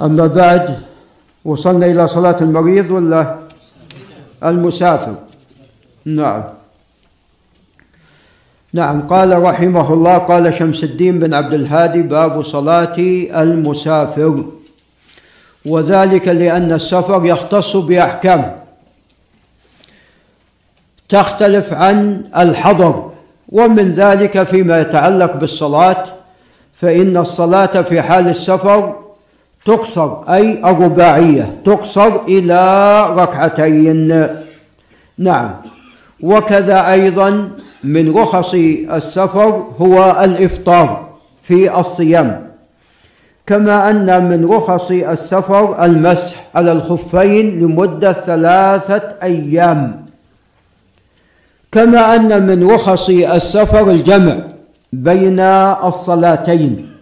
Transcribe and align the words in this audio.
أما 0.00 0.26
بعد 0.26 0.78
وصلنا 1.44 1.86
إلى 1.86 2.06
صلاة 2.06 2.36
المريض 2.40 2.90
ولا؟ 2.90 3.38
المسافر. 4.44 5.14
نعم. 6.04 6.44
نعم 8.72 9.08
قال 9.08 9.42
رحمه 9.42 9.92
الله 9.92 10.18
قال 10.18 10.54
شمس 10.54 10.84
الدين 10.84 11.18
بن 11.18 11.34
عبد 11.34 11.54
الهادي 11.54 12.02
باب 12.02 12.42
صلاة 12.42 12.96
المسافر. 13.42 14.44
وذلك 15.66 16.28
لأن 16.28 16.72
السفر 16.72 17.26
يختص 17.26 17.76
بأحكام 17.76 18.56
تختلف 21.08 21.72
عن 21.72 22.24
الحضر. 22.36 23.10
ومن 23.48 23.90
ذلك 23.90 24.42
فيما 24.42 24.80
يتعلق 24.80 25.36
بالصلاة 25.36 26.04
فإن 26.74 27.16
الصلاة 27.16 27.82
في 27.82 28.02
حال 28.02 28.28
السفر 28.28 29.05
تقصر 29.66 30.34
أي 30.34 30.70
الرباعية 30.70 31.60
تقصر 31.64 32.16
إلى 32.28 32.60
ركعتين. 33.10 34.26
نعم. 35.18 35.50
وكذا 36.22 36.92
أيضا 36.92 37.50
من 37.84 38.14
رخص 38.16 38.54
السفر 38.90 39.66
هو 39.78 40.16
الإفطار 40.24 41.08
في 41.42 41.80
الصيام. 41.80 42.46
كما 43.46 43.90
أن 43.90 44.28
من 44.28 44.50
رخص 44.50 44.90
السفر 44.90 45.84
المسح 45.84 46.46
على 46.54 46.72
الخفين 46.72 47.60
لمدة 47.60 48.12
ثلاثة 48.12 49.02
أيام. 49.22 50.06
كما 51.72 52.16
أن 52.16 52.46
من 52.46 52.70
رخص 52.70 53.08
السفر 53.08 53.90
الجمع 53.90 54.38
بين 54.92 55.40
الصلاتين. 55.84 56.95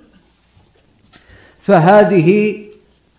فهذه 1.64 2.56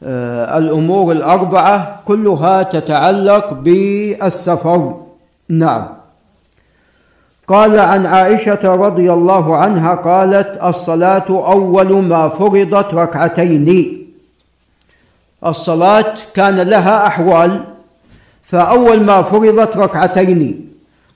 آه، 0.03 0.57
الأمور 0.57 1.11
الأربعة 1.11 2.01
كلها 2.05 2.63
تتعلق 2.63 3.53
بالسفر. 3.53 4.93
نعم. 5.49 5.87
قال 7.47 7.79
عن 7.79 8.05
عائشة 8.05 8.75
رضي 8.75 9.13
الله 9.13 9.57
عنها 9.57 9.95
قالت 9.95 10.63
الصلاة 10.63 11.25
أول 11.29 12.03
ما 12.03 12.29
فرضت 12.29 12.93
ركعتين. 12.93 13.97
الصلاة 15.45 16.13
كان 16.33 16.55
لها 16.55 17.07
أحوال 17.07 17.63
فأول 18.43 19.03
ما 19.03 19.21
فرضت 19.21 19.77
ركعتين 19.77 20.69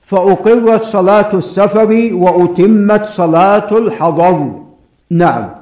فأقرت 0.06 0.84
صلاة 0.84 1.30
السفر 1.34 2.10
وأتمت 2.14 3.06
صلاة 3.06 3.78
الحضر. 3.78 4.52
نعم. 5.10 5.59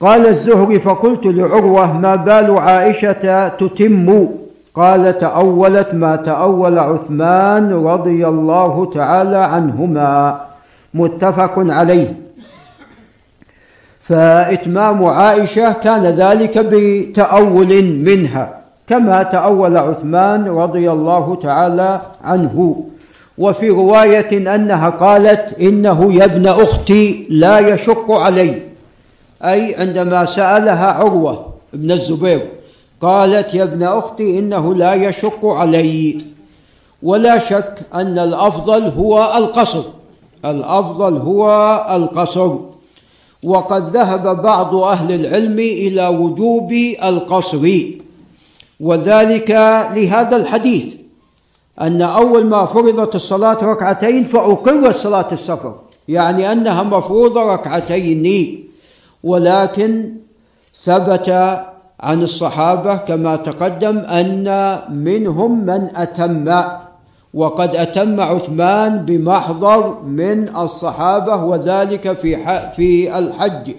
قال 0.00 0.26
الزهري 0.26 0.80
فقلت 0.80 1.26
لعروة 1.26 1.92
ما 1.98 2.16
بال 2.16 2.58
عائشة 2.58 3.48
تتم؟ 3.48 4.28
قال 4.74 5.18
تأولت 5.18 5.94
ما 5.94 6.16
تأول 6.16 6.78
عثمان 6.78 7.72
رضي 7.72 8.28
الله 8.28 8.90
تعالى 8.94 9.36
عنهما. 9.36 10.40
متفق 10.94 11.52
عليه. 11.56 12.16
فإتمام 14.00 15.04
عائشة 15.04 15.72
كان 15.72 16.02
ذلك 16.02 16.58
بتأول 16.58 17.84
منها 17.84 18.60
كما 18.86 19.22
تأول 19.22 19.76
عثمان 19.76 20.48
رضي 20.48 20.90
الله 20.90 21.34
تعالى 21.42 22.00
عنه. 22.24 22.84
وفي 23.38 23.70
رواية 23.70 24.54
أنها 24.54 24.88
قالت 24.88 25.60
إنه 25.60 26.12
يا 26.12 26.24
ابن 26.24 26.46
أختي 26.46 27.26
لا 27.30 27.58
يشق 27.58 28.10
علي. 28.12 28.75
أي 29.44 29.74
عندما 29.74 30.26
سألها 30.26 30.92
عروة 30.92 31.46
بن 31.72 31.90
الزبير 31.90 32.50
قالت 33.00 33.54
يا 33.54 33.62
ابن 33.62 33.82
أختي 33.82 34.38
إنه 34.38 34.74
لا 34.74 34.94
يشق 34.94 35.46
علي. 35.46 36.18
ولا 37.02 37.38
شك 37.38 37.74
أن 37.94 38.18
الأفضل 38.18 38.82
هو 38.82 39.32
القصر. 39.36 39.82
الأفضل 40.44 41.16
هو 41.16 41.48
القصر. 41.90 42.56
وقد 43.42 43.82
ذهب 43.82 44.42
بعض 44.42 44.74
أهل 44.74 45.14
العلم 45.14 45.58
إلى 45.58 46.06
وجوب 46.06 46.72
القصر. 47.04 47.70
وذلك 48.80 49.50
لهذا 49.94 50.36
الحديث 50.36 50.84
أن 51.80 52.02
أول 52.02 52.46
ما 52.46 52.66
فرضت 52.66 53.14
الصلاة 53.14 53.64
ركعتين 53.64 54.24
فأقرت 54.24 54.96
صلاة 54.96 55.28
السفر. 55.32 55.74
يعني 56.08 56.52
أنها 56.52 56.82
مفروضة 56.82 57.42
ركعتين. 57.42 58.66
ولكن 59.26 60.14
ثبت 60.82 61.28
عن 62.00 62.22
الصحابة 62.22 62.96
كما 62.96 63.36
تقدم 63.36 63.98
أن 63.98 64.78
منهم 64.90 65.66
من 65.66 65.96
أتم 65.96 66.62
وقد 67.34 67.76
أتم 67.76 68.20
عثمان 68.20 69.04
بمحضر 69.04 70.00
من 70.00 70.56
الصحابة 70.56 71.44
وذلك 71.44 72.12
في 72.12 72.36
في 72.76 73.18
الحج. 73.18 73.74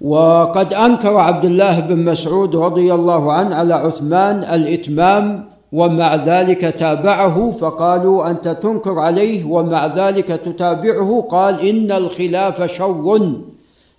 وقد 0.00 0.74
أنكر 0.74 1.16
عبد 1.16 1.44
الله 1.44 1.80
بن 1.80 2.04
مسعود 2.04 2.56
رضي 2.56 2.94
الله 2.94 3.32
عنه 3.32 3.54
على 3.54 3.74
عثمان 3.74 4.36
الإتمام 4.44 5.44
ومع 5.72 6.14
ذلك 6.14 6.60
تابعه 6.60 7.50
فقالوا 7.60 8.30
أنت 8.30 8.48
تنكر 8.48 8.98
عليه 8.98 9.44
ومع 9.44 9.86
ذلك 9.86 10.28
تتابعه 10.28 11.26
قال 11.30 11.68
إن 11.68 11.92
الخلاف 11.92 12.62
شر. 12.62 13.20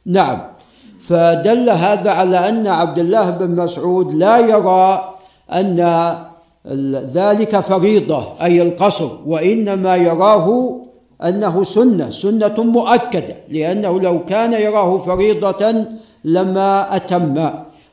نعم. 0.05 0.41
فدل 1.03 1.69
هذا 1.69 2.11
على 2.11 2.49
أن 2.49 2.67
عبد 2.67 2.99
الله 2.99 3.29
بن 3.29 3.55
مسعود 3.55 4.13
لا 4.13 4.37
يرى 4.37 5.15
أن 5.53 5.79
ذلك 7.13 7.59
فريضة 7.59 8.27
أي 8.41 8.61
القصر 8.61 9.09
وإنما 9.25 9.95
يراه 9.95 10.79
أنه 11.23 11.63
سنة 11.63 12.09
سنة 12.09 12.55
مؤكدة 12.57 13.35
لأنه 13.49 13.99
لو 13.99 14.25
كان 14.25 14.53
يراه 14.53 14.97
فريضة 14.97 15.85
لما 16.23 16.95
أتم. 16.95 17.49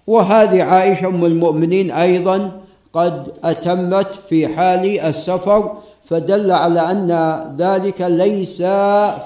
وهذه 0.07 0.63
عائشة 0.63 1.07
أم 1.07 1.25
المؤمنين 1.25 1.91
أيضا 1.91 2.51
قد 2.93 3.33
أتمت 3.45 4.09
في 4.29 4.49
حال 4.49 5.01
السفر 5.01 5.73
فدل 6.09 6.53
على 6.53 6.81
أن 6.81 7.11
ذلك 7.59 8.01
ليس 8.01 8.63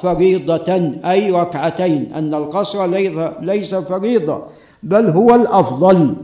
فريضة 0.03 0.93
أي 1.05 1.31
ركعتين 1.31 2.13
أن 2.15 2.35
القصر 2.35 2.87
ليس 3.41 3.75
فريضة 3.75 4.43
بل 4.83 5.07
هو 5.09 5.35
الأفضل. 5.35 6.15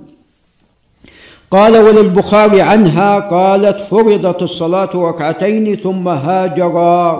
قال 1.51 1.77
وللبخاري 1.77 2.63
عنها 2.63 3.19
قالت 3.19 3.81
فرضت 3.81 4.43
الصلاة 4.43 4.91
ركعتين 4.95 5.77
ثم 5.77 6.09
هاجر 6.09 6.75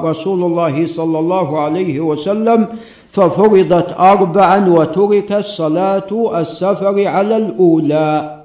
رسول 0.05 0.43
الله 0.43 0.87
صلى 0.87 1.19
الله 1.19 1.61
عليه 1.61 2.01
وسلم 2.01 2.67
ففرضت 3.13 3.93
اربعا 3.99 4.69
وتركت 4.69 5.35
صلاه 5.35 6.41
السفر 6.41 7.07
على 7.07 7.37
الأولى. 7.37 8.43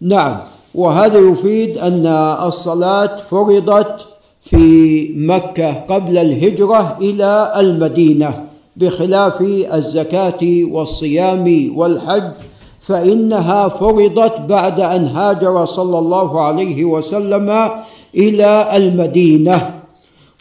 نعم. 0.00 0.36
وهذا 0.78 1.18
يفيد 1.18 1.78
أن 1.78 2.06
الصلاة 2.46 3.16
فرضت 3.16 4.06
في 4.42 5.08
مكة 5.16 5.72
قبل 5.72 6.18
الهجرة 6.18 6.96
إلى 7.00 7.52
المدينة 7.56 8.44
بخلاف 8.76 9.40
الزكاة 9.72 10.38
والصيام 10.70 11.72
والحج 11.76 12.32
فإنها 12.80 13.68
فرضت 13.68 14.40
بعد 14.40 14.80
أن 14.80 15.04
هاجر 15.06 15.64
صلى 15.64 15.98
الله 15.98 16.40
عليه 16.40 16.84
وسلم 16.84 17.70
إلى 18.14 18.76
المدينة. 18.76 19.80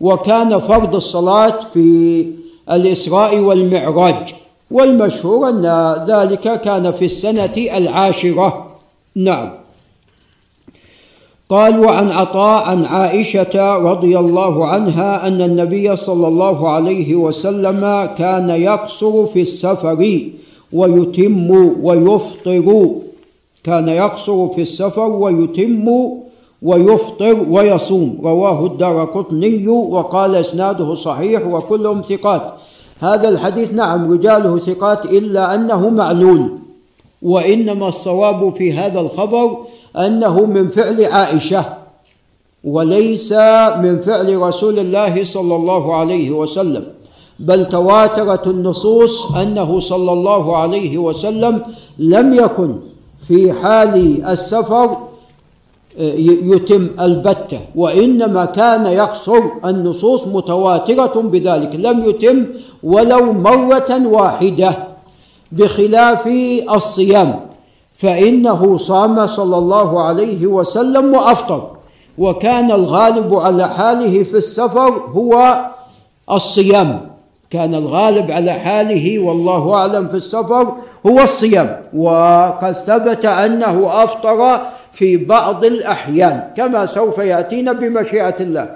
وكان 0.01 0.59
فرض 0.59 0.95
الصلاة 0.95 1.59
في 1.73 2.27
الإسراء 2.71 3.39
والمعراج 3.39 4.33
والمشهور 4.71 5.49
أن 5.49 5.65
ذلك 6.07 6.61
كان 6.61 6.91
في 6.91 7.05
السنة 7.05 7.55
العاشرة. 7.77 8.67
نعم. 9.15 9.66
قال 11.49 11.79
وعن 11.79 12.11
عطاء 12.11 12.63
عن 12.63 12.85
عائشة 12.85 13.75
رضي 13.77 14.19
الله 14.19 14.67
عنها 14.67 15.27
أن 15.27 15.41
النبي 15.41 15.95
صلى 15.95 16.27
الله 16.27 16.69
عليه 16.69 17.15
وسلم 17.15 18.09
كان 18.17 18.49
يقصر 18.49 19.25
في 19.25 19.41
السفر 19.41 20.21
ويتم 20.73 21.51
ويفطر. 21.83 22.89
كان 23.63 23.87
يقصر 23.87 24.47
في 24.47 24.61
السفر 24.61 25.11
ويتم 25.11 25.87
ويفطر 26.61 27.45
ويصوم. 27.49 28.19
رواه 28.23 28.65
الدار 28.65 29.05
قطني 29.05 29.67
وقال 29.67 30.35
إسناده 30.35 30.95
صحيح 30.95 31.47
وكلهم 31.47 32.01
ثقات. 32.01 32.53
هذا 32.99 33.29
الحديث 33.29 33.73
نعم 33.73 34.11
رجاله 34.11 34.57
ثقات 34.57 35.05
إلا 35.05 35.55
أنه 35.55 35.89
معلول. 35.89 36.49
وإنما 37.21 37.87
الصواب 37.87 38.53
في 38.53 38.73
هذا 38.73 38.99
الخبر 38.99 39.57
أنه 39.97 40.45
من 40.45 40.67
فعل 40.67 41.05
عائشة 41.05 41.65
وليس 42.63 43.33
من 43.83 44.01
فعل 44.01 44.37
رسول 44.37 44.79
الله 44.79 45.23
صلى 45.23 45.55
الله 45.55 45.95
عليه 45.95 46.31
وسلم 46.31 46.83
بل 47.39 47.65
تواترت 47.65 48.47
النصوص 48.47 49.31
أنه 49.31 49.79
صلى 49.79 50.11
الله 50.11 50.57
عليه 50.57 50.97
وسلم 50.97 51.61
لم 51.99 52.33
يكن 52.33 52.75
في 53.27 53.53
حال 53.53 54.25
السفر 54.25 54.97
يتم 55.97 56.87
البتة 56.99 57.59
وإنما 57.75 58.45
كان 58.45 58.85
يقصر 58.85 59.41
النصوص 59.65 60.27
متواترة 60.27 61.21
بذلك 61.21 61.75
لم 61.75 62.09
يتم 62.09 62.45
ولو 62.83 63.33
مرة 63.33 64.07
واحدة 64.07 64.77
بخلاف 65.51 66.27
الصيام. 66.71 67.46
فإنه 67.97 68.77
صام 68.77 69.27
صلى 69.27 69.57
الله 69.57 70.03
عليه 70.03 70.47
وسلم 70.47 71.13
وأفطر. 71.13 71.71
وكان 72.17 72.71
الغالب 72.71 73.35
على 73.35 73.69
حاله 73.69 74.23
في 74.23 74.33
السفر 74.33 74.89
هو 74.89 75.65
الصيام. 76.31 77.09
كان 77.49 77.75
الغالب 77.75 78.31
على 78.31 78.53
حاله 78.53 79.19
والله 79.19 79.73
أعلم 79.73 80.07
في 80.07 80.13
السفر 80.13 80.73
هو 81.07 81.19
الصيام. 81.19 81.81
وقد 81.93 82.71
ثبت 82.71 83.25
أنه 83.25 84.03
أفطر 84.03 84.59
في 84.93 85.17
بعض 85.17 85.65
الأحيان 85.65 86.49
كما 86.57 86.85
سوف 86.85 87.17
يأتينا 87.17 87.71
بمشيئة 87.71 88.35
الله. 88.39 88.75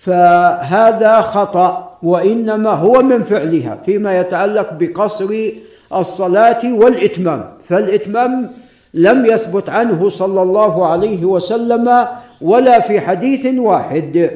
فهذا 0.00 1.20
خطأ 1.20 1.90
وإنما 2.02 2.70
هو 2.70 3.02
من 3.02 3.22
فعلها 3.22 3.78
فيما 3.86 4.20
يتعلق 4.20 4.72
بقصر 4.72 5.50
الصلاة 5.92 6.72
والإتمام. 6.72 7.50
فالإتمام 7.64 8.50
لم 8.94 9.26
يثبت 9.26 9.70
عنه 9.70 10.08
صلى 10.08 10.42
الله 10.42 10.86
عليه 10.86 11.24
وسلم 11.24 12.06
ولا 12.40 12.80
في 12.80 13.00
حديث 13.00 13.58
واحد. 13.58 14.30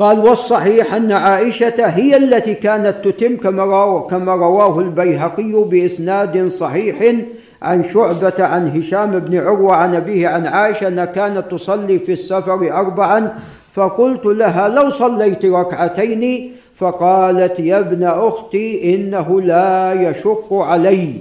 قال 0.00 0.18
والصحيح 0.18 0.94
أن 0.94 1.12
عائشة 1.12 1.86
هي 1.86 2.16
التي 2.16 2.54
كانت 2.54 2.96
تتم 3.04 3.36
كما 3.36 4.00
كما 4.10 4.34
رواه 4.34 4.80
البيهقي 4.80 5.52
بإسناد 5.52 6.46
صحيح 6.46 7.14
عن 7.62 7.84
شعبة 7.84 8.32
عن 8.38 8.68
هشام 8.68 9.10
بن 9.10 9.38
عروة 9.38 9.74
عن 9.76 9.94
أبيه 9.94 10.28
عن 10.28 10.46
عائشة 10.46 10.88
أنها 10.88 11.04
كانت 11.04 11.50
تصلي 11.50 11.98
في 11.98 12.12
السفر 12.12 12.72
أربعا 12.72 13.38
فقلت 13.74 14.26
لها 14.26 14.68
لو 14.68 14.90
صليت 14.90 15.44
ركعتين 15.44 16.52
فقالت 16.80 17.60
يا 17.60 17.78
ابن 17.78 18.04
أختي 18.04 18.94
إنه 18.94 19.40
لا 19.40 19.92
يشق 19.92 20.52
علي. 20.52 21.14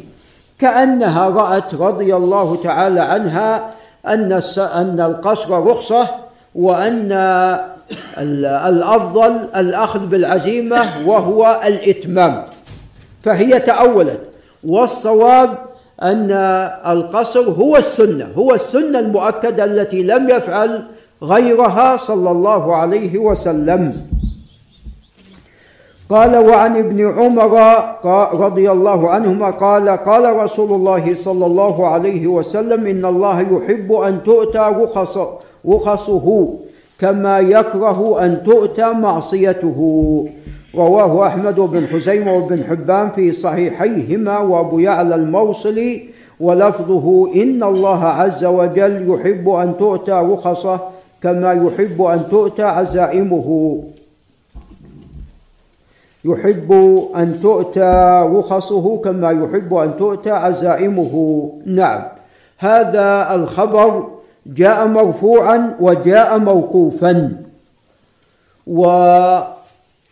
كأنها 0.59 1.29
رأت 1.29 1.75
رضي 1.75 2.15
الله 2.15 2.57
تعالى 2.63 2.99
عنها 2.99 3.69
أن 4.07 4.41
أن 4.57 4.99
القصر 4.99 5.63
رخصة 5.63 6.07
وأن 6.55 7.11
الأفضل 8.67 9.31
الأخذ 9.55 10.07
بالعزيمة 10.07 10.81
وهو 11.05 11.61
الإتمام. 11.65 12.45
فهي 13.23 13.59
تأولت. 13.59 14.21
والصواب 14.63 15.57
أن 16.03 16.31
القصر 16.87 17.49
هو 17.49 17.77
السنة 17.77 18.27
هو 18.37 18.53
السنة 18.53 18.99
المؤكدة 18.99 19.65
التي 19.65 20.03
لم 20.03 20.29
يفعل 20.29 20.83
غيرها 21.23 21.97
صلى 21.97 22.31
الله 22.31 22.75
عليه 22.75 23.17
وسلم. 23.17 24.01
قال 26.09 26.37
وعن 26.37 26.77
ابن 26.77 27.11
عمر 27.11 27.53
رضي 28.33 28.71
الله 28.71 29.09
عنهما 29.09 29.49
قال 29.49 29.89
قال 29.89 30.35
رسول 30.35 30.73
الله 30.73 31.15
صلى 31.15 31.45
الله 31.45 31.87
عليه 31.87 32.27
وسلم 32.27 32.87
إن 32.87 33.05
الله 33.05 33.41
يحب 33.41 33.93
أن 33.93 34.23
تؤتى 34.23 34.59
رخص 34.59 35.19
رخصه 35.67 36.53
كما 36.99 37.39
يكره 37.39 38.25
أن 38.25 38.43
تؤتى 38.43 38.93
معصيته. 38.93 39.79
رواه 40.75 41.27
أحمد 41.27 41.59
بن 41.59 41.85
خزيمه 41.85 42.33
وابن 42.33 42.63
حبان 42.63 43.09
في 43.09 43.31
صحيحيهما 43.31 44.37
وأبو 44.39 44.79
يعلى 44.79 45.15
الموصلي 45.15 46.09
ولفظه 46.39 47.33
إن 47.35 47.63
الله 47.63 48.05
عز 48.05 48.45
وجل 48.45 49.13
يحب 49.13 49.49
أن 49.49 49.77
تؤتى 49.77 50.11
رخصه 50.11 50.79
كما 51.21 51.53
يحب 51.53 52.01
أن 52.01 52.29
تؤتى 52.29 52.63
عزائمه. 52.63 53.79
يحب 56.25 56.71
أن 57.15 57.39
تؤتى 57.41 58.23
رخصه 58.33 58.97
كما 58.97 59.31
يحب 59.31 59.73
أن 59.73 59.97
تؤتى 59.97 60.31
عزائمه. 60.31 61.13
نعم. 61.65 62.01
هذا 62.57 63.35
الخبر 63.35 64.07
جاء 64.45 64.87
مرفوعا 64.87 65.75
وجاء 65.79 66.39
موقوفا. 66.39 67.31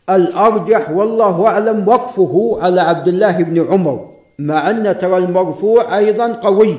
والأرجح 0.10 0.92
والله 0.92 1.48
أعلم 1.48 1.88
وقفه 1.88 2.58
على 2.62 2.82
عبد 2.82 3.08
الله 3.08 3.44
بن 3.44 3.68
عمر. 3.72 4.10
مع 4.40 4.70
أن 4.70 4.98
ترى 4.98 5.18
المرفوع 5.18 5.98
أيضا 5.98 6.34
قوي. 6.34 6.76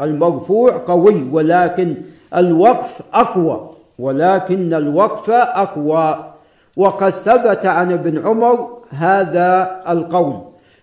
المرفوع 0.00 0.76
قوي 0.86 1.28
ولكن 1.32 1.94
الوقف 2.36 3.00
أقوى. 3.14 3.70
ولكن 3.98 4.74
الوقف 4.74 5.30
أقوى. 5.30 6.30
وقد 6.76 7.10
ثبت 7.10 7.66
عن 7.66 7.92
ابن 7.92 8.26
عمر 8.26 8.78
هذا 8.90 9.82
القول. 9.88 10.40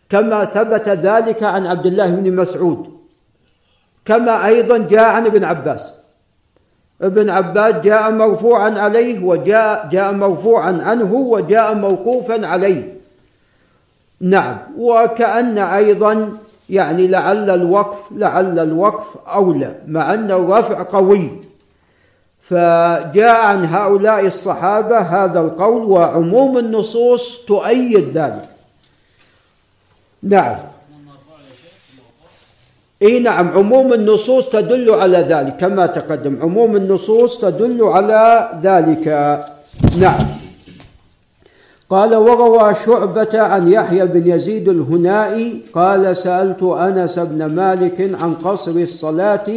كما 0.10 0.46
ثبت 0.46 0.90
ذلك 0.90 1.44
عن 1.44 1.66
عبد 1.66 1.86
الله 1.86 2.16
بن 2.16 2.36
مسعود. 2.36 2.88
كما 4.06 4.46
أيضا 4.46 4.78
جاء 4.78 5.10
عن 5.10 5.26
ابن 5.26 5.44
عباس. 5.44 5.94
ابن 7.02 7.30
عباس 7.30 7.76
جاء 7.76 8.12
مرفوعا 8.12 8.70
عليه 8.80 9.26
وجاء 9.26 9.90
جاء 9.92 10.12
مرفوعا 10.14 10.78
عنه 10.82 11.14
وجاء 11.14 11.74
موقوفا 11.76 12.48
عليه. 12.48 12.98
نعم. 14.22 14.58
وكأن 14.78 15.58
أيضا 15.58 16.38
يعني 16.70 17.08
لعل 17.08 17.50
الوقف 17.50 18.12
لعل 18.12 18.60
الوقف 18.60 19.18
أولى 19.28 19.76
مع 19.88 20.14
أن 20.14 20.32
الرفع 20.32 20.84
قوي. 20.84 21.42
فجاء 22.50 23.36
عن 23.36 23.66
هؤلاء 23.66 24.28
الصحابة 24.28 24.98
هذا 24.98 25.40
القول 25.40 25.84
وعموم 25.84 26.58
النصوص 26.58 27.38
تؤيد 27.48 28.18
ذلك. 28.18 28.50
نعم. 30.24 30.58
إي 33.02 33.20
نعم 33.20 33.48
عموم 33.48 33.94
النصوص 33.94 34.50
تدل 34.50 34.94
على 34.94 35.18
ذلك 35.18 35.58
كما 35.58 35.86
تقدم 35.86 36.38
عموم 36.42 36.76
النصوص 36.76 37.42
تدل 37.42 37.84
على 37.84 38.50
ذلك. 38.64 39.06
نعم. 39.98 40.26
قال 41.90 42.16
وروى 42.16 42.76
شعبة 42.86 43.40
عن 43.40 43.72
يحيى 43.72 44.06
بن 44.06 44.32
يزيد 44.32 44.70
الهنائي 44.70 45.62
قال 45.74 46.18
سألت 46.18 46.64
أنس 46.64 47.20
بن 47.20 47.46
مالك 47.46 48.02
عن 48.22 48.34
قصر 48.34 48.72
الصلاة 48.72 49.48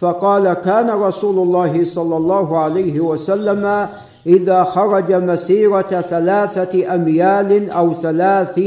فقال 0.00 0.52
كان 0.52 0.90
رسول 0.90 1.38
الله 1.38 1.84
صلى 1.84 2.16
الله 2.16 2.58
عليه 2.58 3.00
وسلم 3.00 3.88
إذا 4.26 4.64
خرج 4.64 5.12
مسيرة 5.12 6.00
ثلاثة 6.00 6.94
أميال 6.94 7.70
أو 7.70 7.94
ثلاث 7.94 8.60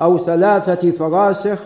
أو 0.00 0.18
ثلاثة 0.18 0.90
فراسخ 0.90 1.58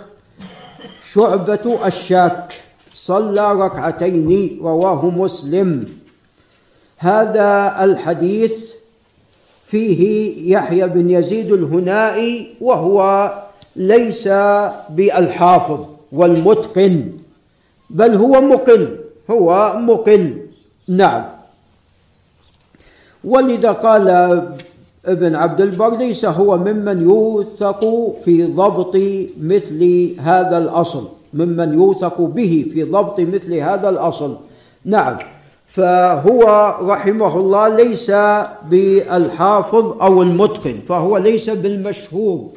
شعبة 1.13 1.79
الشاك 1.87 2.53
صلى 2.95 3.53
ركعتين 3.53 4.59
رواه 4.63 5.11
مسلم. 5.11 5.89
هذا 6.99 7.77
الحديث 7.85 8.73
فيه 9.67 10.01
يحيى 10.57 10.87
بن 10.89 11.11
يزيد 11.11 11.53
الهنائي 11.53 12.57
وهو 12.61 13.31
ليس 13.77 14.29
بالحافظ 14.91 15.81
والمتقن. 16.13 17.26
بل 17.91 18.15
هو 18.15 18.41
مقل. 18.41 18.97
هو 19.31 19.77
مقل. 19.79 20.37
نعم. 20.89 21.25
ولذا 23.25 23.73
قال 23.73 24.09
ابن 25.07 25.35
عبد 25.35 25.61
البر 25.61 25.97
ليس 25.97 26.25
هو 26.25 26.59
ممن 26.59 27.03
يوثق 27.03 27.81
في 28.25 28.47
ضبط 28.47 28.97
مثل 29.41 30.11
هذا 30.19 30.59
الأصل. 30.59 31.09
ممن 31.35 31.75
يوثق 31.75 32.21
به 32.21 32.67
في 32.73 32.83
ضبط 32.83 33.21
مثل 33.21 33.55
هذا 33.55 33.89
الأصل. 33.89 34.37
نعم. 34.85 35.17
فهو 35.69 36.75
رحمه 36.83 37.37
الله 37.37 37.69
ليس 37.69 38.11
بالحافظ 38.71 40.03
أو 40.03 40.23
المتقن. 40.23 40.79
فهو 40.89 41.19
ليس 41.19 41.51
بالمشهور. 41.51 42.49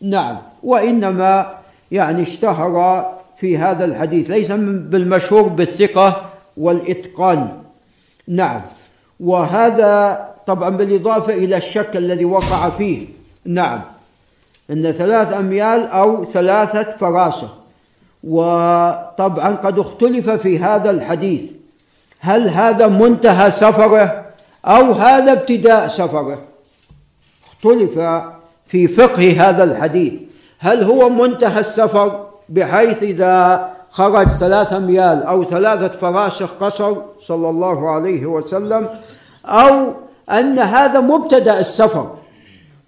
نعم. 0.00 0.38
وإنما 0.62 1.54
يعني 1.92 2.22
اشتهر 2.22 3.04
في 3.44 3.58
هذا 3.58 3.84
الحديث 3.84 4.30
ليس 4.30 4.52
بالمشهور 4.52 5.42
بالثقة 5.42 6.30
والإتقان. 6.56 7.48
نعم. 8.28 8.60
وهذا 9.20 10.24
طبعا 10.46 10.70
بالإضافة 10.70 11.32
إلى 11.32 11.56
الشك 11.56 11.96
الذي 11.96 12.24
وقع 12.24 12.70
فيه. 12.70 13.06
نعم. 13.44 13.80
أن 14.70 14.92
ثلاث 14.92 15.32
أميال 15.32 15.86
أو 15.86 16.24
ثلاثة 16.24 16.96
فراسة 16.96 17.48
وطبعا 18.24 19.50
قد 19.54 19.78
اختلف 19.78 20.30
في 20.30 20.58
هذا 20.58 20.90
الحديث. 20.90 21.42
هل 22.20 22.48
هذا 22.48 22.88
منتهى 22.88 23.50
سفره 23.50 24.24
أو 24.64 24.92
هذا 24.92 25.32
ابتداء 25.32 25.88
سفره؟ 25.88 26.38
اختلف 27.46 27.98
في 28.66 28.88
فقه 28.88 29.48
هذا 29.48 29.64
الحديث. 29.64 30.12
هل 30.58 30.82
هو 30.84 31.08
منتهى 31.08 31.60
السفر؟ 31.60 32.33
بحيث 32.48 33.02
إذا 33.02 33.70
خرج 33.90 34.26
ثلاثة 34.28 34.76
أميال 34.76 35.22
أو 35.22 35.44
ثلاثة 35.44 35.88
فراشق 35.98 36.50
قصر 36.60 36.96
صلى 37.20 37.48
الله 37.48 37.90
عليه 37.90 38.26
وسلم 38.26 38.88
أو 39.46 39.92
أن 40.30 40.58
هذا 40.58 41.00
مبتدأ 41.00 41.58
السفر 41.58 42.10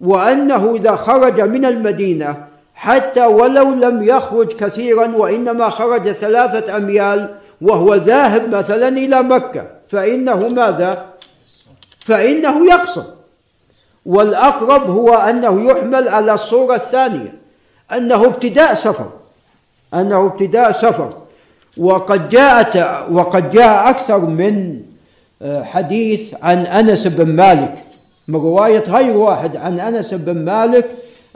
وأنه 0.01 0.75
إذا 0.75 0.97
خرج 0.97 1.41
من 1.41 1.65
المدينة 1.65 2.47
حتى 2.75 3.27
ولو 3.27 3.75
لم 3.75 4.03
يخرج 4.03 4.53
كثيرا 4.53 5.17
وإنما 5.17 5.69
خرج 5.69 6.13
ثلاثة 6.13 6.77
أميال 6.77 7.35
وهو 7.61 7.95
ذاهب 7.95 8.55
مثلا 8.55 8.89
إلى 8.89 9.23
مكة 9.23 9.67
فإنه 9.89 10.49
ماذا؟ 10.49 11.05
فإنه 12.07 12.67
يقصر 12.67 13.05
والأقرب 14.07 14.91
هو 14.91 15.15
أنه 15.15 15.71
يحمل 15.71 16.09
على 16.09 16.35
الصورة 16.35 16.75
الثانية 16.75 17.35
أنه 17.93 18.27
ابتداء 18.27 18.75
سفر 18.75 19.11
أنه 19.97 20.27
ابتداء 20.27 20.73
سفر. 20.73 21.11
وقد 21.77 22.29
جاءت 22.29 22.77
وقد 23.11 23.51
جاء 23.51 23.91
أكثر 23.91 24.19
من 24.19 24.81
آه، 25.43 25.63
حديث 25.63 26.35
عن 26.43 26.59
أنس 26.59 27.07
بن 27.07 27.27
مالك. 27.37 27.75
من 28.29 28.37
رواية 28.37 28.85
غير 28.89 29.17
واحد 29.17 29.57
عن 29.57 29.81
أنس 29.81 30.15
بن 30.15 30.45
مالك 30.45 30.87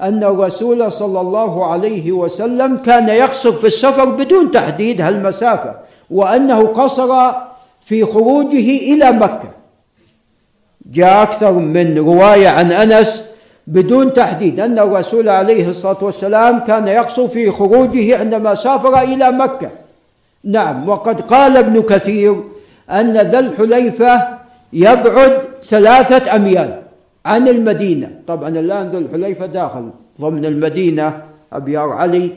أن 0.01 0.25
الرسول 0.25 0.93
صلى 0.93 1.21
الله 1.21 1.67
عليه 1.67 2.13
وسلم 2.13 2.77
كان 2.77 3.09
يقصر 3.09 3.53
في 3.53 3.67
السفر 3.67 4.05
بدون 4.05 4.51
تحديد 4.51 5.01
هالمسافة 5.01 5.75
وأنه 6.11 6.67
قصر 6.67 7.33
في 7.85 8.05
خروجه 8.05 8.95
إلى 8.95 9.13
مكة. 9.13 9.51
جاء 10.87 11.23
أكثر 11.23 11.53
من 11.53 11.99
رواية 11.99 12.49
عن 12.49 12.73
أنس 12.73 13.30
بدون 13.67 14.13
تحديد 14.13 14.61
أن 14.61 14.79
الرسول 14.79 15.29
عليه 15.29 15.69
الصلاة 15.69 16.05
والسلام 16.05 16.59
كان 16.59 16.87
يقصر 16.87 17.29
في 17.29 17.51
خروجه 17.51 18.19
عندما 18.19 18.55
سافر 18.55 19.01
إلى 19.01 19.31
مكة. 19.33 19.71
نعم 20.45 20.89
وقد 20.89 21.21
قال 21.21 21.57
ابن 21.57 21.83
كثير 21.83 22.43
أن 22.91 23.13
ذا 23.13 23.39
الحليفة 23.39 24.29
يبعد 24.73 25.39
ثلاثة 25.65 26.37
أميال 26.37 26.83
عن 27.27 27.49
المدينة. 27.49 28.11
طبعا 28.27 28.49
الآن 28.49 28.89
ذو 28.89 28.99
الحليفة 28.99 29.47
داخل 29.47 29.91
ضمن 30.21 30.45
المدينة 30.45 31.23
أبيار 31.53 31.89
علي 31.89 32.31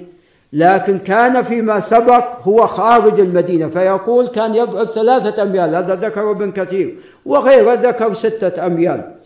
لكن 0.53 0.99
كان 0.99 1.43
فيما 1.43 1.79
سبق 1.79 2.41
هو 2.41 2.67
خارج 2.67 3.19
المدينة 3.19 3.67
فيقول 3.67 4.27
كان 4.27 4.55
يبعد 4.55 4.87
ثلاثة 4.87 5.43
أميال. 5.43 5.75
هذا 5.75 5.95
ذكر 5.95 6.31
ابن 6.31 6.51
كثير 6.51 6.95
وغيره 7.25 7.73
ذكر 7.73 8.13
ستة 8.13 8.65
أميال. 8.65 9.22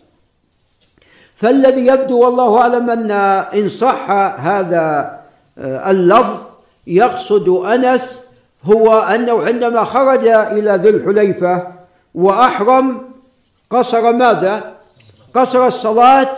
فالذي 1.38 1.86
يبدو 1.86 2.18
والله 2.18 2.60
أعلم 2.60 2.90
أن 2.90 3.10
إن 3.60 3.68
صح 3.68 4.10
هذا 4.40 5.18
آه، 5.58 5.90
اللفظ 5.90 6.36
يقصد 6.86 7.48
أنس 7.48 8.26
هو 8.64 8.98
أنه 8.98 9.42
عندما 9.42 9.84
خرج 9.84 10.26
إلى 10.26 10.70
ذي 10.70 10.88
الحليفة 10.88 11.66
وأحرم 12.14 13.02
قصر 13.70 14.12
ماذا؟ 14.12 14.72
قصر 15.34 15.66
الصلاة 15.66 16.28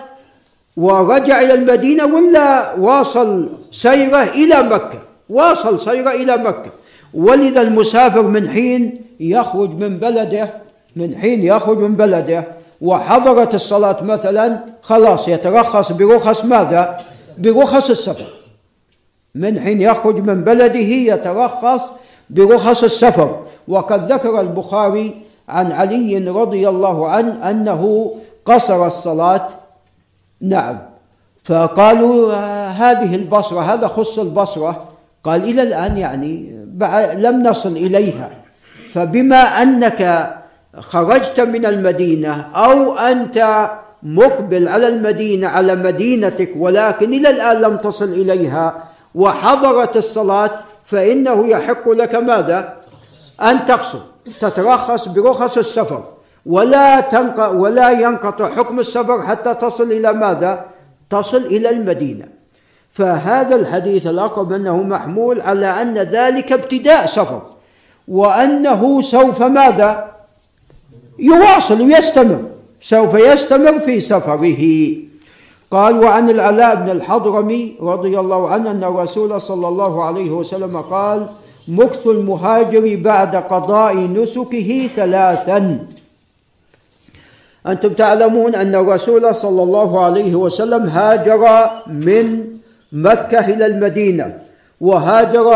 ورجع 0.76 1.40
إلى 1.40 1.54
المدينة 1.54 2.04
ولا 2.04 2.75
واصل 2.75 3.49
سيرة 3.73 4.23
إلى 4.23 4.62
مكة 4.62 4.99
واصل 5.30 5.80
سيرة 5.80 6.11
إلى 6.11 6.37
مكة 6.37 6.71
ولذا 7.14 7.62
المسافر 7.62 8.23
من 8.23 8.49
حين 8.49 9.04
يخرج 9.21 9.71
من 9.71 9.99
بلده 9.99 10.50
من 10.97 11.16
حين 11.16 11.42
يخرج 11.42 11.80
من 11.80 11.95
بلده 11.95 12.45
وحضرت 12.81 13.55
الصلاة 13.55 14.03
مثلا 14.03 14.61
خلاص 14.83 15.29
يترخص 15.29 15.93
برخص 15.93 16.45
ماذا؟ 16.45 17.01
برخص 17.39 17.91
السفر. 17.91 18.27
من 19.35 19.61
حين 19.61 19.81
يخرج 19.81 20.21
من 20.21 20.45
بلده 20.45 20.79
يترخص 20.79 21.91
برخص 22.31 22.85
السفر. 22.85 23.43
وقد 23.69 24.13
ذكر 24.13 24.41
البخاري 24.41 25.23
عن 25.49 25.73
علي 25.73 26.29
رضي 26.29 26.69
الله 26.69 27.09
عنه 27.09 27.51
أنه 27.51 28.13
قصر 28.45 28.87
الصلاة. 28.87 29.49
نعم. 30.41 30.79
فقالوا 31.45 32.35
هذه 32.69 33.15
البصرة 33.15 33.61
هذا 33.61 33.87
خص 33.87 34.19
البصرة. 34.19 34.85
قال 35.25 35.45
إلى 35.45 35.63
الآن 35.63 35.97
يعني 35.97 36.61
لم 37.15 37.43
نصل 37.43 37.77
إليها. 37.77 38.31
فبما 38.93 39.37
أنك 39.37 40.31
خرجت 40.79 41.41
من 41.41 41.67
المدينة 41.67 42.49
أو 42.55 42.99
أنت 42.99 43.71
مقبل 44.03 44.69
على 44.69 44.89
المدينة 44.89 45.49
على 45.49 45.75
مدينتك 45.75 46.53
ولكن 46.57 47.15
إلى 47.15 47.31
الآن 47.31 47.61
لم 47.61 47.77
تصل 47.77 48.09
إليها 48.09 48.85
وحضرت 49.15 49.97
الصلاة 49.97 50.50
فإنه 50.85 51.49
يحق 51.49 51.89
لك 51.89 52.15
ماذا؟ 52.15 52.77
أن 53.43 53.67
تقصر 53.67 53.99
تترخص 54.41 55.09
برخص 55.09 55.59
السفر 55.59 56.05
ولا 56.47 57.00
تنق 57.00 57.49
ولا 57.49 57.91
ينقطع 57.91 58.55
حكم 58.55 58.81
السفر 58.81 59.23
حتى 59.23 59.55
تصل 59.55 59.93
إلى 59.93 60.12
ماذا؟ 60.12 60.65
تصل 61.11 61.43
إلى 61.43 61.71
المدينة 61.71 62.25
فهذا 62.93 63.57
الحديث 63.57 64.07
الأقرب 64.07 64.53
أنه 64.53 64.83
محمول 64.83 65.41
على 65.41 65.67
أن 65.83 65.99
ذلك 65.99 66.53
ابتداء 66.53 67.07
سفر 67.07 67.43
وأنه 68.09 69.00
سوف 69.00 69.43
ماذا؟ 69.43 70.11
يواصل 71.21 71.81
ويستمر 71.81 72.43
سوف 72.81 73.15
يستمر 73.15 73.81
في 73.81 74.00
سفره. 74.00 74.62
قال 75.71 75.99
وعن 75.99 76.31
العلاء 76.31 76.75
بن 76.75 76.91
الحضرمي 76.91 77.77
رضي 77.81 78.19
الله 78.21 78.49
عنه 78.50 78.71
أن 78.71 78.85
الرسول 78.85 79.41
صلى 79.41 79.69
الله 79.69 80.05
عليه 80.05 80.31
وسلم 80.31 80.77
قال 80.77 81.27
مكث 81.69 82.07
المهاجر 82.07 82.97
بعد 82.97 83.37
قضاء 83.37 83.97
نسكه 83.97 84.89
ثلاثا. 84.97 85.87
أنتم 87.67 87.93
تعلمون 87.93 88.55
أن 88.55 88.75
الرسول 88.75 89.35
صلى 89.35 89.62
الله 89.62 90.05
عليه 90.05 90.35
وسلم 90.35 90.87
هاجر 90.87 91.71
من 91.87 92.45
مكة 92.93 93.39
إلى 93.39 93.67
المدينة 93.67 94.39
وهاجر 94.81 95.55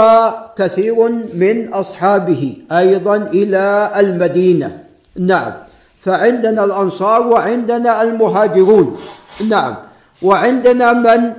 كثير 0.56 1.08
من 1.34 1.72
أصحابه 1.72 2.56
أيضا 2.72 3.16
إلى 3.16 3.90
المدينة. 3.96 4.83
نعم. 5.16 5.52
فعندنا 6.00 6.64
الأنصار 6.64 7.26
وعندنا 7.26 8.02
المهاجرون. 8.02 8.96
نعم. 9.48 9.74
وعندنا 10.22 10.92
من؟ 10.92 11.32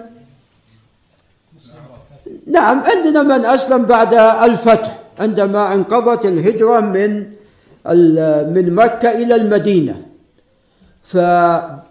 نعم 2.47 2.83
عندنا 2.95 3.23
من 3.23 3.45
أسلم 3.45 3.85
بعد 3.85 4.13
الفتح 4.49 4.99
عندما 5.19 5.73
انقضت 5.73 6.25
الهجرة 6.25 6.79
من 6.79 7.35
من 8.53 8.75
مكة 8.75 9.11
إلى 9.11 9.35
المدينة. 9.35 10.01
فعندما 11.03 11.81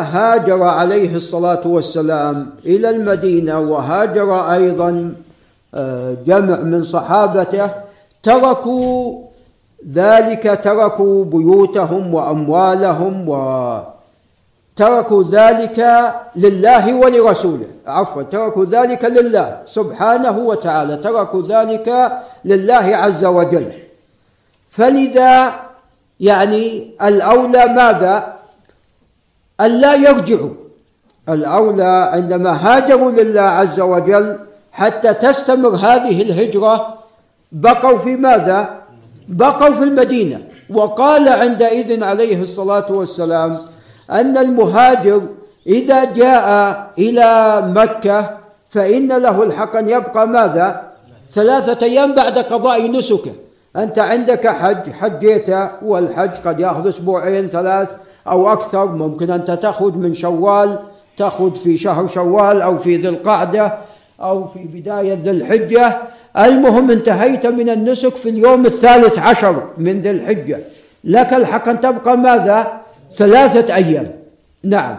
هاجر 0.00 0.62
عليه 0.62 1.16
الصلاة 1.16 1.66
والسلام 1.66 2.50
إلى 2.66 2.90
المدينة 2.90 3.60
وهاجر 3.60 4.52
أيضا 4.52 5.14
آه، 5.74 6.16
جمع 6.26 6.60
من 6.60 6.82
صحابته 6.82 7.70
تركوا 8.22 9.31
ذلك 9.88 10.60
تركوا 10.64 11.24
بيوتهم 11.24 12.14
وأموالهم 12.14 13.28
وتركوا 13.28 15.22
ذلك 15.22 15.78
لله 16.36 16.94
ولرسوله. 16.94 17.66
عفوا 17.86 18.22
تركوا 18.22 18.64
ذلك 18.64 19.04
لله 19.04 19.62
سبحانه 19.66 20.38
وتعالى. 20.38 20.96
تركوا 20.96 21.42
ذلك 21.42 22.12
لله 22.44 22.96
عز 22.96 23.24
وجل. 23.24 23.72
فلذا 24.70 25.52
يعني 26.20 26.94
الأولى 27.02 27.66
ماذا؟ 27.66 28.32
ألا 29.60 29.94
يرجعوا. 29.94 30.50
الأولى 31.28 32.10
عندما 32.12 32.50
هاجروا 32.50 33.10
لله 33.10 33.40
عز 33.40 33.80
وجل 33.80 34.38
حتى 34.72 35.14
تستمر 35.14 35.68
هذه 35.68 36.22
الهجرة 36.22 36.98
بقوا 37.52 37.98
في 37.98 38.16
ماذا؟ 38.16 38.81
بقوا 39.28 39.74
في 39.74 39.84
المدينة. 39.84 40.40
وقال 40.70 41.28
عندئذ 41.28 42.04
عليه 42.04 42.42
الصلاة 42.42 42.92
والسلام 42.92 43.58
أن 44.10 44.36
المهاجر 44.36 45.22
إذا 45.66 46.04
جاء 46.04 46.46
إلى 46.98 47.62
مكة 47.66 48.38
فإن 48.68 49.08
له 49.08 49.42
الحق 49.42 49.76
أن 49.76 49.88
يبقى 49.88 50.28
ماذا؟ 50.28 50.82
ثلاثة 51.30 51.86
أيام 51.86 52.14
بعد 52.14 52.38
قضاء 52.38 52.90
نسكه. 52.90 53.32
أنت 53.76 53.98
عندك 53.98 54.46
حج 54.48 54.90
حجيت 54.90 55.50
والحج 55.82 56.30
قد 56.44 56.60
يأخذ 56.60 56.88
أسبوعين 56.88 57.48
ثلاث 57.48 57.88
أو 58.26 58.52
أكثر. 58.52 58.86
ممكن 58.86 59.30
أنت 59.30 59.50
تخرج 59.50 59.96
من 59.96 60.14
شوال 60.14 60.78
تخرج 61.16 61.54
في 61.54 61.78
شهر 61.78 62.06
شوال 62.06 62.62
أو 62.62 62.78
في 62.78 62.96
ذي 62.96 63.08
القعدة 63.08 63.78
أو 64.20 64.46
في 64.46 64.58
بداية 64.58 65.14
ذي 65.14 65.30
الحجة. 65.30 66.02
المهم 66.38 66.90
انتهيت 66.90 67.46
من 67.46 67.70
النسك 67.70 68.16
في 68.16 68.28
اليوم 68.28 68.66
الثالث 68.66 69.18
عشر 69.18 69.68
من 69.78 70.00
ذي 70.00 70.10
الحجة. 70.10 70.60
لك 71.04 71.34
الحق 71.34 71.68
أن 71.68 71.80
تبقى 71.80 72.16
ماذا؟ 72.18 72.72
ثلاثة 73.16 73.74
أيام. 73.74 74.12
نعم. 74.64 74.96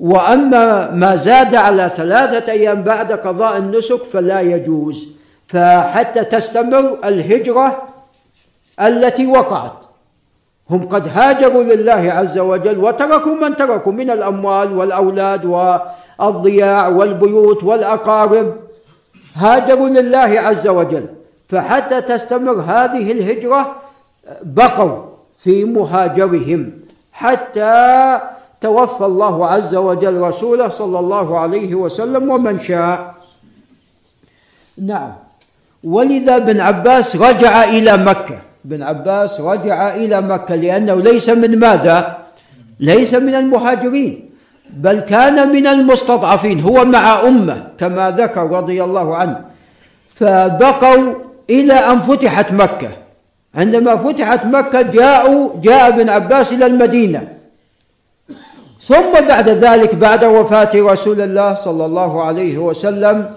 وأما 0.00 0.90
ما 0.90 1.16
زاد 1.16 1.54
على 1.54 1.90
ثلاثة 1.96 2.52
أيام 2.52 2.82
بعد 2.82 3.12
قضاء 3.12 3.58
النسك 3.58 4.04
فلا 4.04 4.40
يجوز. 4.40 5.08
فحتى 5.46 6.24
تستمر 6.24 6.98
الهجرة 7.04 7.82
التي 8.80 9.26
وقعت. 9.26 9.72
هم 10.70 10.88
قد 10.88 11.08
هاجروا 11.08 11.62
لله 11.62 12.12
عز 12.12 12.38
وجل 12.38 12.78
وتركوا 12.78 13.34
من 13.34 13.56
تركوا 13.56 13.92
من 13.92 14.10
الأموال 14.10 14.76
والأولاد 14.76 15.44
والضياع 15.44 16.88
والبيوت 16.88 17.64
والأقارب. 17.64 18.71
هاجروا 19.34 19.88
لله 19.88 20.40
عز 20.40 20.66
وجل. 20.68 21.06
فحتى 21.48 22.00
تستمر 22.00 22.60
هذه 22.60 23.12
الهجرة 23.12 23.76
بقوا 24.42 25.02
في 25.38 25.64
مهاجرهم 25.64 26.72
حتى 27.12 28.20
توفى 28.60 29.04
الله 29.04 29.46
عز 29.46 29.74
وجل 29.74 30.20
رسوله 30.20 30.68
صلى 30.68 30.98
الله 30.98 31.38
عليه 31.38 31.74
وسلم 31.74 32.30
ومن 32.30 32.60
شاء. 32.60 33.14
نعم. 34.78 35.12
ولذا 35.84 36.36
ابن 36.36 36.60
عباس 36.60 37.16
رجع 37.16 37.64
إلى 37.64 37.96
مكة. 37.96 38.38
ابن 38.64 38.82
عباس 38.82 39.40
رجع 39.40 39.94
إلى 39.94 40.20
مكة 40.20 40.54
لأنه 40.54 40.94
ليس 40.94 41.28
من 41.28 41.58
ماذا؟ 41.58 42.18
ليس 42.80 43.14
من 43.14 43.34
المهاجرين. 43.34 44.31
بل 44.72 45.00
كان 45.00 45.48
من 45.48 45.66
المستضعفين 45.66 46.60
هو 46.60 46.84
مع 46.84 47.20
أمه 47.20 47.66
كما 47.78 48.10
ذكر 48.10 48.50
رضي 48.50 48.84
الله 48.84 49.16
عنه. 49.16 49.40
فبقوا 50.14 51.14
إلى 51.50 51.72
أن 51.72 51.98
فتحت 51.98 52.52
مكة. 52.52 52.88
عندما 53.54 53.96
فتحت 53.96 54.46
مكة 54.46 54.82
جاءوا 54.82 55.50
جاء 55.62 55.88
ابن 55.88 56.08
عباس 56.08 56.52
إلى 56.52 56.66
المدينة. 56.66 57.28
ثم 58.86 59.12
بعد 59.28 59.48
ذلك 59.48 59.94
بعد 59.94 60.24
وفاة 60.24 60.70
رسول 60.74 61.20
الله 61.20 61.54
صلى 61.54 61.84
الله 61.86 62.24
عليه 62.24 62.58
وسلم 62.58 63.30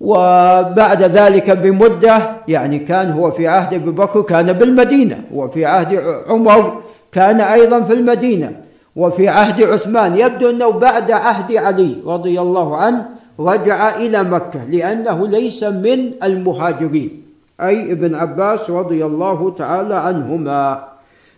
وبعد 0.00 1.02
ذلك 1.02 1.50
بمدة 1.50 2.30
يعني 2.48 2.78
كان 2.78 3.10
هو 3.10 3.30
في 3.30 3.48
عهد 3.48 3.74
أبي 3.74 3.90
بكر 3.90 4.22
كان 4.22 4.52
بالمدينة. 4.52 5.20
وفي 5.34 5.64
عهد 5.64 6.02
عمر 6.28 6.80
كان 7.12 7.40
أيضا 7.40 7.80
في 7.80 7.92
المدينة. 7.92 8.52
وفي 8.96 9.28
عهد 9.28 9.62
عثمان 9.62 10.18
يبدو 10.18 10.50
أنه 10.50 10.70
بعد 10.70 11.10
عهد 11.10 11.56
علي 11.56 11.96
رضي 12.06 12.40
الله 12.40 12.76
عنه 12.76 13.06
رجع 13.40 13.96
إلى 13.96 14.24
مكة 14.24 14.64
لأنه 14.64 15.26
ليس 15.26 15.64
من 15.64 16.10
المهاجرين 16.22 17.22
أي 17.60 17.92
ابن 17.92 18.14
عباس 18.14 18.70
رضي 18.70 19.04
الله 19.06 19.50
تعالى 19.50 19.94
عنهما. 19.94 20.84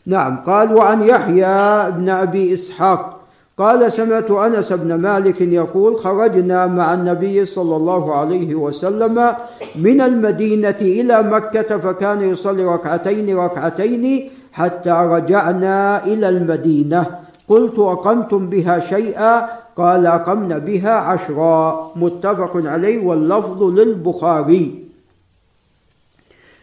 نعم 0.06 0.37
قال 0.47 0.75
وعن 0.75 1.02
يحيى 1.02 1.90
بن 1.90 2.09
أبي 2.09 2.54
إسحاق 2.54 3.21
قال 3.59 3.92
سمعت 3.92 4.30
أنس 4.30 4.73
بن 4.73 4.94
مالك 4.94 5.40
يقول 5.40 5.97
خرجنا 5.97 6.66
مع 6.66 6.94
النبي 6.94 7.44
صلى 7.44 7.76
الله 7.76 8.14
عليه 8.14 8.54
وسلم 8.54 9.35
من 9.76 10.00
المدينة 10.00 10.80
إلى 10.80 11.23
مكة 11.23 11.78
فكان 11.78 12.21
يصلي 12.23 12.64
ركعتين 12.64 13.37
ركعتين 13.37 14.30
حتى 14.52 14.90
رجعنا 14.90 16.04
إلى 16.06 16.28
المدينة. 16.28 17.22
قلت 17.49 17.78
أقمتم 17.78 18.50
بها 18.50 18.78
شيئا 18.78 19.49
قال 19.76 20.06
اقمنا 20.06 20.58
بها 20.58 20.92
عشرا. 20.92 21.92
متفق 21.96 22.52
عليه 22.56 22.99
واللفظ 23.04 23.62
للبخاري. 23.62 24.84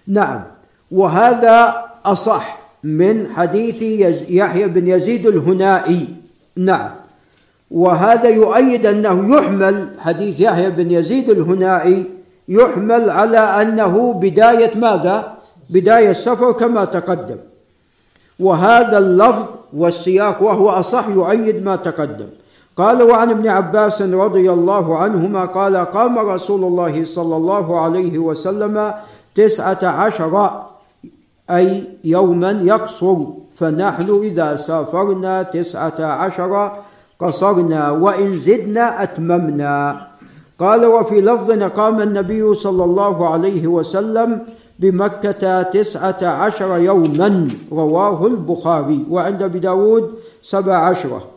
نعم. 0.08 0.42
وهذا 0.92 1.86
أصح 2.06 2.60
من 2.84 3.28
حديث 3.36 3.82
يحيى 4.30 4.68
بن 4.68 4.88
يزيد 4.88 5.28
الهنائي. 5.28 6.08
نعم. 6.56 6.90
وهذا 7.72 8.30
يؤيد 8.30 8.86
أنه 8.86 9.38
يحمل 9.38 9.90
حديث 10.00 10.40
يحيى 10.40 10.70
بن 10.70 10.92
يزيد 10.92 11.30
الهنائي 11.30 12.06
يحمل 12.50 13.10
على 13.10 13.40
أنه 13.40 14.14
بداية 14.14 14.78
ماذا؟ 14.78 15.38
بداية 15.70 16.10
السفر 16.10 16.52
كما 16.52 16.86
تقدم. 16.86 17.38
وهذا 18.40 18.98
اللفظ 18.98 19.46
والسياق 19.74 20.44
وهو 20.44 20.70
أصح 20.70 21.08
يؤيد 21.08 21.64
ما 21.64 21.76
تقدم. 21.76 22.28
قال 22.78 23.04
وعن 23.04 23.30
ابن 23.30 23.48
عباس 23.48 24.02
رضي 24.02 24.52
الله 24.52 24.98
عنهما 24.98 25.46
قال 25.46 25.78
قام 25.78 26.20
رسول 26.20 26.64
الله 26.64 27.06
صلى 27.06 27.36
الله 27.36 27.80
عليه 27.80 28.18
وسلم 28.18 28.94
تسعة 29.36 29.84
عشر 29.84 30.64
أي 31.50 31.88
يوما 32.04 32.52
يقصر 32.52 33.18
فنحن 33.58 34.20
إذا 34.24 34.56
سافرنا 34.56 35.44
تسعة 35.44 36.00
عشر 36.00 36.72
قصرنا 37.20 37.92
وإن 37.92 38.38
زدنا 38.38 39.04
أتممنا. 39.04 40.08
قال 40.60 40.86
وفي 40.86 41.22
لفظ 41.22 41.52
قام 41.52 42.02
النبي 42.02 42.56
صلى 42.56 42.84
الله 42.84 43.30
عليه 43.30 43.68
وسلم 43.68 44.30
بمكة 44.80 45.62
تسعة 45.62 46.18
عشر 46.24 46.78
يوما 46.78 47.48
رواه 47.72 48.28
البخاري. 48.28 49.06
وعند 49.10 49.44
أبي 49.44 49.60
داود 49.60 50.14
سبع 50.42 50.76
عشرة 50.76 51.28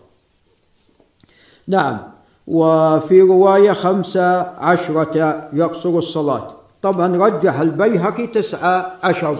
نعم. 1.68 1.98
وفي 2.46 3.20
رواية 3.20 3.72
خمسة 3.72 4.40
عشرة 4.59 5.48
يقصر 5.52 5.88
الصلاة. 5.88 6.48
طبعا 6.83 7.16
رجح 7.16 7.61
البيهقي 7.61 8.26
تسعة 8.26 8.92
عشر. 9.02 9.37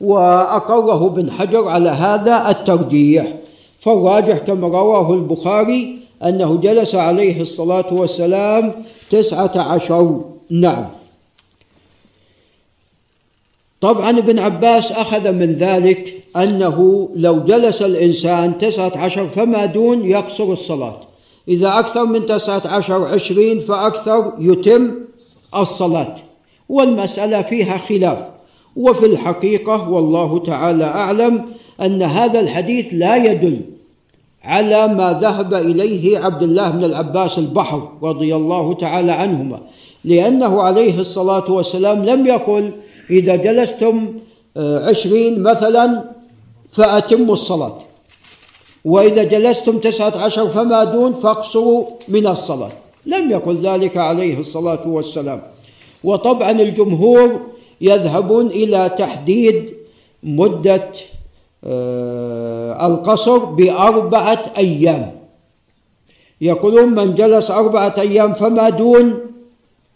وأقره 0.00 1.06
ابن 1.06 1.30
حجر 1.30 1.68
على 1.68 1.88
هذا 1.88 2.50
الترجيح. 2.50 3.34
فالراجح 3.80 4.38
كما 4.38 4.68
رواه 4.68 5.14
البخاري 5.14 5.98
أنه 6.22 6.56
جلس 6.56 6.94
عليه 6.94 7.40
الصلاة 7.40 7.94
والسلام 7.94 8.72
تسعة 9.10 9.52
عشر. 9.56 10.20
نعم. 10.50 10.86
طبعا 13.80 14.10
ابن 14.10 14.38
عباس 14.38 14.92
أخذ 14.92 15.32
من 15.32 15.52
ذلك 15.52 16.22
أنه 16.36 17.08
لو 17.14 17.44
جلس 17.44 17.82
الإنسان 17.82 18.58
تسعة 18.58 18.92
عشر 18.96 19.28
فما 19.28 19.64
دون 19.64 20.04
يقصر 20.04 20.52
الصلاة. 20.52 21.00
إذا 21.48 21.78
أكثر 21.78 22.04
من 22.04 22.26
تسعة 22.26 22.62
عشر 22.64 23.04
عشرين 23.04 23.60
فأكثر 23.60 24.32
يتم 24.38 24.90
الصلاة. 25.54 26.14
والمسألة 26.68 27.42
فيها 27.42 27.78
خلاف. 27.78 28.18
وفي 28.76 29.06
الحقيقة 29.06 29.90
والله 29.90 30.38
تعالى 30.38 30.84
أعلم 30.84 31.44
أن 31.80 32.02
هذا 32.02 32.40
الحديث 32.40 32.88
لا 32.92 33.16
يدل 33.16 33.60
على 34.44 34.88
ما 34.88 35.18
ذهب 35.22 35.54
إليه 35.54 36.18
عبد 36.18 36.42
الله 36.42 36.70
بن 36.70 36.84
العباس 36.84 37.38
البحر 37.38 37.88
رضي 38.02 38.34
الله 38.34 38.72
تعالى 38.72 39.12
عنهما 39.12 39.60
لأنه 40.04 40.62
عليه 40.62 41.00
الصلاة 41.00 41.50
والسلام 41.50 42.04
لم 42.04 42.26
يقل 42.26 42.72
إذا 43.10 43.36
جلستم 43.36 44.14
آه، 44.56 44.88
عشرين 44.88 45.42
مثلا 45.42 46.04
فأتموا 46.72 47.32
الصلاة. 47.32 47.78
وإذا 48.84 49.22
جلستم 49.22 49.78
تسعة 49.78 50.24
عشر 50.24 50.48
فما 50.48 50.84
دون 50.84 51.14
فاقصروا 51.14 51.86
من 52.08 52.26
الصلاة. 52.26 52.72
لم 53.06 53.30
يقل 53.30 53.56
ذلك 53.56 53.96
عليه 53.96 54.38
الصلاة 54.40 54.88
والسلام. 54.88 55.42
وطبعا 56.04 56.50
الجمهور 56.50 57.40
يذهبون 57.80 58.46
إلى 58.46 58.90
تحديد 58.98 59.74
مدة 60.22 60.88
آه، 61.64 62.86
القصر 62.86 63.38
بأربعة 63.38 64.44
أيام. 64.56 65.20
يقولون 66.40 66.88
من 66.88 67.14
جلس 67.14 67.50
أربعة 67.50 67.94
أيام 67.98 68.32
فما 68.32 68.68
دون 68.68 69.20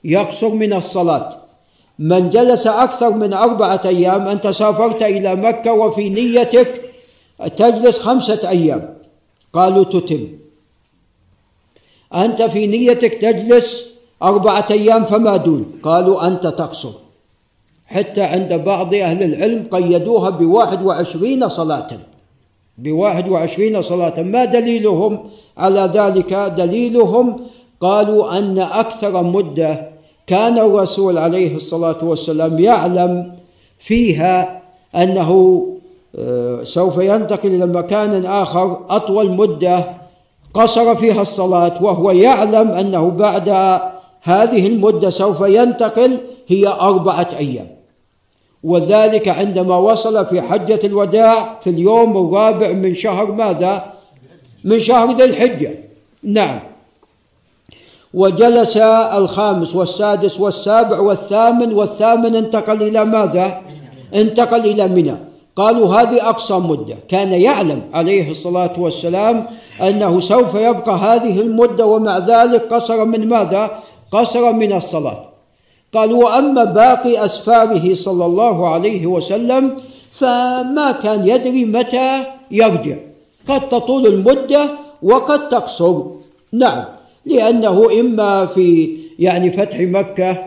يقصر 0.04 0.48
من 0.48 0.72
الصلاة. 0.72 1.43
من 1.98 2.30
جلس 2.30 2.66
أكثر 2.66 3.10
من 3.10 3.32
أربعة 3.32 3.80
أيام 3.84 4.28
أنت 4.28 4.48
سافرت 4.48 5.02
إلى 5.02 5.34
مكة 5.34 5.72
وفي 5.72 6.08
نيتك 6.08 6.82
تجلس 7.56 7.98
خمسة 7.98 8.48
أيام. 8.48 8.94
قالوا 9.52 9.84
تتم. 9.84 10.28
أنت 12.14 12.42
في 12.42 12.66
نيتك 12.66 13.14
تجلس 13.14 13.88
أربعة 14.22 14.66
أيام 14.70 15.04
فما 15.04 15.36
دون. 15.36 15.80
قالوا 15.82 16.26
أنت 16.26 16.46
تقصر. 16.46 16.92
حتى 17.86 18.22
عند 18.22 18.52
بعض 18.52 18.94
أهل 18.94 19.22
العلم 19.22 19.66
قيدوها 19.70 20.30
بواحد 20.30 20.82
وعشرين 20.82 21.48
صلاة. 21.48 21.88
بواحد 22.78 23.28
وعشرين 23.28 23.82
صلاة. 23.82 24.22
ما 24.22 24.44
دليلهم 24.44 25.30
على 25.58 25.90
ذلك؟ 25.94 26.34
دليلهم 26.34 27.46
قالوا 27.80 28.38
أن 28.38 28.58
أكثر 28.58 29.22
مدة 29.22 29.93
كان 30.26 30.58
الرسول 30.58 31.18
عليه 31.18 31.56
الصلاة 31.56 32.04
والسلام 32.04 32.58
يعلم 32.58 33.32
فيها 33.78 34.62
أنه 34.96 35.60
آه، 36.18 36.64
سوف 36.64 36.98
ينتقل 36.98 37.54
إلى 37.54 37.66
مكان 37.66 38.26
آخر 38.26 38.80
أطول 38.90 39.30
مدة 39.30 39.84
قصر 40.54 40.96
فيها 40.96 41.22
الصلاة 41.22 41.82
وهو 41.82 42.10
يعلم 42.10 42.70
أنه 42.70 43.10
بعد 43.10 43.48
هذه 44.22 44.66
المدة 44.66 45.10
سوف 45.10 45.40
ينتقل 45.40 46.18
هي 46.46 46.68
أربعة 46.68 47.28
أيام. 47.38 47.66
وذلك 48.62 49.28
عندما 49.28 49.76
وصل 49.76 50.26
في 50.26 50.42
حجة 50.42 50.80
الوداع 50.84 51.58
في 51.60 51.70
اليوم 51.70 52.26
الرابع 52.26 52.72
من 52.72 52.94
شهر 52.94 53.32
ماذا؟ 53.32 53.92
من 54.64 54.80
شهر 54.80 55.12
ذي 55.12 55.24
الحجة. 55.24 55.74
نعم. 56.22 56.73
وجلس 58.14 58.76
الخامس 59.20 59.76
والسادس 59.76 60.40
والسابع 60.40 61.00
والثامن 61.00 61.72
والثامن 61.72 62.36
انتقل 62.36 62.82
إلى 62.82 63.04
ماذا؟ 63.04 63.60
انتقل 64.14 64.60
إلى 64.60 64.88
منى. 64.88 65.14
قالوا 65.56 65.94
هذه 65.94 66.28
أقصى 66.28 66.54
مدة. 66.54 66.96
كان 67.08 67.32
يعلم 67.32 67.82
عليه 67.92 68.30
الصلاة 68.30 68.80
والسلام 68.80 69.46
أنه 69.82 70.20
سوف 70.20 70.54
يبقى 70.54 70.94
هذه 70.96 71.40
المدة 71.40 71.86
ومع 71.86 72.18
ذلك 72.18 72.74
قصر 72.74 73.04
من 73.04 73.28
ماذا؟ 73.28 73.70
قصر 74.12 74.52
من 74.52 74.72
الصلاة. 74.72 75.24
قالوا 75.94 76.24
وأما 76.24 76.64
باقي 76.64 77.24
أسفاره 77.24 77.94
صلى 77.94 78.26
الله 78.26 78.68
عليه 78.68 79.06
وسلم 79.06 79.76
فما 80.12 80.92
كان 81.02 81.28
يدري 81.28 81.64
متى 81.64 82.24
يرجع. 82.50 82.96
قد 83.48 83.68
تطول 83.68 84.06
المدة 84.06 84.68
وقد 85.02 85.48
تقصر. 85.48 86.02
نعم. 86.52 86.84
لأنه 87.26 88.00
إما 88.00 88.46
في 88.46 88.98
يعني 89.18 89.50
فتح 89.50 89.80
مكة 89.80 90.46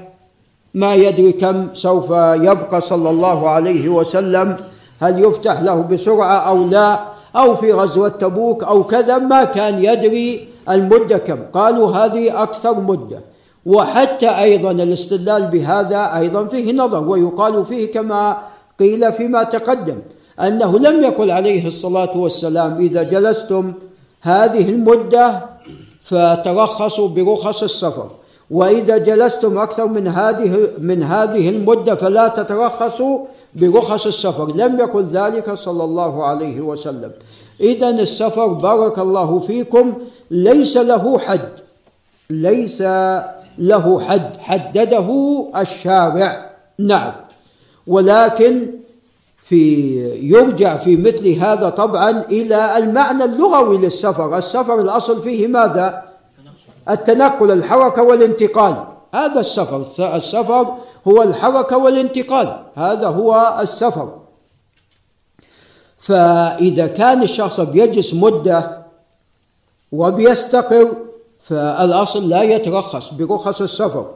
ما 0.73 0.93
يدري 0.95 1.31
كم 1.31 1.67
سوف 1.73 2.09
يبقى 2.49 2.81
صلى 2.81 3.09
الله 3.09 3.49
عليه 3.49 3.89
وسلم 3.89 4.57
هل 4.99 5.23
يفتح 5.23 5.61
له 5.61 5.81
بسرعة 5.81 6.37
أو 6.37 6.67
لا 6.67 6.99
أو 7.35 7.55
في 7.55 7.73
غزوة 7.73 8.09
تبوك 8.09 8.63
أو 8.63 8.83
كذا 8.83 9.17
ما 9.17 9.43
كان 9.43 9.83
يدري 9.83 10.47
المدة 10.69 11.17
كم. 11.17 11.37
قالوا 11.53 11.91
هذه 11.91 12.43
أكثر 12.43 12.81
مدة. 12.81 13.19
وحتى 13.65 14.29
أيضا 14.29 14.71
الاستدلال 14.71 15.47
بهذا 15.47 16.17
أيضا 16.17 16.45
فيه 16.45 16.73
نظر 16.73 17.09
ويقال 17.09 17.65
فيه 17.65 17.91
كما 17.91 18.37
قيل 18.79 19.11
فيما 19.13 19.43
تقدم 19.43 19.97
أنه 20.41 20.79
لم 20.79 21.03
يقل 21.03 21.31
عليه 21.31 21.67
الصلاة 21.67 22.17
والسلام 22.17 22.77
إذا 22.77 23.03
جلستم 23.03 23.73
هذه 24.21 24.69
المدة 24.69 25.45
فترخصوا 26.09 27.07
برخص 27.07 27.63
السفر. 27.63 28.09
وإذا 28.51 28.97
جلستم 28.97 29.57
أكثر 29.57 29.87
من 29.87 30.07
هذه 30.07 30.69
من 30.79 31.03
هذه 31.03 31.49
المدة 31.49 31.95
فلا 31.95 32.27
تترخصوا 32.27 33.19
برخص 33.55 34.05
السفر. 34.05 34.55
لم 34.55 34.79
يقل 34.79 35.05
ذلك 35.05 35.53
صلى 35.53 35.83
الله 35.83 36.25
عليه 36.25 36.61
وسلم. 36.61 37.11
إذا 37.61 37.89
السفر 37.89 38.47
بارك 38.47 38.99
الله 38.99 39.39
فيكم. 39.39 39.93
ليس 40.31 40.77
له 40.77 41.19
حد. 41.19 41.49
ليس 42.29 42.81
له 43.57 43.99
حد. 43.99 44.37
حدده 44.39 45.09
الشارع. 45.57 46.51
نعم. 46.79 47.13
ولكن 47.87 48.67
في 49.49 49.99
يرجع 50.21 50.77
في 50.77 50.97
مثل 50.97 51.29
هذا 51.29 51.69
طبعا 51.69 52.09
إلى 52.09 52.77
المعنى 52.77 53.23
اللغوي 53.23 53.77
للسفر، 53.77 54.37
السفر 54.37 54.81
الأصل 54.81 55.23
فيه 55.23 55.47
ماذا؟ 55.47 56.03
التنقل 56.89 57.51
الحركة 57.51 58.03
والانتقال، 58.03 58.83
هذا 59.13 59.39
السفر، 59.39 59.85
السفر 60.15 60.75
هو 61.07 61.23
الحركة 61.23 61.77
والانتقال، 61.77 62.63
هذا 62.75 63.07
هو 63.07 63.57
السفر. 63.61 64.19
فإذا 65.99 66.87
كان 66.87 67.23
الشخص 67.23 67.59
بيجلس 67.59 68.13
مدة 68.13 68.77
وبيستقر 69.91 70.91
فالأصل 71.39 72.29
لا 72.29 72.41
يترخص 72.41 73.13
برخص 73.13 73.61
السفر. 73.61 74.11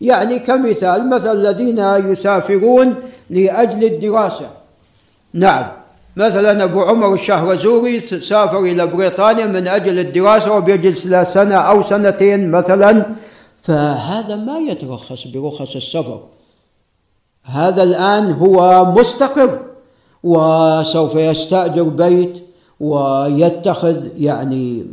يعني 0.00 0.38
كمثال 0.38 1.10
مثل 1.10 1.32
الذين 1.32 1.78
يسافرون 1.78 2.94
لأجل 3.30 3.84
الدراسة 3.84 4.63
نعم. 5.34 5.66
مثلا 6.16 6.64
أبو 6.64 6.82
عمر 6.82 7.14
الشهرزوري 7.14 8.00
سافر 8.00 8.60
إلى 8.60 8.86
بريطانيا 8.86 9.46
من 9.46 9.68
أجل 9.68 9.98
الدراسة 9.98 10.56
وبيجلس 10.56 11.06
له 11.06 11.22
سنة 11.22 11.54
أو 11.54 11.82
سنتين 11.82 12.50
مثلا. 12.50 13.06
فهذا 13.62 14.36
ما 14.36 14.58
يترخص 14.58 15.26
برخص 15.26 15.76
السفر. 15.76 16.20
هذا 17.44 17.82
الآن 17.82 18.32
هو 18.32 18.84
مستقر 18.84 19.60
وسوف 20.22 21.14
يستأجر 21.14 21.82
بيت 21.82 22.42
ويتخذ 22.80 23.96
يعني 24.18 24.86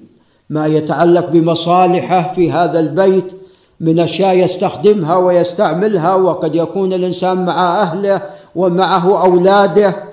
ما 0.49 0.67
يتعلق 0.67 1.29
بمصالحه 1.29 2.33
في 2.33 2.51
هذا 2.51 2.79
البيت 2.79 3.31
من 3.79 3.99
أشياء 3.99 4.37
يستخدمها 4.37 5.15
ويستعملها 5.15 6.15
وقد 6.15 6.55
يكون 6.55 6.93
الإنسان 6.93 7.45
مع 7.45 7.81
أهله 7.81 8.21
ومعه 8.55 9.23
أولاده. 9.23 10.10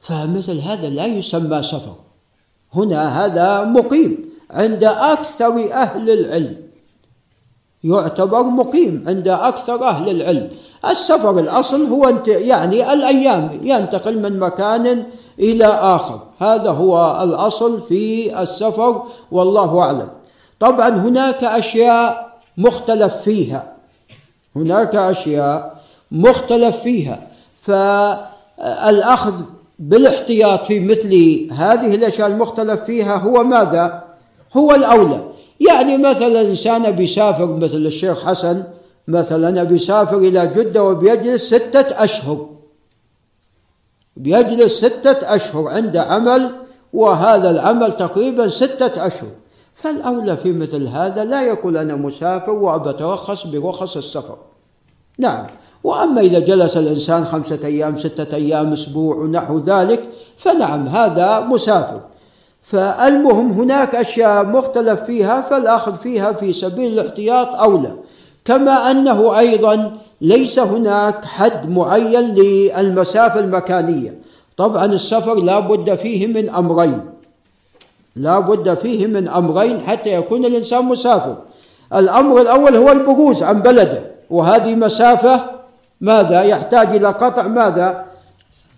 فمثل 0.00 0.58
هذا 0.58 0.88
لا 0.88 1.06
يسمى 1.06 1.62
سفر. 1.62 1.94
هنا 2.74 3.24
هذا 3.24 3.64
مقيم 3.64 4.18
عند 4.50 4.84
أكثر 4.84 5.72
أهل 5.72 6.10
العلم. 6.10 6.56
يعتبر 7.84 8.42
مقيم 8.42 9.04
عند 9.06 9.28
أكثر 9.28 9.84
أهل 9.84 10.10
العلم. 10.10 10.48
السفر 10.88 11.38
الأصل 11.38 11.86
هو 11.86 12.14
يعني 12.26 12.92
الأيام 12.92 13.60
ينتقل 13.62 14.22
من 14.22 14.38
مكان 14.38 15.06
إلى 15.38 15.66
آخر. 15.66 16.22
هذا 16.38 16.70
هو 16.70 17.22
الأصل 17.22 17.82
في 17.82 18.42
السفر 18.42 19.02
والله 19.30 19.80
أعلم. 19.80 20.08
طبعا 20.60 20.88
هناك 20.88 21.44
أشياء 21.44 22.38
مختلف 22.58 23.14
فيها. 23.14 23.72
هناك 24.56 24.96
أشياء 24.96 25.80
مختلف 26.12 26.76
فيها. 26.76 27.26
فالأخذ 27.60 29.42
بالاحتياط 29.78 30.66
في 30.66 30.80
مثل 30.80 31.14
هذه 31.52 31.94
الأشياء 31.94 32.28
المختلف 32.28 32.80
فيها 32.80 33.16
هو 33.16 33.44
ماذا؟ 33.44 34.04
هو 34.56 34.74
الأولى. 34.74 35.24
يعني 35.60 35.98
مثلا 35.98 36.40
إنسان 36.40 36.90
بيسافر 36.90 37.46
مثل 37.46 37.76
الشيخ 37.76 38.24
حسن 38.24 38.64
مثلا 39.08 39.62
بيسافر 39.62 40.18
إلى 40.18 40.46
جدة 40.46 40.84
وبيجلس 40.84 41.54
ستة 41.54 42.04
أشهر. 42.04 42.48
بيجلس 44.16 44.84
ستة 44.84 45.34
أشهر 45.34 45.68
عنده 45.68 46.02
عمل 46.02 46.50
وهذا 46.92 47.50
العمل 47.50 47.92
تقريبا 47.92 48.48
ستة 48.48 49.06
أشهر. 49.06 49.30
فالأولى 49.74 50.36
في 50.36 50.52
مثل 50.52 50.86
هذا 50.86 51.24
لا 51.24 51.42
يقول 51.42 51.76
أنا 51.76 51.94
مسافر 51.94 52.52
وبترخص 52.52 53.46
برخص 53.46 53.96
السفر. 53.96 54.38
نعم. 55.18 55.46
وأما 55.84 56.20
إذا 56.20 56.38
جلس 56.38 56.76
الإنسان 56.76 57.24
خمسة 57.24 57.58
أيام 57.64 57.96
ستة 57.96 58.36
أيام 58.36 58.72
أسبوع 58.72 59.16
ونحو 59.16 59.58
ذلك 59.58 60.08
فنعم 60.36 60.88
هذا 60.88 61.40
مسافر. 61.40 62.00
فالمهم 62.62 63.52
هناك 63.52 63.94
أشياء 63.94 64.46
مختلف 64.46 65.02
فيها 65.02 65.40
فالأخذ 65.40 65.94
فيها 65.94 66.32
في 66.32 66.52
سبيل 66.52 66.92
الاحتياط 66.92 67.54
اولى 67.54 67.92
كما 68.44 68.90
أنه 68.90 69.38
أيضا 69.38 69.92
ليس 70.20 70.58
هناك 70.58 71.24
حد 71.24 71.70
معين 71.70 72.34
للمسافة 72.34 73.40
المكانية. 73.40 74.20
طبعا 74.56 74.84
السفر 74.84 75.34
لا 75.34 75.60
بد 75.60 75.94
فيه 75.94 76.26
من 76.26 76.50
أمرين. 76.50 77.00
لا 78.16 78.38
بد 78.38 78.74
فيه 78.74 79.06
من 79.06 79.28
أمرين 79.28 79.80
حتى 79.80 80.14
يكون 80.14 80.44
الإنسان 80.44 80.84
مسافر. 80.84 81.36
الأمر 81.94 82.40
الأول 82.40 82.76
هو 82.76 82.92
البروز 82.92 83.42
عن 83.42 83.62
بلده 83.62 84.02
وهذه 84.30 84.74
مسافة 84.74 85.55
ماذا؟ 86.00 86.42
يحتاج 86.42 86.96
إلى 86.96 87.08
قطع 87.08 87.42
ماذا؟ 87.42 88.04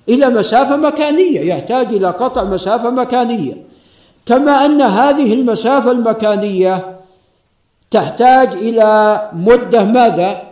إلى 0.09 0.29
مسافة 0.29 0.77
مكانية. 0.77 1.41
يحتاج 1.41 1.87
إلى 1.87 2.07
قطع 2.07 2.45
مسافة 2.45 2.91
مكانية. 2.91 3.55
كما 4.27 4.53
أن 4.67 4.83
هذه 4.83 5.35
المسافة 5.35 5.91
المكانية 5.91 6.99
تحتاج 7.91 8.49
إلى 8.55 9.21
مدة 9.33 9.85
ماذا؟ 9.85 10.43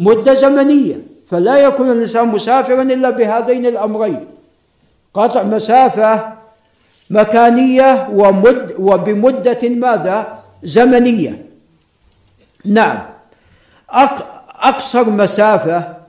مدة 0.00 0.34
زمنية. 0.34 0.96
فلا 1.26 1.56
يكون 1.56 1.90
الإنسان 1.90 2.28
مسافرا 2.28 2.82
إلا 2.82 3.10
بهذين 3.10 3.66
الأمرين. 3.66 4.26
قطع 5.14 5.42
مسافة 5.42 6.32
مكانية 7.10 8.08
ومد 8.12 8.74
وبمدة 8.78 9.68
ماذا؟ 9.68 10.38
زمنية. 10.62 11.46
نعم. 12.64 12.98
أقصر 14.62 15.10
مسافة 15.10 16.01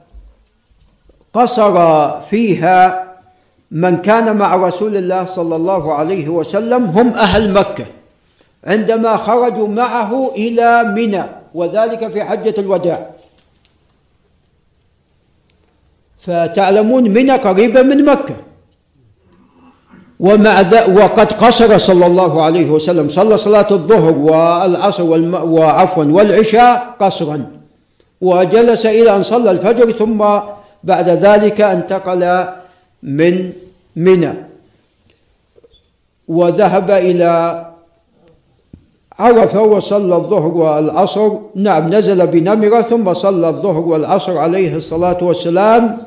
قصر 1.34 1.76
فيها 2.20 3.04
من 3.70 3.96
كان 3.96 4.36
مع 4.36 4.56
رسول 4.56 4.96
الله 4.96 5.24
صلى 5.24 5.56
الله 5.56 5.94
عليه 5.94 6.28
وسلم 6.28 6.84
هم 6.84 7.08
أهل 7.08 7.52
مكة. 7.52 7.84
عندما 8.64 9.16
خرجوا 9.16 9.68
معه 9.68 10.30
إلى 10.36 10.84
منى 10.84 11.24
وذلك 11.54 12.12
في 12.12 12.24
حجة 12.24 12.54
الوداع. 12.58 13.10
فتعلمون 16.20 17.02
منى 17.02 17.32
قريبة 17.32 17.82
من 17.82 18.04
مكة. 18.04 18.34
ومع 20.20 20.60
وقد 20.88 21.32
قصر 21.32 21.78
صلى 21.78 22.06
الله 22.06 22.42
عليه 22.42 22.70
وسلم. 22.70 23.08
صلى 23.08 23.36
صلاة 23.36 23.66
الظهر 23.70 24.18
والعصر 24.18 25.02
والم... 25.02 25.34
وعفوا 25.34 26.04
والعشاء 26.04 26.96
قصرا. 27.00 27.46
وجلس 28.20 28.86
إلى 28.86 29.16
أن 29.16 29.22
صلى 29.22 29.50
الفجر 29.50 29.92
ثم 29.92 30.24
بعد 30.84 31.08
ذلك 31.08 31.60
انتقل 31.60 32.44
من 33.02 33.52
منى. 33.96 34.32
وذهب 36.28 36.90
إلى 36.90 37.64
عرف 39.18 39.54
وصلى 39.56 40.16
الظهر 40.16 40.48
والعصر. 40.48 41.30
نعم 41.54 41.88
نزل 41.88 42.26
بنمرة 42.26 42.80
ثم 42.80 43.12
صلى 43.14 43.48
الظهر 43.48 43.80
والعصر 43.80 44.38
عليه 44.38 44.76
الصلاة 44.76 45.18
والسلام 45.22 45.98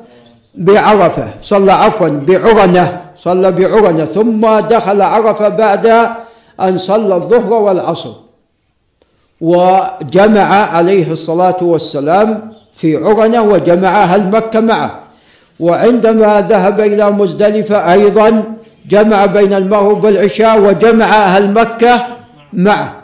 بعرفة. 0.54 1.28
صلى 1.42 1.72
عفوا 1.72 2.08
بعرنة. 2.08 3.02
صلى 3.16 3.52
بعرنة 3.52 4.04
ثم 4.04 4.58
دخل 4.58 5.02
عرفة 5.02 5.48
بعد 5.48 5.86
أن 6.60 6.78
صلى 6.78 7.14
الظهر 7.14 7.52
والعصر. 7.52 8.12
وجمع 9.40 10.48
عليه 10.76 11.10
الصلاة 11.10 11.56
والسلام 11.62 12.52
في 12.78 12.96
عرنة 12.96 13.42
وجمع 13.42 14.02
أهل 14.02 14.30
مكة 14.30 14.60
معه. 14.60 15.00
وعندما 15.60 16.40
ذهب 16.40 16.80
إلى 16.80 17.10
مزدلفة 17.10 17.92
أيضا 17.92 18.44
جمع 18.88 19.26
بين 19.26 19.52
المغرب 19.52 20.04
والعشاء 20.04 20.60
وجمع 20.60 21.06
أهل 21.06 21.52
مكة 21.52 22.06
معه. 22.52 23.02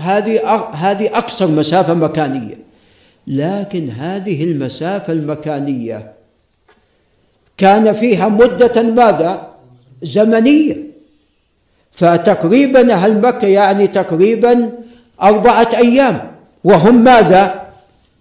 هذه 0.00 0.40
هذه 0.72 1.18
أقصر 1.18 1.46
مسافة 1.46 1.94
مكانية. 1.94 2.58
لكن 3.26 3.90
هذه 3.90 4.44
المسافة 4.44 5.12
المكانية 5.12 6.12
كان 7.58 7.92
فيها 7.92 8.28
مدة 8.28 8.82
ماذا؟ 8.82 9.48
زمنية. 10.02 10.76
فتقريبا 11.92 12.94
أهل 12.94 13.20
مكة 13.20 13.46
يعني 13.48 13.86
تقريبا 13.86 14.70
أربعة 15.22 15.68
أيام. 15.76 16.20
وهم 16.64 17.04
ماذا؟ 17.04 17.65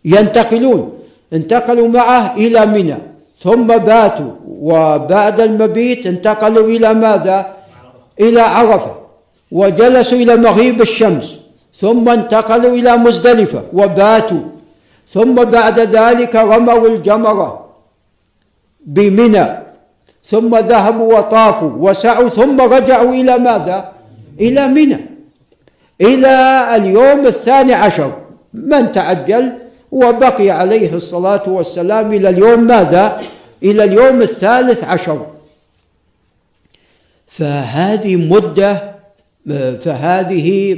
ينتقلون. 0.06 0.94
انتقلوا 1.34 1.88
معه 1.88 2.36
إلى 2.36 2.66
منى. 2.66 2.96
ثم 3.44 3.68
باتوا. 3.68 4.32
وبعد 4.48 5.40
المبيت 5.40 6.06
انتقلوا 6.06 6.68
إلى 6.68 6.94
ماذا؟ 6.94 7.46
إلى 8.20 8.42
عرفة. 8.42 8.96
وجلسوا 9.52 10.18
إلى 10.18 10.36
مغيب 10.36 10.82
الشمس. 10.82 11.40
ثم 11.80 12.10
انتقلوا 12.10 12.72
إلى 12.72 12.98
مزدلفة. 12.98 13.62
وباتوا. 13.74 14.44
ثم 15.14 15.36
بعد 15.44 15.80
ذلك 15.80 16.36
رموا 16.36 16.88
الجمرة 16.88 17.66
بمنى. 18.86 19.46
ثم 20.30 20.58
ذهبوا 20.58 21.18
وطافوا. 21.18 21.72
وسعوا. 21.78 22.30
ثم 22.30 22.62
رجعوا 22.62 23.14
إلى 23.14 23.38
ماذا؟ 23.38 23.92
إلى 24.40 24.68
منى. 24.68 25.00
إلى 26.02 26.36
اليوم 26.76 27.26
الثاني 27.26 27.74
عشر. 27.74 28.12
من 28.54 28.92
تعجل؟ 28.92 29.65
وبقي 29.96 30.50
عليه 30.50 30.94
الصلاة 30.94 31.44
والسلام 31.48 32.14
إلى 32.14 32.30
اليوم 32.30 32.60
ماذا؟ 32.64 33.22
إلى 33.64 33.84
اليوم 33.84 34.22
الثالث 34.22 34.84
عشر. 34.84 35.26
فهذه 37.28 38.16
مدة 38.16 38.96
فهذه 39.84 40.74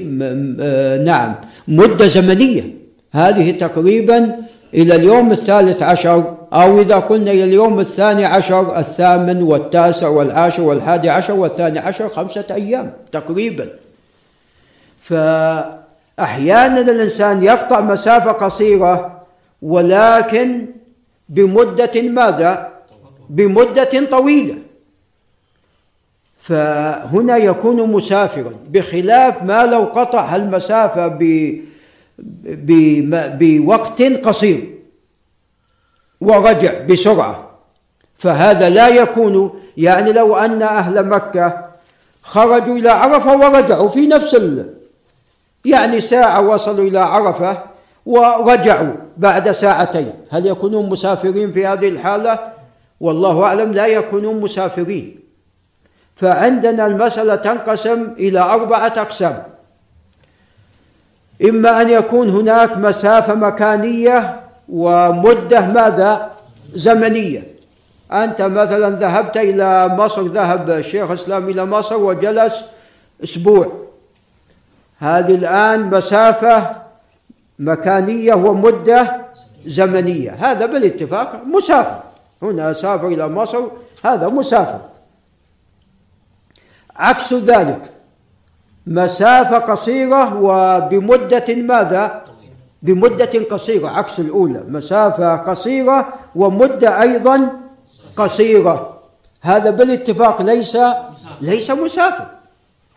نعم 1.06 1.36
مدة 1.67 2.06
زمنية. 2.08 2.63
هذه 3.12 3.51
تقريبا 3.51 4.36
إلى 4.73 4.95
اليوم 4.95 5.32
الثالث 5.32 5.84
عشر 5.84 6.38
أو 6.53 6.82
إذا 6.82 6.95
قلنا 6.95 7.32
إلى 7.32 7.43
اليوم 7.43 7.80
الثاني 7.80 8.25
عشر 8.25 8.80
الثامن 8.80 9.43
والتاسع 9.43 10.08
والعاشر 10.08 10.62
والحادي 10.63 11.10
عشر 11.10 11.34
والثاني 11.34 11.80
عشر 11.80 12.10
خمسة 12.10 12.45
أيام 12.51 12.93
تقريبا. 13.12 13.67
فأحيانا 16.17 16.82
الإنسان 16.82 17.43
يقطع 17.43 17.82
مسافة 17.82 18.32
قصيرة 18.32 19.21
ولكن 19.62 20.65
بمدة 21.30 22.01
ماذا؟ 22.01 22.73
بمدة 23.30 24.06
طويلة. 24.12 24.58
فهنا 26.38 27.38
يكون 27.38 27.91
مسافرا. 27.91 28.53
بخلاف 28.69 29.43
ما 29.43 29.65
لو 29.65 29.84
قطع 29.84 30.36
المسافة 30.36 31.17
بوقت 33.39 34.01
قصير 34.01 34.77
ورجع 36.21 36.84
بسرعة 36.86 37.49
فهذا 38.17 38.69
لا 38.69 38.88
يكون. 38.88 39.60
يعني 39.77 40.13
لو 40.13 40.36
أن 40.36 40.62
أهل 40.62 41.10
مكة 41.10 41.67
خرجوا 42.23 42.77
إلى 42.77 42.89
عرفة 42.89 43.38
ورجعوا 43.38 43.89
في 43.89 44.08
نفس 44.08 44.36
يعني 45.65 46.01
ساعة 46.01 46.41
وصلوا 46.41 46.85
إلى 46.85 46.99
عرفة 46.99 47.57
ورجعوا 48.05 48.93
بعد 49.17 49.51
ساعتين. 49.51 50.13
هل 50.29 50.45
يكونون 50.45 50.89
مسافرين 50.89 51.51
في 51.51 51.67
هذه 51.67 51.89
الحالة؟ 51.89 52.39
والله 52.99 53.43
أعلم 53.43 53.73
لا 53.73 53.87
يكونون 53.87 54.41
مسافرين. 54.41 55.19
فعندنا 56.15 56.87
المسألة 56.87 57.35
تنقسم 57.35 58.13
إلى 58.17 58.39
أربعة 58.39 58.93
أقسام. 58.97 59.43
إما 61.49 61.81
أن 61.81 61.89
يكون 61.89 62.29
هناك 62.29 62.77
مسافة 62.77 63.35
مكانية 63.35 64.39
ومدة 64.69 65.65
ماذا؟ 65.65 66.31
زمنية. 66.73 67.47
أنت 68.11 68.41
مثلا 68.41 68.89
ذهبت 68.89 69.37
إلى 69.37 69.87
مصر 69.87 70.21
ذهب 70.21 70.69
الشيخ 70.69 71.09
الإسلام 71.09 71.49
إلى 71.49 71.65
مصر 71.65 71.97
وجلس 71.97 72.65
أسبوع. 73.23 73.87
هذه 74.99 75.36
الآن 75.36 75.89
مسافة 75.89 76.71
مكانية 77.60 78.33
ومدة 78.33 79.21
زمنية. 79.65 80.31
هذا 80.31 80.65
بالاتفاق 80.65 81.41
مسافر. 81.45 81.99
هنا 82.41 82.73
سافر 82.73 83.07
إلى 83.07 83.27
مصر 83.27 83.63
هذا 84.05 84.27
مسافر. 84.27 84.79
عكس 86.95 87.33
ذلك 87.33 87.91
مسافة 88.88 89.57
قصيرة 89.57 90.41
وبمدة 90.41 91.55
ماذا؟ 91.55 92.23
بمدة 92.81 93.45
قصيرة 93.51 93.89
عكس 93.89 94.19
الأولى. 94.19 94.63
مسافة 94.67 95.36
قصيرة 95.36 96.13
ومدة 96.36 97.01
أيضا 97.01 97.49
قصيرة. 98.17 98.99
هذا 99.41 99.69
بالاتفاق 99.69 100.41
ليس 100.41 100.77
ليس 101.41 101.71
مسافر. 101.71 102.37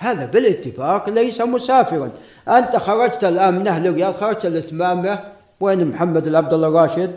هذا 0.01 0.27
بالاتفاق 0.27 1.11
ليس 1.11 1.41
مسافرا. 1.41 2.11
أنت 2.49 2.77
خرجت 2.77 3.25
الآن 3.25 3.55
من 3.55 3.69
أهل 3.69 3.87
الرياض 3.87 4.15
خرجت 4.15 4.45
الإتمامة 4.47 5.19
وين 5.61 5.87
محمد 5.87 6.27
العبد 6.27 6.53
الله 6.53 6.83
راشد 6.83 7.11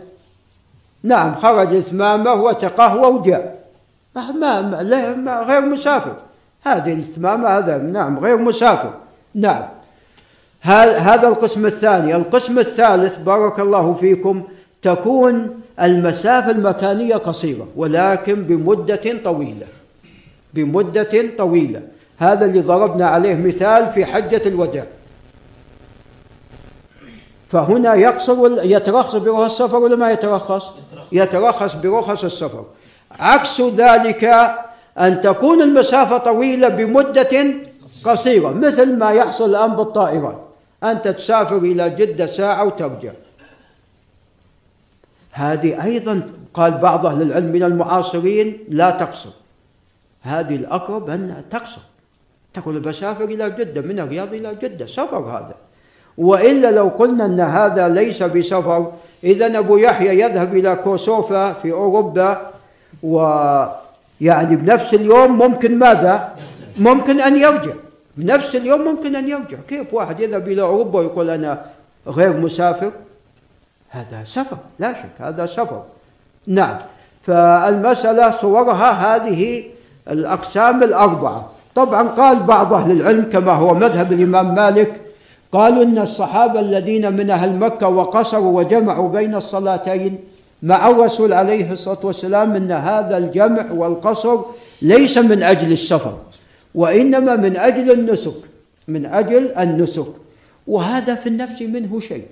نعم 1.04 1.36
خرج 1.36 1.68
الإتمامة 1.68 2.34
وتقهوى 2.34 3.08
وجاء 3.20 3.64
ما, 4.16 4.62
ما 5.16 5.40
غير 5.40 5.62
مسافر. 5.62 6.16
هذه 6.64 6.94
الإتمامة 6.94 7.48
هذا 7.48 7.78
نعم 7.78 8.20
غير 8.20 8.38
مسافر. 8.38 8.94
نعم. 9.36 9.64
هذا 10.62 11.28
القسم 11.28 11.66
الثاني. 11.66 12.16
القسم 12.16 12.60
الثالث 12.60 13.18
بارك 13.18 13.60
الله 13.60 13.94
فيكم 13.94 14.44
تكون 14.82 15.62
المسافة 15.82 16.52
المكانية 16.52 17.16
قصيرة 17.16 17.68
ولكن 17.76 18.44
بمدة 18.44 19.24
طويلة. 19.24 19.66
بمدة 20.54 21.26
طويلة. 21.38 21.82
هذا 22.24 22.46
اللي 22.46 22.62
ضربنا 22.62 23.06
عليه 23.06 23.36
مثال 23.36 23.92
في 23.94 24.06
حجة 24.06 24.42
الوداع. 24.46 24.86
فهنا 27.50 27.96
يقصر 27.96 28.66
يترخص 28.66 29.16
برخص 29.16 29.62
السفر 29.62 29.78
ولا 29.78 29.96
ما 29.96 30.12
يترخص؟ 30.12 30.66
يترخص 31.12 31.76
برخص 31.76 32.24
السفر. 32.24 32.66
عكس 33.12 33.62
ذلك 33.62 34.24
أن 35.00 35.22
تكون 35.22 35.62
المسافة 35.62 36.18
طويلة 36.18 36.68
بمدة 36.68 37.46
قصيرة 38.04 38.50
مثل 38.50 38.98
ما 38.98 39.12
يحصل 39.12 39.50
الآن 39.50 39.76
بالطائرات. 39.76 40.40
أنت 40.84 41.08
تسافر 41.08 41.58
إلى 41.58 41.90
جدة 41.90 42.26
ساعة 42.26 42.64
وترجع. 42.64 43.12
هذه 45.32 45.84
أيضا 45.84 46.30
قال 46.54 46.72
بعض 46.72 47.06
أهل 47.06 47.22
العلم 47.22 47.52
من 47.52 47.64
المعاصرين 47.64 48.58
لا 48.70 48.92
تقصر. 48.92 49.30
هذه 50.22 50.56
الأقرب 50.56 51.10
أن 51.10 51.44
تقصر. 51.52 51.82
تقول 52.54 52.80
بسافر 52.80 53.24
إلى 53.24 53.50
جدة 53.50 53.82
من 53.82 54.00
الرياض 54.00 54.34
إلى 54.34 54.56
جدة 54.62 54.86
سفر 54.86 55.18
هذا. 55.18 55.56
وإلا 56.18 56.72
لو 56.72 56.88
قلنا 56.88 57.26
أن 57.26 57.40
هذا 57.40 57.90
ليس 57.90 58.24
بسفر 58.24 58.92
إذا 59.24 59.60
أبو 59.60 59.78
يحيى 59.78 60.20
يذهب 60.20 60.56
إلى 60.56 60.76
كوسوفا 60.76 61.54
في 61.54 61.72
أوروبا 61.72 62.42
ويعني 63.04 64.56
بنفس 64.56 64.94
اليوم 64.94 65.38
ممكن 65.38 65.80
ماذا؟ 65.80 66.36
ممكن 66.78 67.20
أن 67.20 67.38
يرجع. 67.38 67.74
بنفس 68.18 68.56
اليوم 68.56 68.82
ممكن 68.82 69.16
أن 69.16 69.30
يرجع. 69.30 69.58
كيف 69.68 69.94
واحد 69.94 70.20
يذهب 70.20 70.48
إلى 70.48 70.62
أوروبا 70.62 71.00
ويقول 71.00 71.30
أنا 71.30 71.66
غير 72.08 72.38
مسافر؟ 72.38 72.92
هذا 73.90 74.24
سفر 74.24 74.58
لا 74.80 74.94
شك 74.94 75.22
هذا 75.22 75.46
سفر. 75.46 75.84
نعم. 76.48 76.78
فالمسألة 77.24 78.32
صورها 78.32 78.92
هذه 78.92 79.64
الأقسام 80.10 80.84
الأربعة. 80.84 81.52
طبعا 81.76 82.08
قال 82.08 82.40
بعض 82.40 82.74
أهل 82.74 82.92
العلم 82.92 83.24
كما 83.24 83.52
هو 83.52 83.74
مذهب 83.74 84.14
الإمام 84.14 84.56
مالك 84.56 85.02
قالوا 85.52 85.84
إن 85.84 85.98
الصحابة 85.98 86.60
الذين 86.60 87.14
من 87.14 87.30
أهل 87.30 87.56
مكة 87.56 87.88
وقصروا 87.88 88.60
وجمعوا 88.60 89.10
بين 89.10 89.36
الصلاتين 89.36 90.20
مع 90.64 90.90
الرسول 90.90 91.34
عليه 91.34 91.72
الصلاة 91.72 92.00
والسلام 92.04 92.56
أن 92.56 92.72
هذا 92.72 93.18
الجمع 93.18 93.72
والقصر 93.72 94.40
ليس 94.82 95.18
من 95.18 95.44
أجل 95.44 95.72
السفر 95.72 96.18
وإنما 96.76 97.36
من 97.36 97.58
أجل 97.58 97.92
النسك 97.92 98.36
من 98.88 99.06
أجل 99.06 99.52
النسك 99.52 100.08
وهذا 100.68 101.16
في 101.16 101.28
النفس 101.30 101.62
منه 101.62 102.00
شيء. 102.00 102.26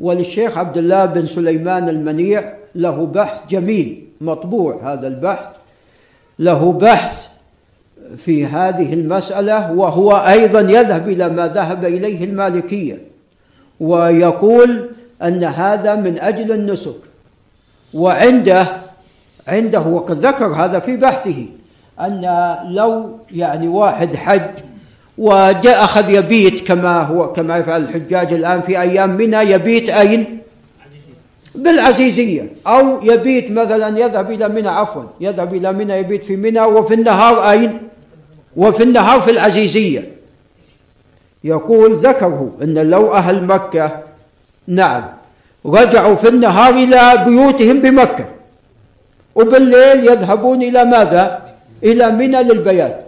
وللشيخ 0.00 0.58
عبد 0.58 0.78
الله 0.78 1.04
بن 1.04 1.26
سليمان 1.26 1.88
المنيع 1.88 2.54
له 2.74 3.06
بحث 3.06 3.40
جميل 3.50 4.06
مطبوع 4.20 4.92
هذا 4.92 5.08
البحث 5.08 5.46
له 6.38 6.72
بحث 6.72 7.29
في 8.16 8.46
هذه 8.46 8.94
المسألة 8.94 9.72
وهو 9.72 10.12
أيضا 10.12 10.60
يذهب 10.60 11.08
إلى 11.08 11.28
ما 11.28 11.48
ذهب 11.48 11.84
إليه 11.84 12.24
المالكية 12.24 12.98
ويقول 13.80 14.90
أن 15.22 15.44
هذا 15.44 15.94
من 15.94 16.18
أجل 16.18 16.52
النسك 16.52 16.96
وعنده 17.94 18.66
عنده 19.48 19.80
وقد 19.80 20.26
ذكر 20.26 20.46
هذا 20.46 20.78
في 20.78 20.96
بحثه 20.96 21.46
أن 22.00 22.54
لو 22.68 23.18
يعني 23.32 23.68
واحد 23.68 24.16
حج 24.16 24.50
وجاء 25.18 25.84
أخذ 25.84 26.10
يبيت 26.10 26.66
كما 26.66 27.02
هو 27.02 27.32
كما 27.32 27.58
يفعل 27.58 27.82
الحجاج 27.82 28.32
الآن 28.32 28.60
في 28.60 28.80
أيام 28.80 29.10
منى 29.10 29.36
يبيت 29.36 29.90
أين؟ 29.90 30.40
بالعزيزية. 31.54 32.52
أو 32.66 33.02
يبيت 33.02 33.50
مثلا 33.50 33.98
يذهب 33.98 34.30
إلى 34.30 34.48
منى 34.48 34.68
عفوا 34.68 35.02
يذهب 35.20 35.54
إلى 35.54 35.72
منى 35.72 35.92
يبيت 35.92 36.24
في 36.24 36.36
منى 36.36 36.60
وفي 36.60 36.94
النهار 36.94 37.50
أين؟ 37.50 37.88
وفي 38.56 38.82
النهار 38.82 39.20
في 39.20 39.30
العزيزية. 39.30 40.12
يقول 41.44 41.96
ذكره 41.96 42.52
أن 42.62 42.90
لو 42.90 43.14
أهل 43.14 43.44
مكة 43.44 44.02
نعم 44.66 45.04
رجعوا 45.66 46.14
في 46.14 46.28
النهار 46.28 46.74
إلى 46.74 47.24
بيوتهم 47.24 47.80
بمكة. 47.80 48.28
وبالليل 49.34 50.08
يذهبون 50.08 50.62
إلى 50.62 50.84
ماذا؟ 50.84 51.42
إلى 51.84 52.10
منى 52.10 52.42
للبيات 52.42 53.06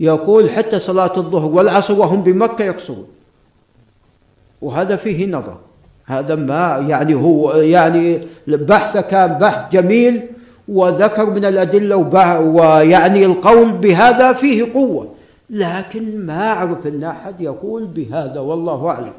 يقول 0.00 0.50
حتى 0.50 0.78
صلاة 0.78 1.12
الظهر 1.16 1.50
والعصر 1.50 2.00
وهم 2.00 2.22
بمكة 2.22 2.64
يقصرون. 2.64 3.06
وهذا 4.62 4.96
فيه 4.96 5.26
نظر. 5.26 5.56
هذا 6.06 6.34
ما 6.34 6.84
يعني 6.88 7.14
هو 7.14 7.52
يعني 7.52 8.20
بحثه 8.46 9.00
كان 9.00 9.32
بحث 9.32 9.72
جميل 9.72 10.22
وذكر 10.68 11.30
من 11.30 11.44
الأدلة 11.44 11.96
ويعني 12.40 13.24
القول 13.24 13.72
بهذا 13.72 14.32
فيه 14.32 14.72
قوة. 14.74 15.14
لكن 15.50 16.26
ما 16.26 16.48
أعرف 16.48 16.86
أن 16.86 17.04
أحد 17.04 17.40
يقول 17.40 17.84
بهذا 17.84 18.40
والله 18.40 18.88
أعلم. 18.88 19.12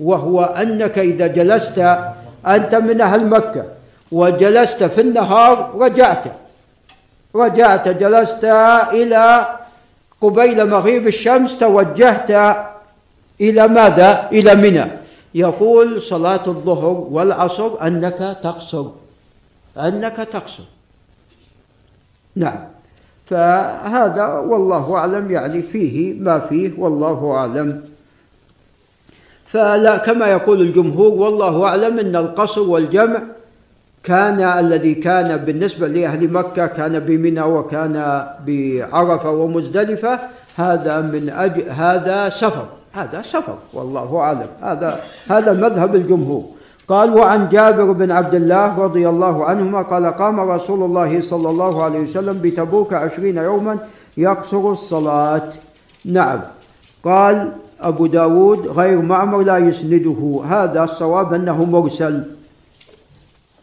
وهو 0.00 0.44
أنك 0.44 0.98
إذا 0.98 1.26
جلست 1.26 1.98
أنت 2.46 2.74
من 2.74 3.00
أهل 3.00 3.26
مكة 3.26 3.64
وجلست 4.12 4.84
في 4.84 5.00
النهار 5.00 5.74
رجعت. 5.78 6.24
رجعت 7.36 7.88
جلست 7.88 8.44
إلى 8.92 9.46
قبيل 10.20 10.70
مغيب 10.70 11.06
الشمس 11.06 11.58
توجهت 11.58 12.30
إلى 13.40 13.68
ماذا؟ 13.68 14.28
إلى 14.32 14.54
منى. 14.54 15.01
يقول 15.34 16.02
صلاة 16.02 16.46
الظهر 16.46 17.06
والعصر 17.10 17.86
أنك 17.86 18.38
تقصر. 18.42 18.86
أنك 19.76 20.16
تقصر. 20.16 20.64
نعم. 22.36 22.58
فهذا 23.26 24.26
والله 24.26 24.96
أعلم 24.96 25.30
يعني 25.30 25.62
فيه 25.62 26.20
ما 26.20 26.38
فيه 26.38 26.70
والله 26.78 27.32
أعلم. 27.32 27.84
فلا 29.46 29.96
كما 29.96 30.26
يقول 30.26 30.60
الجمهور 30.60 31.12
والله 31.12 31.64
أعلم 31.64 31.98
أن 31.98 32.16
القصر 32.16 32.60
والجمع 32.60 33.22
كان 34.02 34.40
الذي 34.40 34.94
كان 34.94 35.36
بالنسبة 35.36 35.88
لأهل 35.88 36.32
مكة 36.32 36.66
كان 36.66 36.98
بمنى 36.98 37.42
وكان 37.42 38.26
بعرفة 38.46 39.30
ومزدلفة 39.30 40.20
هذا 40.56 41.00
من 41.00 41.30
أجل 41.30 41.70
هذا 41.70 42.28
سفر. 42.28 42.68
هذا 42.92 43.22
سفر 43.22 43.58
والله 43.72 44.16
أعلم. 44.16 44.46
هذا 44.62 45.00
هذا 45.28 45.52
مذهب 45.52 45.94
الجمهور. 45.94 46.44
قال 46.88 47.14
وعن 47.14 47.48
جابر 47.48 47.92
بن 47.92 48.10
عبد 48.10 48.34
الله 48.34 48.78
رضي 48.78 49.08
الله 49.08 49.44
عنهما 49.44 49.82
قال 49.82 50.06
قام 50.06 50.40
رسول 50.40 50.82
الله 50.82 51.20
صلى 51.20 51.50
الله 51.50 51.82
عليه 51.82 52.00
وسلم 52.00 52.38
بتبوك 52.42 52.92
عشرين 52.92 53.36
يوما 53.36 53.78
يقصر 54.16 54.72
الصلاة. 54.72 55.50
نعم. 56.04 56.40
قال 57.04 57.52
أبو 57.80 58.06
داود 58.06 58.66
غير 58.66 59.00
معمر 59.00 59.42
لا 59.42 59.58
يسنده. 59.58 60.40
هذا 60.48 60.84
الصواب 60.84 61.34
أنه 61.34 61.64
مرسل. 61.64 62.24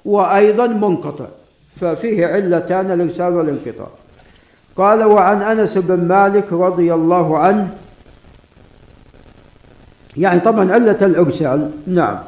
وأيضا 0.05 0.67
منقطع 0.67 1.25
ففيه 1.81 2.27
علتان 2.27 2.91
الإرسال 2.91 3.33
والانقطاع. 3.35 3.87
قال 4.77 5.03
وعن 5.03 5.41
أنس 5.41 5.77
بن 5.77 6.07
مالك 6.07 6.53
رضي 6.53 6.93
الله 6.93 7.37
عنه 7.37 7.67
يعني 10.17 10.39
طبعا 10.39 10.71
علة 10.71 10.97
الإرسال 11.01 11.71
نعم. 11.87 12.19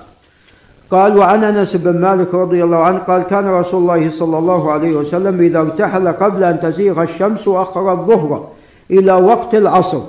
قال 0.92 1.18
وعن 1.18 1.44
أنس 1.44 1.76
بن 1.76 2.02
مالك 2.02 2.34
رضي 2.34 2.64
الله 2.64 2.78
عنه 2.78 2.98
قال 2.98 3.24
كان 3.24 3.48
رسول 3.48 3.82
الله 3.82 4.10
صلى 4.10 4.38
الله 4.38 4.72
عليه 4.72 4.92
وسلم 4.92 5.42
إذا 5.42 5.60
ارتحل 5.60 6.08
قبل 6.08 6.44
أن 6.44 6.60
تزيغ 6.60 7.04
الشمس 7.04 7.48
اخر 7.48 7.92
الظهر 7.92 8.48
إلى 8.92 9.14
وقت 9.14 9.56
العصر. 9.56 10.02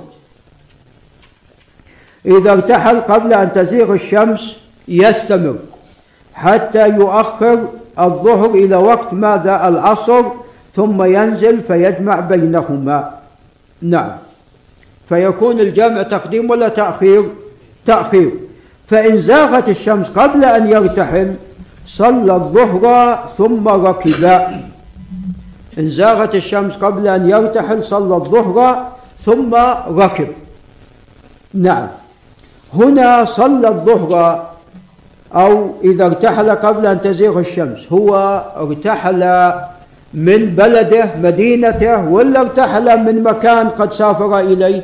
إذا 2.25 2.51
ارتحل 2.53 3.01
قبل 3.01 3.33
أن 3.33 3.53
تزيغ 3.53 3.93
الشمس 3.93 4.55
يستمر 4.87 5.55
حتى 6.33 6.89
يؤخر 6.89 7.67
الظهر 7.99 8.49
إلى 8.49 8.75
وقت 8.75 9.13
ماذا 9.13 9.67
العصر 9.67 10.23
ثم 10.75 11.03
ينزل 11.03 11.61
فيجمع 11.61 12.19
بينهما. 12.19 13.11
نعم. 13.81 14.11
فيكون 15.09 15.59
الجمع 15.59 16.03
تقديم 16.03 16.49
ولا 16.49 16.67
تأخير؟ 16.67 17.42
تأخير. 17.85 18.31
فإن 18.87 19.17
زاغت 19.17 19.69
الشمس 19.69 20.09
قبل 20.09 20.45
أن 20.45 20.67
يرتحل 20.67 21.35
صلى 21.85 22.33
الظهر 22.33 23.15
ثم 23.37 23.67
ركب. 23.67 24.23
إن 25.79 25.89
زاغت 25.89 26.35
الشمس 26.35 26.75
قبل 26.75 27.07
أن 27.07 27.29
يرتحل 27.29 27.83
صلى 27.83 28.15
الظهر 28.15 28.87
ثم 29.25 29.55
ركب. 29.89 30.27
نعم. 31.53 31.87
هنا 32.73 33.25
صلى 33.25 33.67
الظهر 33.67 34.49
أو 35.35 35.71
إذا 35.83 36.05
ارتحل 36.05 36.49
قبل 36.49 36.87
أن 36.87 37.01
تزيغ 37.01 37.39
الشمس 37.39 37.91
هو 37.93 38.15
ارتحل 38.57 39.53
من 40.13 40.45
بلده 40.45 41.05
مدينته 41.21 42.09
ولا 42.09 42.41
ارتحل 42.41 43.05
من 43.05 43.23
مكان 43.23 43.69
قد 43.69 43.93
سافر 43.93 44.39
إليه؟ 44.39 44.83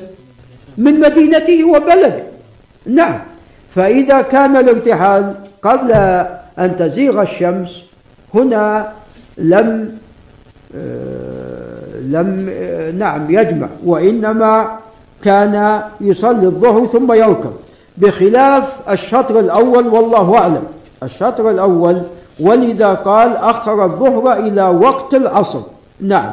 من 0.77 0.99
مدينته 0.99 1.63
وبلده. 1.63 2.28
نعم. 2.85 3.19
فإذا 3.75 4.21
كان 4.21 4.55
الارتحال 4.55 5.35
قبل 5.61 5.91
أن 6.59 6.77
تزيغ 6.77 7.21
الشمس 7.21 7.81
هنا 8.33 8.91
لم 9.37 9.97
آه، 10.75 11.99
لم 12.01 12.49
آه، 12.49 12.91
نعم 12.91 13.31
يجمع 13.31 13.67
وإنما 13.85 14.79
كان 15.23 15.81
يصلي 16.01 16.45
الظهر 16.45 16.85
ثم 16.85 17.13
يركب 17.13 17.53
بخلاف 17.97 18.63
الشطر 18.89 19.39
الأول 19.39 19.87
والله 19.87 20.37
أعلم. 20.37 20.63
الشطر 21.03 21.49
الأول 21.49 22.01
ولذا 22.39 22.93
قال 22.93 23.35
أخر 23.35 23.83
الظهر 23.83 24.33
إلى 24.33 24.63
وقت 24.63 25.13
العصر. 25.13 25.61
نعم. 26.01 26.31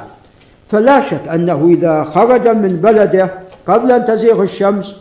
فلا 0.69 1.01
شك 1.01 1.29
أنه 1.35 1.69
إذا 1.71 2.05
خرج 2.05 2.49
من 2.49 2.77
بلده 2.77 3.31
قبل 3.67 3.93
أن 3.93 4.05
تزيغ 4.05 4.43
الشمس 4.43 4.97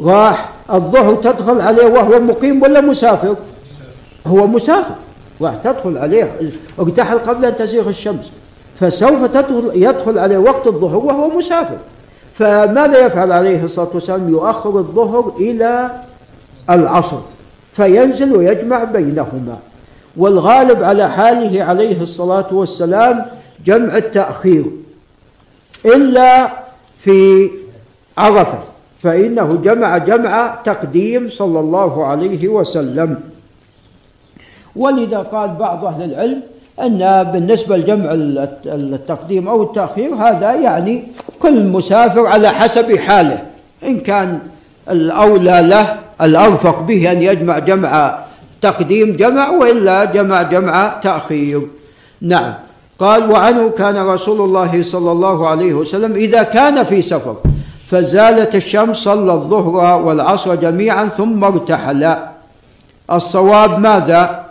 راح 0.00 0.52
الظهر 0.72 1.14
تدخل 1.14 1.60
عليه 1.60 1.86
وهو 1.86 2.20
مقيم 2.20 2.62
ولا 2.62 2.80
مسافر؟ 2.80 3.36
هو 4.26 4.46
مسافر. 4.46 4.94
راح 5.40 5.54
تدخل 5.54 5.98
عليه. 5.98 6.36
ارتحل 6.80 7.18
قبل 7.18 7.44
أن 7.44 7.56
تزيغ 7.56 7.88
الشمس. 7.88 8.32
فسوف 8.76 9.24
تدخل 9.24 9.70
يدخل 9.74 10.18
عليه 10.18 10.38
وقت 10.38 10.66
الظهر 10.66 10.96
وهو 10.96 11.38
مسافر. 11.38 11.78
فماذا 12.34 13.06
يفعل 13.06 13.32
عليه 13.32 13.64
الصلاة 13.64 13.90
والسلام؟ 13.94 14.28
يؤخر 14.28 14.78
الظهر 14.78 15.32
إلى 15.40 15.90
العصر. 16.70 17.20
فينزل 17.72 18.36
ويجمع 18.36 18.84
بينهما. 18.84 19.58
والغالب 20.16 20.82
على 20.82 21.10
حاله 21.10 21.64
عليه 21.64 22.02
الصلاة 22.02 22.46
والسلام 22.52 23.26
جمع 23.64 23.96
التأخير. 23.96 24.64
إلا 25.86 26.50
في 27.00 27.50
عرفة. 28.18 28.58
فإنه 29.02 29.60
جمع 29.64 29.98
جمع 29.98 30.54
تقديم 30.64 31.28
صلى 31.28 31.60
الله 31.60 32.06
عليه 32.06 32.48
وسلم. 32.48 33.20
ولذا 34.76 35.18
قال 35.18 35.50
بعض 35.50 35.84
أهل 35.84 36.02
العلم 36.02 36.40
أن 36.80 37.30
بالنسبة 37.32 37.76
لجمع 37.76 38.10
التقديم 38.66 39.48
أو 39.48 39.62
التأخير 39.62 40.14
هذا 40.14 40.54
يعني 40.54 41.04
كل 41.38 41.64
مسافر 41.64 42.26
على 42.26 42.48
حسب 42.48 42.96
حاله. 42.96 43.42
إن 43.82 44.00
كان 44.00 44.38
الأولى 44.90 45.62
له 45.62 45.96
الأرفق 46.20 46.80
به 46.82 47.12
أن 47.12 47.22
يجمع 47.22 47.58
جمع 47.58 48.18
تقديم 48.60 49.16
جمع 49.16 49.50
وإلا 49.50 50.04
جمع 50.04 50.42
جمع 50.42 51.00
تأخير. 51.02 51.62
نعم. 52.20 52.54
قال 52.98 53.30
وعنه 53.30 53.68
كان 53.68 53.96
رسول 54.06 54.40
الله 54.40 54.82
صلى 54.82 55.12
الله 55.12 55.48
عليه 55.48 55.74
وسلم 55.74 56.12
إذا 56.12 56.42
كان 56.42 56.84
في 56.84 57.02
سفر. 57.02 57.36
فزالت 57.90 58.54
الشمس 58.54 58.96
صلى 58.96 59.32
الظهر 59.32 60.02
والعصر 60.02 60.54
جميعا 60.54 61.06
ثم 61.06 61.44
ارتحل. 61.44 62.16
الصواب 63.12 63.78
ماذا؟ 63.78 64.46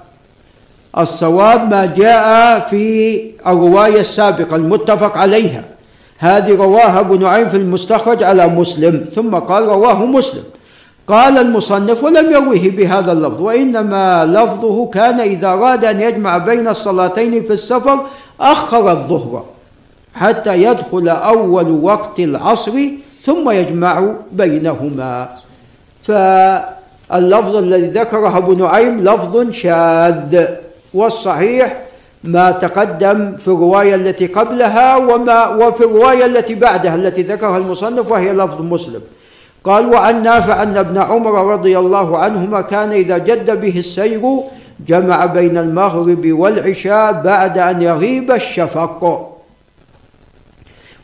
الصواب 0.98 1.70
ما 1.70 1.86
جاء 1.86 2.60
في 2.60 3.22
الرواية 3.48 4.00
السابقة 4.00 4.56
المتفق 4.56 5.18
عليها. 5.18 5.64
هذه 6.18 6.56
رواها 6.56 7.00
ابو 7.00 7.16
نعيم 7.16 7.50
في 7.50 7.58
المستخرج 7.58 8.24
على 8.24 8.48
مسلم 8.48 9.06
ثم 9.16 9.36
قال 9.36 9.64
رواه 9.64 10.06
مسلم. 10.06 10.44
قال 11.08 11.38
المصنف 11.38 12.04
ولم 12.04 12.32
يروه 12.32 12.70
بهذا 12.70 13.12
اللفظ 13.12 13.42
وإنما 13.42 14.26
لفظه 14.26 14.90
كان 14.90 15.20
إذا 15.20 15.48
أراد 15.48 15.86
أن 15.86 16.02
يجمع 16.02 16.38
بين 16.38 16.68
الصلاتين 16.68 17.44
في 17.44 17.54
السفر 17.54 18.00
أخر 18.42 18.92
الظهر 18.92 19.44
حتى 20.16 20.64
يدخل 20.64 21.10
أول 21.10 21.72
وقت 21.72 22.20
العصر 22.20 22.72
ثم 23.26 23.50
يجمع 23.50 24.14
بينهما. 24.32 25.30
فاللفظ 26.08 27.56
الذي 27.56 27.88
ذكره 27.88 28.38
ابو 28.38 28.54
نعيم 28.54 29.04
لفظ 29.04 29.50
شاذ 29.52 30.46
والصحيح 30.94 31.82
ما 32.24 32.52
تقدم 32.52 33.36
في 33.38 33.48
الرواية 33.48 33.96
التي 33.96 34.28
قبلها 34.28 34.96
وما 34.96 35.48
وفي 35.48 35.84
الرواية 35.84 36.26
التي 36.26 36.56
بعدها 36.56 36.96
التي 36.96 37.22
ذكرها 37.22 37.58
المصنف 37.58 38.12
وهي 38.12 38.34
لفظ 38.34 38.62
مسلم. 38.62 39.02
قال 39.64 39.94
وعن 39.94 40.24
نافع 40.24 40.64
أن 40.64 40.78
ابن 40.78 40.98
عمر 40.98 41.54
رضي 41.54 41.80
الله 41.80 42.18
عنهما 42.18 42.62
كان 42.62 42.92
إذا 42.92 43.18
جد 43.18 43.62
به 43.62 43.80
السير 43.80 44.40
جمع 44.88 45.26
بين 45.26 45.58
المغرب 45.58 46.32
والعشاء 46.32 47.12
بعد 47.12 47.58
أن 47.58 47.82
يغيب 47.82 48.32
الشفق. 48.32 49.32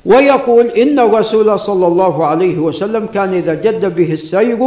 ويقول 0.06 0.66
إن 0.68 1.00
الرسول 1.00 1.60
صلى 1.60 1.88
الله 1.88 2.26
عليه 2.26 2.58
وسلم 2.58 3.06
كان 3.14 3.34
إذا 3.34 3.54
جد 3.54 3.96
به 3.96 4.14
السير 4.14 4.60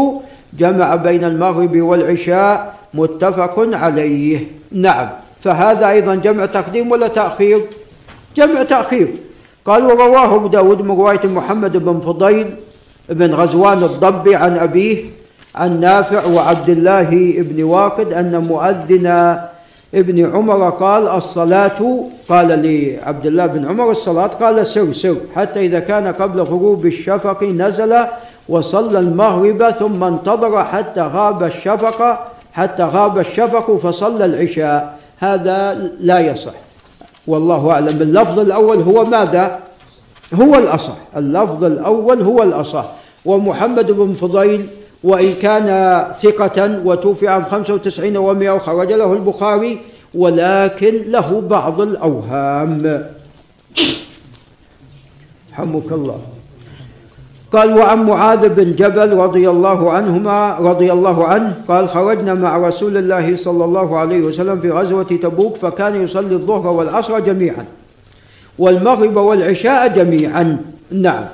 جمع 0.59 0.95
بين 0.95 1.25
المغرب 1.25 1.77
والعشاء 1.77 2.75
متفق 2.95 3.55
عليه. 3.73 4.47
نعم. 4.73 5.09
فهذا 5.43 5.91
أيضا 5.91 6.15
جمع 6.15 6.47
تقديم 6.47 6.91
ولا 6.91 7.07
تأخير؟ 7.07 7.61
جمع 8.37 8.63
تأخير. 8.63 9.09
قال 9.65 9.85
ورواه 9.85 10.35
أبو 10.35 10.47
داود 10.47 10.83
من 10.83 10.91
رواية 10.91 11.27
محمد 11.27 11.77
بن 11.77 12.01
فضيل 12.01 12.51
بن 13.09 13.35
غزوان 13.35 13.83
الضبي 13.83 14.35
عن 14.37 14.59
أبيه 14.59 15.05
عن 15.55 15.81
نافع 15.81 16.27
وعبد 16.27 16.69
الله 16.69 17.35
بن 17.39 17.63
واقد 17.63 18.13
أن 18.13 18.39
مؤذن 18.49 19.39
ابن 19.95 20.35
عمر 20.35 20.71
قال 20.71 21.09
الصلاة 21.09 22.05
قال 22.29 22.49
لعبد 22.49 23.27
الله 23.27 23.47
بن 23.47 23.69
عمر 23.69 23.91
الصلاة 23.91 24.27
قال 24.27 24.67
سر 24.67 24.93
سر 24.93 25.17
حتى 25.35 25.61
إذا 25.61 25.81
كان 25.81 26.07
قبل 26.07 26.41
غروب 26.41 26.87
الشفق 26.87 27.43
نزل 27.43 27.97
وصلى 28.49 28.99
المغرب 28.99 29.71
ثم 29.71 30.05
انتظر 30.05 30.65
حتى 30.65 31.01
غاب 31.01 31.43
الشفق 31.43 32.29
حتى 32.53 32.83
غاب 32.83 33.19
الشفق 33.19 33.77
فصلى 33.77 34.25
العشاء. 34.25 34.99
هذا 35.19 35.91
لا 36.01 36.21
يصح. 36.21 36.53
والله 37.27 37.71
أعلم 37.71 38.03
اللفظ 38.03 38.39
الأول 38.39 38.79
هو 38.83 39.05
ماذا؟ 39.05 39.59
هو 40.35 40.55
الأصح. 40.55 40.97
اللفظ 41.17 41.65
الأول 41.65 42.23
هو 42.23 42.43
الأصح. 42.43 42.85
ومحمد 43.25 43.93
بن 43.93 44.13
فضيل 44.13 44.67
وإن 45.05 45.35
كان 45.35 45.69
ثقة 46.23 46.81
وتوفي 46.85 47.29
عام 47.29 47.45
95 47.45 48.15
و100 48.17 48.49
وخرج 48.49 48.93
له 48.93 49.13
البخاري 49.13 49.79
ولكن 50.15 51.03
له 51.07 51.43
بعض 51.51 51.81
الأوهام. 51.81 53.05
حمك 55.53 55.93
الله. 55.93 56.21
قال 57.53 57.79
وعن 57.79 58.07
معاذ 58.07 58.49
بن 58.49 58.75
جبل 58.75 59.17
رضي 59.17 59.51
الله 59.51 59.93
عنهما 59.93 60.57
رضي 60.59 60.93
الله 60.93 61.27
عنه 61.27 61.55
قال 61.69 61.89
خرجنا 61.89 62.35
مع 62.35 62.59
رسول 62.59 62.97
الله 62.97 63.37
صلى 63.37 63.65
الله 63.65 63.99
عليه 63.99 64.21
وسلم 64.21 64.61
في 64.61 64.71
غزوة 64.71 65.03
تبوك 65.23 65.57
فكان 65.57 66.03
يصلي 66.03 66.35
الظهر 66.35 66.67
والعصر 66.67 67.19
جميعا 67.19 67.65
والمغرب 68.59 69.17
والعشاء 69.17 69.89
جميعا. 69.89 70.59
نعم. 70.91 71.25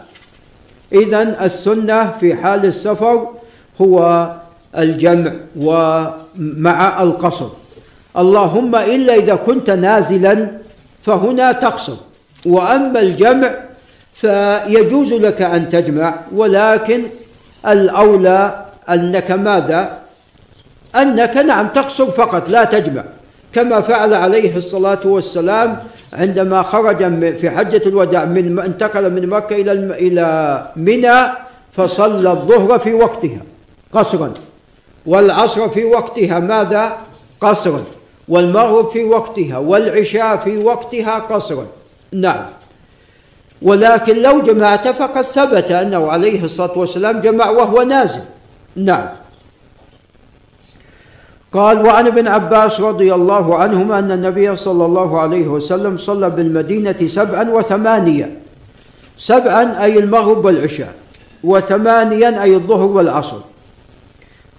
إذا 0.93 1.45
السنة 1.45 2.11
في 2.21 2.35
حال 2.35 2.67
السفر 2.67 3.40
هو 3.81 4.31
الجمع 4.79 5.33
ومع 5.57 7.03
القصر. 7.03 7.49
اللهم 8.19 8.77
إلا 8.77 9.15
إذا 9.15 9.35
كنت 9.35 9.71
نازلا 9.71 10.49
فهنا 11.03 11.53
تقصر 11.53 11.97
وأما 12.47 13.01
الجمع 13.01 13.51
فيجوز 14.15 15.13
لك 15.13 15.43
أن 15.43 15.69
تجمع 15.69 16.15
ولكن 16.33 17.03
الأولى 17.67 18.65
أنك 18.89 19.31
ماذا؟ 19.31 19.99
أنك 20.97 21.37
نعم 21.37 21.67
تقصر 21.69 22.11
فقط 22.11 22.49
لا 22.49 22.65
تجمع. 22.65 23.05
كما 23.53 23.81
فعل 23.81 24.15
عليه 24.15 24.57
الصلاة 24.57 24.99
والسلام 25.05 25.77
عندما 26.13 26.63
خرج 26.63 26.99
في 27.37 27.51
حجة 27.51 27.83
الوداع 27.87 28.25
من 28.25 28.59
انتقل 28.59 29.13
من 29.13 29.27
مكة 29.27 29.57
إلى 29.57 29.73
إلى 29.73 30.27
منى 30.77 31.19
فصلى 31.73 32.31
الظهر 32.31 32.79
في 32.79 32.95
وقتها. 32.95 33.43
قصرا. 33.93 34.35
والعصر 35.07 35.69
في 35.69 35.85
وقتها 35.85 36.39
ماذا؟ 36.39 36.97
قصرا. 37.41 37.85
والمغرب 38.29 38.89
في 38.89 39.05
وقتها 39.05 39.59
والعشاء 39.59 40.37
في 40.37 40.59
وقتها 40.59 41.19
قصرا. 41.19 41.67
نعم. 42.13 42.45
ولكن 43.63 44.23
لو 44.23 44.43
جمعت 44.43 44.89
فقد 44.89 45.23
ثبت 45.23 45.71
أنه 45.71 46.11
عليه 46.11 46.45
الصلاة 46.45 46.79
والسلام 46.79 47.21
جمع 47.21 47.51
وهو 47.51 47.83
نازل. 47.83 48.23
نعم. 48.77 49.09
قال 51.53 51.87
وعن 51.87 52.07
ابن 52.07 52.29
عباس 52.29 52.81
رضي 52.81 53.15
الله 53.15 53.57
عنهما 53.57 53.99
أن 53.99 54.11
النبي 54.13 54.57
صلى 54.57 54.85
الله 54.85 55.21
عليه 55.21 55.49
وسلم 55.49 55.99
صلى 55.99 56.31
بالمدينة 56.31 57.07
سبعا 57.07 57.51
وثمانية. 57.51 58.39
سبعا 59.19 59.85
أي 59.85 59.99
المغرب 59.99 60.45
والعشاء 60.45 60.95
وثمانيا 61.45 62.43
أي 62.43 62.55
الظهر 62.55 62.87
والعصر. 62.87 63.39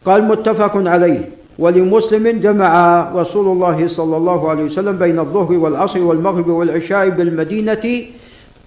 قال 0.05 0.23
متفق 0.23 0.71
عليه. 0.75 1.29
ولمسلم 1.59 2.39
جمع 2.39 2.71
رسول 3.15 3.47
الله 3.47 3.87
صلى 3.87 4.17
الله 4.17 4.49
عليه 4.49 4.63
وسلم 4.63 4.97
بين 4.97 5.19
الظهر 5.19 5.53
والعصر 5.53 5.99
والمغرب 5.99 6.47
والعشاء 6.47 7.09
بالمدينة 7.09 8.05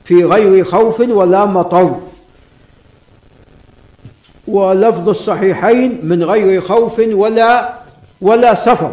في 0.04 0.24
غير 0.24 0.64
خوف 0.64 1.00
ولا 1.00 1.44
مطر. 1.44 1.90
ولفظ 4.48 5.08
الصحيحين 5.08 6.00
من 6.02 6.24
غير 6.24 6.60
خوف 6.60 6.98
ولا 6.98 7.74
ولا 8.20 8.54
سفر. 8.54 8.90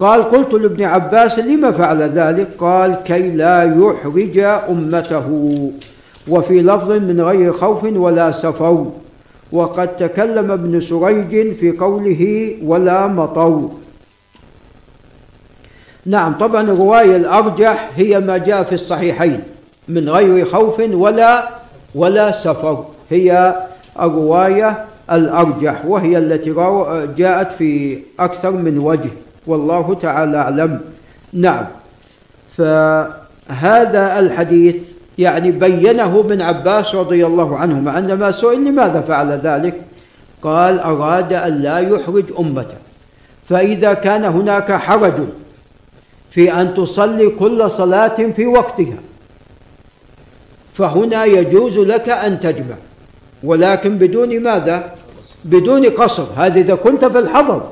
قال 0.00 0.22
قلت 0.22 0.52
لابن 0.54 0.84
عباس 0.84 1.38
لما 1.38 1.70
فعل 1.72 2.02
ذلك؟ 2.02 2.48
قال 2.58 2.94
كي 3.04 3.30
لا 3.30 3.62
يحرج 3.62 4.38
أمته. 4.68 5.28
وفي 6.28 6.62
لفظ 6.62 6.90
من 6.90 7.20
غير 7.20 7.52
خوف 7.52 7.84
ولا 7.84 8.32
سفر. 8.32 8.86
وقد 9.52 9.96
تكلم 9.96 10.50
ابن 10.50 10.80
سريج 10.80 11.54
في 11.54 11.72
قوله 11.78 12.54
ولا 12.62 13.06
مطر 13.06 13.68
نعم 16.06 16.32
طبعا 16.32 16.62
الرواية 16.62 17.16
الأرجح 17.16 17.90
هي 17.96 18.20
ما 18.20 18.38
جاء 18.38 18.62
في 18.62 18.72
الصحيحين 18.72 19.42
من 19.88 20.08
غير 20.08 20.44
خوف 20.46 20.80
ولا 20.80 21.48
ولا 21.94 22.32
سفر. 22.32 22.84
هي 23.10 23.54
الرواية 24.00 24.84
الأرجح 25.12 25.86
وهي 25.86 26.18
التي 26.18 26.50
جاءت 27.16 27.52
في 27.52 27.98
أكثر 28.18 28.50
من 28.50 28.78
وجه 28.78 29.10
والله 29.46 29.98
تعالى 30.02 30.36
أعلم. 30.36 30.80
نعم 31.32 31.64
فهذا 32.56 34.18
الحديث 34.18 34.93
يعني 35.18 35.50
بينه 35.50 36.20
ابن 36.20 36.42
عباس 36.42 36.94
رضي 36.94 37.26
الله 37.26 37.58
عنهما 37.58 37.92
عندما 37.92 38.30
سئل 38.30 38.64
لماذا 38.64 39.00
فعل 39.00 39.30
ذلك؟ 39.30 39.80
قال 40.42 40.78
أراد 40.78 41.32
أن 41.32 41.62
لا 41.62 41.78
يحرج 41.78 42.24
أمته. 42.38 42.76
فإذا 43.48 43.94
كان 43.94 44.24
هناك 44.24 44.72
حرج 44.72 45.14
في 46.30 46.52
أن 46.52 46.74
تصلي 46.74 47.28
كل 47.28 47.70
صلاة 47.70 48.16
في 48.16 48.46
وقتها 48.46 48.98
فهنا 50.74 51.24
يجوز 51.24 51.78
لك 51.78 52.08
أن 52.08 52.40
تجمع. 52.40 52.76
ولكن 53.44 53.98
بدون 53.98 54.40
ماذا؟ 54.40 54.94
بدون 55.44 55.86
قصر. 55.86 56.26
هذه 56.36 56.60
إذا 56.60 56.74
كنت 56.74 57.04
في 57.04 57.18
الحضر 57.18 57.68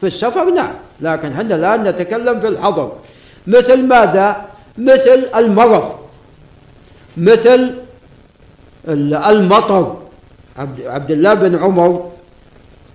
في 0.00 0.06
السفر 0.06 0.50
نعم 0.50 0.74
لكن 1.00 1.32
إحنا 1.32 1.54
الآن 1.54 1.82
نتكلم 1.82 2.40
في 2.40 2.48
الحضر. 2.48 2.92
مثل 3.46 3.86
ماذا؟ 3.86 4.36
مثل 4.78 5.26
المرض. 5.36 6.05
مثل 7.16 7.74
المطر. 8.88 9.96
عبد 10.86 11.10
الله 11.10 11.34
بن 11.34 11.58
عمر 11.58 12.10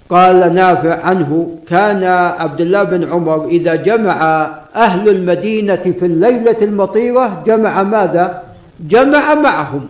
قال 0.09 0.55
نافع 0.55 1.01
عنه 1.01 1.57
كان 1.67 2.03
عبد 2.39 2.61
الله 2.61 2.84
بن 2.84 3.11
عمر 3.11 3.47
إذا 3.47 3.76
جمع 3.76 4.47
أهل 4.76 5.09
المدينة 5.09 5.76
في 5.76 6.05
الليلة 6.05 6.57
المطيرة 6.61 7.43
جمع 7.45 7.84
ماذا؟ 7.84 8.43
جمع 8.80 9.34
معهم. 9.34 9.88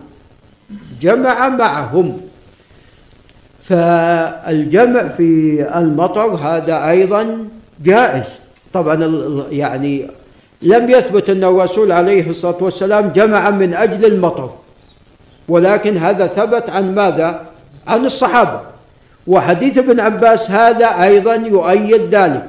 جمع 1.00 1.48
معهم. 1.48 2.20
فالجمع 3.64 5.08
في 5.08 5.62
المطر 5.78 6.26
هذا 6.34 6.88
أيضا 6.88 7.48
جائز. 7.84 8.40
طبعا 8.72 8.96
يعني 9.50 10.06
لم 10.62 10.90
يثبت 10.90 11.30
أن 11.30 11.44
الرسول 11.44 11.92
عليه 11.92 12.30
الصلاة 12.30 12.56
والسلام 12.60 13.08
جمع 13.08 13.50
من 13.50 13.74
أجل 13.74 14.04
المطر. 14.04 14.50
ولكن 15.48 15.96
هذا 15.96 16.26
ثبت 16.26 16.70
عن 16.70 16.94
ماذا؟ 16.94 17.40
عن 17.86 18.06
الصحابة. 18.06 18.60
وحديث 19.26 19.78
ابن 19.78 20.00
عباس 20.00 20.50
هذا 20.50 20.86
أيضا 21.02 21.34
يؤيد 21.34 22.14
ذلك. 22.14 22.46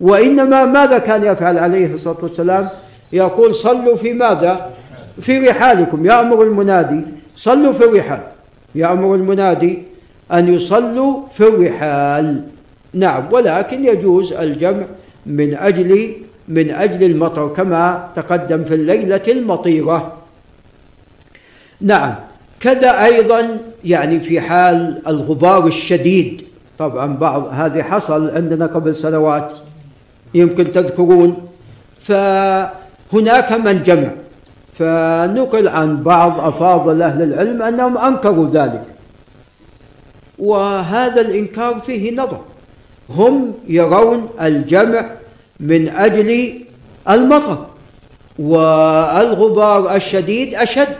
وإنما 0.00 0.64
ماذا 0.64 0.98
كان 0.98 1.24
يفعل 1.24 1.58
عليه 1.58 1.94
الصلاة 1.94 2.16
والسلام؟ 2.22 2.68
يقول 3.12 3.54
صلوا 3.54 3.96
في 3.96 4.12
ماذا؟ 4.12 4.70
في 5.22 5.48
رحالكم. 5.48 6.06
يأمر 6.06 6.42
المنادي 6.42 7.04
صلوا 7.34 7.72
في 7.72 7.84
الرحال. 7.84 8.20
يأمر 8.74 9.14
المنادي 9.14 9.82
أن 10.32 10.54
يصلوا 10.54 11.20
في 11.36 11.48
الرحال. 11.48 12.42
نعم 12.94 13.24
ولكن 13.32 13.84
يجوز 13.84 14.32
الجمع 14.32 14.82
من 15.26 15.54
أجل 15.54 16.12
من 16.50 16.70
أجل 16.70 17.04
المطر 17.04 17.48
كما 17.48 18.08
تقدم 18.16 18.64
في 18.64 18.74
الليلة 18.74 19.22
المطيرة. 19.28 20.12
نعم 21.80 22.14
كذا 22.60 23.04
أيضا 23.04 23.58
يعني 23.84 24.20
في 24.20 24.40
حال 24.40 25.02
الغبار 25.06 25.66
الشديد. 25.66 26.44
طبعا 26.78 27.16
بعض 27.16 27.46
هذه 27.52 27.82
حصل 27.82 28.30
عندنا 28.30 28.66
قبل 28.66 28.94
سنوات 28.94 29.58
يمكن 30.34 30.72
تذكرون. 30.72 31.48
فهناك 32.02 33.52
من 33.52 33.82
جمع. 33.82 34.10
فنقل 34.78 35.68
عن 35.68 36.02
بعض 36.02 36.40
أفاضل 36.40 37.02
أهل 37.02 37.22
العلم 37.22 37.62
أنهم 37.62 37.98
أنكروا 37.98 38.46
ذلك. 38.46 38.84
وهذا 40.38 41.20
الإنكار 41.20 41.80
فيه 41.86 42.16
نظر. 42.16 42.40
هم 43.10 43.54
يرون 43.68 44.28
الجمع 44.40 45.06
من 45.60 45.88
أجل 45.88 46.60
المطر 47.08 47.66
والغبار 48.38 49.94
الشديد 49.96 50.54
أشد. 50.54 50.96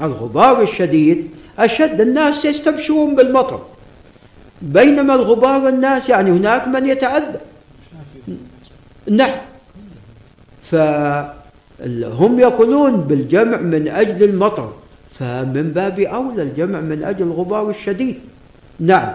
الغبار 0.00 0.62
الشديد 0.62 1.30
أشد 1.58 2.00
الناس 2.00 2.44
يستبشرون 2.44 3.16
بالمطر. 3.16 3.60
بينما 4.62 5.14
الغبار 5.14 5.68
الناس 5.68 6.08
يعني 6.08 6.30
هناك 6.30 6.68
من 6.68 6.86
يتعذب 6.86 7.40
نعم. 9.10 9.34
فهم 10.70 12.38
يقولون 12.38 12.96
بالجمع 12.96 13.56
من 13.56 13.88
أجل 13.88 14.22
المطر 14.24 14.72
فمن 15.18 15.72
باب 15.74 16.00
أولى 16.00 16.42
الجمع 16.42 16.80
من 16.80 17.04
أجل 17.04 17.26
الغبار 17.26 17.70
الشديد. 17.70 18.18
نعم. 18.80 19.14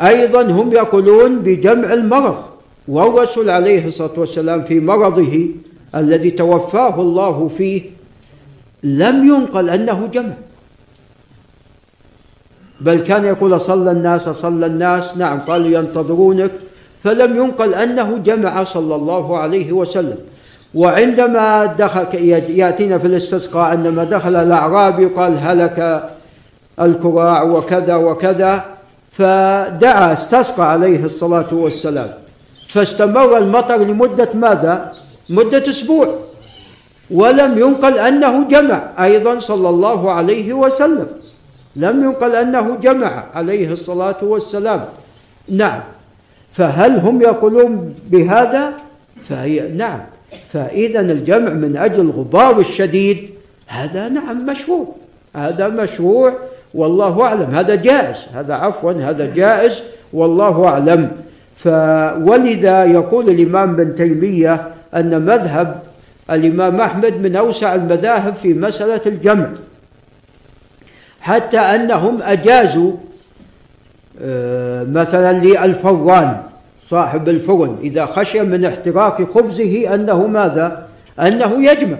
أيضا 0.00 0.42
هم 0.42 0.72
يقولون 0.72 1.38
بجمع 1.38 1.92
المرض. 1.92 2.53
والرسول 2.88 3.50
عليه 3.50 3.86
الصلاة 3.86 4.12
والسلام 4.16 4.62
في 4.62 4.80
مرضه 4.80 5.48
الذي 5.94 6.30
توفاه 6.30 7.00
الله 7.00 7.50
فيه 7.58 7.82
لم 8.82 9.26
ينقل 9.26 9.70
أنه 9.70 10.08
جمع. 10.12 10.34
بل 12.80 13.00
كان 13.00 13.24
يقول 13.24 13.60
صلى 13.60 13.90
الناس 13.90 14.28
صلى 14.28 14.66
الناس 14.66 15.16
نعم 15.16 15.40
قالوا 15.40 15.78
ينتظرونك. 15.78 16.50
فلم 17.04 17.36
ينقل 17.36 17.74
أنه 17.74 18.18
جمع 18.18 18.64
صلى 18.64 18.94
الله 18.94 19.38
عليه 19.38 19.72
وسلم. 19.72 20.16
وعندما 20.74 21.64
دخل 21.64 22.14
يأتينا 22.48 22.98
في 22.98 23.06
الاستسقاء 23.06 23.64
عندما 23.64 24.04
دخل 24.04 24.36
الأعرابي 24.36 25.06
قال 25.06 25.38
هلك 25.38 26.10
الكراع 26.80 27.42
وكذا 27.42 27.96
وكذا 27.96 28.64
فدعا 29.12 30.12
استسقى 30.12 30.70
عليه 30.72 31.04
الصلاة 31.04 31.54
والسلام. 31.54 32.23
فاستمر 32.74 33.38
المطر 33.38 33.76
لمدة 33.76 34.28
ماذا؟ 34.34 34.92
مدة 35.28 35.70
أسبوع. 35.70 36.14
ولم 37.10 37.58
ينقل 37.58 37.98
أنه 37.98 38.48
جمع 38.48 38.82
أيضا 39.04 39.38
صلى 39.38 39.68
الله 39.68 40.12
عليه 40.12 40.52
وسلم. 40.52 41.06
لم 41.76 42.04
ينقل 42.04 42.36
أنه 42.36 42.76
جمع 42.82 43.24
عليه 43.34 43.72
الصلاة 43.72 44.16
والسلام. 44.22 44.84
نعم. 45.48 45.80
فهل 46.52 46.98
هم 46.98 47.22
يقولون 47.22 47.94
بهذا؟ 48.10 48.72
فهي 49.28 49.68
نعم. 49.68 50.00
فإذا 50.52 51.00
الجمع 51.00 51.52
من 51.52 51.76
أجل 51.76 52.00
الغبار 52.00 52.60
الشديد. 52.60 53.30
هذا 53.66 54.08
نعم 54.08 54.46
مشروع. 54.46 54.86
هذا 55.36 55.68
مشروع 55.68 56.32
والله 56.74 57.22
أعلم. 57.22 57.50
هذا 57.54 57.74
جائز. 57.74 58.16
هذا 58.34 58.54
عفوا 58.54 58.92
هذا 58.92 59.34
جائز 59.34 59.82
والله 60.12 60.68
أعلم. 60.68 61.23
فولذا 61.56 62.84
يقول 62.84 63.30
الإمام 63.30 63.76
بن 63.76 63.96
تيمية 63.96 64.68
أن 64.94 65.22
مذهب 65.22 65.82
الإمام 66.30 66.80
أحمد 66.80 67.22
من 67.22 67.36
أوسع 67.36 67.74
المذاهب 67.74 68.34
في 68.34 68.54
مسألة 68.54 69.00
الجمع 69.06 69.48
حتى 71.20 71.58
أنهم 71.58 72.22
أجازوا 72.22 72.92
آه، 74.22 74.84
مثلا 74.84 75.32
للفران 75.32 76.42
صاحب 76.80 77.28
الفرن 77.28 77.76
إذا 77.82 78.06
خشي 78.06 78.40
من 78.40 78.64
احتراق 78.64 79.22
خبزه 79.22 79.94
أنه 79.94 80.26
ماذا؟ 80.26 80.86
أنه 81.20 81.70
يجمع 81.70 81.96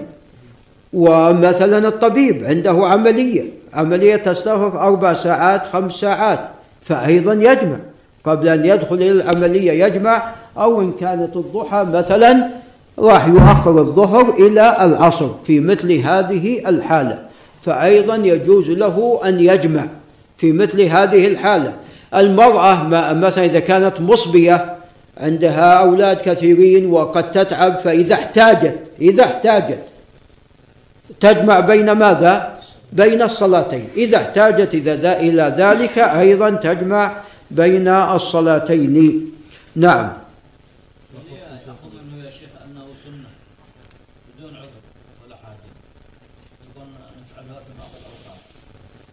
ومثلا 0.93 1.87
الطبيب 1.87 2.43
عنده 2.43 2.87
عملية 2.87 3.43
عملية 3.73 4.15
تستغرق 4.15 4.75
أربع 4.75 5.13
ساعات 5.13 5.65
خمس 5.65 5.91
ساعات 5.91 6.39
فأيضا 6.85 7.33
يجمع 7.33 7.77
قبل 8.25 8.47
أن 8.47 8.65
يدخل 8.65 8.95
إلى 8.95 9.11
العملية 9.11 9.85
يجمع 9.85 10.23
أو 10.57 10.81
إن 10.81 10.91
كانت 10.91 11.35
الضحى 11.35 11.85
مثلا 11.93 12.49
راح 12.99 13.27
يؤخر 13.27 13.77
الظهر 13.79 14.29
إلى 14.29 14.77
العصر 14.81 15.29
في 15.47 15.59
مثل 15.59 15.91
هذه 15.91 16.69
الحالة. 16.69 17.19
فأيضا 17.65 18.15
يجوز 18.15 18.71
له 18.71 19.19
أن 19.25 19.39
يجمع 19.39 19.85
في 20.37 20.51
مثل 20.51 20.81
هذه 20.81 21.27
الحالة. 21.27 21.73
المرأة 22.15 22.83
مثلا 23.13 23.45
إذا 23.45 23.59
كانت 23.59 24.01
مصبية 24.01 24.75
عندها 25.17 25.73
أولاد 25.73 26.17
كثيرين 26.17 26.85
وقد 26.85 27.31
تتعب 27.31 27.77
فإذا 27.77 28.13
احتاجت 28.13 28.79
إذا 29.01 29.23
احتاجت 29.23 29.79
تجمع 31.19 31.59
بين 31.59 31.91
ماذا؟ 31.91 32.55
بين 32.93 33.21
الصلاتين. 33.21 33.87
إذا 33.97 34.17
احتاجت 34.17 34.73
إذا 34.73 35.19
إلى 35.19 35.53
ذلك 35.57 35.97
أيضا 35.97 36.49
تجمع 36.49 37.11
بين 37.51 37.87
الصلاتين. 37.87 39.31
نعم. 39.75 40.13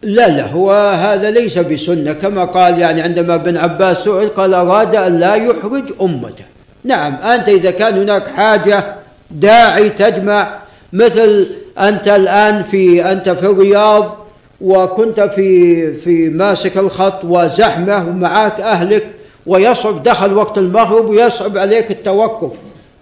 لا 0.03 0.27
لا 0.27 0.47
هو 0.51 0.71
هذا 0.71 1.31
ليس 1.31 1.57
بسنة 1.57 2.13
كما 2.13 2.45
قال 2.45 2.79
يعني 2.79 3.01
عندما 3.01 3.35
ابن 3.35 3.57
عباس 3.57 3.97
سئل 3.97 4.29
قال 4.29 4.53
أراد 4.53 4.95
أن 4.95 5.19
لا 5.19 5.35
يحرج 5.35 5.93
أمته. 6.01 6.45
نعم 6.83 7.13
أنت 7.15 7.49
إذا 7.49 7.71
كان 7.71 7.97
هناك 7.97 8.27
حاجة 8.27 8.95
داعي 9.31 9.89
تجمع 9.89 10.59
مثل 10.93 11.47
أنت 11.79 12.07
الآن 12.07 12.63
في 12.63 13.11
أنت 13.11 13.29
في 13.29 13.45
الرياض 13.45 14.22
وكنت 14.63 15.19
في 15.19 15.93
في 15.93 16.29
ماسك 16.29 16.77
الخط 16.77 17.23
وزحمة 17.23 17.97
ومعك 17.97 18.61
أهلك 18.61 19.07
ويصعب 19.45 20.03
دخل 20.03 20.33
وقت 20.33 20.57
المغرب 20.57 21.09
ويصعب 21.09 21.57
عليك 21.57 21.91
التوقف 21.91 22.51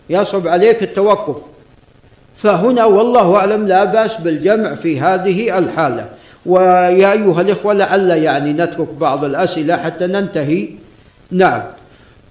يصعب 0.10 0.48
عليك 0.48 0.84
التوقف. 0.84 1.36
فهنا 2.38 2.86
والله 2.86 3.36
أعلم 3.36 3.68
لا 3.68 3.84
بأس 3.84 4.16
بالجمع 4.16 4.76
في 4.76 5.00
هذه 5.00 5.58
الحالة. 5.58 6.06
ويا 6.46 7.12
أيها 7.12 7.42
الإخوة 7.42 7.74
لعل 7.74 8.10
يعني 8.10 8.54
نترك 8.54 8.88
بعض 9.00 9.24
الأسئلة 9.24 9.78
حتى 9.78 10.08
ننتهي. 10.08 10.70
نعم. 11.32 11.62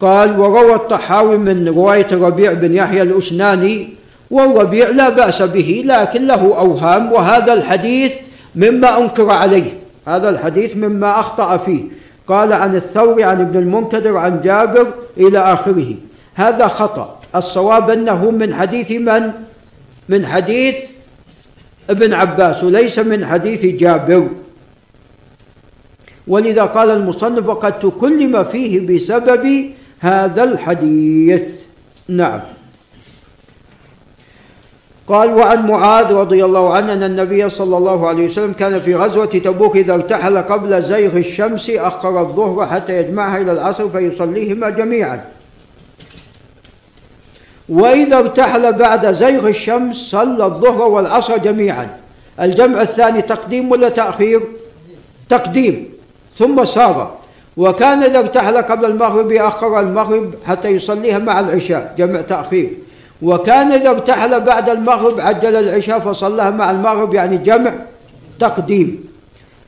قال 0.01 0.41
وروى 0.41 0.75
الطحاوي 0.75 1.39
من 1.39 1.69
رواية 1.69 2.07
الربيع 2.13 2.53
بن 2.53 2.75
يحيى 2.75 3.03
الأسناني 3.03 3.89
والربيع 4.31 4.89
لا 4.89 5.09
بأس 5.09 5.43
به 5.43 5.83
لكن 5.87 6.27
له 6.27 6.59
أوهام 6.59 7.13
وهذا 7.13 7.53
الحديث 7.53 8.13
مما 8.55 8.99
أنكر 8.99 9.31
عليه. 9.31 9.73
هذا 10.07 10.29
الحديث 10.31 10.77
مما 10.77 11.21
أخطأ 11.21 11.57
فيه. 11.57 11.83
قال 12.27 12.53
عن 12.53 12.77
الثوري 12.77 13.25
عن 13.25 13.41
ابن 13.41 13.59
المنكدر 13.59 14.17
عن 14.17 14.41
جابر 14.41 14.87
إلى 15.17 15.39
آخره. 15.39 15.95
هذا 16.35 16.69
خطأ. 16.69 17.21
الصواب 17.37 17.91
أنه 17.91 18.31
من 18.31 18.55
حديث 18.55 18.91
من؟ 18.91 19.33
من 20.09 20.27
حديث 20.27 20.77
ابن 21.91 22.15
عباس 22.15 22.65
وليس 22.65 22.99
من 22.99 23.27
حديث 23.27 23.65
جابر. 23.65 24.29
ولذا 26.27 26.63
قال 26.63 26.91
المصنف 26.91 27.49
وقد 27.49 27.79
تكلم 27.79 28.45
فيه 28.45 28.87
بسبب 28.87 29.71
هذا 30.01 30.45
الحديث. 30.45 31.43
نعم. 32.09 32.41
قال 35.11 35.35
وعن 35.35 35.67
معاذ 35.67 36.13
رضي 36.13 36.45
الله 36.45 36.75
عنه 36.75 36.93
أن 36.93 37.03
النبي 37.03 37.51
صلى 37.51 37.77
الله 37.77 38.09
عليه 38.09 38.25
وسلم 38.25 38.53
كان 38.53 38.81
في 38.81 38.95
غزوة 38.95 39.27
تبوك 39.27 39.77
إذا 39.77 39.95
ارتحل 39.95 40.39
قبل 40.39 40.83
زيغ 40.83 41.17
الشمس 41.17 41.71
أخر 41.71 42.21
الظهر 42.21 42.67
حتى 42.67 42.99
يجمعها 42.99 43.39
إلى 43.41 43.53
العصر 43.53 43.89
فيصليهما 43.89 44.71
جميعا. 44.71 45.25
وإذا 47.69 48.19
ارتحل 48.19 48.73
بعد 48.73 49.13
زيغ 49.13 49.49
الشمس 49.49 49.97
صلى 49.97 50.45
الظهر 50.45 50.83
والعصر 50.83 51.37
جميعا. 51.37 51.89
الجمع 52.41 52.83
الثاني 52.83 53.23
تقديم 53.23 53.71
ولا 53.71 53.89
تأخير؟ 53.89 54.41
تقديم. 55.29 55.89
ثم 56.39 56.65
سار 56.65 57.15
وكان 57.57 58.03
إذا 58.03 58.19
ارتحل 58.19 58.57
قبل 58.63 58.85
المغرب 58.85 59.33
أخر 59.33 59.81
المغرب 59.81 60.35
حتى 60.47 60.69
يصليها 60.69 61.19
مع 61.19 61.41
العشاء. 61.41 61.95
جمع 61.99 62.21
تأخير. 62.21 62.71
وكان 63.23 63.73
إذا 63.73 63.91
ارتحل 63.91 64.41
بعد 64.41 64.69
المغرب 64.69 65.21
عجل 65.21 65.57
العشاء 65.57 65.99
فصلىها 65.99 66.51
مع 66.51 66.71
المغرب 66.71 67.15
يعني 67.15 67.37
جمع 67.37 67.73
تقديم. 68.39 69.05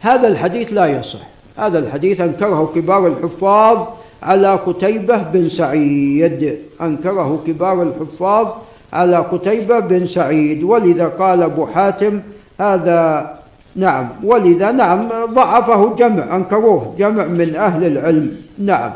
هذا 0.00 0.28
الحديث 0.28 0.72
لا 0.72 0.86
يصح. 0.86 1.20
هذا 1.58 1.78
الحديث 1.78 2.20
أنكره 2.20 2.72
كبار 2.74 3.06
الحفاظ 3.06 3.78
على 4.22 4.54
قتيبة 4.54 5.16
بن 5.18 5.48
سعيد. 5.48 6.58
أنكره 6.80 7.42
كبار 7.46 7.82
الحفاظ 7.82 8.48
على 8.92 9.16
قتيبة 9.16 9.78
بن 9.78 10.06
سعيد. 10.06 10.62
ولذا 10.62 11.08
قال 11.08 11.42
أبو 11.42 11.66
حاتم 11.66 12.20
هذا 12.60 13.32
نعم. 13.76 14.08
ولذا 14.24 14.72
نعم 14.72 15.08
ضعفه 15.32 15.94
جمع 15.96 16.36
أنكروه 16.36 16.94
جمع 16.98 17.24
من 17.24 17.56
أهل 17.56 17.86
العلم. 17.86 18.36
نعم. 18.58 18.90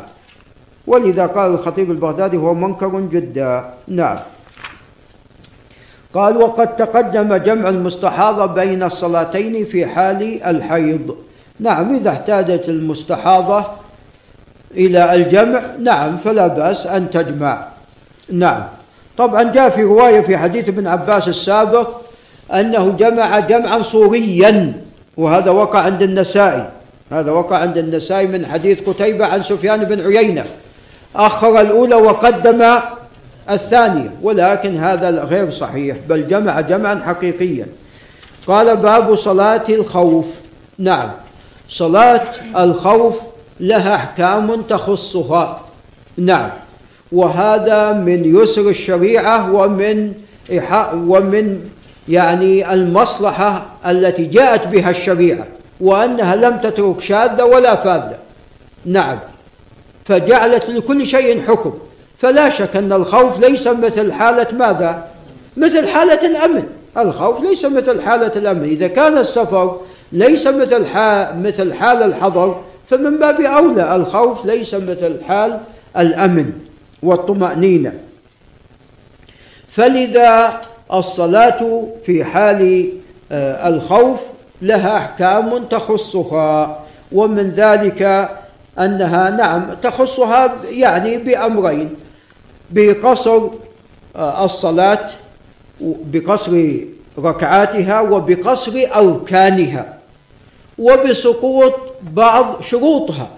ولذا 0.86 1.26
قال 1.26 1.50
الخطيب 1.50 1.90
البغدادي 1.90 2.36
هو 2.36 2.54
منكر 2.54 3.00
جدا. 3.00 3.64
نعم. 3.88 4.16
قال 6.16 6.36
وقد 6.36 6.76
تقدم 6.76 7.36
جمع 7.36 7.68
المستحاضة 7.68 8.46
بين 8.46 8.82
الصلاتين 8.82 9.64
في 9.64 9.86
حال 9.86 10.42
الحيض. 10.42 11.16
نعم 11.60 11.96
إذا 11.96 12.10
احتاجت 12.10 12.68
المستحاضة 12.68 13.64
إلى 14.74 15.14
الجمع 15.14 15.60
نعم 15.80 16.16
فلا 16.16 16.46
بأس 16.46 16.86
أن 16.86 17.10
تجمع. 17.10 17.66
نعم. 18.32 18.62
طبعا 19.18 19.42
جاء 19.42 19.68
في 19.70 19.82
رواية 19.82 20.20
في 20.20 20.36
حديث 20.36 20.68
ابن 20.68 20.86
عباس 20.86 21.28
السابق 21.28 21.88
أنه 22.52 22.96
جمع 22.98 23.38
جمعا 23.38 23.82
صوريا 23.82 24.72
وهذا 25.16 25.50
وقع 25.50 25.80
عند 25.80 26.02
النسائي. 26.02 26.68
هذا 27.12 27.30
وقع 27.30 27.56
عند 27.56 27.78
النسائي 27.78 28.26
من 28.26 28.46
حديث 28.46 28.88
قتيبة 28.88 29.26
عن 29.26 29.42
سفيان 29.42 29.84
بن 29.84 30.00
عيينة. 30.00 30.44
أخر 31.16 31.60
الأولى 31.60 31.94
وقدم 31.94 32.64
الثانية 33.50 34.10
ولكن 34.22 34.76
هذا 34.76 35.10
غير 35.10 35.50
صحيح 35.50 35.96
بل 36.08 36.28
جمع 36.28 36.60
جمعا 36.60 37.02
حقيقيا. 37.06 37.66
قال 38.46 38.76
باب 38.76 39.14
صلاة 39.14 39.64
الخوف. 39.68 40.26
نعم 40.78 41.10
صلاة 41.68 42.22
الخوف 42.56 43.14
لها 43.60 43.94
أحكام 43.94 44.62
تخصها. 44.62 45.60
نعم 46.16 46.50
وهذا 47.12 47.92
من 47.92 48.42
يسر 48.42 48.68
الشريعة 48.68 49.52
ومن 49.52 50.12
ومن 50.94 51.68
يعني 52.08 52.72
المصلحة 52.74 53.66
التي 53.86 54.24
جاءت 54.24 54.66
بها 54.66 54.90
الشريعة 54.90 55.46
وأنها 55.80 56.36
لم 56.36 56.56
تترك 56.56 57.00
شاذة 57.00 57.44
ولا 57.44 57.76
فاذة. 57.76 58.18
نعم 58.84 59.18
فجعلت 60.04 60.70
لكل 60.70 61.06
شيء 61.06 61.42
حكم. 61.42 61.74
فلا 62.18 62.50
شك 62.50 62.76
أن 62.76 62.92
الخوف 62.92 63.40
ليس 63.40 63.66
مثل 63.66 64.12
حالة 64.12 64.46
ماذا؟ 64.52 65.08
مثل 65.56 65.88
حالة 65.88 66.26
الأمن. 66.26 66.64
الخوف 66.98 67.40
ليس 67.40 67.64
مثل 67.64 68.02
حالة 68.02 68.32
الأمن. 68.36 68.64
إذا 68.64 68.88
كان 68.88 69.18
السفر 69.18 69.80
ليس 70.12 70.46
مثل 70.46 70.86
مثل 71.42 71.74
حال 71.74 72.02
الحضر 72.02 72.60
فمن 72.90 73.18
باب 73.18 73.40
أولى 73.40 73.96
الخوف 73.96 74.46
ليس 74.46 74.74
مثل 74.74 75.24
حال 75.28 75.60
الأمن 75.96 76.52
والطمأنينة. 77.02 77.92
فلذا 79.68 80.60
الصلاة 80.92 81.86
في 82.06 82.24
حال 82.24 82.88
آه، 83.32 83.68
الخوف 83.68 84.20
لها 84.62 84.96
أحكام 84.96 85.64
تخصها 85.64 86.80
ومن 87.12 87.50
ذلك 87.50 88.30
أنها 88.78 89.30
نعم 89.30 89.66
تخصها 89.82 90.56
يعني 90.70 91.16
بأمرين. 91.16 91.94
بقصر 92.70 93.40
آه، 94.16 94.44
الصلاة 94.44 95.10
بقصر 95.80 96.74
ركعاتها 97.18 98.00
وبقصر 98.00 98.86
أركانها 98.96 99.98
وبسقوط 100.78 101.74
بعض 102.02 102.62
شروطها. 102.62 103.28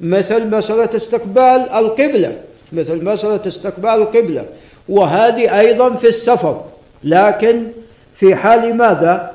مثل 0.00 0.50
مسألة 0.56 0.96
استقبال 0.96 1.68
القبلة 1.74 2.36
مثل 2.72 3.04
مسألة 3.04 3.40
استقبال 3.46 3.90
القبلة. 3.90 4.44
وهذه 4.88 5.58
أيضا 5.60 5.94
في 5.94 6.08
السفر. 6.08 6.64
لكن 7.04 7.66
في 8.14 8.34
حال 8.34 8.76
ماذا؟ 8.76 9.32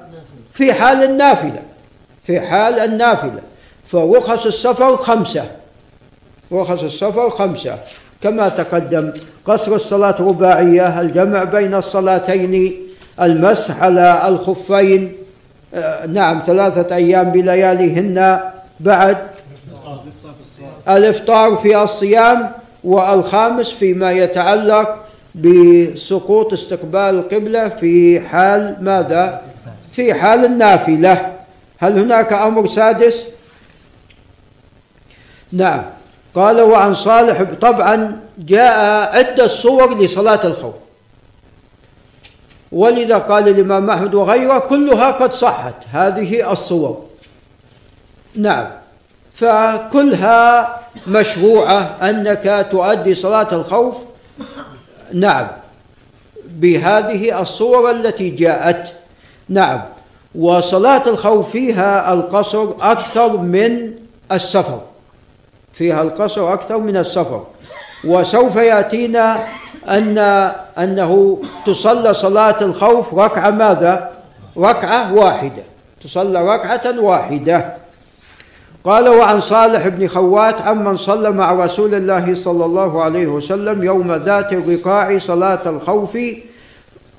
في 0.53 0.73
حال 0.73 1.03
النافلة. 1.03 1.61
في 2.23 2.39
حال 2.41 2.79
النافلة. 2.79 3.41
فرخص 3.87 4.45
السفر 4.45 4.97
خمسة. 4.97 5.51
رخص 6.51 6.83
السفر 6.83 7.29
خمسة. 7.29 7.77
كما 8.23 8.49
تقدم 8.49 9.11
قصر 9.45 9.75
الصلاة 9.75 10.15
رباعية 10.19 11.01
الجمع 11.01 11.43
بين 11.43 11.75
الصلاتين 11.75 12.73
المسح 13.21 13.83
على 13.83 14.27
الخفين 14.27 15.13
آه، 15.73 16.05
نعم 16.05 16.43
ثلاثة 16.45 16.95
أيام 16.95 17.31
بلياليهن 17.31 18.39
بعد 18.79 19.17
الإفطار 20.87 21.55
في 21.55 21.83
الصيام 21.83 22.51
والخامس 22.83 23.71
فيما 23.71 24.11
يتعلق 24.11 25.05
بسقوط 25.35 26.53
استقبال 26.53 26.99
القبلة 26.99 27.69
في 27.69 28.19
حال 28.19 28.77
ماذا؟ 28.81 29.41
في 29.93 30.13
حال 30.13 30.45
النافلة 30.45 31.31
هل 31.77 31.99
هناك 31.99 32.33
أمر 32.33 32.67
سادس؟ 32.67 33.15
نعم 35.51 35.83
قال 36.35 36.61
وعن 36.61 36.93
صالح 36.93 37.43
طبعا 37.61 38.21
جاء 38.37 38.79
عدة 39.17 39.47
صور 39.47 39.97
لصلاة 39.97 40.39
الخوف. 40.43 40.75
ولذا 42.71 43.17
قال 43.17 43.47
الإمام 43.47 43.89
أحمد 43.89 44.13
وغيره 44.13 44.59
كلها 44.59 45.11
قد 45.11 45.33
صحت 45.33 45.75
هذه 45.91 46.51
الصور. 46.51 47.03
نعم. 48.35 48.67
فكلها 49.35 50.79
مشروعة 51.07 51.97
أنك 52.01 52.67
تؤدي 52.71 53.15
صلاة 53.15 53.47
الخوف. 53.51 53.95
نعم. 55.13 55.47
بهذه 56.45 57.41
الصور 57.41 57.91
التي 57.91 58.29
جاءت. 58.29 58.93
نعم. 59.49 59.81
وصلاة 60.35 61.03
الخوف 61.07 61.51
فيها 61.51 62.13
القصر 62.13 62.69
أكثر 62.81 63.37
من 63.37 63.93
السفر. 64.31 64.81
فيها 65.81 66.01
القصر 66.01 66.53
أكثر 66.53 66.77
من 66.77 66.97
السفر. 66.97 67.43
وسوف 68.05 68.55
يأتينا 68.55 69.39
أن 69.89 70.17
أنه 70.77 71.41
تصلى 71.65 72.13
صلاة 72.13 72.61
الخوف 72.61 73.13
ركعة 73.13 73.49
ماذا؟ 73.49 74.11
ركعة 74.57 75.13
واحدة. 75.13 75.63
تصلى 76.03 76.55
ركعة 76.55 76.99
واحدة. 76.99 77.73
قال 78.83 79.09
وعن 79.09 79.39
صالح 79.39 79.87
بن 79.87 80.07
خوات 80.07 80.61
عمن 80.61 80.97
صلى 80.97 81.31
مع 81.31 81.51
رسول 81.51 81.95
الله 81.95 82.35
صلى 82.35 82.65
الله 82.65 83.03
عليه 83.03 83.27
وسلم 83.27 83.83
يوم 83.83 84.13
ذات 84.13 84.53
الرقاع 84.53 85.17
صلاة 85.17 85.61
الخوف 85.65 86.17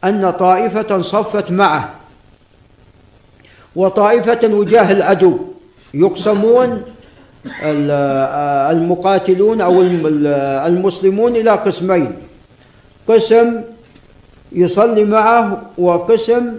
أن 0.04 0.30
طائفة 0.38 1.00
صفت 1.00 1.50
معه. 1.50 1.88
وطائفة 3.76 4.48
وجاه 4.48 4.92
العدو 4.92 5.38
يقسمون 5.94 6.91
المقاتلون 8.72 9.60
أو 9.60 9.82
المسلمون 10.66 11.36
إلى 11.36 11.50
قسمين. 11.50 12.12
قسم 13.08 13.60
يصلي 14.52 15.04
معه 15.04 15.62
وقسم 15.78 16.52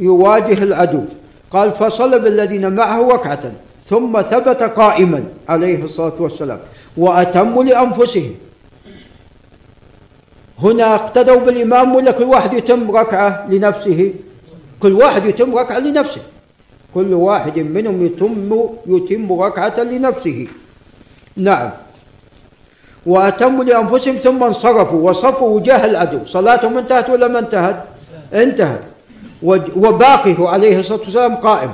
يواجه 0.00 0.62
العدو. 0.62 1.04
قال 1.50 1.72
فصلى 1.72 2.18
بالذين 2.18 2.72
معه 2.72 3.08
ركعة 3.08 3.52
ثم 3.90 4.22
ثبت 4.22 4.62
قائما 4.62 5.24
عليه 5.48 5.84
الصلاة 5.84 6.12
والسلام 6.18 6.58
وأتموا 6.96 7.64
لأنفسهم. 7.64 8.34
هنا 10.58 10.94
اقتدوا 10.94 11.40
بالإمام 11.40 11.94
ولا 11.94 12.10
كل 12.10 12.24
واحد 12.24 12.52
يتم 12.52 12.90
ركعة 12.90 13.46
لنفسه؟ 13.50 14.14
كل 14.80 14.92
واحد 14.92 15.26
يتم 15.26 15.56
ركعة 15.56 15.78
لنفسه. 15.78 16.20
كل 16.94 17.14
واحد 17.14 17.58
منهم 17.58 18.06
يتم 18.06 18.68
يتم 18.86 19.32
ركعة 19.32 19.80
لنفسه. 19.80 20.46
نعم. 21.36 21.70
وأتموا 23.06 23.64
لأنفسهم 23.64 24.16
ثم 24.16 24.42
انصرفوا 24.42 25.10
وصفوا 25.10 25.48
وجاه 25.48 25.86
العدو. 25.86 26.18
صلاتهم 26.26 26.78
انتهت 26.78 27.10
ولا 27.10 27.28
ما 27.28 27.38
انتهت؟ 27.38 27.76
انتهى 28.34 28.78
وباقي 29.76 30.36
عليه 30.38 30.80
الصلاة 30.80 30.98
والسلام 30.98 31.34
قائم. 31.36 31.70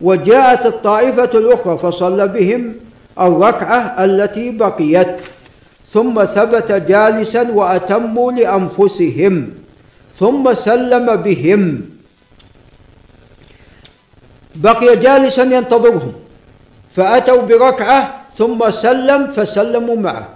وجاءت 0.00 0.66
الطائفة 0.66 1.24
الأخرى 1.24 1.78
فصلى 1.78 2.28
بهم 2.28 2.74
الركعة 3.20 4.04
التي 4.04 4.50
بقيت. 4.50 5.16
ثم 5.92 6.24
ثبت 6.24 6.72
جالسا 6.72 7.50
وأتموا 7.50 8.32
لأنفسهم. 8.32 9.50
ثم 10.18 10.54
سلم 10.54 11.16
بهم. 11.16 11.80
بقي 14.58 14.96
جالسا 14.96 15.42
ينتظرهم. 15.42 16.12
فأتوا 16.96 17.42
بركعة 17.42 18.14
ثم 18.38 18.70
سلم 18.70 19.30
فسلموا 19.30 19.96
معه. 19.96 20.28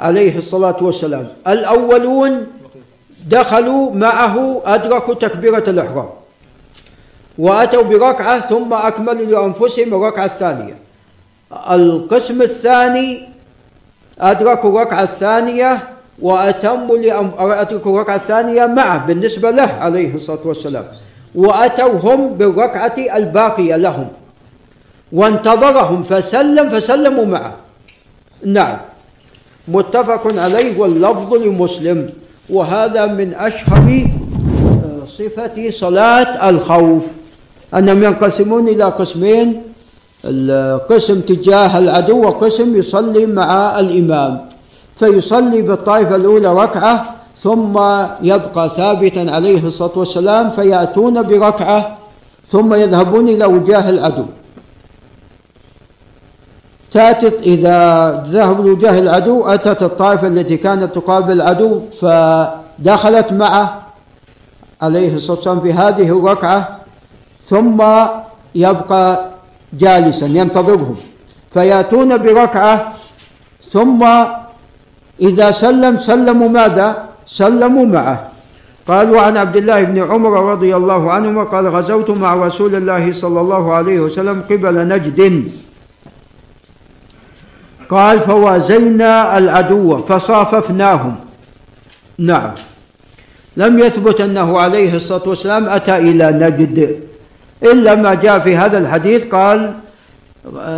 عليه 0.00 0.38
الصلاة 0.38 0.76
والسلام. 0.80 1.28
الأولون 1.46 2.46
دخلوا 3.26 3.94
معه 3.94 4.62
أدركوا 4.64 5.14
تكبيرة 5.14 5.64
الإحرام. 5.70 6.08
وأتوا 7.38 7.82
بركعة 7.82 8.40
ثم 8.40 8.74
أكملوا 8.74 9.26
لأنفسهم 9.26 9.94
الركعة 9.94 10.24
الثانية. 10.24 10.76
القسم 11.70 12.42
الثاني 12.42 13.28
أدركوا 14.20 14.70
الركعة 14.70 15.02
الثانية 15.02 15.88
وأتموا 16.22 16.98
أدركوا 17.62 17.92
الركعة 17.94 18.16
الثانية 18.16 18.66
معه 18.66 19.06
بالنسبة 19.06 19.50
له 19.50 19.62
عليه 19.62 20.14
الصلاة 20.14 20.44
والسلام. 20.44 20.84
وأتوا 21.38 21.98
هم 22.02 22.34
بالركعة 22.34 22.98
الباقية 23.14 23.76
لهم. 23.76 24.08
وانتظرهم 25.12 26.02
فسلم 26.02 26.66
فسلموا 26.68 27.24
معه. 27.24 27.54
نعم. 28.44 28.76
متفق 29.68 30.22
عليه 30.26 30.78
واللفظ 30.78 31.34
لمسلم. 31.34 32.10
وهذا 32.50 33.06
من 33.06 33.34
أشهر 33.34 33.86
آه، 33.86 35.06
صفة 35.06 35.70
صلاة 35.70 36.48
الخوف. 36.50 37.06
أنهم 37.74 38.02
ينقسمون 38.02 38.68
إلى 38.68 38.84
قسمين. 38.84 39.62
القسم 40.24 41.20
تجاه 41.20 41.78
العدو 41.78 42.18
وقسم 42.26 42.76
يصلي 42.76 43.26
مع 43.26 43.80
الإمام. 43.80 44.32
فيصلي 44.96 45.62
بالطائفة 45.62 46.16
الأولى 46.16 46.54
ركعة 46.54 47.17
ثم 47.38 47.78
يبقى 48.22 48.68
ثابتا 48.68 49.30
عليه 49.30 49.66
الصلاة 49.66 49.90
والسلام 49.96 50.50
فيأتون 50.50 51.22
بركعة 51.22 51.98
ثم 52.50 52.74
يذهبون 52.74 53.28
إلى 53.28 53.44
وجاه 53.44 53.90
العدو 53.90 54.24
تأتي 56.90 57.28
إذا 57.28 57.78
ذهبوا 58.26 58.64
لوجاه 58.64 58.98
العدو 58.98 59.46
أتت 59.46 59.82
الطائفة 59.82 60.26
التي 60.26 60.56
كانت 60.56 60.94
تقابل 60.94 61.32
العدو 61.32 61.80
فدخلت 62.00 63.32
معه 63.32 63.82
عليه 64.82 65.14
الصلاة 65.14 65.36
والسلام 65.36 65.60
في 65.60 65.72
هذه 65.72 66.18
الركعة 66.18 66.78
ثم 67.44 67.82
يبقى 68.54 69.24
جالسا 69.72 70.26
ينتظرهم 70.26 70.96
فيأتون 71.50 72.16
بركعة 72.16 72.92
ثم 73.70 74.06
إذا 75.20 75.50
سلم 75.50 75.96
سلموا 75.96 76.48
ماذا؟ 76.48 77.07
سلموا 77.28 77.86
معه. 77.86 78.30
قالوا 78.88 79.20
عن 79.20 79.36
عبد 79.36 79.56
الله 79.56 79.82
بن 79.82 79.98
عمر 80.02 80.52
رضي 80.52 80.76
الله 80.76 81.12
عنهما 81.12 81.44
قال 81.44 81.68
غزوت 81.68 82.10
مع 82.10 82.34
رسول 82.34 82.74
الله 82.74 83.12
صلى 83.12 83.40
الله 83.40 83.64
عليه 83.74 84.00
وسلم 84.00 84.48
قبل 84.50 84.88
نجد. 84.88 85.20
قال 87.88 88.20
فوازينا 88.20 89.38
العدو 89.38 90.08
فصاففناهم. 90.08 91.14
نعم. 92.18 92.50
لم 93.56 93.78
يثبت 93.78 94.20
أنه 94.20 94.58
عليه 94.58 94.96
الصلاة 94.96 95.28
والسلام 95.28 95.68
أتى 95.68 95.96
إلى 95.96 96.26
نجد. 96.32 97.00
إلا 97.62 97.94
ما 97.94 98.14
جاء 98.14 98.38
في 98.38 98.56
هذا 98.56 98.78
الحديث 98.78 99.26
قال 99.28 99.74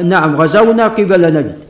نعم 0.04 0.36
غزونا 0.36 0.88
قبل 0.98 1.22
نجد. 1.34 1.69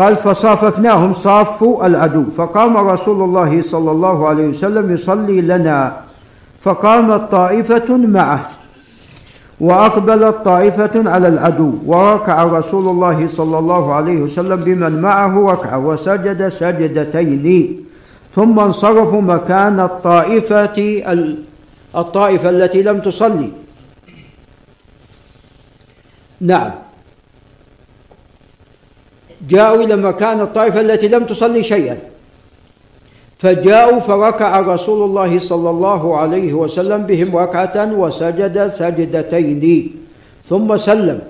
قال 0.00 0.16
فصاففناهم 0.16 1.12
صافوا 1.12 1.86
العدو. 1.86 2.24
فقام 2.32 2.76
رسول 2.76 3.24
الله 3.24 3.62
صلى 3.62 3.90
الله 3.90 4.28
عليه 4.28 4.46
وسلم 4.48 4.92
يصلي 4.92 5.40
لنا. 5.40 6.00
فقامت 6.64 7.30
طائفة 7.30 7.96
معه 7.96 8.40
وأقبلت 9.60 10.36
طائفة 10.44 11.10
على 11.10 11.28
العدو. 11.28 11.72
وركع 11.86 12.44
رسول 12.44 12.88
الله 12.88 13.26
صلى 13.26 13.58
الله 13.58 13.94
عليه 13.94 14.18
وسلم 14.24 14.56
بمن 14.56 15.00
معه 15.00 15.34
ركعة 15.52 15.78
وسجد 15.78 16.48
سجدتين. 16.48 17.46
ثم 18.34 18.60
انصرفوا 18.60 19.22
مكان 19.22 19.80
الطائفة 19.80 20.78
الطائفة 21.96 22.50
التي 22.50 22.82
لم 22.82 23.00
تصلي. 23.00 23.52
نعم. 26.40 26.70
جاءوا 29.48 29.82
إلى 29.82 29.96
مكان 29.96 30.40
الطائفة 30.40 30.80
التي 30.80 31.08
لم 31.08 31.24
تصلي 31.24 31.62
شيئا. 31.62 31.98
فجاءوا 33.38 34.00
فركع 34.00 34.60
رسول 34.60 35.04
الله 35.04 35.38
صلى 35.38 35.70
الله 35.70 36.16
عليه 36.16 36.52
وسلم 36.52 37.02
بهم 37.02 37.36
ركعة 37.36 37.92
وسجد 37.92 38.72
سجدتين 38.78 39.90
ثم 40.48 40.76
سلم. 40.76 41.20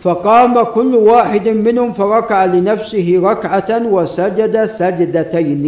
فقام 0.00 0.62
كل 0.62 0.94
واحد 0.94 1.48
منهم 1.48 1.92
فركع 1.92 2.44
لنفسه 2.44 3.20
ركعة 3.22 3.70
وسجد 3.86 4.64
سجدتين. 4.64 5.64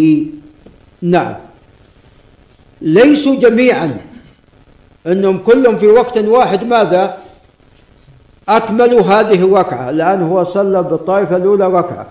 نعم. 1.02 1.34
ليسوا 2.82 3.36
جميعا. 3.36 3.98
إنهم 5.06 5.38
كلهم 5.38 5.76
في 5.76 5.86
وقت 5.86 6.18
واحد. 6.18 6.64
ماذا؟ 6.64 7.25
اكملوا 8.48 9.00
هذه 9.00 9.44
الركعه 9.44 9.90
الآن 9.90 10.22
هو 10.22 10.42
صلى 10.42 10.82
بالطائفة 10.82 11.36
الأولى 11.36 11.66
ركعه 11.66 12.06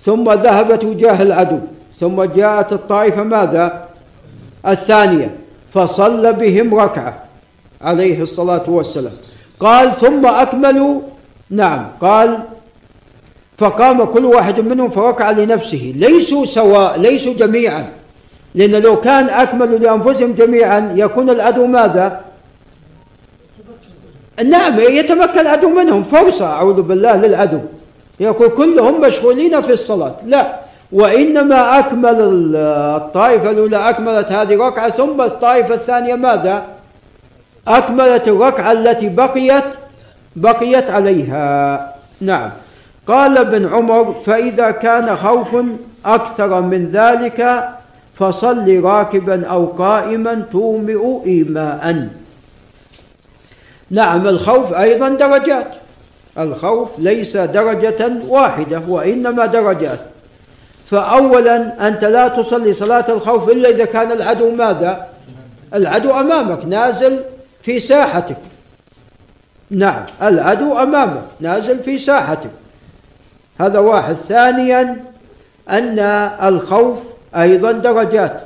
ثم 0.00 0.32
ذهبت 0.32 0.84
وجاه 0.84 1.22
العدو 1.22 1.58
ثم 2.00 2.22
جاءت 2.22 2.72
الطائفة 2.72 3.22
ماذا؟ 3.22 3.84
الثانية 4.66 5.34
فصلى 5.74 6.32
بهم 6.32 6.74
ركعة 6.74 7.22
عليه 7.82 8.22
الصلاة 8.22 8.64
والسلام. 8.68 9.12
قال 9.60 9.92
ثم 10.00 10.26
أكملوا 10.26 11.00
نعم 11.50 11.86
قال 12.00 12.38
فقام 13.58 14.04
كل 14.04 14.24
واحد 14.24 14.60
منهم 14.60 14.90
فركع 14.90 15.30
لنفسه 15.30 15.92
ليسوا 15.96 16.46
سواء 16.46 16.98
ليسوا 17.00 17.34
جميعا. 17.34 17.86
لأن 18.54 18.82
لو 18.82 19.00
كان 19.00 19.28
أكملوا 19.28 19.78
لأنفسهم 19.78 20.32
جميعا 20.32 20.92
يكون 20.96 21.30
العدو 21.30 21.66
ماذا؟ 21.66 22.20
نعم 24.44 24.80
يتمكن 24.80 25.40
العدو 25.40 25.68
منهم. 25.68 26.02
فرصة 26.02 26.46
أعوذ 26.46 26.82
بالله 26.82 27.16
للعدو. 27.16 27.60
يقول 28.20 28.48
كلهم 28.48 29.00
مشغولين 29.00 29.60
في 29.60 29.72
الصلاة. 29.72 30.14
لا 30.24 30.56
وإنما 30.92 31.78
أكمل 31.78 32.56
الطائفة 32.56 33.50
الأولى 33.50 33.76
أكملت 33.90 34.32
هذه 34.32 34.54
الركعة 34.54 34.90
ثم 34.90 35.20
الطائفة 35.20 35.74
الثانية 35.74 36.14
ماذا؟ 36.14 36.62
أكملت 37.68 38.28
الركعة 38.28 38.72
التي 38.72 39.08
بقيت 39.08 39.64
بقيت 40.36 40.90
عليها. 40.90 41.94
نعم. 42.20 42.50
قال 43.06 43.38
ابن 43.38 43.66
عمر 43.66 44.14
فإذا 44.26 44.70
كان 44.70 45.16
خوف 45.16 45.56
أكثر 46.06 46.60
من 46.60 46.86
ذلك 46.86 47.68
فصل 48.14 48.80
راكبا 48.80 49.46
أو 49.46 49.66
قائما 49.66 50.42
تومئ 50.52 51.24
إيماء. 51.26 52.08
نعم 53.90 54.28
الخوف 54.28 54.72
أيضا 54.72 55.08
درجات. 55.08 55.66
الخوف 56.38 56.88
ليس 56.98 57.36
درجة 57.36 58.12
واحدة 58.28 58.82
وإنما 58.88 59.46
درجات. 59.46 60.00
فأولا 60.90 61.88
أنت 61.88 62.04
لا 62.04 62.28
تصلي 62.28 62.72
صلاة 62.72 63.04
الخوف 63.08 63.48
إلا 63.48 63.68
إذا 63.68 63.84
كان 63.84 64.12
العدو 64.12 64.50
ماذا؟ 64.50 65.06
العدو 65.74 66.10
أمامك 66.10 66.64
نازل 66.64 67.20
في 67.62 67.80
ساحتك. 67.80 68.36
نعم 69.70 70.04
العدو 70.22 70.78
أمامك 70.78 71.22
نازل 71.40 71.82
في 71.82 71.98
ساحتك. 71.98 72.50
هذا 73.60 73.78
واحد. 73.78 74.16
ثانيا 74.28 75.04
أن 75.70 75.98
الخوف 76.42 76.98
أيضا 77.36 77.72
درجات. 77.72 78.40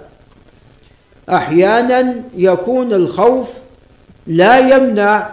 أحيانا 1.29 2.15
يكون 2.37 2.93
الخوف 2.93 3.49
لا 4.27 4.59
يمنع 4.59 5.29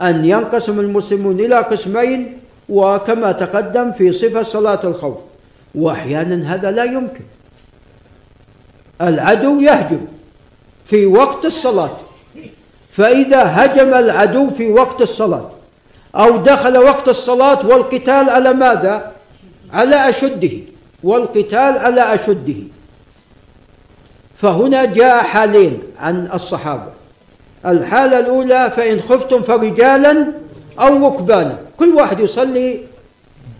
أن 0.00 0.24
ينقسم 0.24 0.80
المسلمون 0.80 1.40
إلى 1.40 1.56
قسمين 1.56 2.38
وكما 2.68 3.32
تقدم 3.32 3.92
في 3.92 4.12
صفة 4.12 4.42
صلاة 4.42 4.80
الخوف. 4.84 5.16
واحيانا 5.74 6.54
هذا 6.54 6.70
لا 6.70 6.84
يمكن. 6.84 7.24
العدو 9.00 9.60
يهجم 9.60 10.06
في 10.84 11.06
وقت 11.06 11.44
الصلاة. 11.44 11.96
فإذا 12.92 13.42
هجم 13.42 13.94
العدو 13.94 14.50
في 14.50 14.70
وقت 14.70 15.00
الصلاة 15.00 15.50
أو 16.16 16.36
دخل 16.36 16.78
وقت 16.78 17.08
الصلاة 17.08 17.66
والقتال 17.66 18.30
على 18.30 18.52
ماذا؟ 18.52 19.12
على 19.72 20.08
أشده. 20.08 20.50
والقتال 21.02 21.78
على 21.78 22.14
أشده. 22.14 22.62
فهنا 24.36 24.84
جاء 24.84 25.22
حالين 25.22 25.78
عن 25.98 26.28
الصحابة. 26.34 27.03
الحالة 27.66 28.18
الأولى 28.18 28.72
فإن 28.76 29.00
خفتم 29.00 29.42
فرجالا 29.42 30.32
أو 30.80 31.06
ركبانا. 31.06 31.58
كل 31.76 31.88
واحد 31.88 32.20
يصلي 32.20 32.80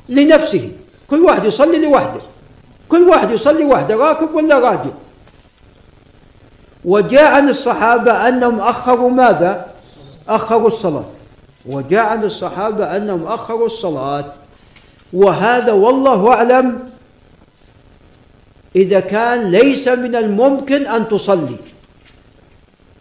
لنفسه. 0.08 0.70
كل 1.10 1.20
واحد 1.20 1.44
يصلي 1.44 1.78
لوحده. 1.78 2.20
كل 2.88 3.02
واحد 3.02 3.30
يصلي 3.30 3.64
وحده 3.64 3.96
راكب 3.96 4.34
ولا 4.34 4.58
راجل. 4.58 4.90
وجاء 6.84 7.34
عن 7.34 7.48
الصحابة 7.48 8.28
أنهم 8.28 8.60
أخروا 8.60 9.10
ماذا؟ 9.10 9.66
أخروا 10.28 10.66
الصلاة. 10.66 11.04
وجاء 11.66 12.06
عن 12.06 12.24
الصحابة 12.24 12.96
أنهم 12.96 13.26
أخروا 13.26 13.66
الصلاة. 13.66 14.24
وهذا 15.12 15.72
والله 15.72 16.32
أعلم 16.32 16.78
إذا 18.76 19.00
كان 19.00 19.50
ليس 19.50 19.88
من 19.88 20.16
الممكن 20.16 20.86
أن 20.86 21.08
تصلي. 21.08 21.56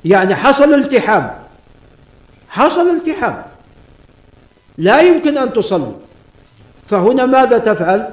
يعني 0.06 0.36
حصل 0.36 0.74
التحام. 0.74 1.32
حصل 2.50 2.90
التحام. 2.90 3.44
لا 4.78 5.02
يمكن 5.02 5.38
أن 5.38 5.54
تصلي. 5.54 5.92
فهنا 6.88 7.26
ماذا 7.26 7.58
تفعل؟ 7.58 8.10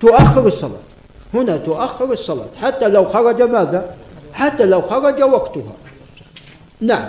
تؤخر 0.00 0.46
الصلاة. 0.46 0.80
هنا 1.34 1.56
تؤخر 1.56 2.12
الصلاة. 2.12 2.46
حتى 2.62 2.88
لو 2.88 3.04
خرج 3.04 3.42
ماذا؟ 3.42 3.94
حتى 4.32 4.66
لو 4.66 4.82
خرج 4.82 5.22
وقتها. 5.22 5.72
نعم. 6.80 7.08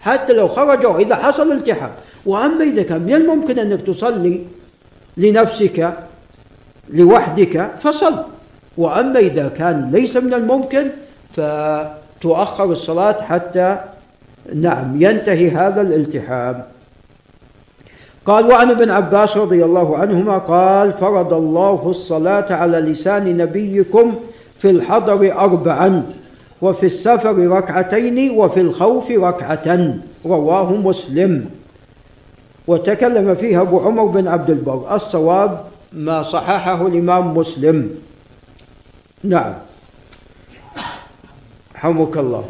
حتى 0.00 0.32
لو 0.32 0.48
خرج 0.48 0.86
إذا 1.00 1.16
حصل 1.16 1.52
التحام. 1.52 1.90
وأما 2.26 2.64
إذا 2.64 2.82
كان 2.82 3.02
من 3.02 3.14
الممكن 3.14 3.58
أنك 3.58 3.80
تصلي 3.80 4.46
لنفسك 5.16 5.94
لوحدك 6.88 7.70
فصل. 7.80 8.14
وأما 8.76 9.18
إذا 9.18 9.48
كان 9.48 9.90
ليس 9.92 10.16
من 10.16 10.34
الممكن 10.34 10.90
فتؤخر 12.24 12.64
الصلاة 12.64 13.22
حتى 13.22 13.78
نعم 14.54 15.02
ينتهي 15.02 15.50
هذا 15.50 15.80
الالتحام. 15.80 16.62
قال 18.26 18.46
وعن 18.46 18.70
ابن 18.70 18.90
عباس 18.90 19.36
رضي 19.36 19.64
الله 19.64 19.98
عنهما 19.98 20.38
قال 20.38 20.92
فرض 20.92 21.32
الله 21.32 21.80
الصلاة 21.86 22.52
على 22.52 22.80
لسان 22.80 23.36
نبيكم 23.36 24.14
في 24.58 24.70
الحضر 24.70 25.32
أربعا 25.38 26.02
وفي 26.62 26.86
السفر 26.86 27.36
ركعتين 27.36 28.30
وفي 28.30 28.60
الخوف 28.60 29.10
ركعة 29.10 29.94
رواه 30.26 30.72
مسلم. 30.72 31.50
وتكلم 32.66 33.34
فيها 33.34 33.60
أبو 33.60 33.80
عمر 33.80 34.04
بن 34.04 34.28
عبد 34.28 34.50
البر. 34.50 34.94
الصواب 34.94 35.60
ما 35.92 36.22
صححه 36.22 36.86
الإمام 36.86 37.36
مسلم. 37.36 37.90
نعم. 39.24 39.54
حمك 41.84 42.16
الله. 42.16 42.44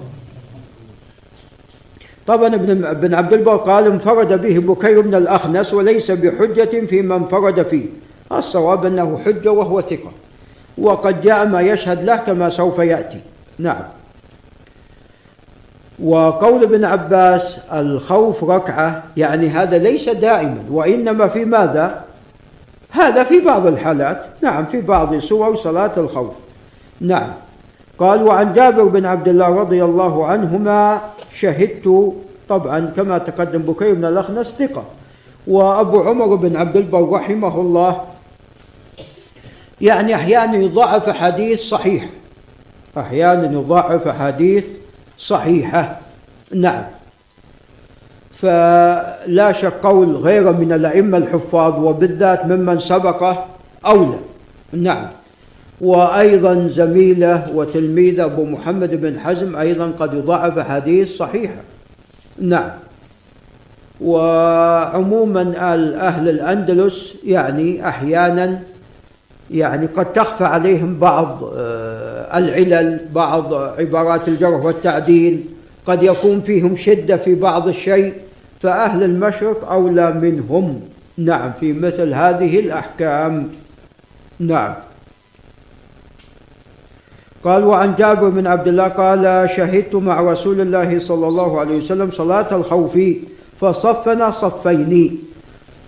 طبعا 2.27 2.55
ابن 2.55 2.85
ابن 2.85 3.15
عبد 3.15 3.33
البر 3.33 3.57
قال 3.57 3.87
انفرد 3.87 4.43
به 4.43 4.59
بكير 4.59 5.01
بن 5.01 5.15
الأخنس 5.15 5.75
وليس 5.75 6.11
بحجة 6.11 6.87
في 6.87 7.03
من 7.03 7.13
انفرد 7.13 7.63
فيه. 7.63 7.87
الصواب 8.33 8.87
أنه 8.87 9.21
حجة 9.25 9.53
وهو 9.53 9.81
ثقة. 9.81 10.11
وقد 10.79 11.23
جاء 11.23 11.47
ما 11.47 11.61
يشهد 11.61 12.05
له 12.05 12.17
كما 12.17 12.51
سوف 12.51 12.79
يأتي. 12.79 13.21
نعم. 13.59 13.83
وقول 16.03 16.63
ابن 16.63 16.85
عباس 16.85 17.59
الخوف 17.73 18.45
ركعة 18.45 19.03
يعني 19.17 19.49
هذا 19.49 19.79
ليس 19.79 20.09
دائما 20.09 20.65
وإنما 20.71 21.29
في 21.29 21.45
ماذا؟ 21.45 22.05
هذا 22.91 23.25
في 23.25 23.41
بعض 23.41 23.67
الحالات. 23.67 24.27
نعم 24.43 24.65
في 24.65 24.81
بعض 24.81 25.19
سور 25.19 25.57
صلاة 25.57 25.93
الخوف. 25.97 26.33
نعم. 27.01 27.44
قال 27.99 28.23
وعن 28.23 28.53
جابر 28.53 28.85
بن 28.85 29.07
عبد 29.07 29.29
الله 29.29 29.49
رضي 29.49 29.85
الله 29.85 30.27
عنهما 30.27 31.01
شهدت 31.35 32.13
طبعا 32.49 32.93
كما 32.97 33.19
تقدم 33.19 33.63
بكير 33.63 33.95
بن 33.95 34.05
الأخنس 34.05 34.55
ثقة. 34.59 34.85
وأبو 35.47 36.03
عمر 36.03 36.35
بن 36.35 36.57
عبد 36.57 36.77
البر 36.77 37.11
رحمه 37.11 37.61
الله 37.61 38.01
يعني 39.81 40.15
أحيانا 40.15 40.57
يضعف 40.57 41.11
حديث 41.11 41.61
صحيح. 41.61 42.09
أحيانا 42.99 43.53
يضعف 43.53 44.09
حديث 44.09 44.65
صحيحة 45.19 46.01
نعم. 46.55 46.85
فلا 48.37 49.53
شك 49.53 49.73
قول 49.83 50.17
غير 50.17 50.53
من 50.53 50.73
الأئمة 50.73 51.19
الحفاظ 51.19 51.85
وبالذات 51.85 52.47
ممن 52.47 52.79
سبقه 52.79 53.47
أولى. 53.87 54.19
نعم. 54.73 55.09
وأيضا 55.81 56.67
زميلة 56.67 57.45
وتلميذة 57.55 58.25
أبو 58.25 58.45
محمد 58.45 59.01
بن 59.01 59.21
حزم 59.21 59.57
أيضا 59.57 59.93
قد 59.99 60.15
يضعف 60.15 60.59
حديث 60.59 61.17
صحيحة. 61.17 61.61
نعم. 62.39 62.71
وعموما 64.01 65.55
أهل 66.09 66.29
الأندلس 66.29 67.15
يعني 67.25 67.89
أحيانا 67.89 68.61
يعني 69.51 69.87
قد 69.87 70.13
تخفى 70.13 70.45
عليهم 70.45 70.99
بعض 70.99 71.51
آه، 71.57 72.39
العلل 72.39 73.01
بعض 73.13 73.55
عبارات 73.55 74.29
الجرح 74.29 74.65
والتعديل 74.65 75.45
قد 75.87 76.03
يكون 76.03 76.41
فيهم 76.41 76.77
شدة 76.77 77.17
في 77.17 77.35
بعض 77.35 77.69
الشيء 77.69 78.15
فأهل 78.63 79.03
المشرق 79.03 79.71
أولى 79.71 80.13
منهم. 80.13 80.81
نعم 81.19 81.53
في 81.61 81.73
مثل 81.73 82.15
هذه 82.15 82.61
الأحكام. 82.61 83.49
نعم. 84.39 84.75
قال 87.45 87.65
وعن 87.65 87.95
جابر 87.95 88.29
بن 88.29 88.47
عبد 88.47 88.69
الله 88.69 88.89
قال 88.89 89.51
شهدت 89.57 89.95
مع 89.95 90.21
رسول 90.21 90.61
الله 90.61 90.99
صلى 90.99 91.27
الله 91.29 91.61
عليه 91.61 91.77
وسلم 91.77 92.11
صلاة 92.11 92.49
الخوف 92.53 92.99
فصفنا 93.61 94.31
صفين 94.31 95.19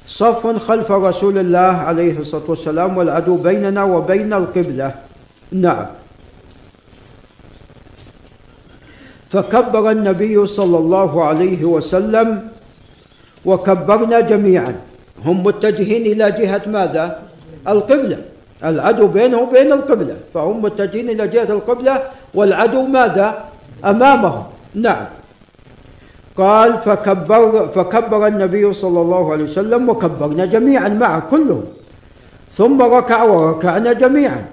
صف 0.07 0.47
خلف 0.47 0.89
رسول 0.93 1.39
الله 1.39 1.73
عليه 1.89 2.19
الصلاة 2.19 2.45
والسلام 2.49 2.97
والعدو 2.97 3.37
بيننا 3.37 3.85
وبين 3.85 4.33
القبلة. 4.33 4.95
نعم. 5.53 5.87
فكبر 9.31 9.91
النبي 9.91 10.47
صلى 10.47 10.79
الله 10.79 11.25
عليه 11.25 11.65
وسلم 11.65 12.29
وكبرنا 13.45 14.21
جميعا. 14.21 14.75
هم 15.25 15.45
متجهين 15.45 16.03
إلى 16.13 16.25
جهة 16.31 16.63
ماذا؟ 16.69 17.23
القبلة. 17.69 18.36
العدو 18.67 19.07
بينه 19.07 19.39
وبين 19.39 19.73
القبلة 19.73 20.17
فهم 20.35 20.63
متجهين 20.63 21.11
إلى 21.11 21.29
جهة 21.29 21.51
القبلة 21.53 22.03
والعدو 22.35 22.83
ماذا؟ 22.83 23.45
أمامهم. 23.85 24.45
نعم. 24.75 25.07
قال 26.37 26.79
فكبر 26.85 27.69
فكبر 27.75 28.27
النبي 28.27 28.73
صلى 28.73 29.01
الله 29.01 29.33
عليه 29.33 29.45
وسلم 29.45 29.89
وكبرنا 29.89 30.45
جميعا 30.47 30.89
معه 30.89 31.23
كلهم. 31.31 31.65
ثم 32.53 32.83
ركع 32.83 33.23
وركعنا 33.23 33.93
جميعا. 33.93 34.45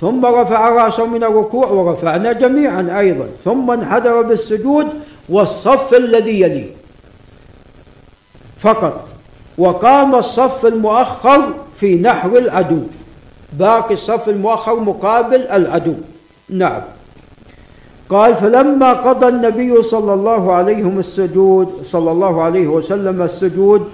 ثم 0.00 0.26
رفع 0.26 0.68
رأسه 0.68 1.06
من 1.06 1.24
الركوع 1.24 1.66
ورفعنا 1.66 2.32
جميعا 2.32 2.98
أيضا. 2.98 3.26
ثم 3.44 3.70
انحدر 3.70 4.22
بالسجود 4.22 4.86
والصف 5.28 5.94
الذي 5.94 6.40
يليه. 6.40 6.70
فقط. 8.58 9.08
وقام 9.58 10.14
الصف 10.14 10.66
المؤخر 10.66 11.40
في 11.80 11.94
نحو 11.94 12.36
العدو. 12.36 12.82
باقي 13.58 13.94
الصف 13.94 14.28
المؤخر 14.28 14.80
مقابل 14.80 15.46
العدو. 15.46 15.94
نعم. 16.48 16.82
قال 18.10 18.34
فلما 18.34 18.92
قضى 18.92 19.28
النبي 19.28 19.82
صلى 19.82 20.14
الله 20.14 20.52
عليه 20.52 20.82
السجود 20.82 21.82
صلى 21.84 22.10
الله 22.10 22.42
عليه 22.42 22.66
وسلم 22.66 23.22
السجود 23.22 23.90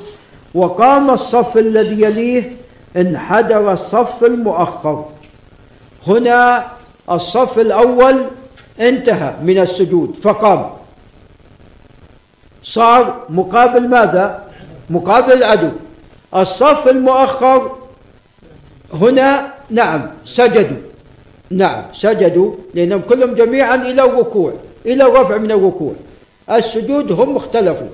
وقام 0.54 1.11
الصف 1.11 1.56
الذي 1.56 2.02
يليه 2.02 2.52
انحدر 2.96 3.72
الصف 3.72 4.24
المؤخر 4.24 5.04
هنا 6.06 6.66
الصف 7.11 7.58
الأول 7.58 8.24
انتهى 8.80 9.34
من 9.42 9.58
السجود 9.58 10.14
فقام. 10.22 10.70
صار 12.62 13.14
مقابل 13.28 13.88
ماذا؟ 13.88 14.44
مقابل 14.90 15.32
العدو. 15.32 15.70
الصف 16.34 16.88
المؤخر 16.88 17.70
هنا 18.93 19.53
نعم 19.70 20.03
سجدوا. 20.24 20.76
نعم 21.51 21.82
سجدوا 21.93 22.55
لأنهم 22.74 23.01
كلهم 23.01 23.34
جميعا 23.34 23.74
إلى 23.74 24.05
الركوع 24.05 24.53
إلى 24.86 25.07
الرفع 25.07 25.36
من 25.36 25.51
الركوع. 25.51 25.93
السجود 26.51 27.12
هم 27.12 27.36
اختلفوا. 27.36 27.88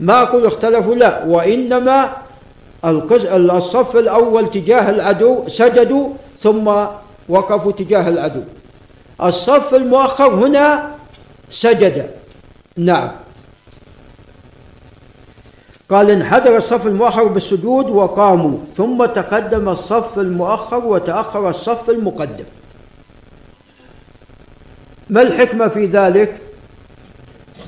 ما 0.00 0.22
أقول 0.22 0.46
اختلفوا؟ 0.46 0.94
لا. 0.94 1.24
وإنما 1.24 2.12
الصف 2.84 3.96
الأول 3.96 4.50
تجاه 4.50 4.90
العدو 4.90 5.48
سجدوا 5.48 6.08
ثم 6.42 6.66
وقفوا 7.28 7.72
تجاه 7.72 8.08
العدو. 8.08 8.42
الصف 9.22 9.74
المؤخر 9.74 10.34
هنا 10.34 10.90
سجد. 11.50 12.10
نعم. 12.76 13.10
قال 15.90 16.10
انحدر 16.10 16.56
الصف 16.56 16.86
المؤخر 16.86 17.24
بالسجود 17.24 17.90
وقاموا 17.90 18.58
ثم 18.76 19.04
تقدم 19.04 19.68
الصف 19.68 20.18
المؤخر 20.18 20.84
وتأخر 20.84 21.50
الصف 21.50 21.90
المقدم. 21.90 22.44
ما 25.10 25.22
الحكمة 25.22 25.68
في 25.68 25.86
ذلك؟ 25.86 26.40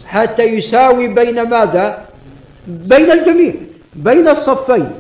حتى 0.06 0.42
يساوي 0.42 1.08
بين 1.08 1.42
ماذا؟ 1.42 2.04
بين 2.66 3.10
الجميع 3.10 3.54
بين 3.94 4.28
الصفين. 4.28 4.90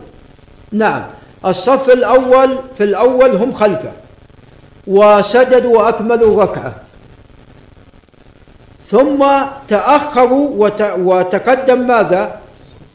نعم 0.72 1.02
الصف 1.46 1.90
الأول 1.90 2.58
في 2.76 2.84
الأول 2.84 3.36
هم 3.36 3.52
خلفه 3.52 3.92
وسجدوا 4.86 5.78
وأكملوا 5.78 6.42
ركعة. 6.42 6.74
ثم 8.90 9.26
تأخروا 9.68 10.68
وتقدم 10.98 11.86
ماذا؟ 11.86 12.40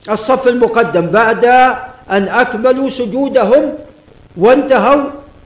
الصف 0.10 0.48
المقدم 0.48 1.08
بعد 1.08 1.46
أن 2.12 2.28
أكملوا 2.28 2.90
سجودهم 2.90 3.74
وانتهوا 4.38 5.02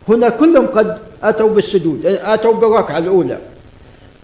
هنا 0.10 0.30
كلهم 0.30 0.68
قد 0.68 0.97
أتوا 1.24 1.49
بالسجود 1.49 2.05
أتوا 2.05 2.53
بالركعة 2.53 2.97
الأولى. 2.97 3.38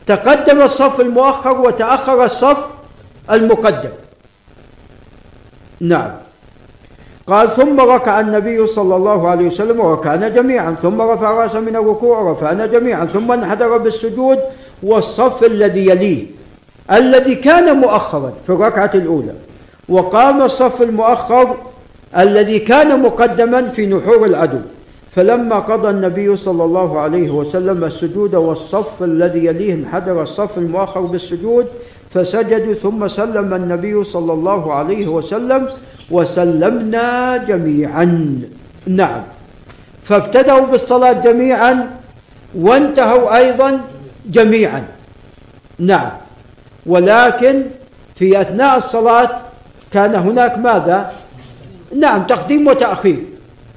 تقدم 0.08 0.62
الصف 0.62 1.02
المؤخر 1.02 1.62
وتأخر 1.62 2.26
الصف 2.26 2.68
المقدم. 3.32 3.90
نعم. 5.82 6.12
قال 7.28 7.56
ثم 7.56 7.80
ركع 7.80 8.20
النبي 8.20 8.68
صلى 8.68 8.96
الله 8.96 9.30
عليه 9.30 9.46
وسلم 9.46 9.80
وركعنا 9.80 10.30
جميعا 10.30 10.72
ثم 10.82 11.02
رفع 11.02 11.32
رأسه 11.32 11.60
من 11.60 11.76
الركوع 11.76 12.20
ورفعنا 12.20 12.66
جميعا 12.66 13.06
ثم 13.06 13.32
انحدر 13.32 13.78
بالسجود. 13.78 14.40
والصف 14.84 15.44
الذي 15.44 15.90
يليه 15.90 16.26
الذي 16.92 17.36
كان 17.36 17.78
مؤخرا 17.78 18.34
في 18.46 18.50
الركعة 18.50 18.92
الأولى. 18.96 19.34
وقام 19.90 20.42
الصف 20.42 20.82
المؤخر 20.82 21.58
الذي 22.18 22.60
كان 22.60 23.02
مقدما 23.02 23.70
في 23.70 23.86
نحور 23.86 24.26
العدو. 24.26 24.60
فلما 25.16 25.60
قضى 25.60 25.90
النبي 25.90 26.36
صلى 26.36 26.64
الله 26.64 27.00
عليه 27.00 27.30
وسلم 27.30 27.84
السجود 27.84 28.36
والصف 28.36 29.04
الذي 29.04 29.46
يليه 29.46 29.74
انحدر 29.74 30.22
الصف 30.22 30.58
المؤخر 30.58 31.02
بالسجود 31.02 31.66
فسجدوا 32.14 32.74
ثم 32.74 33.08
سلم 33.08 33.54
النبي 33.54 34.04
صلى 34.04 34.34
الله 34.34 34.74
عليه 34.74 35.08
وسلم 35.08 35.70
وسلمنا 36.12 37.38
جميعا. 37.38 38.40
نعم. 38.88 39.24
فابتدأوا 40.04 40.66
بالصلاة 40.66 41.14
جميعا 41.14 41.90
وانتهوا 42.56 43.38
أيضا 43.38 43.82
جميعا. 44.26 44.84
نعم. 45.80 46.12
ولكن 46.86 47.64
في 48.16 48.42
أثناء 48.42 48.78
الصلاة 48.78 49.43
كان 49.94 50.16
هناك 50.16 50.58
ماذا؟ 50.58 51.14
نعم 52.00 52.24
تقديم 52.24 52.68
وتأخير. 52.68 53.24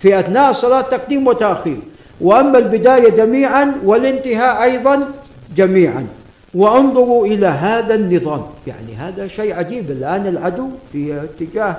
في 0.03 0.21
أثناء 0.21 0.51
الصلاة 0.51 0.81
تقديم 0.81 1.27
وتأخير. 1.27 1.79
وأما 2.21 2.59
البداية 2.59 3.11
جميعا 3.11 3.75
والانتهاء 3.85 4.63
أيضا 4.63 5.09
جميعا. 5.57 6.07
وأنظروا 6.55 7.27
إلى 7.27 7.47
هذا 7.47 7.95
النظام. 7.95 8.43
يعني 8.67 8.95
هذا 8.95 9.29
شيء 9.29 9.55
عجيب. 9.55 9.91
الآن 9.91 10.27
العدو 10.27 10.69
في 10.93 11.21
اتجاه 11.25 11.77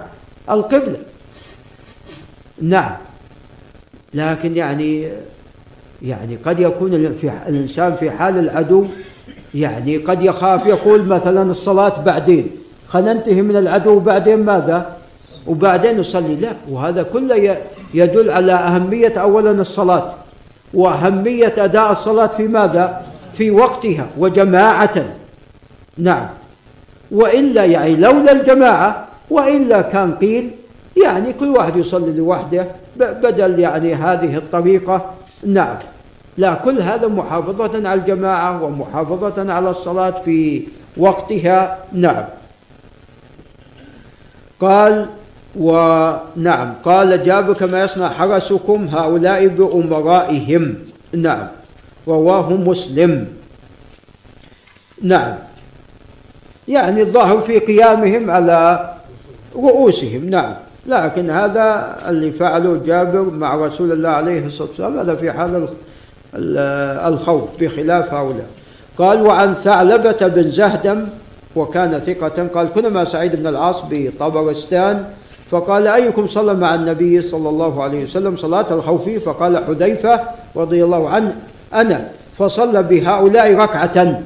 القبلة. 0.49 0.97
نعم. 2.61 2.91
لكن 4.13 4.57
يعني 4.57 5.07
يعني 6.01 6.35
قد 6.45 6.59
يكون 6.59 6.93
الإنسان 7.47 7.95
في 7.95 8.11
حال 8.11 8.37
العدو 8.37 8.85
يعني 9.55 9.97
قد 9.97 10.23
يخاف 10.23 10.65
يقول 10.65 11.05
مثلا 11.05 11.41
الصلاة 11.41 12.01
بعدين. 12.01 12.49
خلينا 12.87 13.13
ننتهي 13.13 13.41
من 13.41 13.55
العدو 13.55 13.99
بعدين 13.99 14.45
ماذا؟ 14.45 14.97
وبعدين 15.47 15.99
نصلي. 15.99 16.35
لا 16.35 16.51
وهذا 16.69 17.03
كله 17.03 17.57
يدل 17.93 18.31
على 18.31 18.53
أهمية 18.53 19.13
أولا 19.17 19.51
الصلاة 19.51 20.13
وأهمية 20.73 21.53
أداء 21.57 21.91
الصلاة 21.91 22.27
في 22.27 22.47
ماذا؟ 22.47 23.01
في 23.37 23.51
وقتها 23.51 24.05
وجماعة. 24.17 25.05
نعم. 25.97 26.27
وإلا 27.11 27.65
يعني 27.65 27.95
لولا 27.95 28.31
الجماعة 28.31 29.07
وإلا 29.29 29.81
كان 29.81 30.11
قيل 30.15 30.51
يعني 31.03 31.33
كل 31.33 31.47
واحد 31.47 31.75
يصلي 31.75 32.11
لوحده 32.11 32.67
بدل 32.97 33.59
يعني 33.59 33.95
هذه 33.95 34.37
الطريقة. 34.37 35.11
نعم. 35.45 35.75
لا 36.37 36.53
كل 36.53 36.81
هذا 36.81 37.07
محافظة 37.07 37.89
على 37.89 37.93
الجماعة 37.93 38.63
ومحافظة 38.63 39.53
على 39.53 39.69
الصلاة 39.69 40.13
في 40.25 40.63
وقتها. 40.97 41.77
نعم. 41.93 42.23
قال 44.61 45.05
ونعم. 45.59 46.73
قال 46.85 47.23
جابر 47.23 47.53
كما 47.53 47.83
يصنع 47.83 48.09
حرسكم 48.09 48.87
هؤلاء 48.87 49.47
بأمرائهم. 49.47 50.75
نعم. 51.13 51.47
رواه 52.07 52.53
مسلم. 52.53 53.27
نعم. 55.01 55.35
يعني 56.67 57.01
الظاهر 57.01 57.39
في 57.41 57.59
قيامهم 57.59 58.31
على 58.31 58.89
رؤوسهم. 59.55 60.29
نعم. 60.29 60.53
لكن 60.87 61.29
هذا 61.29 61.97
اللي 62.09 62.31
فعله 62.31 62.81
جابر 62.85 63.21
مع 63.21 63.55
رسول 63.55 63.91
الله 63.91 64.09
عليه 64.09 64.45
الصلاة 64.45 64.67
والسلام 64.67 64.99
هذا 64.99 65.15
في 65.15 65.31
حال 65.31 65.67
الخوف 67.13 67.49
بخلاف 67.59 68.13
هؤلاء. 68.13 68.47
قال 68.97 69.21
وعن 69.21 69.53
ثعلبة 69.53 70.27
بن 70.27 70.51
زهدم 70.51 71.07
وكان 71.57 71.99
ثقة. 71.99 72.47
قال 72.55 72.67
كنا 72.75 72.89
مع 72.89 73.03
سعيد 73.03 73.35
بن 73.35 73.47
العاص 73.47 73.75
بطبرستان 73.89 75.05
فقال 75.51 75.87
أيكم 75.87 76.27
صلى 76.27 76.53
مع 76.53 76.75
النبي 76.75 77.21
صلى 77.21 77.49
الله 77.49 77.83
عليه 77.83 78.03
وسلم 78.03 78.35
صلاة 78.35 78.65
الخوف؟ 78.71 79.09
فقال 79.09 79.65
حذيفة 79.67 80.21
رضي 80.55 80.83
الله 80.83 81.09
عنه 81.09 81.35
أنا. 81.73 82.09
فصلى 82.37 82.83
بهؤلاء 82.83 83.55
ركعة 83.55 84.21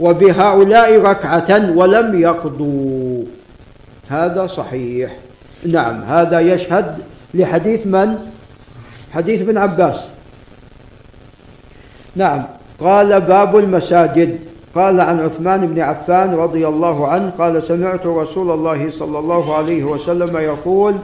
وبهؤلاء 0.00 1.00
ركعة 1.00 1.70
ولم 1.76 2.20
يقضوا. 2.20 3.24
هذا 4.08 4.46
صحيح. 4.46 5.16
نعم 5.66 6.02
هذا 6.02 6.40
يشهد 6.40 6.98
لحديث 7.34 7.86
من؟ 7.86 8.14
حديث 9.12 9.40
ابن 9.40 9.58
عباس. 9.58 9.96
نعم 12.16 12.42
قال 12.80 13.20
باب 13.20 13.56
المساجد. 13.56 14.49
قال 14.74 15.00
عن 15.00 15.20
عثمان 15.20 15.66
بن 15.66 15.80
عفان 15.80 16.34
رضي 16.34 16.68
الله 16.68 17.08
عنه 17.08 17.32
قال 17.38 17.62
سمعت 17.62 18.06
رسول 18.06 18.50
الله 18.50 18.90
صلى 18.90 19.18
الله 19.18 19.54
عليه 19.54 19.84
وسلم 19.84 20.36
يقول 20.36 20.94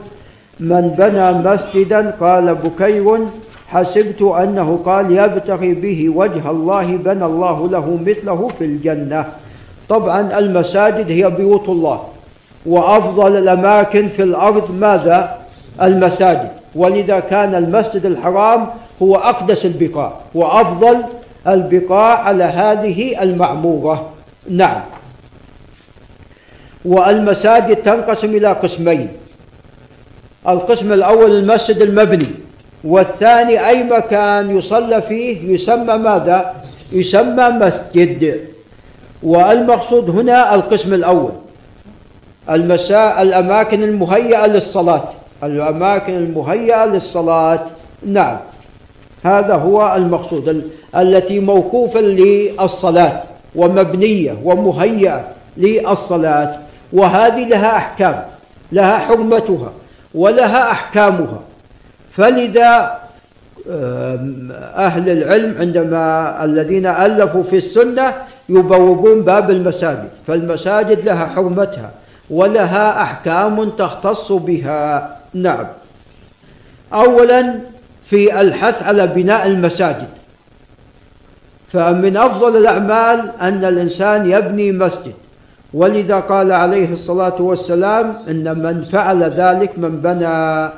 من 0.59 0.95
بنى 0.97 1.51
مسجدا 1.51 2.15
قال 2.19 2.55
بكير 2.55 3.19
حسبت 3.67 4.21
أنه 4.21 4.79
قال 4.85 5.11
يبتغي 5.11 5.73
به 5.73 6.09
وجه 6.15 6.51
الله 6.51 6.97
بنى 6.97 7.25
الله 7.25 7.69
له 7.69 7.99
مثله 8.05 8.49
في 8.59 8.65
الجنة. 8.65 9.25
طبعا 9.89 10.39
المساجد 10.39 11.11
هي 11.11 11.29
بيوت 11.29 11.69
الله 11.69 12.01
وأفضل 12.65 13.35
الأماكن 13.35 14.07
في 14.07 14.23
الأرض 14.23 14.71
ماذا؟ 14.79 15.37
المساجد. 15.81 16.51
ولذا 16.75 17.19
كان 17.19 17.55
المسجد 17.55 18.05
الحرام 18.05 18.67
هو 19.01 19.15
أقدس 19.15 19.65
البقاع 19.65 20.13
وأفضل 20.35 20.97
البقاع 21.47 22.19
على 22.23 22.43
هذه 22.43 23.23
المعمورة. 23.23 24.09
نعم. 24.49 24.81
والمساجد 26.85 27.75
تنقسم 27.75 28.35
إلى 28.35 28.47
قسمين. 28.47 29.07
القسم 30.47 30.93
الأول 30.93 31.31
المسجد 31.31 31.81
المبني 31.81 32.27
والثاني 32.83 33.67
أي 33.67 33.83
مكان 33.83 34.57
يصلى 34.57 35.01
فيه 35.01 35.53
يسمى 35.53 35.97
ماذا؟ 35.97 36.53
يسمى 36.91 37.49
مسجد. 37.49 38.39
والمقصود 39.23 40.09
هنا 40.09 40.55
القسم 40.55 40.93
الأول 40.93 41.31
المساء 42.49 43.21
الأماكن 43.21 43.83
المهيئة 43.83 44.45
للصلاة. 44.47 45.03
الأماكن 45.43 46.13
المهيئة 46.13 46.85
للصلاة. 46.85 47.65
نعم. 48.05 48.37
هذا 49.27 49.53
هو 49.53 49.95
المقصود 49.95 50.71
التي 50.95 51.39
موقوفة 51.39 51.99
للصلاة 51.99 53.21
ومبنية 53.55 54.35
ومهيئة 54.43 55.27
للصلاة 55.57 56.57
وهذه 56.93 57.47
لها 57.47 57.77
أحكام 57.77 58.23
لها 58.71 58.97
حرمتها 58.97 59.71
ولها 60.15 60.71
أحكامها. 60.71 61.39
فلذا 62.11 62.99
أهل 64.75 65.09
العلم 65.09 65.57
عندما 65.59 66.05
الذين 66.43 66.85
ألفوا 66.85 67.43
في 67.43 67.57
السنة 67.57 68.13
يبوبون 68.49 69.21
باب 69.21 69.49
المساجد 69.51 70.09
فالمساجد 70.27 71.05
لها 71.05 71.25
حرمتها 71.25 71.91
ولها 72.29 73.01
أحكام 73.01 73.69
تختص 73.69 74.31
بها. 74.31 75.17
نعم. 75.33 75.67
أولا 76.93 77.59
في 78.09 78.41
الحث 78.41 78.83
على 78.83 79.07
بناء 79.07 79.47
المساجد. 79.47 80.07
فمن 81.71 82.17
أفضل 82.17 82.57
الأعمال 82.57 83.31
أن 83.41 83.65
الإنسان 83.65 84.29
يبني 84.29 84.71
مسجد. 84.71 85.13
ولذا 85.73 86.19
قال 86.19 86.51
عليه 86.51 86.93
الصلاة 86.93 87.41
والسلام 87.41 88.13
إن 88.29 88.59
من 88.63 88.83
فعل 88.91 89.23
ذلك 89.23 89.79
من 89.79 89.99
بنى. 89.99 90.69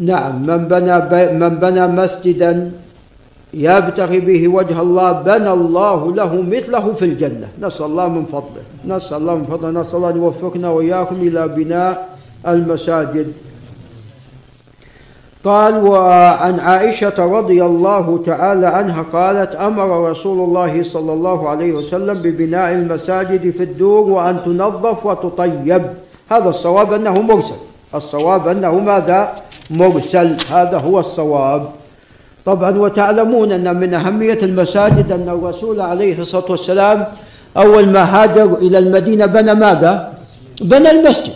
نعم 0.00 0.46
من 0.46 0.68
بنى 0.68 0.98
من 1.32 1.48
بنى 1.48 1.86
مسجدا 1.86 2.70
يبتغي 3.54 4.20
به 4.20 4.48
وجه 4.48 4.80
الله 4.80 5.12
بنى 5.12 5.50
الله 5.50 6.14
له 6.14 6.42
مثله 6.42 6.92
في 6.92 7.04
الجنة. 7.04 7.48
نسأل 7.62 7.86
الله 7.86 8.08
من 8.08 8.24
فضله. 8.24 8.62
نسأل 8.96 9.16
الله 9.16 9.34
من 9.34 9.44
فضله. 9.44 9.80
نسأل 9.80 9.96
الله 9.96 10.10
أن 10.10 10.16
يوفقنا 10.16 10.68
وإياكم 10.68 11.16
إلى 11.16 11.48
بناء 11.48 12.08
المساجد. 12.48 13.32
قال 15.44 15.86
وعن 15.86 16.60
عائشة 16.60 17.14
رضي 17.18 17.64
الله 17.64 18.22
تعالى 18.26 18.66
عنها 18.66 19.04
قالت 19.12 19.54
أمر 19.54 20.10
رسول 20.10 20.48
الله 20.48 20.82
صلى 20.82 21.12
الله 21.12 21.48
عليه 21.48 21.72
وسلم 21.72 22.14
ببناء 22.14 22.72
المساجد 22.72 23.50
في 23.50 23.62
الدور 23.62 24.10
وأن 24.10 24.36
تنظف 24.44 25.06
وتطيب. 25.06 25.82
هذا 26.30 26.48
الصواب 26.48 26.92
أنه 26.92 27.22
مرسل. 27.22 27.54
الصواب 27.94 28.48
أنه 28.48 28.78
ماذا؟ 28.78 29.32
مرسل. 29.70 30.36
هذا 30.50 30.78
هو 30.78 31.00
الصواب. 31.00 31.66
طبعا 32.46 32.78
وتعلمون 32.78 33.52
أن 33.52 33.76
من 33.76 33.94
أهمية 33.94 34.38
المساجد 34.42 35.12
أن 35.12 35.28
الرسول 35.28 35.80
عليه 35.80 36.18
الصلاة 36.18 36.50
والسلام 36.50 37.06
أول 37.56 37.88
ما 37.88 38.22
هاجر 38.22 38.54
إلى 38.54 38.78
المدينة 38.78 39.26
بنى 39.26 39.54
ماذا؟ 39.54 40.12
بنى 40.60 40.90
المسجد. 40.90 41.32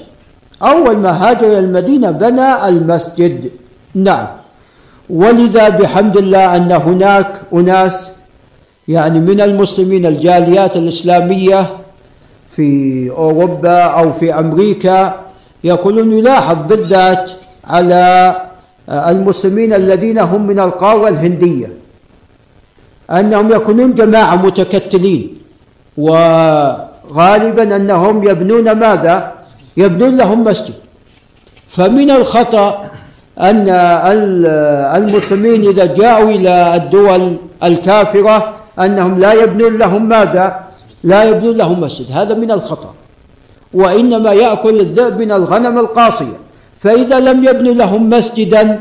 أول 0.62 0.96
ما 0.96 1.28
هاجر 1.28 1.46
إلى 1.46 1.58
المدينة 1.58 2.10
بنى 2.10 2.68
المسجد. 2.68 3.50
نعم 3.94 4.26
ولذا 5.10 5.68
بحمد 5.68 6.16
الله 6.16 6.56
أن 6.56 6.72
هناك 6.72 7.40
أناس 7.52 8.12
يعني 8.88 9.20
من 9.20 9.40
المسلمين 9.40 10.06
الجاليات 10.06 10.76
الإسلامية 10.76 11.66
في 12.50 13.10
أوروبا 13.10 13.82
أو 13.82 14.12
في 14.12 14.34
أمريكا 14.38 15.20
يقولون 15.64 16.12
يلاحظ 16.18 16.56
بالذات 16.68 17.30
على 17.64 18.36
المسلمين 18.88 19.72
الذين 19.72 20.18
هم 20.18 20.46
من 20.46 20.58
القارة 20.60 21.08
الهندية 21.08 21.72
أنهم 23.10 23.52
يكونون 23.52 23.94
جماعة 23.94 24.46
متكتلين 24.46 25.38
وغالبا 25.98 27.76
أنهم 27.76 28.28
يبنون 28.28 28.72
ماذا؟ 28.72 29.32
يبنون 29.76 30.16
لهم 30.16 30.44
مسجد 30.44 30.74
فمن 31.68 32.10
الخطأ 32.10 32.90
أن 33.40 33.68
المسلمين 34.96 35.68
إذا 35.68 35.84
جاءوا 35.94 36.30
إلى 36.30 36.74
الدول 36.74 37.36
الكافرة 37.62 38.52
أنهم 38.78 39.18
لا 39.18 39.32
يبنون 39.32 39.78
لهم 39.78 40.08
ماذا؟ 40.08 40.60
لا 41.04 41.24
يبنون 41.24 41.56
لهم 41.56 41.80
مسجد. 41.80 42.06
هذا 42.12 42.34
من 42.34 42.50
الخطأ. 42.50 42.94
وإنما 43.74 44.32
يأكل 44.32 44.80
الذئب 44.80 45.18
من 45.18 45.32
الغنم 45.32 45.78
القاصية. 45.78 46.38
فإذا 46.78 47.20
لم 47.20 47.44
يبنوا 47.44 47.74
لهم 47.74 48.10
مسجدا 48.10 48.80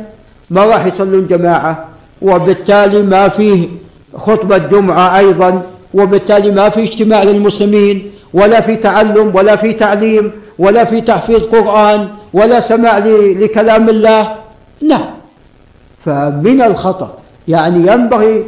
ما 0.49 0.66
راح 0.66 0.86
يصلون 0.86 1.28
جماعة. 1.28 1.86
وبالتالي 2.22 3.01
ما 3.01 3.28
فيه 3.28 3.68
خطبة 4.16 4.58
جمعة 4.58 5.18
أيضا. 5.18 5.62
وبالتالي 5.93 6.51
ما 6.51 6.70
في 6.70 6.84
اجتماع 6.84 7.24
للمسلمين. 7.24 8.12
ولا 8.34 8.62
في 8.62 8.76
تعلم 8.76 9.36
ولا 9.36 9.55
في 9.55 9.74
تعليم 9.74 10.32
ولا 10.60 10.84
في 10.84 11.01
تحفيظ 11.01 11.43
قرآن 11.43 12.08
ولا 12.34 12.60
سماع 12.60 12.97
لكلام 13.41 13.89
الله. 13.89 14.46
نعم. 14.82 15.09
فمن 15.99 16.61
الخطأ 16.61 17.13
يعني 17.47 17.88
ينبغي 17.88 18.45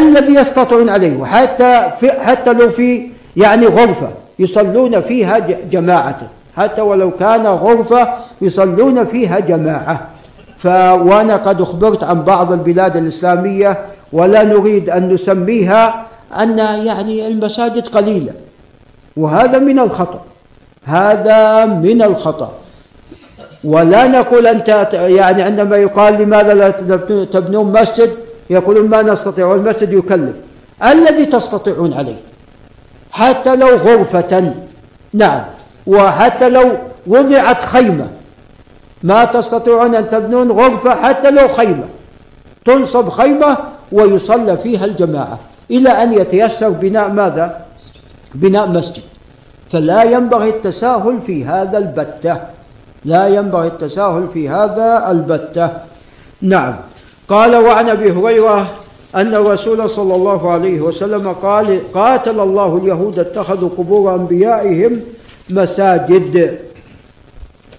الذي 0.00 0.34
يستطيعون 0.34 0.88
عليه 0.88 1.16
وحتى 1.16 1.90
في 2.00 2.10
حتى 2.10 2.52
لو 2.52 2.70
في 2.70 3.10
يعني 3.36 3.66
غرفة 3.66 4.08
يصلون 4.38 5.00
فيها 5.00 5.38
جماعة 5.70 6.20
حتى 6.56 6.80
ولو 6.80 7.10
كان 7.10 7.46
غرفة 7.46 8.08
يصلون 8.42 9.04
فيها 9.04 9.38
جماعة. 9.38 10.08
ف 10.58 10.66
وأنا 10.66 11.36
قد 11.36 11.60
أخبرت 11.60 12.04
عن 12.04 12.22
بعض 12.24 12.52
البلاد 12.52 12.96
الإسلامية 12.96 13.78
ولا 14.12 14.44
نريد 14.44 14.90
أن 14.90 15.14
نسميها 15.14 16.06
أن 16.40 16.58
يعني 16.58 17.26
المساجد 17.26 17.88
قليلة. 17.88 18.32
وهذا 19.16 19.58
من 19.58 19.78
الخطأ. 19.78 20.20
هذا 20.84 21.64
من 21.64 22.02
الخطأ. 22.02 22.52
ولا 23.66 24.06
نقول 24.06 24.46
أنت 24.46 24.68
يعني 24.92 25.42
عندما 25.42 25.76
يقال 25.76 26.22
لماذا 26.22 26.54
لا 26.54 26.70
تبنون 27.24 27.72
مسجد 27.72 28.10
يقولون 28.50 28.88
ما 28.88 29.02
نستطيع 29.02 29.46
والمسجد 29.46 29.92
يكلف. 29.92 30.36
الذي 30.84 31.26
تستطيعون 31.26 31.92
عليه. 31.92 32.20
حتى 33.10 33.56
لو 33.56 33.68
غرفة 33.68 34.52
نعم. 35.12 35.42
وحتى 35.86 36.48
لو 36.48 36.72
وضعت 37.06 37.62
خيمة. 37.62 38.06
ما 39.02 39.24
تستطيعون 39.24 39.94
أن 39.94 40.08
تبنون 40.08 40.50
غرفة 40.50 41.02
حتى 41.02 41.30
لو 41.30 41.48
خيمة. 41.48 41.84
تنصب 42.64 43.08
خيمة 43.08 43.56
ويصلى 43.92 44.56
فيها 44.56 44.84
الجماعة. 44.84 45.38
إلى 45.70 45.90
أن 45.90 46.12
يتيسر 46.12 46.70
بناء 46.70 47.08
ماذا؟ 47.08 47.60
بناء 48.34 48.68
مسجد. 48.68 49.02
فلا 49.72 50.02
ينبغي 50.02 50.48
التساهل 50.48 51.18
في 51.26 51.44
هذا 51.44 51.78
البتة. 51.78 52.55
لا 53.06 53.28
ينبغي 53.28 53.66
التساهل 53.66 54.28
في 54.28 54.48
هذا 54.48 55.10
البتة. 55.10 55.70
نعم. 56.42 56.74
قال 57.28 57.56
وعن 57.56 57.88
أبي 57.88 58.12
هريرة 58.12 58.70
أن 59.14 59.34
الرسول 59.34 59.90
صلى 59.90 60.14
الله 60.14 60.50
عليه 60.50 60.80
وسلم 60.80 61.32
قال 61.32 61.92
قاتل 61.92 62.40
الله 62.40 62.76
اليهود 62.76 63.18
اتخذوا 63.18 63.70
قبور 63.78 64.14
أنبيائهم 64.14 65.00
مساجد. 65.50 66.58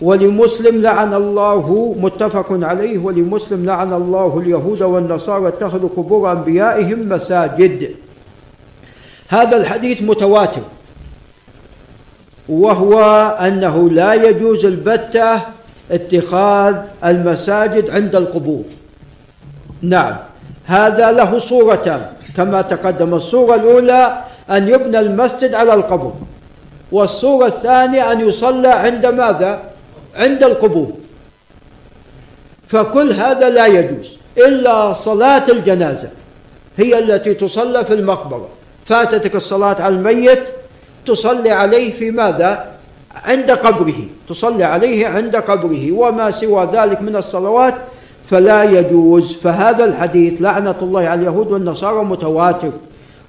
ولمسلم 0.02 0.82
لعن 0.82 1.14
الله 1.14 1.96
متفق 2.00 2.46
عليه 2.52 2.98
ولمسلم 2.98 3.66
لعن 3.66 3.94
الله 3.94 4.40
اليهود 4.40 4.82
والنصارى 4.82 5.48
اتخذوا 5.48 5.90
قبور 5.98 6.32
أنبيائهم 6.32 7.10
مساجد. 7.10 7.92
هذا 9.28 9.58
الحديث 9.58 10.02
متواتر. 10.02 10.62
وهو 12.50 13.00
أنه 13.42 13.90
لا 13.90 14.14
يجوز 14.14 14.66
البته 14.66 15.42
اتخاذ 15.92 16.76
المساجد 17.06 17.90
عند 17.90 18.16
القبور. 18.16 18.64
نعم 19.82 20.16
هذا 20.66 21.12
له 21.12 21.40
صورتان 21.40 22.02
كما 22.36 22.62
تقدم 22.62 23.14
الصورة 23.14 23.56
الأولى 23.56 24.24
أن 24.52 24.68
يبنى 24.68 25.00
المسجد 25.00 25.54
على 25.54 25.74
القبر 25.74 26.14
والصورة 26.92 27.46
الثانية 27.46 28.12
أن 28.12 28.28
يصلى 28.28 28.68
عند 28.68 29.06
ماذا؟ 29.06 29.62
عند 30.16 30.44
القبور. 30.44 30.92
فكل 32.68 33.12
هذا 33.12 33.50
لا 33.50 33.66
يجوز 33.66 34.18
إلا 34.38 34.94
صلاة 34.94 35.52
الجنازة 35.52 36.10
هي 36.78 37.00
التي 37.00 37.34
تصلى 37.34 37.86
في 37.86 37.94
المقبرة. 37.94 38.48
فاتتك 38.86 39.36
الصلاة 39.36 39.82
على 39.82 39.96
الميت 39.96 40.44
تصلي 41.08 41.52
عليه 41.52 41.94
في 41.94 42.12
ماذا؟ 42.12 42.66
عند 43.26 43.52
قبره. 43.52 44.00
تصلي 44.30 44.64
عليه 44.64 45.08
عند 45.08 45.36
قبره. 45.36 45.92
وما 45.92 46.32
سوى 46.32 46.68
ذلك 46.74 47.02
من 47.02 47.16
الصلوات 47.16 47.74
فلا 48.30 48.64
يجوز. 48.64 49.34
فهذا 49.44 49.84
الحديث 49.86 50.42
لعنة 50.42 50.76
الله 50.82 51.08
على 51.08 51.22
اليهود 51.22 51.52
والنصارى 51.52 52.06
متواتر. 52.06 52.72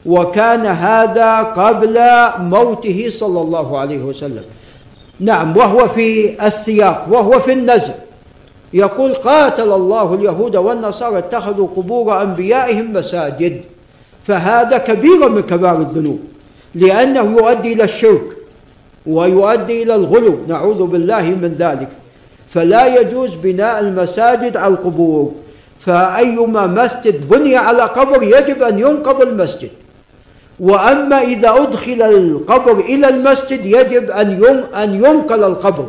وكان 0.07 0.67
هذا 0.67 1.39
قبل 1.39 1.99
موته 2.39 3.07
صلى 3.11 3.41
الله 3.41 3.79
عليه 3.79 4.03
وسلم. 4.03 4.45
نعم 5.21 5.57
وهو 5.57 5.89
في 5.89 6.37
السياق 6.47 7.07
وهو 7.11 7.41
في 7.41 7.53
النزل 7.53 7.95
يقول 8.73 9.15
قاتل 9.15 9.73
الله 9.73 10.15
اليهود 10.15 10.57
والنصارى 10.57 11.19
اتخذوا 11.19 11.69
قبور 11.77 12.23
أنبيائهم 12.23 12.93
مساجد. 12.93 13.61
فهذا 14.25 14.79
كبير 14.79 15.29
من 15.29 15.43
كبار 15.43 15.77
الذنوب. 15.77 16.21
لأنه 16.75 17.37
يؤدي 17.39 17.73
إلى 17.73 17.85
الشرك 17.85 18.23
ويؤدي 19.07 19.83
إلى 19.83 19.95
الغلو. 19.95 20.39
نعوذ 20.49 20.83
بالله 20.87 21.23
من 21.23 21.57
ذلك. 21.59 21.89
فلا 22.55 23.01
يجوز 23.01 23.35
بناء 23.35 23.81
المساجد 23.81 24.57
على 24.57 24.75
القبور. 24.75 25.33
فأيما 25.87 26.67
مسجد 26.67 27.29
بني 27.29 27.57
على 27.57 27.83
قبر 27.83 28.23
يجب 28.23 28.63
أن 28.63 28.79
ينقض 28.79 29.23
المسجد. 29.23 29.71
وأما 30.61 31.23
إذا 31.23 31.51
أدخل 31.51 32.03
القبر 32.03 32.81
إلى 32.81 33.09
المسجد 33.09 33.67
يجب 33.67 34.11
أن 34.11 34.45
أن 34.75 34.95
ينقل 34.95 35.45
القبر. 35.45 35.87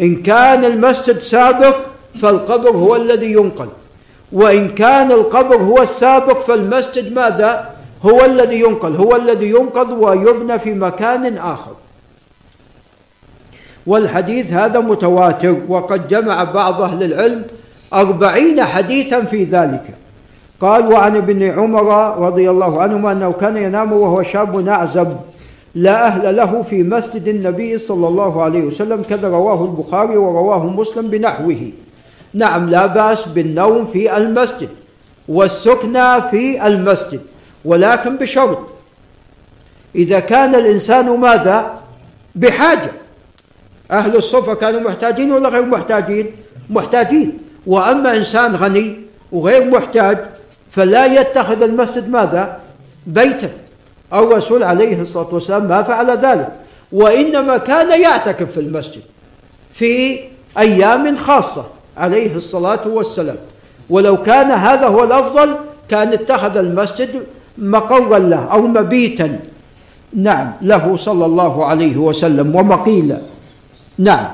إن 0.00 0.22
كان 0.22 0.64
المسجد 0.64 1.20
سابق 1.20 1.76
فالقبر 2.22 2.70
هو 2.70 2.96
الذي 2.96 3.32
ينقل. 3.32 3.68
وإن 4.32 4.68
كان 4.68 5.12
القبر 5.12 5.56
هو 5.56 5.82
السابق 5.82 6.46
فالمسجد 6.46 7.12
ماذا؟ 7.12 7.75
هو 8.02 8.24
الذي 8.24 8.60
ينقل 8.60 8.96
هو 8.96 9.16
الذي 9.16 9.50
ينقض 9.50 9.90
ويبنى 9.90 10.58
في 10.58 10.74
مكان 10.74 11.38
آخر. 11.38 11.72
والحديث 13.86 14.52
هذا 14.52 14.80
متواتر 14.80 15.56
وقد 15.68 16.08
جمع 16.08 16.44
بعض 16.44 16.82
أهل 16.82 17.02
العلم 17.02 17.42
أربعين 17.92 18.64
حديثا 18.64 19.20
في 19.20 19.44
ذلك. 19.44 19.84
قال 20.60 20.92
وعن 20.92 21.16
ابن 21.16 21.42
عمر 21.42 22.18
رضي 22.18 22.50
الله 22.50 22.82
عنهما 22.82 23.12
أنه 23.12 23.32
كان 23.32 23.56
ينام 23.56 23.92
وهو 23.92 24.22
شاب 24.22 24.68
أعزب 24.68 25.16
لا 25.74 26.06
أهل 26.06 26.36
له 26.36 26.62
في 26.62 26.82
مسجد 26.82 27.28
النبي 27.28 27.78
صلى 27.78 28.08
الله 28.08 28.42
عليه 28.42 28.62
وسلم 28.62 29.02
كذا 29.02 29.28
رواه 29.28 29.64
البخاري 29.64 30.16
ورواه 30.16 30.66
مسلم 30.66 31.08
بنحوه. 31.08 31.70
نعم 32.34 32.70
لا 32.70 32.86
بأس 32.86 33.28
بالنوم 33.28 33.86
في 33.86 34.16
المسجد 34.16 34.68
والسكنى 35.28 36.22
في 36.30 36.66
المسجد. 36.66 37.20
ولكن 37.64 38.16
بشرط. 38.16 38.58
إذا 39.94 40.20
كان 40.20 40.54
الإنسان 40.54 41.20
ماذا؟ 41.20 41.80
بحاجة. 42.34 42.92
أهل 43.90 44.16
الصفة 44.16 44.54
كانوا 44.54 44.80
محتاجين 44.80 45.32
ولا 45.32 45.48
غير 45.48 45.64
محتاجين؟ 45.64 46.30
محتاجين. 46.70 47.38
وأما 47.66 48.16
إنسان 48.16 48.56
غني 48.56 49.00
وغير 49.32 49.64
محتاج 49.64 50.18
فلا 50.70 51.06
يتخذ 51.06 51.62
المسجد 51.62 52.10
ماذا؟ 52.10 52.60
بيتا. 53.06 53.50
الرسول 54.12 54.62
عليه 54.62 55.00
الصلاة 55.00 55.34
والسلام 55.34 55.68
ما 55.68 55.82
فعل 55.82 56.10
ذلك. 56.10 56.48
وإنما 56.92 57.56
كان 57.56 58.00
يعتكف 58.00 58.52
في 58.52 58.60
المسجد 58.60 59.02
في 59.74 60.20
أيام 60.58 61.16
خاصة 61.16 61.64
عليه 61.96 62.36
الصلاة 62.36 62.88
والسلام. 62.88 63.36
ولو 63.90 64.22
كان 64.22 64.50
هذا 64.50 64.86
هو 64.86 65.04
الأفضل 65.04 65.56
كان 65.88 66.12
اتخذ 66.12 66.56
المسجد 66.56 67.22
مقرا 67.58 68.18
له 68.18 68.52
أو 68.52 68.66
مبيتا. 68.66 69.38
نعم 70.12 70.52
له 70.62 70.96
صلى 70.96 71.26
الله 71.26 71.66
عليه 71.66 71.96
وسلم 71.96 72.56
ومقيلا. 72.56 73.20
نعم 73.98 74.26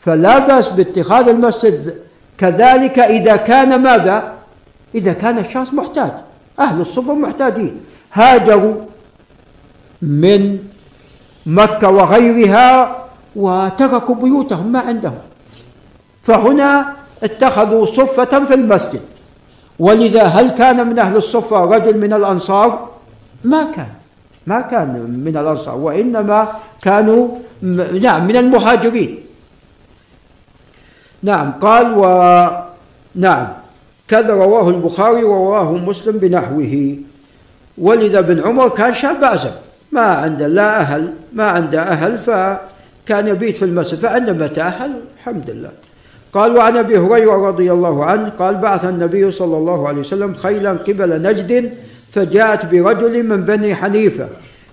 فلا 0.00 0.38
بأس 0.38 0.68
باتخاذ 0.68 1.28
المسجد. 1.28 1.94
كذلك 2.38 2.98
إذا 2.98 3.36
كان 3.36 3.82
ماذا؟ 3.82 4.34
إذا 4.94 5.12
كان 5.12 5.38
الشخص 5.38 5.74
محتاج 5.74 6.12
أهل 6.58 6.80
الصفة 6.80 7.14
محتاجين. 7.14 7.80
هاجروا 8.12 8.74
من 10.02 10.58
مكة 11.46 11.88
وغيرها 11.88 12.96
وتركوا 13.36 14.14
بيوتهم 14.14 14.72
ما 14.72 14.80
عندهم. 14.80 15.18
فهنا 16.22 16.92
اتخذوا 17.22 17.86
صفة 17.86 18.44
في 18.44 18.54
المسجد. 18.54 19.00
ولذا 19.78 20.24
هل 20.24 20.50
كان 20.50 20.86
من 20.86 20.98
أهل 20.98 21.16
الصفة 21.16 21.64
رجل 21.64 21.98
من 21.98 22.12
الأنصار؟ 22.12 22.88
ما 23.44 23.64
كان. 23.64 23.92
ما 24.46 24.60
كان 24.60 24.88
من 25.24 25.36
الأنصار 25.36 25.76
وإنما 25.76 26.48
كانوا 26.82 27.28
نعم 28.00 28.26
من 28.26 28.36
المهاجرين. 28.36 29.18
نعم 31.22 31.52
قال 31.52 31.94
و 31.98 32.04
نعم 33.14 33.48
كذا 34.08 34.34
رواه 34.34 34.68
البخاري 34.68 35.24
ورواه 35.24 35.72
مسلم 35.72 36.18
بنحوه. 36.18 36.96
ولذا 37.78 38.20
بن 38.20 38.40
عمر 38.40 38.68
كان 38.68 38.94
شاب 38.94 39.24
أعزب 39.24 39.52
ما 39.92 40.00
عنده 40.00 40.46
لا 40.46 40.80
أهل 40.80 41.14
ما 41.32 41.44
عنده 41.44 41.82
أهل 41.82 42.18
فكان 42.18 43.28
يبيت 43.28 43.56
في 43.56 43.64
المسجد 43.64 43.98
فعندما 43.98 44.46
تأهل 44.46 45.00
الحمد 45.16 45.50
لله. 45.50 45.70
قال 46.32 46.56
وعن 46.56 46.76
أبي 46.76 46.98
هريرة 46.98 47.48
رضي 47.48 47.72
الله 47.72 48.04
عنه 48.04 48.28
قال 48.28 48.54
بعث 48.54 48.84
النبي 48.84 49.32
صلى 49.32 49.56
الله 49.56 49.88
عليه 49.88 50.00
وسلم 50.00 50.34
خيلا 50.34 50.70
قبل 50.70 51.22
نجد 51.22 51.72
فجاءت 52.12 52.66
برجل 52.66 53.22
من 53.22 53.44
بني 53.44 53.74
حنيفة 53.74 54.28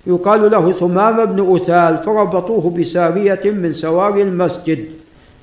يقال 0.06 0.50
له 0.50 0.72
ثمام 0.72 1.24
بن 1.24 1.56
أثال 1.56 1.98
فربطوه 2.04 2.70
بسارية 2.70 3.40
من 3.44 3.72
سواري 3.72 4.22
المسجد. 4.22 4.84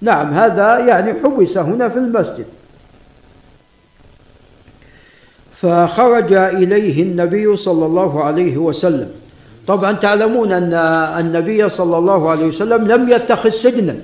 نعم 0.01 0.33
هذا 0.33 0.79
يعني 0.79 1.13
حبس 1.13 1.57
هنا 1.57 1.89
في 1.89 1.97
المسجد. 1.97 2.45
فخرج 5.61 6.33
إليه 6.33 7.03
النبي 7.03 7.55
صلى 7.55 7.85
الله 7.85 8.23
عليه 8.23 8.57
وسلم. 8.57 9.09
طبعا 9.67 9.91
تعلمون 9.91 10.51
أن 10.51 10.73
النبي 11.19 11.69
صلى 11.69 11.97
الله 11.97 12.29
عليه 12.29 12.45
وسلم 12.45 12.87
لم 12.87 13.09
يتخذ 13.09 13.49
سجنا. 13.49 13.95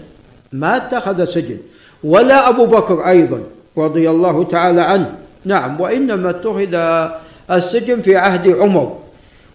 ما 0.52 0.78
اتخذ 0.78 1.26
سجن. 1.26 1.58
ولا 2.04 2.50
أبو 2.50 2.66
بكر 2.66 3.10
أيضا 3.10 3.40
رضي 3.78 4.10
الله 4.10 4.44
تعالى 4.44 4.82
عنه. 4.82 5.16
نعم 5.46 5.82
وإنما 5.82 6.30
اتخذ 6.30 6.76
السجن 7.52 8.02
في 8.02 8.18
عهد 8.18 8.48
عمر. 8.48 8.98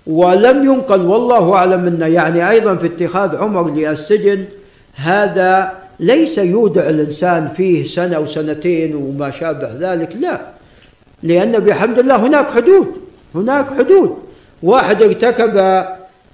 ولم 0.06 0.64
ينقل 0.64 1.06
والله 1.06 1.54
أعلم 1.54 1.86
أنه 1.86 2.06
يعني 2.06 2.50
أيضا 2.50 2.74
في 2.74 2.86
اتخاذ 2.86 3.36
عمر 3.36 3.70
للسجن 3.70 4.44
هذا 4.94 5.72
ليس 6.00 6.38
يودع 6.38 6.88
الإنسان 6.88 7.48
فيه 7.48 7.86
سنة 7.86 8.16
أو 8.16 8.26
سنتين 8.26 8.94
وما 8.94 9.30
شابه 9.30 9.70
ذلك 9.80 10.16
لا. 10.20 10.40
لأن 11.22 11.52
بحمد 11.52 11.98
الله 11.98 12.16
هناك 12.16 12.50
حدود 12.50 12.86
هناك 13.34 13.66
حدود. 13.78 14.16
واحد 14.62 15.02
ارتكب 15.02 15.84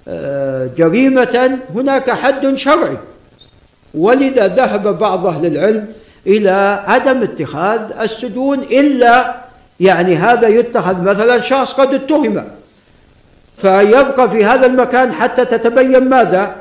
آه، 0.07 0.69
جريمة 0.77 1.59
هناك 1.75 2.09
حد 2.09 2.55
شرعي. 2.55 2.97
ولذا 3.93 4.47
ذهب 4.47 4.99
بعض 4.99 5.25
أهل 5.25 5.45
العلم 5.45 5.87
إلى 6.27 6.83
عدم 6.87 7.23
اتخاذ 7.23 7.81
السجون 8.01 8.59
إلا 8.59 9.35
يعني 9.79 10.15
هذا 10.15 10.47
يتخذ 10.47 11.01
مثلا 11.01 11.39
شخص 11.39 11.73
قد 11.73 11.93
اتهم. 11.93 12.43
فيبقى 13.57 14.29
في 14.29 14.45
هذا 14.45 14.65
المكان 14.65 15.11
حتى 15.11 15.45
تتبين 15.45 16.09
ماذا؟ 16.09 16.55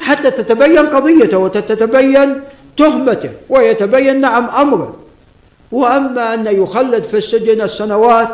حتى 0.00 0.30
تتبين 0.30 0.86
قضيته 0.86 1.38
وتتبين 1.38 2.40
تهمته 2.76 3.30
ويتبين 3.48 4.20
نعم 4.20 4.48
أمره. 4.48 4.96
وأما 5.72 6.34
أن 6.34 6.46
يخلد 6.46 7.04
في 7.04 7.16
السجن 7.16 7.60
السنوات 7.60 8.28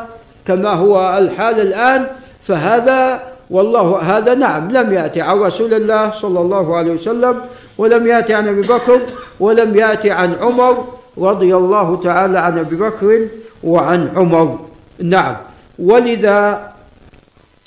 كما 0.46 0.70
هو 0.70 1.18
الحال 1.18 1.60
الآن 1.60 2.06
فهذا 2.46 3.22
والله 3.50 3.98
هذا 3.98 4.34
نعم 4.34 4.70
لم 4.70 4.92
يأتي 4.92 5.20
عن 5.20 5.38
رسول 5.38 5.74
الله 5.74 6.12
صلى 6.20 6.40
الله 6.40 6.76
عليه 6.76 6.92
وسلم 6.92 7.40
ولم 7.78 8.06
يأتي 8.06 8.34
عن 8.34 8.48
أبي 8.48 8.62
بكر 8.62 9.00
ولم 9.40 9.76
يأتي 9.76 10.10
عن 10.10 10.34
عمر 10.40 10.84
رضي 11.18 11.56
الله 11.56 12.00
تعالى 12.04 12.38
عن 12.38 12.58
أبي 12.58 12.76
بكر 12.76 13.28
وعن 13.64 14.12
عمر. 14.16 14.58
نعم. 15.02 15.36
ولذا 15.78 16.72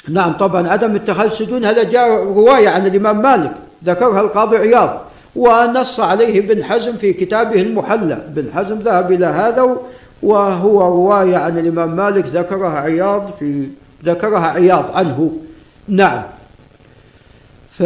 نعم 0.09 0.33
طبعا 0.33 0.69
عدم 0.69 0.95
اتخاذ 0.95 1.25
السجون 1.25 1.65
هذا 1.65 1.83
جاء 1.83 2.09
رواية 2.23 2.69
عن 2.69 2.87
الإمام 2.87 3.21
مالك 3.21 3.51
ذكرها 3.83 4.21
القاضي 4.21 4.57
عياض 4.57 5.01
ونص 5.35 5.99
عليه 5.99 6.39
ابن 6.39 6.63
حزم 6.63 6.97
في 6.97 7.13
كتابه 7.13 7.61
المحلى. 7.61 8.13
ابن 8.13 8.51
حزم 8.53 8.79
ذهب 8.79 9.11
إلى 9.11 9.25
هذا 9.25 9.77
وهو 10.23 10.81
رواية 10.81 11.37
عن 11.37 11.57
الإمام 11.57 11.95
مالك 11.95 12.25
ذكرها 12.25 12.79
عياض 12.79 13.31
في 13.39 13.67
ذكرها 14.05 14.47
عياض 14.47 14.91
عنه. 14.93 15.37
نعم. 15.87 16.21
ف 17.77 17.83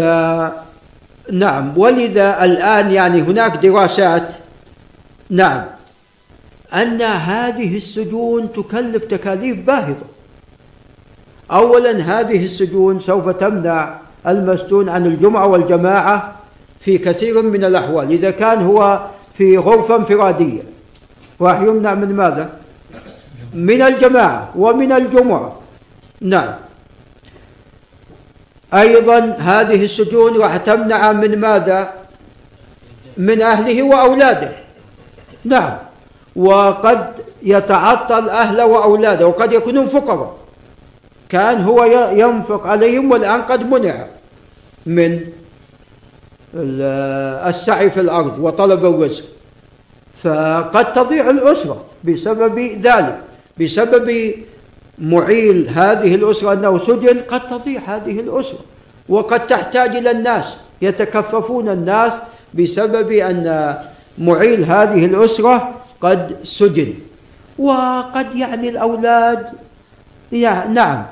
نعم. 1.32 1.78
ولذا 1.78 2.44
الآن 2.46 2.92
يعني 2.92 3.22
هناك 3.22 3.58
دراسات 3.58 4.30
نعم 5.30 5.66
أن 6.74 7.02
هذه 7.02 7.78
السجون 7.78 8.54
تكلف 8.54 9.04
تكاليف 9.04 9.66
باهظة. 9.66 10.06
أولا 11.52 11.92
هذه 11.92 12.44
السجون 12.44 13.00
سوف 13.00 13.30
تمنع 13.30 13.96
المسجون 14.28 14.90
عن 14.90 15.06
الجمعة 15.06 15.48
والجماعة 15.48 16.36
في 16.80 16.98
كثير 16.98 17.42
من 17.42 17.64
الأحوال. 17.64 18.12
إذا 18.12 18.32
كان 18.32 18.62
هو 18.62 19.06
في 19.34 19.58
غرفة 19.58 19.96
انفرادية 19.96 20.62
راح 21.42 21.62
يمنع 21.62 21.94
من 21.94 22.16
ماذا؟ 22.16 22.50
من 23.54 23.82
الجماعة 23.82 24.50
ومن 24.56 24.92
الجمعة. 24.92 25.60
نعم. 26.22 26.69
أيضا 28.74 29.20
هذه 29.40 29.86
السجون 29.86 30.38
راح 30.38 30.58
تمنع 30.58 31.12
من 31.12 31.40
ماذا؟ 31.40 31.94
من 33.18 33.42
أهله 33.42 33.84
وأولاده. 33.84 34.52
نعم. 35.46 35.78
وقد 36.36 37.14
يتعطل 37.44 38.30
أهله 38.30 38.66
وأولاده 38.66 39.28
وقد 39.28 39.54
يكونون 39.54 39.88
فقراء. 39.88 40.38
كان 41.30 41.62
هو 41.62 41.84
ينفق 42.14 42.68
عليهم 42.68 43.12
والآن 43.12 43.42
قد 43.42 43.70
منع 43.74 44.06
من 44.86 45.26
السعي 46.56 47.90
في 47.90 48.00
الأرض 48.00 48.40
وطلب 48.40 48.86
الرزق. 48.86 49.24
فقد 50.24 50.94
تضيع 50.94 51.30
الأسرة 51.30 51.86
بسبب 52.04 52.60
ذلك 52.60 53.20
بسبب 53.60 54.34
معيل 55.02 55.70
هذه 55.70 56.16
الأسرة 56.16 56.54
أنه 56.54 56.78
سجن 56.78 57.20
قد 57.28 57.50
تضيع 57.50 57.82
هذه 57.88 58.20
الأسرة 58.20 58.60
وقد 59.10 59.48
تحتاج 59.48 59.96
إلى 59.96 60.12
الناس 60.12 60.46
يتكففون 60.82 61.70
الناس 61.70 62.14
بسبب 62.54 63.12
أن 63.12 63.76
معيل 64.18 64.64
هذه 64.64 65.06
الأسرة 65.06 65.72
قد 66.02 66.36
سجن 66.44 66.94
وقد 67.60 68.36
يعني 68.36 68.70
الأولاد 68.70 69.48
يعني 70.32 70.74
نعم 70.74 71.04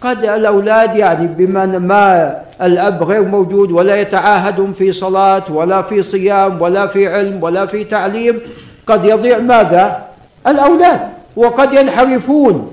قد 0.00 0.24
الأولاد 0.24 0.96
يعني 0.96 1.26
بما 1.26 1.66
ما 1.66 2.36
الأب 2.62 3.02
غير 3.02 3.22
موجود 3.22 3.72
ولا 3.72 4.00
يتعاهدهم 4.00 4.72
في 4.72 4.92
صلاة 4.92 5.52
ولا 5.52 5.82
في 5.82 6.02
صيام 6.02 6.62
ولا 6.62 6.86
في 6.86 7.08
علم 7.08 7.42
ولا 7.42 7.66
في 7.66 7.84
تعليم 7.84 8.40
قد 8.86 9.04
يضيع 9.04 9.38
ماذا؟ 9.38 10.02
الأولاد 10.46 11.00
وقد 11.36 11.72
ينحرفون 11.72 12.72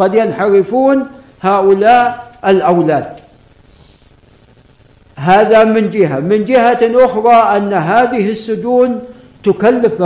قد 0.00 0.14
ينحرفون 0.14 1.06
هؤلاء 1.42 2.26
الأولاد. 2.46 3.04
هذا 5.16 5.64
من 5.64 5.90
جهة. 5.90 6.20
من 6.20 6.44
جهة 6.44 7.04
أخرى 7.04 7.56
أن 7.56 7.72
هذه 7.72 8.30
السجون 8.30 9.00
تكلف 9.44 10.02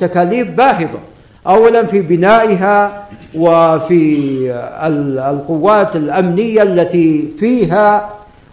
تكاليف 0.00 0.50
باهظة. 0.50 0.98
أولا 1.46 1.86
في 1.86 2.00
بنائها 2.00 3.06
وفي 3.36 4.04
القوات 5.30 5.96
الأمنية 5.96 6.62
التي 6.62 7.32
فيها 7.38 8.08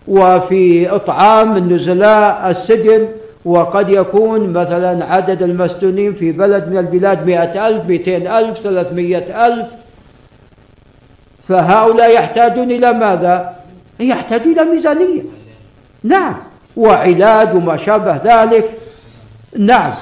وفي 0.07 0.95
إطعام 0.95 1.57
النزلاء 1.57 2.49
السجن. 2.49 3.07
وقد 3.45 3.89
يكون 3.89 4.53
مثلا 4.53 5.05
عدد 5.05 5.43
المسجونين 5.43 6.13
في 6.13 6.31
بلد 6.31 6.67
من 6.67 6.77
البلاد 6.77 7.25
مئة 7.25 7.67
ألف 7.67 7.85
مئتين 7.85 8.27
ألف 8.27 8.59
ثلاثمية 8.59 9.45
ألف. 9.47 9.67
فهؤلاء 11.47 12.11
يحتاجون 12.11 12.71
إلى 12.71 12.93
ماذا؟ 12.93 13.55
يحتاجون 13.99 14.53
إلى 14.53 14.63
ميزانية. 14.63 15.21
نعم. 16.03 16.35
وعلاج 16.77 17.55
وما 17.55 17.77
شابه 17.77 18.17
ذلك. 18.23 18.77
نعم. 19.57 19.93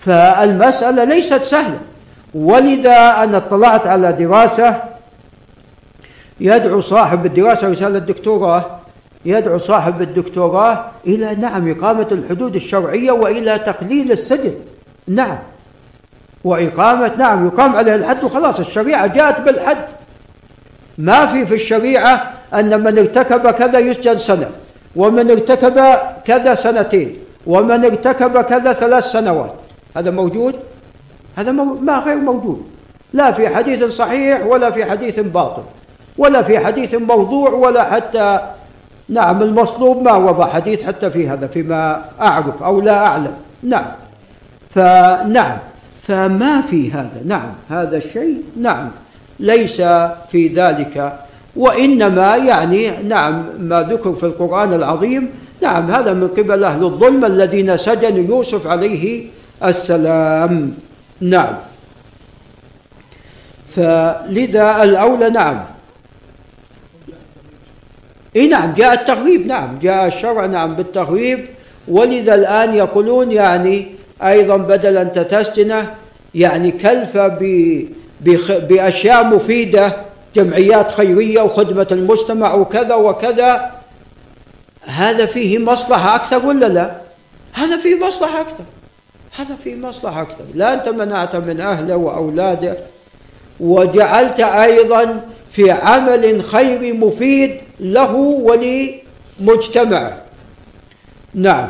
فالمسألة 0.00 1.04
ليست 1.04 1.42
سهلة. 1.42 1.78
ولذا 2.34 3.22
أنا 3.22 3.36
اطلعت 3.36 3.86
على 3.86 4.12
دراسة 4.12 4.82
يدعو 6.40 6.80
صاحب 6.80 7.26
الدراسة 7.26 7.68
رسالة 7.68 7.98
الدكتوراه 7.98 8.64
يدعو 9.24 9.58
صاحب 9.58 10.02
الدكتوراه 10.02 10.84
إلى 11.06 11.34
نعم 11.34 11.70
إقامة 11.70 12.06
الحدود 12.12 12.54
الشرعية 12.54 13.10
وإلى 13.12 13.58
تقليل 13.58 14.12
السجن. 14.12 14.54
نعم. 15.08 15.38
وإقامة 16.44 17.12
نعم 17.18 17.46
يقام 17.46 17.76
عليه 17.76 17.94
الحد 17.94 18.24
وخلاص 18.24 18.58
الشريعة 18.58 19.06
جاءت 19.06 19.40
بالحد. 19.40 19.95
ما 20.98 21.26
في 21.26 21.46
في 21.46 21.54
الشريعة 21.54 22.32
أن 22.54 22.80
من 22.80 22.98
ارتكب 22.98 23.50
كذا 23.50 23.78
يسجن 23.78 24.18
سنة 24.18 24.50
ومن 24.96 25.30
ارتكب 25.30 25.80
كذا 26.24 26.54
سنتين 26.54 27.16
ومن 27.46 27.84
ارتكب 27.84 28.40
كذا 28.40 28.72
ثلاث 28.72 29.04
سنوات. 29.04 29.54
هذا 29.96 30.10
موجود؟ 30.10 30.54
هذا 31.36 31.52
ما 31.52 31.98
غير 31.98 32.16
موجود. 32.16 32.66
لا 33.12 33.32
في 33.32 33.48
حديث 33.48 33.84
صحيح 33.84 34.46
ولا 34.46 34.70
في 34.70 34.84
حديث 34.84 35.20
باطل 35.20 35.62
ولا 36.18 36.42
في 36.42 36.58
حديث 36.58 36.94
موضوع 36.94 37.50
ولا 37.50 37.84
حتى 37.84 38.40
نعم 39.08 39.42
المصلوب 39.42 40.02
ما 40.02 40.12
وضع 40.12 40.46
حديث 40.46 40.82
حتى 40.82 41.10
في 41.10 41.28
هذا 41.28 41.46
فيما 41.46 42.04
أعرف 42.20 42.62
أو 42.62 42.80
لا 42.80 43.06
أعلم. 43.06 43.32
نعم. 43.62 43.86
فنعم 44.70 45.58
فما 46.08 46.60
في 46.60 46.92
هذا؟ 46.92 47.22
نعم. 47.24 47.48
هذا 47.68 47.96
الشيء 47.96 48.42
نعم. 48.56 48.90
ليس 49.40 49.76
في 50.30 50.48
ذلك. 50.48 51.18
وإنما 51.56 52.36
يعني 52.36 52.90
نعم 53.02 53.44
ما 53.58 53.82
ذكر 53.82 54.14
في 54.14 54.26
القرآن 54.26 54.72
العظيم 54.72 55.30
نعم 55.62 55.90
هذا 55.90 56.12
من 56.12 56.28
قبل 56.28 56.64
أهل 56.64 56.84
الظلم 56.84 57.24
الذين 57.24 57.76
سجنوا 57.76 58.24
يوسف 58.28 58.66
عليه 58.66 59.26
السلام. 59.64 60.74
نعم. 61.20 61.54
فلذا 63.76 64.82
الأولى 64.82 65.30
نعم. 65.30 65.64
إي 68.36 68.48
نعم 68.48 68.74
جاء 68.74 68.92
التغريب 68.92 69.46
نعم 69.46 69.78
جاء 69.82 70.06
الشرع 70.06 70.46
نعم 70.46 70.74
بالتغريب. 70.74 71.46
ولذا 71.88 72.34
الآن 72.34 72.74
يقولون 72.74 73.32
يعني 73.32 73.86
أيضا 74.22 74.56
بدل 74.56 74.96
أن 74.96 75.12
تسجنه 75.12 75.94
يعني 76.34 76.70
كلفة 76.70 77.28
بأشياء 78.20 79.24
مفيدة 79.24 79.96
جمعيات 80.34 80.92
خيرية 80.92 81.40
وخدمة 81.40 81.86
المجتمع 81.92 82.54
وكذا 82.54 82.94
وكذا. 82.94 83.70
هذا 84.86 85.26
فيه 85.26 85.58
مصلحة 85.58 86.14
أكثر 86.14 86.46
ولا 86.46 86.66
لا؟ 86.66 86.96
هذا 87.52 87.76
فيه 87.76 88.06
مصلحة 88.06 88.40
أكثر. 88.40 88.64
هذا 89.38 89.56
فيه 89.64 89.74
مصلحة 89.74 90.22
أكثر. 90.22 90.44
لا 90.54 90.74
أنت 90.74 90.88
منعت 90.88 91.36
من 91.36 91.60
أهله 91.60 91.96
وأولاده. 91.96 92.76
وجعلت 93.60 94.40
أيضا 94.40 95.20
في 95.52 95.70
عمل 95.70 96.44
خيري 96.44 96.92
مفيد 96.92 97.60
له 97.80 98.14
ولمجتمعه. 99.40 100.22
نعم. 101.34 101.68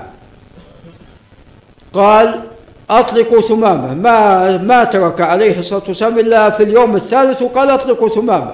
قال 1.92 2.42
أطلقوا 2.90 3.40
ثمامة. 3.40 3.94
ما 3.94 4.56
ما 4.56 4.84
ترك 4.84 5.20
عليه 5.20 5.58
الصلاة 5.58 5.82
والسلام 5.88 6.18
إلا 6.18 6.50
في 6.50 6.62
اليوم 6.62 6.96
الثالث 6.96 7.42
وقال 7.42 7.70
أطلقوا 7.70 8.08
ثمامة. 8.08 8.52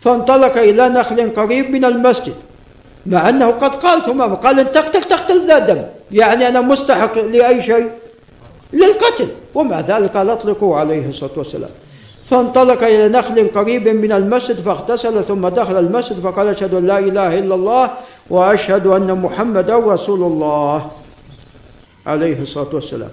فانطلق 0.00 0.58
إلى 0.58 0.88
نخل 0.88 1.30
قريب 1.36 1.70
من 1.70 1.84
المسجد 1.84 2.34
مع 3.06 3.28
أنه 3.28 3.50
قد 3.50 3.74
قال 3.74 4.02
ثمامة. 4.02 4.34
قال 4.34 4.60
إن 4.60 4.72
تقتل 4.72 5.02
تقتل 5.04 5.46
ذا 5.46 5.58
دم. 5.58 5.82
يعني 6.12 6.48
أنا 6.48 6.60
مستحق 6.60 7.18
لأي 7.18 7.62
شيء 7.62 7.90
للقتل. 8.72 9.28
ومع 9.54 9.80
ذلك 9.80 10.16
قال 10.16 10.30
أطلقوا 10.30 10.76
عليه 10.76 11.08
الصلاة 11.08 11.30
والسلام. 11.36 11.70
فانطلق 12.30 12.82
إلى 12.82 13.08
نخل 13.08 13.48
قريب 13.54 13.88
من 13.88 14.12
المسجد 14.12 14.60
فاغتسل 14.60 15.24
ثم 15.24 15.48
دخل 15.48 15.78
المسجد 15.78 16.20
فقال 16.20 16.48
أشهد 16.48 16.74
أن 16.74 16.86
لا 16.86 16.98
إله 16.98 17.38
إلا 17.38 17.54
الله 17.54 17.90
وأشهد 18.30 18.86
أن 18.86 19.20
محمدا 19.22 19.76
رسول 19.76 20.22
الله 20.22 20.90
عليه 22.06 22.42
الصلاة 22.42 22.68
والسلام. 22.72 23.10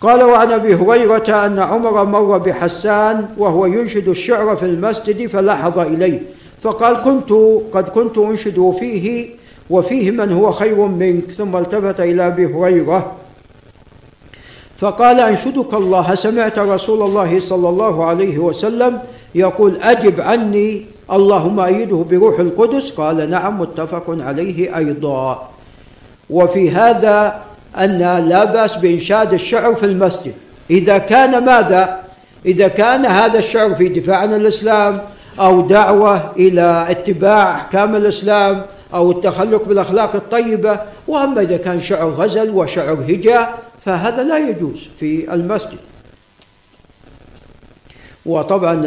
قال 0.00 0.22
وعن 0.22 0.52
أبي 0.52 0.74
هريرة 0.74 1.46
أن 1.46 1.58
عمر 1.58 2.04
مر 2.04 2.38
بحسان 2.38 3.28
وهو 3.36 3.66
ينشد 3.66 4.08
الشعر 4.08 4.56
في 4.56 4.66
المسجد 4.66 5.26
فلحظ 5.26 5.78
إليه. 5.78 6.20
فقال 6.62 7.02
كنت 7.02 7.32
قد 7.72 7.88
كنت 7.88 8.18
أنشد 8.18 8.74
فيه 8.80 9.28
وفيه 9.70 10.10
من 10.10 10.32
هو 10.32 10.52
خير 10.52 10.86
منك. 10.86 11.30
ثم 11.30 11.56
التفت 11.56 12.00
إلى 12.00 12.26
أبي 12.26 12.46
هريرة. 12.46 13.12
فقال 14.78 15.20
أنشدك 15.20 15.74
الله. 15.74 16.14
سمعت 16.14 16.58
رسول 16.58 17.02
الله 17.02 17.40
صلى 17.40 17.68
الله 17.68 18.04
عليه 18.04 18.38
وسلم 18.38 18.98
يقول 19.34 19.76
أجب 19.82 20.20
عني. 20.20 20.86
اللهم 21.12 21.60
أيده 21.60 22.04
بروح 22.10 22.40
القدس. 22.40 22.90
قال 22.90 23.30
نعم 23.30 23.60
متفق 23.60 24.04
عليه 24.08 24.76
أيضا. 24.76 25.48
وفي 26.30 26.70
هذا 26.70 27.47
أن 27.78 27.98
لا 28.28 28.44
بأس 28.44 28.76
بإنشاد 28.76 29.32
الشعر 29.32 29.74
في 29.74 29.86
المسجد. 29.86 30.32
إذا 30.70 30.98
كان 30.98 31.44
ماذا؟ 31.44 32.00
إذا 32.46 32.68
كان 32.68 33.06
هذا 33.06 33.38
الشعر 33.38 33.74
في 33.74 33.88
دفاع 33.88 34.16
عن 34.16 34.34
الإسلام 34.34 35.00
أو 35.40 35.60
دعوة 35.60 36.32
إلى 36.36 36.86
اتباع 36.90 37.56
أحكام 37.56 37.96
الإسلام 37.96 38.62
أو 38.94 39.10
التخلق 39.10 39.64
بالأخلاق 39.64 40.14
الطيبة 40.14 40.80
وأما 41.08 41.40
إذا 41.40 41.56
كان 41.56 41.80
شعر 41.80 42.08
غزل 42.08 42.50
وشعر 42.50 42.92
هجاء 42.92 43.58
فهذا 43.84 44.22
لا 44.22 44.38
يجوز 44.38 44.88
في 45.00 45.34
المسجد. 45.34 45.78
وطبعا 48.26 48.82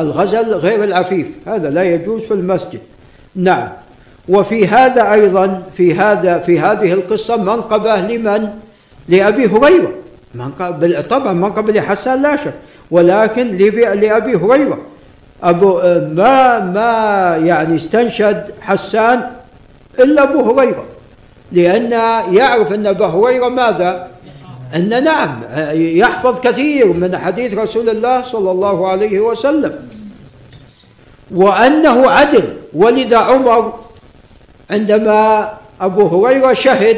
الغزل 0.00 0.54
غير 0.54 0.84
العفيف 0.84 1.26
هذا 1.46 1.70
لا 1.70 1.82
يجوز 1.82 2.22
في 2.22 2.34
المسجد. 2.34 2.80
نعم. 3.36 3.68
وفي 4.30 4.66
هذا 4.66 5.12
أيضا 5.12 5.62
في 5.76 5.94
هذا 5.94 6.38
في 6.38 6.60
هذه 6.60 6.92
القصة 6.92 7.36
منقبة 7.36 7.96
لمن؟ 7.96 8.48
لأبي 9.08 9.46
هريرة 9.46 9.92
منقبة 10.34 11.00
طبعا 11.00 11.32
منقبة 11.32 11.72
لحسان 11.72 12.22
لا 12.22 12.36
شك 12.36 12.54
ولكن 12.90 13.56
لأبي 13.56 14.36
هريرة 14.36 14.78
أبو 15.42 15.78
ما 16.14 16.58
ما 16.58 17.36
يعني 17.46 17.76
استنشد 17.76 18.44
حسان 18.60 19.30
إلا 19.98 20.22
أبو 20.22 20.50
هريرة 20.50 20.84
لأن 21.52 21.90
يعرف 22.34 22.72
أن 22.72 22.86
أبا 22.86 23.06
هريرة 23.06 23.48
ماذا؟ 23.48 24.10
أن 24.74 25.04
نعم 25.04 25.40
يحفظ 25.72 26.40
كثير 26.40 26.86
من 26.86 27.18
حديث 27.18 27.58
رسول 27.58 27.88
الله 27.90 28.22
صلى 28.22 28.50
الله 28.50 28.88
عليه 28.88 29.20
وسلم 29.20 29.74
وأنه 31.34 32.10
عدل 32.10 32.44
ولذا 32.74 33.16
عمر 33.16 33.74
عندما 34.70 35.50
أبو 35.80 36.02
هريرة 36.06 36.52
شهد 36.52 36.96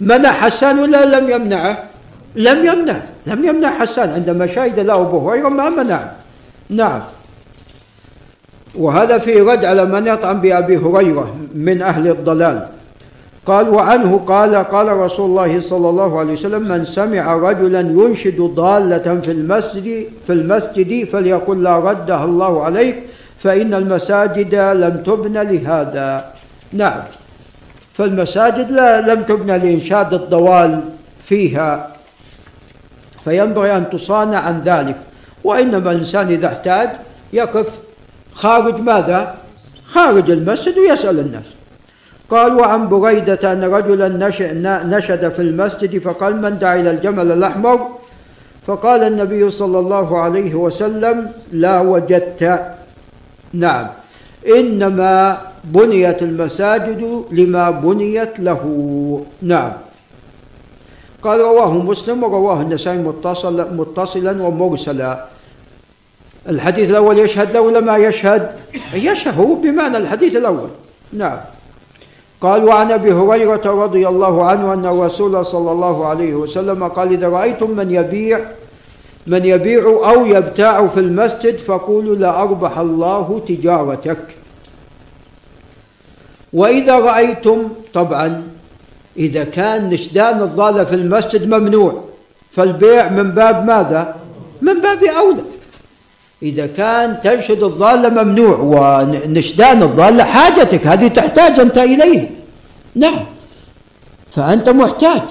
منع 0.00 0.32
حسان 0.32 0.78
ولا 0.78 1.20
لم 1.20 1.30
يمنعه 1.30 1.84
لم 2.36 2.66
يمنع 2.66 2.96
لم 3.26 3.44
يمنع 3.44 3.70
حسان. 3.78 4.10
عندما 4.10 4.46
شهد 4.46 4.80
له 4.80 4.94
أبو 4.94 5.30
هريرة 5.30 5.48
ما 5.48 5.68
منع. 5.70 6.10
نعم. 6.70 7.00
وهذا 8.74 9.18
في 9.18 9.40
رد 9.40 9.64
على 9.64 9.84
من 9.84 10.06
يطعن 10.06 10.40
بأبي 10.40 10.76
هريرة 10.76 11.36
من 11.54 11.82
أهل 11.82 12.08
الضلال. 12.08 12.68
قال 13.46 13.68
وعنه 13.68 14.20
قال 14.26 14.54
قال 14.56 14.96
رسول 14.96 15.30
الله 15.30 15.60
صلى 15.60 15.88
الله 15.88 16.18
عليه 16.18 16.32
وسلم 16.32 16.62
من 16.68 16.84
سمع 16.84 17.34
رجلا 17.36 17.80
ينشد 17.80 18.40
ضالة 18.40 19.20
في 19.20 19.30
المسجد 19.30 20.06
في 20.26 20.32
المسجد 20.32 21.08
فليقل 21.08 21.62
لا 21.62 21.78
ردها 21.78 22.24
الله 22.24 22.64
عليك 22.64 22.96
فإن 23.44 23.74
المساجد 23.74 24.54
لم 24.54 25.02
تبنى 25.06 25.44
لهذا. 25.44 26.32
نعم. 26.72 27.02
فالمساجد 27.94 28.70
لا 28.70 29.00
لم 29.00 29.22
تبنى 29.22 29.58
لإنشاد 29.58 30.14
الضوال 30.14 30.80
فيها. 31.28 31.90
فينبغي 33.24 33.76
أن 33.76 33.90
تصانع 33.90 34.38
عن 34.38 34.60
ذلك. 34.60 34.96
وإنما 35.44 35.90
الإنسان 35.90 36.28
إذا 36.28 36.46
احتاج 36.46 36.90
يقف. 37.32 37.66
خارج 38.34 38.80
ماذا؟ 38.80 39.34
خارج 39.84 40.30
المسجد 40.30 40.78
ويسأل 40.78 41.18
الناس. 41.18 41.44
قال 42.30 42.54
وعن 42.54 42.88
بريدة 42.88 43.52
أن 43.52 43.64
رجلا 43.64 44.08
نشد 44.84 45.32
في 45.32 45.42
المسجد 45.42 45.98
فقال 45.98 46.42
من 46.42 46.58
دعا 46.58 46.76
إلى 46.76 46.90
الجمل 46.90 47.32
الأحمر؟ 47.32 47.88
فقال 48.66 49.02
النبي 49.02 49.50
صلى 49.50 49.78
الله 49.78 50.20
عليه 50.20 50.54
وسلم 50.54 51.30
لا 51.52 51.80
وجدت. 51.80 52.74
نعم. 53.54 53.86
إنما 54.58 55.38
بنيت 55.64 56.22
المساجد 56.22 57.24
لما 57.30 57.70
بنيت 57.70 58.40
له. 58.40 58.62
نعم. 59.42 59.72
قال 61.22 61.40
رواه 61.40 61.72
مسلم 61.72 62.22
ورواه 62.22 62.60
النسائي 62.60 62.98
متصل 62.98 63.76
متصلا 63.76 64.42
ومرسلا. 64.42 65.24
الحديث 66.48 66.90
الأول 66.90 67.18
يشهد 67.18 67.52
له 67.52 67.60
ولا 67.60 67.80
ما 67.80 67.96
يشهد؟ 67.96 68.50
يشهد 68.94 69.38
هو 69.38 69.54
بمعنى 69.54 69.96
الحديث 69.96 70.36
الأول. 70.36 70.68
نعم. 71.12 71.38
قال 72.40 72.64
وعن 72.64 72.92
أبي 72.92 73.12
هريرة 73.12 73.64
رضي 73.64 74.08
الله 74.08 74.44
عنه 74.44 74.72
أن 74.72 74.84
الرسول 74.86 75.46
صلى 75.46 75.70
الله 75.72 76.06
عليه 76.06 76.34
وسلم 76.34 76.88
قال 76.88 77.12
إذا 77.12 77.28
رأيتم 77.28 77.70
من 77.70 77.90
يبيع 77.90 78.40
من 79.26 79.44
يبيع 79.44 79.82
أو 79.84 80.26
يبتاع 80.26 80.86
في 80.86 81.00
المسجد 81.00 81.58
فقولوا 81.58 82.16
لا 82.16 82.42
أربح 82.42 82.78
الله 82.78 83.42
تجارتك. 83.48 84.18
وإذا 86.52 86.98
رأيتم 86.98 87.68
طبعا 87.94 88.42
إذا 89.16 89.44
كان 89.44 89.88
نشدان 89.88 90.42
الضاله 90.42 90.84
في 90.84 90.94
المسجد 90.94 91.54
ممنوع 91.54 92.04
فالبيع 92.52 93.08
من 93.08 93.30
باب 93.30 93.66
ماذا؟ 93.66 94.16
من 94.62 94.80
باب 94.80 95.04
أولى. 95.04 95.42
إذا 96.42 96.66
كان 96.66 97.20
تنشد 97.22 97.62
الضالة 97.62 98.08
ممنوع 98.08 98.58
ونشدان 98.58 99.82
الضالة 99.82 100.24
حاجتك 100.24 100.86
هذه 100.86 101.08
تحتاج 101.08 101.60
أنت 101.60 101.78
إليه. 101.78 102.30
نعم. 102.94 103.24
فأنت 104.30 104.68
محتاج. 104.68 105.22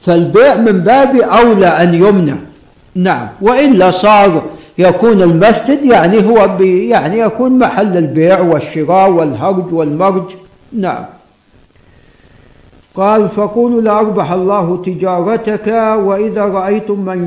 فالبيع 0.00 0.56
من 0.56 0.80
باب 0.80 1.16
أولى 1.16 1.66
أن 1.66 1.94
يمنع. 1.94 2.36
نعم. 2.94 3.28
وإلا 3.40 3.90
صار 3.90 4.42
يكون 4.78 5.22
المسجد 5.22 5.84
يعني 5.84 6.26
هو 6.26 6.62
يعني 6.62 7.18
يكون 7.18 7.58
محل 7.58 7.96
البيع 7.96 8.40
والشراء 8.40 9.10
والهرج 9.10 9.72
والمرج. 9.72 10.24
نعم. 10.72 11.04
قال 12.94 13.28
فقولوا 13.28 13.80
لأربح 13.80 14.32
الله 14.32 14.82
تجارتك 14.86 15.66
وإذا 15.98 16.44
رأيتم 16.44 17.00
من 17.00 17.18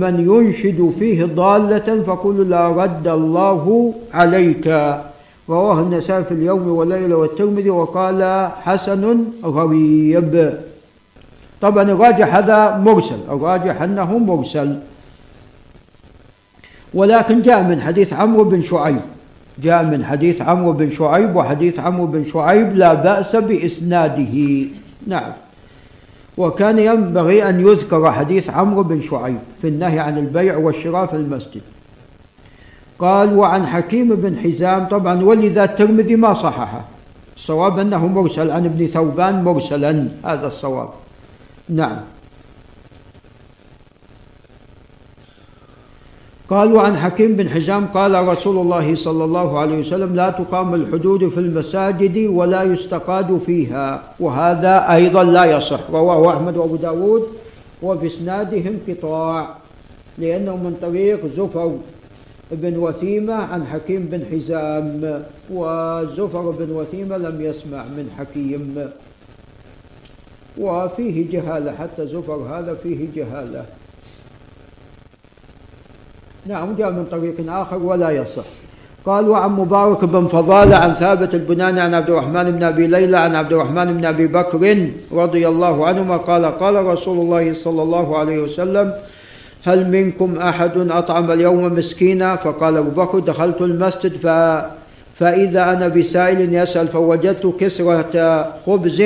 من 0.00 0.14
ينشد 0.30 0.92
فيه 0.98 1.24
ضالة 1.24 2.02
فقولوا 2.02 2.44
لا 2.44 2.68
رد 2.68 3.08
الله 3.08 3.94
عليك. 4.14 4.66
رواه 5.48 5.80
النسائي 5.80 6.24
في 6.24 6.32
اليوم 6.32 6.68
والليلة 6.68 7.16
والترمذي 7.16 7.70
وقال 7.70 8.50
حسن 8.62 9.24
غريب. 9.44 10.54
طبعا 11.60 11.82
الراجح 11.82 12.34
هذا 12.34 12.82
مرسل 12.84 13.18
الراجح 13.30 13.82
أنه 13.82 14.18
مرسل. 14.18 14.78
ولكن 16.94 17.42
جاء 17.42 17.62
من 17.62 17.80
حديث 17.80 18.12
عمرو 18.12 18.44
بن 18.44 18.62
شعيب. 18.62 19.00
جاء 19.62 19.84
من 19.84 20.04
حديث 20.04 20.42
عمرو 20.42 20.72
بن 20.72 20.90
شعيب 20.90 21.36
وحديث 21.36 21.78
عمرو 21.78 22.06
بن 22.06 22.24
شعيب 22.24 22.76
لا 22.76 22.94
بأس 22.94 23.36
بإسناده. 23.36 24.66
نعم. 25.06 25.32
وكان 26.36 26.78
ينبغي 26.78 27.48
أن 27.48 27.60
يذكر 27.60 28.12
حديث 28.12 28.50
عمرو 28.50 28.82
بن 28.82 29.00
شعيب 29.02 29.38
في 29.62 29.68
النهي 29.68 29.98
عن 29.98 30.18
البيع 30.18 30.56
والشراء 30.56 31.06
في 31.06 31.16
المسجد. 31.16 31.62
قال 32.98 33.36
وعن 33.36 33.66
حكيم 33.66 34.08
بن 34.08 34.36
حزام 34.36 34.84
طبعا 34.84 35.22
ولذا 35.22 35.64
الترمذي 35.64 36.16
ما 36.16 36.34
صححه. 36.34 36.84
الصواب 37.36 37.78
أنه 37.78 38.06
مرسل 38.06 38.50
عن 38.50 38.64
ابن 38.64 38.86
ثوبان 38.86 39.44
مرسلا. 39.44 40.08
هذا 40.24 40.46
الصواب. 40.46 40.88
نعم. 41.68 41.96
قالوا 46.50 46.80
عن 46.80 46.96
حكيم 46.96 47.36
بن 47.36 47.48
حزام 47.48 47.86
قال 47.86 48.28
رسول 48.28 48.58
الله 48.58 48.96
صلى 48.96 49.24
الله 49.24 49.58
عليه 49.58 49.78
وسلم 49.78 50.16
لا 50.16 50.30
تقام 50.30 50.74
الحدود 50.74 51.28
في 51.28 51.40
المساجد 51.40 52.26
ولا 52.26 52.62
يستقاد 52.62 53.40
فيها. 53.46 54.02
وهذا 54.20 54.92
أيضا 54.92 55.24
لا 55.24 55.44
يصح. 55.44 55.80
رواه 55.90 56.36
أحمد 56.36 56.56
وأبو 56.56 56.76
داود 56.76 57.22
وفي 57.82 58.06
اسناده 58.06 58.62
انقطاع 58.70 59.48
لأنه 60.18 60.56
من 60.56 60.76
طريق 60.82 61.26
زفر 61.26 61.74
بن 62.52 62.76
وثيمة 62.76 63.34
عن 63.34 63.66
حكيم 63.66 64.08
بن 64.12 64.24
حزام 64.32 65.22
وزفر 65.50 66.50
بن 66.50 66.70
وثيمة 66.70 67.16
لم 67.16 67.40
يسمع 67.40 67.84
من 67.84 68.10
حكيم. 68.18 68.88
وفيه 70.58 71.30
جهالة 71.30 71.72
حتى 71.72 72.06
زفر 72.06 72.34
هذا 72.34 72.74
فيه 72.82 73.06
جهالة. 73.16 73.64
نعم 76.46 76.74
جاء 76.74 76.90
من 76.90 77.04
طريق 77.10 77.52
آخر 77.52 77.76
ولا 77.76 78.10
يصح. 78.10 78.44
قال 79.06 79.28
وعن 79.28 79.50
مبارك 79.50 80.04
بن 80.04 80.26
فضالة 80.26 80.76
عن 80.76 80.92
ثابت 80.92 81.34
البناني 81.34 81.80
عن 81.80 81.94
عبد 81.94 82.10
الرحمن 82.10 82.50
بن 82.50 82.62
أبي 82.62 82.86
ليلى 82.86 83.16
عن 83.16 83.34
عبد 83.34 83.52
الرحمن 83.52 83.96
بن 83.96 84.04
أبي 84.04 84.26
بكر 84.26 84.88
رضي 85.12 85.48
الله 85.48 85.86
عنهما 85.86 86.16
قال 86.16 86.44
قال 86.44 86.84
رسول 86.84 87.18
الله 87.18 87.52
صلى 87.52 87.82
الله 87.82 88.18
عليه 88.18 88.38
وسلم 88.38 88.92
هل 89.64 89.90
منكم 89.90 90.36
أحد 90.38 90.90
أطعم 90.90 91.30
اليوم 91.30 91.64
مسكينا؟ 91.64 92.36
فقال 92.36 92.76
أبو 92.76 93.02
بكر 93.02 93.18
دخلت 93.18 93.60
المسجد 93.60 94.16
ف 94.16 94.26
فإذا 95.14 95.72
أنا 95.72 95.88
بسائل 95.88 96.54
يسأل 96.54 96.88
فوجدت 96.88 97.54
كسرة 97.60 98.54
خبز 98.66 99.02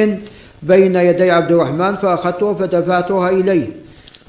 بين 0.62 0.96
يدي 0.96 1.30
عبد 1.30 1.52
الرحمن 1.52 1.96
فأخذتها 1.96 2.54
فدفعتها 2.54 3.30
إليه. 3.30 3.81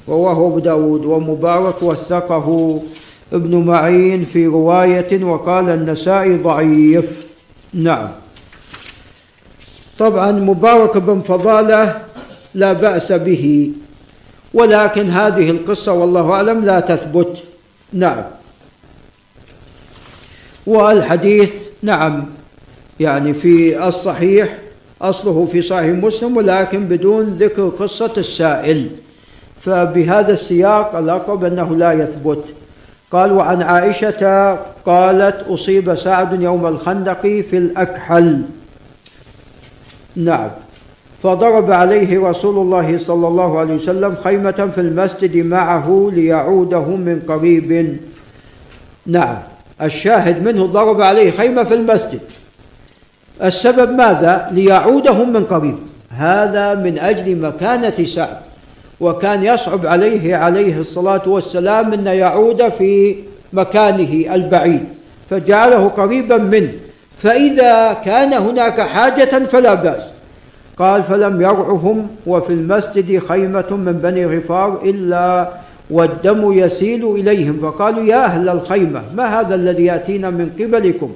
رواه 0.08 0.32
أبو 0.32 0.58
داود 0.58 1.04
ومبارك 1.04 1.82
وثقه 1.82 2.80
ابن 3.32 3.64
معين 3.64 4.24
في 4.24 4.46
رواية 4.46 5.24
وقال 5.24 5.68
النسائي 5.68 6.36
ضعيف. 6.36 7.04
نعم. 7.74 8.08
طبعا 9.98 10.32
مبارك 10.32 10.96
بن 10.96 11.20
فضالة 11.20 12.02
لا 12.54 12.72
بأس 12.72 13.12
به 13.12 13.72
ولكن 14.54 15.08
هذه 15.08 15.50
القصة 15.50 15.92
والله 15.92 16.32
أعلم 16.32 16.64
لا 16.64 16.80
تثبت. 16.80 17.38
نعم. 17.92 18.24
والحديث 20.66 21.52
نعم 21.82 22.26
يعني 23.00 23.34
في 23.34 23.86
الصحيح 23.88 24.58
أصله 25.02 25.48
في 25.52 25.62
صحيح 25.62 26.04
مسلم 26.04 26.36
ولكن 26.36 26.84
بدون 26.84 27.24
ذكر 27.24 27.68
قصة 27.68 28.12
السائل. 28.16 28.90
فبهذا 29.64 30.32
السياق 30.32 30.96
الأقرب 30.96 31.44
أنه 31.44 31.76
لا 31.76 31.92
يثبت. 31.92 32.44
قال 33.12 33.32
وعن 33.32 33.62
عائشة 33.62 34.54
قالت 34.86 35.48
أصيب 35.48 35.94
سعد 35.94 36.42
يوم 36.42 36.66
الخندق 36.66 37.20
في 37.20 37.58
الأكحل. 37.58 38.42
نعم. 40.16 40.48
فضرب 41.22 41.70
عليه 41.70 42.28
رسول 42.28 42.56
الله 42.58 42.98
صلى 42.98 43.28
الله 43.28 43.58
عليه 43.58 43.74
وسلم 43.74 44.14
خيمة 44.24 44.70
في 44.74 44.80
المسجد 44.80 45.36
معه 45.36 46.10
ليعوده 46.12 46.84
من 46.84 47.22
قريب. 47.28 47.98
نعم. 49.06 49.38
الشاهد 49.82 50.42
منه 50.42 50.66
ضرب 50.66 51.00
عليه 51.00 51.30
خيمة 51.30 51.64
في 51.64 51.74
المسجد. 51.74 52.20
السبب 53.42 53.90
ماذا؟ 53.90 54.48
ليعودهم 54.52 55.32
من 55.32 55.44
قريب. 55.44 55.78
هذا 56.10 56.74
من 56.74 56.98
أجل 56.98 57.40
مكانة 57.40 58.04
سعد. 58.04 58.43
وكان 59.00 59.44
يصعب 59.44 59.86
عليه 59.86 60.36
عليه 60.36 60.80
الصلاة 60.80 61.22
والسلام 61.26 61.92
أن 61.92 62.06
يعود 62.06 62.68
في 62.68 63.16
مكانه 63.52 64.34
البعيد 64.34 64.84
فجعله 65.30 65.88
قريبا 65.88 66.36
منه 66.36 66.72
فإذا 67.22 67.92
كان 67.92 68.32
هناك 68.32 68.80
حاجة 68.80 69.44
فلا 69.44 69.74
بأس. 69.74 70.10
قال 70.78 71.02
فلم 71.02 71.42
يرعهم 71.42 72.06
وفي 72.26 72.52
المسجد 72.52 73.18
خيمة 73.18 73.70
من 73.70 73.92
بني 73.92 74.26
غفار 74.26 74.80
إلا 74.84 75.48
والدم 75.90 76.52
يسيل 76.52 77.04
إليهم. 77.04 77.58
فقالوا 77.62 78.04
يا 78.04 78.24
أهل 78.24 78.48
الخيمة 78.48 79.02
ما 79.14 79.40
هذا 79.40 79.54
الذي 79.54 79.84
يأتينا 79.84 80.30
من 80.30 80.50
قبلكم؟ 80.60 81.10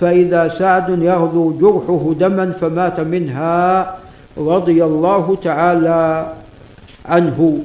فإذا 0.00 0.48
سعد 0.48 1.02
يغدو 1.02 1.50
جرحه 1.50 2.14
دما 2.20 2.52
فمات 2.60 3.00
منها 3.00 3.96
رضي 4.38 4.84
الله 4.84 5.38
تعالى 5.44 6.32
عنه. 7.10 7.58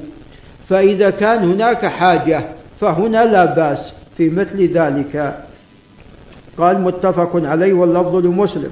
فإذا 0.68 1.10
كان 1.10 1.44
هناك 1.44 1.86
حاجة 1.86 2.44
فهنا 2.80 3.24
لا 3.24 3.44
بأس 3.44 3.92
في 4.16 4.30
مثل 4.30 4.72
ذلك. 4.72 5.38
قال 6.58 6.80
متفق 6.80 7.30
عليه 7.34 7.72
واللفظ 7.72 8.16
لمسلم. 8.16 8.70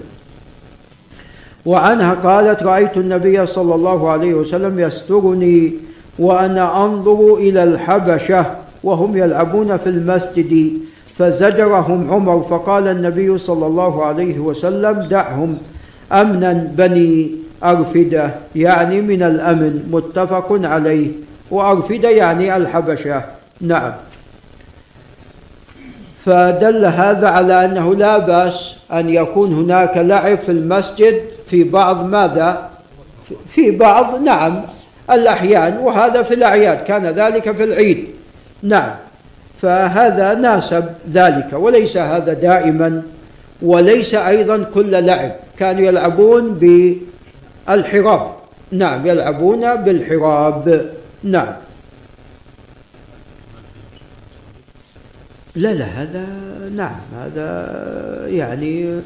وعنها 1.66 2.14
قالت 2.14 2.62
رأيت 2.62 2.96
النبي 2.96 3.46
صلى 3.46 3.74
الله 3.74 4.10
عليه 4.10 4.34
وسلم 4.34 4.80
يسترني 4.80 5.72
وأنا 6.18 6.84
أنظر 6.84 7.34
إلى 7.34 7.62
الحبشة 7.64 8.46
وهم 8.84 9.16
يلعبون 9.16 9.76
في 9.76 9.88
المسجد 9.88 10.72
فزجرهم 11.18 12.10
عمر 12.10 12.46
فقال 12.50 12.88
النبي 12.88 13.38
صلى 13.38 13.66
الله 13.66 14.04
عليه 14.04 14.38
وسلم 14.38 15.02
دعهم 15.10 15.58
أمنا 16.12 16.52
بني 16.76 17.43
أرفدة 17.64 18.30
يعني 18.56 19.00
من 19.00 19.22
الأمن 19.22 19.88
متفق 19.90 20.60
عليه. 20.64 21.08
وأرفدة 21.50 22.10
يعني 22.10 22.56
الحبشة. 22.56 23.22
نعم. 23.60 23.92
فدل 26.24 26.84
هذا 26.84 27.28
على 27.28 27.64
أنه 27.64 27.94
لا 27.94 28.18
بأس 28.18 28.74
أن 28.92 29.08
يكون 29.08 29.52
هناك 29.52 29.96
لعب 29.96 30.38
في 30.38 30.52
المسجد 30.52 31.20
في 31.46 31.64
بعض 31.64 32.06
ماذا؟ 32.06 32.70
في 33.46 33.70
بعض 33.70 34.22
نعم 34.22 34.60
الأحيان. 35.10 35.76
وهذا 35.78 36.22
في 36.22 36.34
الأعياد 36.34 36.78
كان 36.78 37.06
ذلك 37.06 37.52
في 37.52 37.64
العيد. 37.64 38.06
نعم. 38.62 38.90
فهذا 39.62 40.34
ناسب 40.34 40.84
ذلك 41.12 41.48
وليس 41.52 41.96
هذا 41.96 42.32
دائما. 42.32 43.02
وليس 43.62 44.14
أيضا 44.14 44.64
كل 44.74 45.04
لعب. 45.04 45.32
كانوا 45.58 45.82
يلعبون 45.82 46.54
بالحراب 47.68 48.30
نعم 48.72 49.06
يلعبون 49.06 49.76
بالحراب. 49.76 50.90
نعم. 51.22 51.54
لا 55.54 55.74
لا 55.74 55.84
هذا 55.84 56.26
نعم 56.76 57.00
هذا 57.20 57.48
يعني 58.28 59.00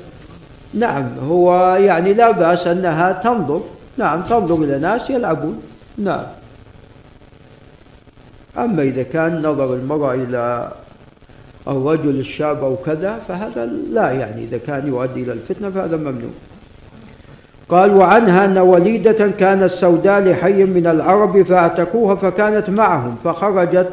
نعم 0.75 1.19
هو 1.19 1.75
يعني 1.75 2.15
لا 2.15 2.31
بأس 2.31 2.67
أنها 2.67 3.13
تنظر. 3.13 3.63
نعم 3.97 4.23
تنظر 4.23 4.55
إلى 4.55 4.79
ناس 4.79 5.11
يلعبون. 5.11 5.63
نعم. 5.99 6.27
أما 8.59 8.83
إذا 8.83 9.03
كان 9.03 9.43
نظر 9.43 9.75
المرأة 9.75 10.15
إلى 10.15 10.73
الرجل 11.69 12.21
الشاب 12.21 12.65
أو 12.65 12.77
كذا 12.77 13.19
فهذا 13.29 13.67
لا 13.67 14.11
يعني. 14.11 14.45
إذا 14.45 14.59
كان 14.59 14.87
يؤدي 14.87 15.23
إلى 15.23 15.33
الفتنة 15.33 15.71
فهذا 15.71 15.97
ممنوع. 15.97 16.31
قال 17.69 17.97
وعنها 17.97 18.45
أن 18.45 18.59
وليدة 18.59 19.29
كانت 19.29 19.71
سوداء 19.71 20.21
لحي 20.21 20.65
من 20.65 20.87
العرب 20.87 21.43
فاعتقوها 21.43 22.15
فكانت 22.15 22.71
معهم 22.71 23.17
فخرجت 23.25 23.89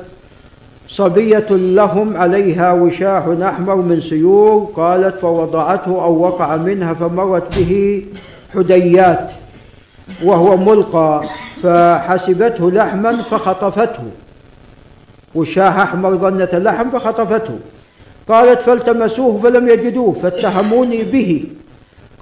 صبية 0.89 1.47
لهم 1.49 2.17
عليها 2.17 2.73
وشاح 2.73 3.27
أحمر 3.27 3.75
من 3.75 4.01
سيور 4.01 4.71
قالت 4.75 5.15
فوضعته 5.15 6.03
أو 6.03 6.19
وقع 6.19 6.55
منها 6.55 6.93
فمرت 6.93 7.57
به 7.59 8.05
حديات 8.55 9.31
وهو 10.23 10.57
ملقى 10.57 11.23
فحسبته 11.63 12.71
لحما 12.71 13.11
فخطفته. 13.11 14.03
وشاح 15.35 15.79
أحمر 15.79 16.15
ظنة 16.15 16.49
لحم 16.53 16.89
فخطفته. 16.89 17.59
قالت 18.29 18.61
فالتمسوه 18.61 19.37
فلم 19.37 19.67
يجدوه 19.67 20.11
فاتهموني 20.11 21.03
به. 21.03 21.45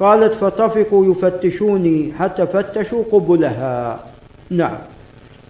قالت 0.03 0.33
فطفقوا 0.33 1.11
يفتشوني 1.11 2.13
حتى 2.19 2.47
فتشوا 2.47 3.03
قبلها. 3.11 3.99
نعم. 4.49 4.77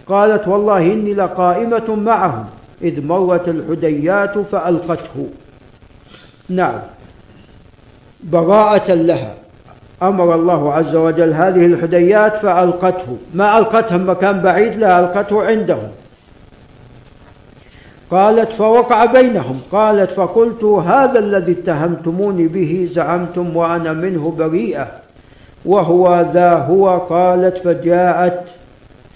قالت 0.06 0.48
والله 0.48 0.92
إني 0.92 1.14
لقائمة 1.14 1.94
معهم 1.94 2.46
إذ 2.82 3.06
مرت 3.06 3.48
الحديات 3.48 4.38
فألقته. 4.38 5.28
نعم. 6.48 6.80
براءة 8.24 8.92
لها. 8.94 9.34
أمر 10.02 10.34
الله 10.34 10.72
عز 10.72 10.96
وجل 10.96 11.32
هذه 11.32 11.66
الحديات 11.66 12.36
فألقته. 12.36 13.18
ما 13.34 13.58
ألقتها 13.58 13.98
مكان 13.98 14.40
بعيد 14.40 14.74
لا 14.76 15.00
ألقته 15.00 15.46
عندهم. 15.46 15.88
قالت 18.10 18.52
فوقع 18.52 19.04
بينهم. 19.04 19.60
قالت 19.72 20.10
فقلت 20.10 20.64
هذا 20.64 21.18
الذي 21.18 21.52
اتهمتموني 21.52 22.48
به 22.48 22.88
زعمتم 22.92 23.56
وأنا 23.56 23.92
منه 23.92 24.34
بريئة. 24.38 24.88
وهو 25.64 26.26
ذا 26.34 26.54
هو 26.54 26.98
قالت 26.98 27.58
فجاءت. 27.58 28.40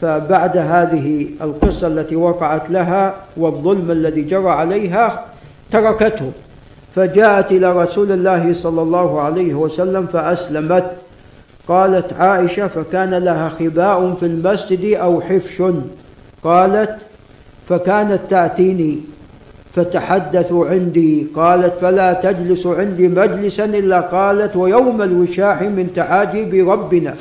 فبعد 0.00 0.56
هذه 0.56 1.26
القصة 1.42 1.86
التي 1.86 2.16
وقعت 2.16 2.70
لها 2.70 3.14
والظلم 3.36 3.90
الذي 3.90 4.22
جرى 4.22 4.48
عليها 4.50 5.24
تركته. 5.72 6.30
فجاءت 6.94 7.52
إلى 7.52 7.82
رسول 7.82 8.12
الله 8.12 8.52
صلى 8.52 8.82
الله 8.82 9.20
عليه 9.20 9.54
وسلم 9.54 10.06
فأسلمت. 10.06 10.90
قالت 11.68 12.12
عائشة 12.12 12.68
فكان 12.68 13.14
لها 13.14 13.48
خباء 13.48 14.14
في 14.20 14.26
المسجد 14.26 14.94
أو 14.94 15.20
حفش. 15.20 15.62
قالت 16.44 16.96
فكانت 17.68 18.20
تأتيني 18.30 18.98
فتحدث 19.74 20.52
عندي 20.52 21.26
قالت 21.36 21.74
فلا 21.80 22.12
تجلس 22.12 22.66
عندي 22.66 23.08
مجلسا 23.08 23.64
إلا 23.64 24.00
قالت 24.00 24.56
ويوم 24.56 25.02
الوشاح 25.02 25.62
من 25.62 25.92
تعاجب 25.96 26.68
ربنا 26.68 27.14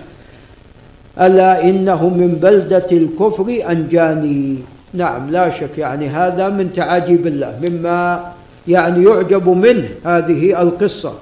ألا 1.21 1.63
إنه 1.63 2.09
من 2.09 2.39
بلدة 2.41 2.91
الكفر 2.91 3.63
أنجاني؟ 3.69 4.57
نعم 4.93 5.29
لا 5.29 5.49
شك 5.49 5.77
يعني 5.77 6.09
هذا 6.09 6.49
من 6.49 6.73
تعاجيب 6.75 7.27
الله 7.27 7.59
مما 7.61 8.31
يعني 8.67 9.03
يعجب 9.03 9.49
منه 9.49 9.89
هذه 10.05 10.61
القصة. 10.61 11.13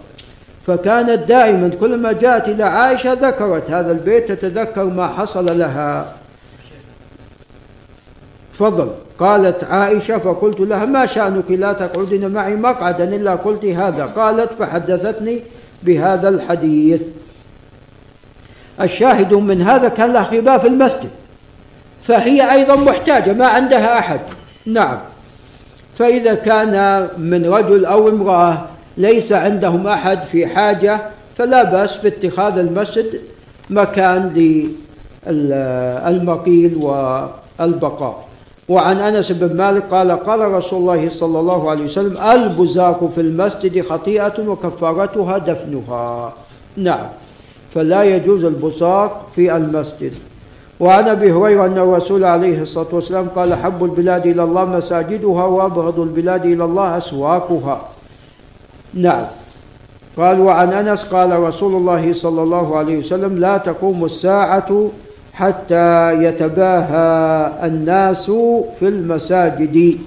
فكانت 0.67 1.19
دائما 1.29 1.69
كلما 1.79 2.11
جاءت 2.11 2.47
إلى 2.47 2.63
عائشة 2.63 3.13
ذكرت 3.13 3.71
هذا 3.71 3.91
البيت 3.91 4.31
تتذكر 4.31 4.83
ما 4.83 5.07
حصل 5.07 5.59
لها. 5.59 6.05
تفضل. 8.59 8.89
قالت 9.19 9.63
عائشة 9.63 10.17
فقلت 10.17 10.59
لها 10.59 10.85
ما 10.85 11.05
شأنك؟ 11.05 11.51
لا 11.51 11.73
تقعدين 11.73 12.31
معي 12.31 12.55
مقعدا 12.55 13.03
إلا 13.03 13.35
قلت 13.35 13.65
هذا. 13.65 14.05
قالت 14.05 14.49
فحدثتني 14.59 15.41
بهذا 15.83 16.29
الحديث. 16.29 17.01
الشاهد 18.81 19.33
من 19.33 19.61
هذا 19.61 19.89
كان 19.89 20.13
لها 20.13 20.23
خباء 20.23 20.57
في 20.57 20.67
المسجد 20.67 21.09
فهي 22.03 22.51
أيضا 22.51 22.75
محتاجة 22.75 23.33
ما 23.33 23.47
عندها 23.47 23.99
أحد. 23.99 24.19
نعم. 24.65 24.97
فإذا 25.99 26.35
كان 26.35 27.07
من 27.17 27.45
رجل 27.45 27.85
أو 27.85 28.09
امرأة 28.09 28.65
ليس 28.97 29.33
عندهم 29.33 29.87
أحد 29.87 30.23
في 30.23 30.47
حاجة 30.47 31.01
فلا 31.37 31.63
بأس 31.63 31.93
في 31.93 32.07
اتخاذ 32.07 32.57
المسجد 32.57 33.19
مكان 33.69 34.29
للمقيل 35.27 36.75
والبقاء. 36.75 38.24
وعن 38.69 38.99
أنس 38.99 39.31
بن 39.31 39.57
مالك 39.57 39.83
قال 39.91 40.11
قال 40.11 40.39
رسول 40.39 40.79
الله 40.79 41.09
صلى 41.09 41.39
الله 41.39 41.69
عليه 41.69 41.85
وسلم 41.85 42.17
البزاق 42.17 43.11
في 43.15 43.21
المسجد 43.21 43.81
خطيئة 43.81 44.47
وكفارتها 44.47 45.37
دفنها. 45.37 46.33
نعم. 46.77 47.07
فلا 47.73 48.03
يجوز 48.03 48.43
البصاق 48.43 49.27
في 49.35 49.55
المسجد. 49.55 50.13
وعن 50.79 51.07
أبي 51.07 51.31
هريرة 51.31 51.65
أن 51.65 51.77
الرسول 51.77 52.23
عليه 52.23 52.61
الصلاة 52.61 52.87
والسلام 52.91 53.27
قال 53.35 53.53
حب 53.53 53.83
البلاد 53.83 54.27
إلى 54.27 54.43
الله 54.43 54.65
مساجدها 54.65 55.45
وأبغض 55.45 55.99
البلاد 55.99 56.45
إلى 56.45 56.63
الله 56.63 56.97
أسواقها. 56.97 57.81
نعم. 58.93 59.25
قال 60.17 60.39
وعن 60.39 60.73
أنس 60.73 61.03
قال 61.03 61.39
رسول 61.39 61.75
الله 61.75 62.13
صلى 62.13 62.43
الله 62.43 62.77
عليه 62.77 62.97
وسلم 62.97 63.37
لا 63.37 63.57
تقوم 63.57 64.05
الساعة 64.05 64.89
حتى 65.35 66.13
يتباهى 66.23 67.51
الناس 67.63 68.31
في 68.79 68.87
المساجد. 68.87 69.97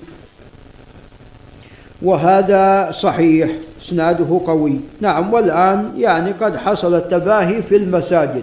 وهذا 2.02 2.90
صحيح 2.90 3.50
إسناده 3.82 4.40
قوي. 4.46 4.80
نعم 5.00 5.32
والآن 5.32 5.92
يعني 5.96 6.30
قد 6.30 6.56
حصل 6.56 6.94
التباهي 6.94 7.62
في 7.62 7.76
المساجد. 7.76 8.42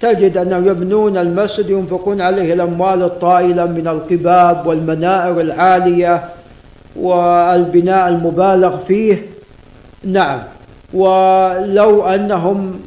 تجد 0.00 0.36
أنهم 0.36 0.66
يبنون 0.66 1.16
المسجد 1.16 1.70
ينفقون 1.70 2.20
عليه 2.20 2.54
الأموال 2.54 3.02
الطائلة 3.02 3.66
من 3.66 3.88
القباب 3.88 4.66
والمنائر 4.66 5.40
العالية 5.40 6.24
والبناء 6.96 8.08
المبالغ 8.08 8.76
فيه. 8.76 9.22
نعم 10.04 10.38
ولو 10.94 12.06
أنهم 12.06 12.80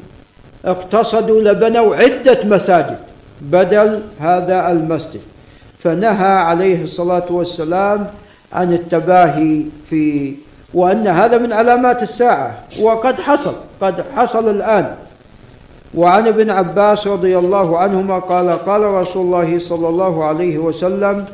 اقتصدوا 0.66 1.42
لبنوا 1.42 1.96
عدة 1.96 2.38
مساجد. 2.46 2.98
بدل 3.42 4.02
هذا 4.20 4.72
المسجد. 4.72 5.22
فنهى 5.80 6.32
عليه 6.32 6.84
الصلاة 6.84 7.26
والسلام 7.30 8.08
عن 8.54 8.74
التباهي 8.74 9.64
في 9.90 10.34
وأن 10.74 11.08
هذا 11.08 11.38
من 11.38 11.54
علامات 11.54 12.04
الساعة 12.04 12.64
وقد 12.82 13.16
حصل 13.16 13.54
قد 13.82 14.04
حصل 14.16 14.50
الآن. 14.50 14.96
وعن 15.96 16.28
ابن 16.28 16.50
عباس 16.50 17.08
رضي 17.08 17.38
الله 17.38 17.78
عنهما 17.78 18.20
قال 18.20 18.50
قال 18.50 18.82
رسول 18.82 19.26
الله 19.26 19.60
صلى 19.60 19.88
الله 19.88 20.24
عليه 20.24 20.58
وسلم 20.58 21.26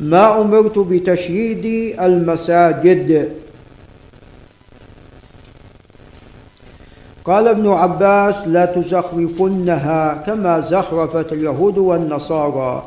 ما 0.00 0.40
أمرت 0.40 0.78
بتشييد 0.78 1.94
المساجد. 2.00 3.32
قال 7.24 7.48
ابن 7.48 7.68
عباس 7.68 8.34
لا 8.46 8.64
تزخرفنها 8.64 10.22
كما 10.26 10.60
زخرفت 10.60 11.32
اليهود 11.32 11.78
والنصارى. 11.78 12.82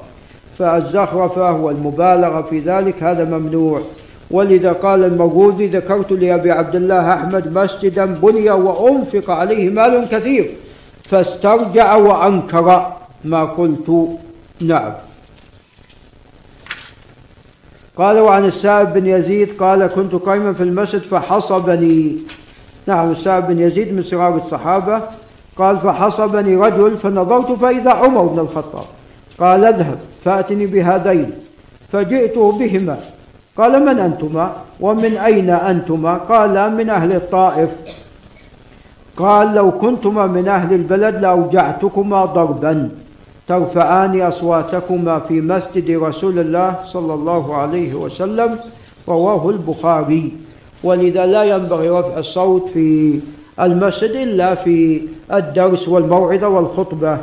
فالزخرفة 0.58 1.54
والمبالغة 1.54 2.42
في 2.42 2.58
ذلك 2.58 3.04
هذا 3.04 3.24
ممنوع. 3.38 3.82
ولذا 4.32 4.72
قال 4.72 5.04
المغوذي 5.04 5.68
ذكرت 5.68 6.12
لأبي 6.12 6.52
عبد 6.52 6.76
الله 6.76 7.14
أحمد 7.14 7.54
مسجدا 7.54 8.06
بني 8.06 8.52
وأنفق 8.52 9.32
عليه 9.32 9.70
مال 9.70 10.08
كثير 10.12 10.56
فاسترجع 11.04 11.96
وأنكر 11.96 12.92
ما 13.24 13.44
قلت. 13.44 14.10
نعم. 14.62 14.94
قال 17.98 18.20
وعن 18.20 18.46
السائب 18.46 18.94
بن 18.94 19.06
يزيد 19.06 19.58
قال 19.58 19.88
كنت 19.88 20.16
قائما 20.16 20.54
في 20.54 20.64
المسجد 20.64 21.02
فحصبني. 21.02 22.18
نعم 22.88 23.12
السائب 23.12 23.48
بن 23.48 23.60
يزيد 23.60 23.94
من 23.94 24.02
صغار 24.02 24.36
الصحابة 24.36 25.02
قال 25.58 25.78
فحصبني 25.78 26.56
رجل 26.56 26.98
فنظرت 26.98 27.52
فإذا 27.52 27.92
عمر 27.92 28.22
بن 28.22 28.40
الخطاب. 28.40 28.86
قال 29.40 29.66
اذهب 29.66 29.98
فأتني 30.24 30.66
بهذين 30.66 31.32
فجئته 31.92 32.52
بهما. 32.52 32.98
قال 33.58 33.86
من 33.86 34.00
أنتما؟ 34.00 34.54
ومن 34.80 35.18
أين 35.18 35.50
أنتما؟ 35.50 36.14
قال 36.14 36.76
من 36.78 36.90
أهل 36.90 37.14
الطائف. 37.14 37.70
قال 39.18 39.56
لو 39.56 39.72
كنتما 39.72 40.28
من 40.28 40.48
أهل 40.48 40.74
البلد 40.74 41.16
لأوجعتكما 41.16 42.26
ضربا 42.26 42.90
ترفعان 43.48 44.22
أصواتكما 44.22 45.20
في 45.20 45.42
مسجد 45.42 45.92
رسول 45.92 46.40
الله 46.40 46.76
صلى 46.86 47.14
الله 47.14 47.56
عليه 47.56 47.94
وسلم 47.94 48.60
رواه 49.08 49.50
البخاري. 49.50 50.34
ولذا 50.84 51.26
لا 51.26 51.44
ينبغي 51.44 51.90
رفع 51.90 52.18
الصوت 52.18 52.70
في 52.74 53.20
المسجد 53.60 54.12
إلا 54.12 54.56
في 54.56 55.02
الدرس 55.34 55.88
والموعظة 55.88 56.48
والخطبة. 56.48 57.18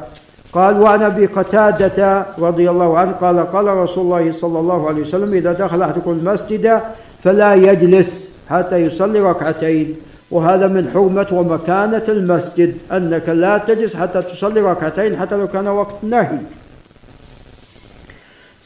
قال 0.53 0.81
وعن 0.81 1.03
أبي 1.03 1.27
قتادة 1.27 2.27
رضي 2.39 2.71
الله 2.71 2.99
عنه 2.99 3.13
قال 3.13 3.53
قال 3.53 3.67
رسول 3.67 4.05
الله 4.05 4.33
صلى 4.33 4.59
الله 4.59 4.89
عليه 4.89 5.01
وسلم 5.01 5.35
إذا 5.35 5.53
دخل 5.53 5.83
أحدكم 5.83 6.11
المسجد 6.11 6.81
فلا 7.23 7.55
يجلس 7.55 8.33
حتى 8.51 8.77
يصلي 8.77 9.21
ركعتين 9.21 9.97
وهذا 10.31 10.67
من 10.67 10.91
حرمة 10.95 11.27
ومكانة 11.33 12.03
المسجد 12.09 12.77
أنك 12.93 13.29
لا 13.29 13.59
تجلس 13.59 13.97
حتى 13.97 14.23
تصلي 14.23 14.61
ركعتين 14.61 15.17
حتى 15.17 15.37
لو 15.37 15.49
كان 15.49 15.69
وقت 15.69 15.95
نهي. 16.03 16.39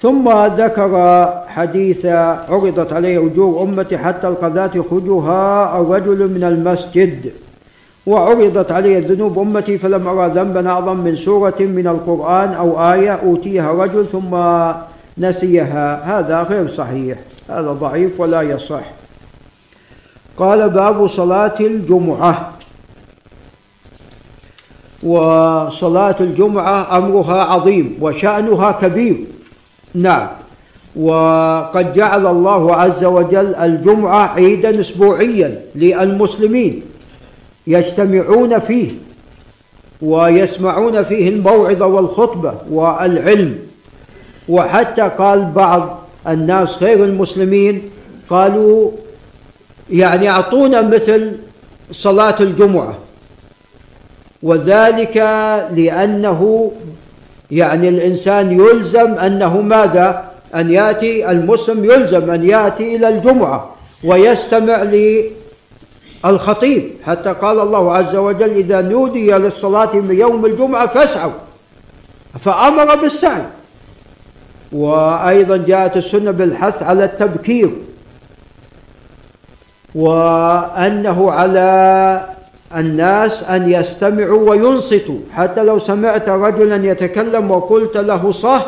ثم 0.04 0.28
ذكر 0.46 0.94
حديث 1.48 2.06
عرضت 2.48 2.92
عليه 2.92 3.26
أجور 3.26 3.62
أمتي 3.62 3.98
حتى 3.98 4.28
القذاة 4.28 4.70
يخرجها 4.74 5.80
الرجل 5.80 6.30
من 6.30 6.44
المسجد. 6.44 7.32
وعرضت 8.06 8.72
علي 8.72 9.00
ذنوب 9.00 9.38
أمتي 9.38 9.78
فلم 9.78 10.08
أرى 10.08 10.32
ذنبا 10.34 10.70
أعظم 10.70 10.96
من 10.96 11.16
سورة 11.16 11.54
من 11.60 11.86
القرآن 11.86 12.52
أو 12.52 12.92
آية 12.92 13.10
أوتيها 13.10 13.72
رجل 13.72 14.06
ثم 14.12 14.36
نسيها. 15.18 16.18
هذا 16.18 16.42
غير 16.42 16.68
صحيح. 16.68 17.18
هذا 17.48 17.72
ضعيف 17.72 18.20
ولا 18.20 18.42
يصح. 18.42 18.84
قال 20.36 20.70
باب 20.70 21.06
صلاة 21.06 21.54
الجمعة. 21.60 22.52
وصلاة 25.02 26.16
الجمعة 26.20 26.96
أمرها 26.96 27.42
عظيم 27.44 27.98
وشأنها 28.00 28.72
كبير. 28.72 29.33
نعم. 29.94 30.28
وقد 30.96 31.94
جعل 31.94 32.26
الله 32.26 32.76
عز 32.76 33.04
وجل 33.04 33.54
الجمعة 33.54 34.34
عيدا 34.34 34.80
أسبوعيا 34.80 35.60
للمسلمين 35.74 36.82
يجتمعون 37.66 38.58
فيه 38.58 38.90
ويسمعون 40.02 41.04
فيه 41.04 41.28
الموعظة 41.28 41.86
والخطبة 41.86 42.54
والعلم. 42.70 43.58
وحتى 44.48 45.02
قال 45.18 45.44
بعض 45.44 45.98
الناس 46.28 46.82
غير 46.82 47.04
المسلمين 47.04 47.82
قالوا 48.30 48.90
يعني 49.90 50.30
أعطونا 50.30 50.80
مثل 50.82 51.32
صلاة 51.92 52.36
الجمعة. 52.40 52.94
وذلك 54.42 55.16
لأنه 55.76 56.72
يعني 57.50 57.88
الإنسان 57.88 58.60
يلزم 58.60 59.12
أنه 59.18 59.60
ماذا؟ 59.60 60.24
أن 60.54 60.72
يأتي 60.72 61.30
المسلم 61.30 61.84
يلزم 61.84 62.30
أن 62.30 62.48
يأتي 62.48 62.96
إلى 62.96 63.08
الجمعة 63.08 63.70
ويستمع 64.04 64.84
الخطيب 66.24 66.90
حتى 67.06 67.32
قال 67.32 67.60
الله 67.60 67.96
عز 67.96 68.16
وجل 68.16 68.50
إذا 68.50 68.80
نودي 68.80 69.30
للصلاة 69.30 69.96
من 69.96 70.18
يوم 70.18 70.46
الجمعة 70.46 70.86
فاسعوا. 70.86 71.32
فأمر 72.40 72.94
بالسعي. 72.94 73.42
وأيضا 74.72 75.56
جاءت 75.56 75.96
السنة 75.96 76.30
بالحث 76.30 76.82
على 76.82 77.04
التبكير. 77.04 77.70
وأنه 79.94 81.32
على 81.32 82.33
الناس 82.76 83.42
أن 83.42 83.70
يستمعوا 83.70 84.50
وينصتوا. 84.50 85.18
حتى 85.32 85.64
لو 85.64 85.78
سمعت 85.78 86.28
رجلا 86.28 86.86
يتكلم 86.90 87.50
وقلت 87.50 87.96
له 87.96 88.32
صح 88.32 88.66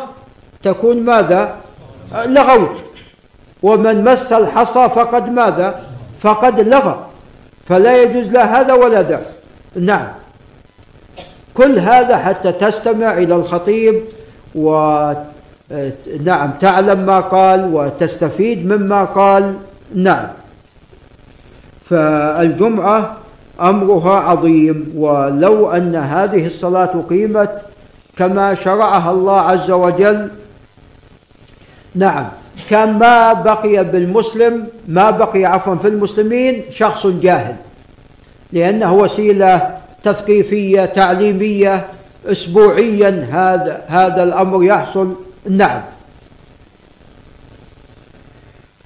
تكون 0.63 0.97
ماذا؟ 0.97 1.55
لغوت. 2.25 2.75
ومن 3.63 4.03
مس 4.03 4.33
الحصى 4.33 4.89
فقد 4.89 5.29
ماذا؟ 5.29 5.81
فقد 6.21 6.59
لغى. 6.59 7.05
فلا 7.65 8.03
يجوز 8.03 8.29
لا 8.29 8.61
هذا 8.61 8.73
ولا 8.73 9.01
ذا. 9.01 9.21
نعم. 9.75 10.07
كل 11.53 11.79
هذا 11.79 12.17
حتى 12.17 12.51
تستمع 12.51 13.17
إلى 13.17 13.35
الخطيب 13.35 14.01
ونعم 14.55 16.51
تعلم 16.61 16.99
ما 17.05 17.19
قال 17.19 17.73
وتستفيد 17.73 18.65
مما 18.65 19.03
قال. 19.03 19.55
نعم. 19.95 20.27
فالجمعة 21.85 23.17
أمرها 23.61 24.19
عظيم. 24.19 24.93
ولو 24.95 25.71
أن 25.71 25.95
هذه 25.95 26.47
الصلاة 26.47 27.03
قيمت 27.09 27.61
كما 28.17 28.55
شرعها 28.55 29.11
الله 29.11 29.39
عز 29.41 29.71
وجل 29.71 30.29
نعم 31.95 32.27
كان 32.69 32.99
ما 32.99 33.33
بقي 33.33 33.83
بالمسلم 33.83 34.67
ما 34.87 35.09
بقي 35.09 35.45
عفوا 35.45 35.75
في 35.75 35.87
المسلمين 35.87 36.63
شخص 36.71 37.07
جاهل 37.07 37.55
لأنه 38.53 38.93
وسيلة 38.93 39.77
تثقيفية 40.03 40.85
تعليمية 40.85 41.85
أسبوعيا 42.25 43.27
هذا 43.31 43.81
هذا 43.87 44.23
الأمر 44.23 44.63
يحصل. 44.63 45.15
نعم. 45.49 45.81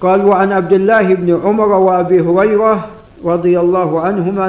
قال 0.00 0.24
وعن 0.24 0.52
عبد 0.52 0.72
الله 0.72 1.14
بن 1.14 1.40
عمر 1.44 1.68
وأبي 1.68 2.20
هريرة 2.20 2.88
رضي 3.24 3.60
الله 3.60 4.00
عنهما 4.00 4.46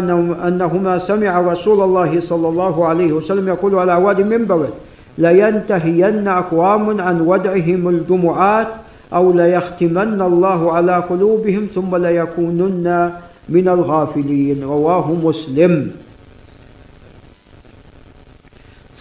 أنهما 0.48 1.00
سمع 1.00 1.42
رسول 1.42 1.84
الله 1.84 2.20
صلى 2.20 2.48
الله 2.48 2.88
عليه 2.88 3.14
وسلم 3.14 3.48
يقول 3.48 3.76
على 3.76 3.96
واد 3.96 4.22
منبره 4.22 4.74
لينتهين 5.18 6.28
أقوام 6.28 7.02
عن 7.02 7.22
ودعهم 7.22 7.88
الجمعات 7.88 8.68
أو 9.14 9.32
ليختمن 9.32 10.22
الله 10.22 10.74
على 10.74 10.96
قلوبهم 10.98 11.68
ثم 11.76 11.96
ليكونن 11.96 13.12
من 13.50 13.68
الغافلين. 13.68 14.64
رواه 14.64 15.12
مسلم. 15.12 15.92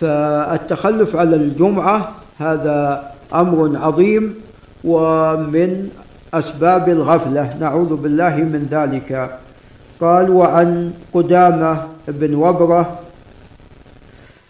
فالتخلف 0.00 1.16
على 1.16 1.36
الجمعة 1.36 2.12
هذا 2.38 3.10
أمر 3.34 3.78
عظيم 3.78 4.34
ومن 4.84 5.88
أسباب 6.34 6.88
الغفلة. 6.88 7.56
نعوذ 7.60 7.96
بالله 7.96 8.36
من 8.36 8.68
ذلك. 8.70 9.38
قال 10.02 10.30
وعن 10.30 10.92
قدامة 11.14 11.82
بن 12.08 12.34
وبرة 12.34 12.98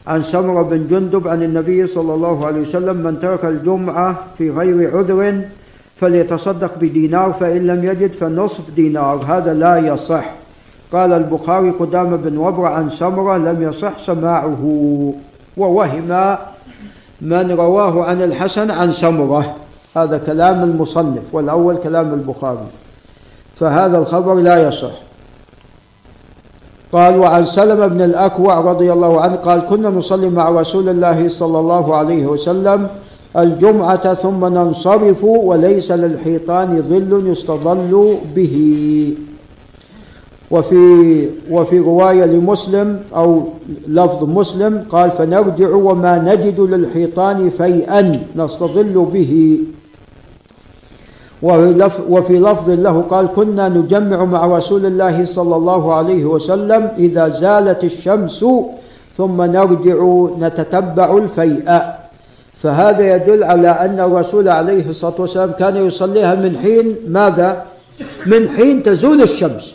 عن 0.07 0.23
سمرة 0.23 0.63
بن 0.63 0.87
جندب 0.89 1.29
عن 1.29 1.43
النبي 1.43 1.87
صلى 1.87 2.15
الله 2.15 2.47
عليه 2.47 2.61
وسلم 2.61 2.97
من 2.97 3.21
ترك 3.21 3.45
الجمعة 3.45 4.17
في 4.39 4.51
غير 4.51 4.97
عذر 4.97 5.41
فليتصدق 5.97 6.79
بدينار 6.81 7.33
فإن 7.33 7.67
لم 7.67 7.85
يجد 7.85 8.13
فنصف 8.13 8.71
دينار. 8.77 9.25
هذا 9.29 9.55
لا 9.55 9.77
يصح. 9.77 10.25
قال 10.93 11.13
البخاري 11.13 11.71
قدام 11.71 12.17
بن 12.17 12.37
وبر 12.37 12.67
عن 12.67 12.91
سمرة 12.91 13.37
لم 13.37 13.63
يصح 13.63 13.99
سماعه. 13.99 14.63
ووهم 15.57 16.37
من 17.21 17.51
رواه 17.51 18.05
عن 18.05 18.23
الحسن 18.23 18.71
عن 18.71 18.93
سمرة. 18.93 19.57
هذا 19.97 20.19
كلام 20.19 20.63
المصنف 20.63 21.23
والأول 21.33 21.77
كلام 21.77 22.15
البخاري. 22.15 22.67
فهذا 23.57 23.99
الخبر 23.99 24.35
لا 24.35 24.69
يصح. 24.69 25.12
قال 26.93 27.19
وعن 27.19 27.47
سلمة 27.47 27.87
بن 27.87 28.01
الأكوع 28.01 28.61
رضي 28.61 28.93
الله 28.93 29.21
عنه 29.21 29.37
قال 29.37 29.67
كنا 29.67 29.91
نصلي 29.91 30.29
مع 30.29 30.51
رسول 30.51 30.89
الله 30.89 31.29
صلى 31.29 31.59
الله 31.59 31.97
عليه 31.97 32.27
وسلم 32.27 32.89
الجمعة 33.37 34.15
ثم 34.15 34.45
ننصرف 34.45 35.25
وليس 35.25 35.93
للحيطان 35.93 36.83
ظل 36.83 37.27
يستظل 37.27 38.17
به. 38.37 38.57
وفي 40.51 41.29
وفي 41.51 41.79
رواية 41.79 42.25
لمسلم 42.25 43.01
أو 43.17 43.43
لفظ 43.89 44.25
مسلم 44.25 44.85
قال 44.91 45.11
فنرجع 45.11 45.75
وما 45.75 46.19
نجد 46.19 46.61
للحيطان 46.61 47.51
فيئا 47.51 48.21
نستظل 48.37 49.07
به. 49.13 49.59
وفي 51.43 52.39
لفظ 52.39 52.71
له 52.71 53.03
قال 53.11 53.27
كنا 53.37 53.69
نجمع 53.69 54.25
مع 54.25 54.47
رسول 54.47 54.87
الله 54.87 55.25
صلى 55.25 55.57
الله 55.57 55.95
عليه 55.95 56.25
وسلم 56.25 56.91
إذا 56.99 57.29
زالت 57.29 57.85
الشمس 57.85 58.45
ثم 59.17 59.43
نرجع 59.43 60.27
نتتبع 60.39 61.19
الفيئة 61.19 61.95
فهذا 62.63 63.17
يدل 63.17 63.45
على 63.45 63.69
أن 63.69 64.01
الرسول 64.01 64.49
عليه 64.49 64.89
الصلاة 64.89 65.15
والسلام 65.19 65.53
كان 65.53 65.87
يصليها 65.87 66.35
من 66.35 66.59
حين 66.63 66.97
ماذا؟ 67.09 67.65
من 68.27 68.49
حين 68.49 68.83
تزول 68.83 69.23
الشمس. 69.23 69.75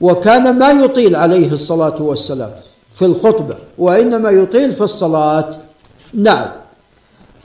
وكان 0.00 0.58
ما 0.58 0.70
يطيل 0.70 1.16
عليه 1.16 1.52
الصلاة 1.52 2.02
والسلام 2.02 2.50
في 2.94 3.04
الخطبة 3.04 3.56
وإنما 3.78 4.30
يطيل 4.30 4.72
في 4.72 4.80
الصلاة. 4.80 5.50
نعم. 6.14 6.48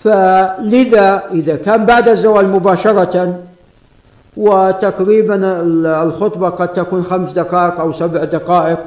فلذا 0.04 1.24
إذا 1.32 1.56
كان 1.56 1.86
بعد 1.86 2.10
الزوال 2.10 2.50
مباشرة 2.50 3.40
وتقريبا 4.38 5.62
الخطبة 6.04 6.50
قد 6.50 6.74
تكون 6.74 7.04
خمس 7.04 7.32
دقائق 7.32 7.80
أو 7.80 7.92
سبع 7.92 8.24
دقائق 8.24 8.80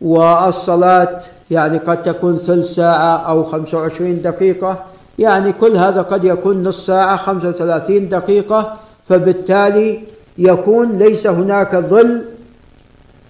والصلاة 0.00 1.20
يعني 1.50 1.78
قد 1.78 2.02
تكون 2.02 2.36
ثلث 2.36 2.74
ساعة 2.74 3.16
أو 3.16 3.44
خمسة 3.44 3.78
وعشرين 3.78 4.22
دقيقة 4.22 4.84
يعني 5.18 5.52
كل 5.52 5.76
هذا 5.76 6.02
قد 6.02 6.24
يكون 6.24 6.62
نص 6.62 6.86
ساعة 6.86 7.16
خمسة 7.16 7.48
وثلاثين 7.48 8.08
دقيقة 8.08 8.76
فبالتالي 9.08 10.02
يكون 10.38 10.98
ليس 10.98 11.26
هناك 11.26 11.76
ظل 11.76 12.24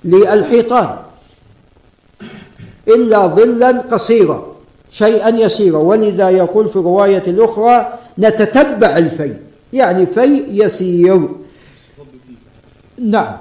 للحيطان 0.04 0.96
إلا 2.88 3.26
ظلا 3.26 3.70
قصيرا. 3.70 4.49
شيئا 4.90 5.28
يسيرا. 5.28 5.78
ولذا 5.78 6.30
يقول 6.30 6.68
في 6.68 6.78
رواية 6.78 7.22
الأخرى 7.26 7.92
نتتبع 8.18 8.96
الفي 8.96 9.34
يعني 9.72 10.06
في 10.06 10.44
يسير. 10.50 11.28
نعم. 12.98 13.36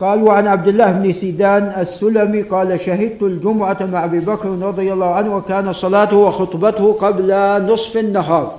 قال 0.00 0.22
وعن 0.22 0.46
عبد 0.46 0.68
الله 0.68 0.92
بن 0.92 1.12
سيدان 1.12 1.74
السلمي 1.80 2.42
قال 2.42 2.80
شهدت 2.80 3.22
الجمعة 3.22 3.76
مع 3.80 4.04
أبي 4.04 4.20
بكر 4.20 4.48
رضي 4.48 4.92
الله 4.92 5.06
عنه 5.06 5.36
وكان 5.36 5.72
صلاته 5.72 6.16
وخطبته 6.16 6.92
قبل 6.92 7.32
نصف 7.72 7.96
النهار. 7.96 8.58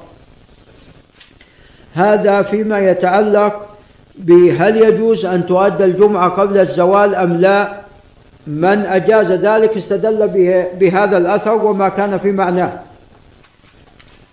هذا 1.94 2.42
فيما 2.42 2.80
يتعلق 2.80 3.66
بهل 4.18 4.78
يجوز 4.78 5.26
أن 5.26 5.46
تؤدى 5.46 5.86
الجمعة 5.86 6.30
قبل 6.30 6.58
الزوال 6.58 7.16
أم 7.16 7.34
لا؟ 7.34 7.87
من 8.48 8.86
أجاز 8.86 9.32
ذلك 9.32 9.78
استدل 9.78 10.28
بهذا 10.80 11.18
الأثر 11.18 11.54
وما 11.54 11.90
كان 11.90 12.18
في 12.18 12.32
معناه. 12.32 12.72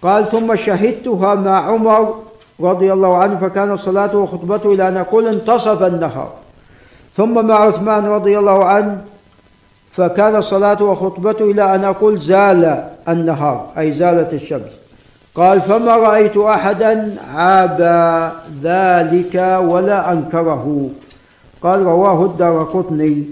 قال 0.03 0.31
ثم 0.31 0.57
شهدتها 0.57 1.35
مع 1.35 1.67
عمر 1.71 2.15
رضي 2.61 2.93
الله 2.93 3.19
عنه 3.19 3.37
فكان 3.37 3.77
صلاته 3.77 4.19
وخطبته 4.19 4.73
إلى 4.73 4.89
أن 4.89 4.95
نقول 4.95 5.27
انتصف 5.29 5.83
النهار 5.83 6.33
ثم 7.17 7.47
مع 7.47 7.55
عثمان 7.55 8.07
رضي 8.07 8.39
الله 8.39 8.65
عنه 8.65 9.01
فكان 9.93 10.41
صلاته 10.41 10.85
وخطبته 10.85 11.51
إلى 11.51 11.75
أن 11.75 11.85
أقول 11.85 12.19
زال 12.19 12.85
النهار 13.09 13.67
أي 13.79 13.93
زالت 13.93 14.35
الشمس. 14.35 14.73
قال 15.35 15.61
فما 15.61 15.97
رأيت 15.97 16.37
أحدا 16.37 17.17
عاب 17.35 17.81
ذلك 18.63 19.59
ولا 19.65 20.13
أنكره. 20.13 20.89
قال 21.63 21.83
رواه 21.83 22.25
الدار 22.25 22.63
قطني 22.65 23.25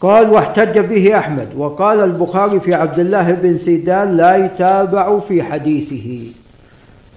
قال 0.00 0.30
واحتج 0.30 0.78
به 0.78 1.18
أحمد. 1.18 1.48
وقال 1.56 2.00
البخاري 2.00 2.60
في 2.60 2.74
عبد 2.74 2.98
الله 2.98 3.32
بن 3.32 3.54
سيدان 3.54 4.16
لا 4.16 4.36
يتابع 4.36 5.18
في 5.18 5.42
حديثه. 5.42 6.32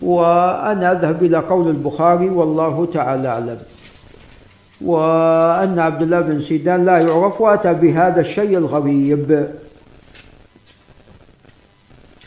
وأنا 0.02 0.92
أذهب 0.92 1.24
إلى 1.24 1.38
قول 1.38 1.68
البخاري 1.68 2.30
والله 2.30 2.88
تعالى 2.94 3.28
أعلم. 3.28 3.58
وأن 4.82 5.80
عبد 5.80 6.02
الله 6.02 6.20
بن 6.20 6.42
سيدان 6.42 6.86
لا 6.86 6.98
يعرف 6.98 7.42
وأتى 7.42 7.74
بهذا 7.74 8.22
الشيء 8.22 8.58
الغريب. 8.58 9.48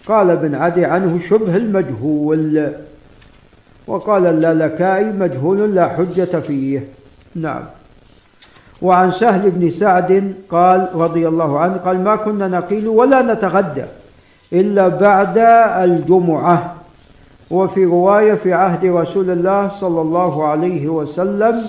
قال 0.06 0.31
ابن 0.31 0.55
عدي 0.55 0.85
عنه 0.85 1.18
شبه 1.18 1.56
المجهول. 1.56 2.72
وقال 3.86 4.26
اللالكائي 4.26 5.05
مجهول 5.05 5.74
لا 5.74 5.89
حجة 5.89 6.40
فيه. 6.40 6.89
نعم. 7.35 7.62
وعن 8.85 9.11
سهل 9.16 9.51
بن 9.51 9.65
سعد 9.70 10.35
قال 10.51 10.89
رضي 10.93 11.24
الله 11.28 11.59
عنه 11.59 11.77
قال 11.81 12.05
ما 12.05 12.16
كنا 12.16 12.48
نقيل 12.48 12.89
ولا 12.89 13.23
نتغدى 13.24 13.85
إلا 14.52 14.89
بعد 14.89 15.39
الجمعة. 15.89 16.74
وفي 17.51 17.85
رواية 17.85 18.35
في 18.35 18.52
عهد 18.52 18.85
رسول 18.85 19.31
الله 19.31 19.69
صلى 19.69 20.01
الله 20.01 20.48
عليه 20.48 20.89
وسلم 20.89 21.65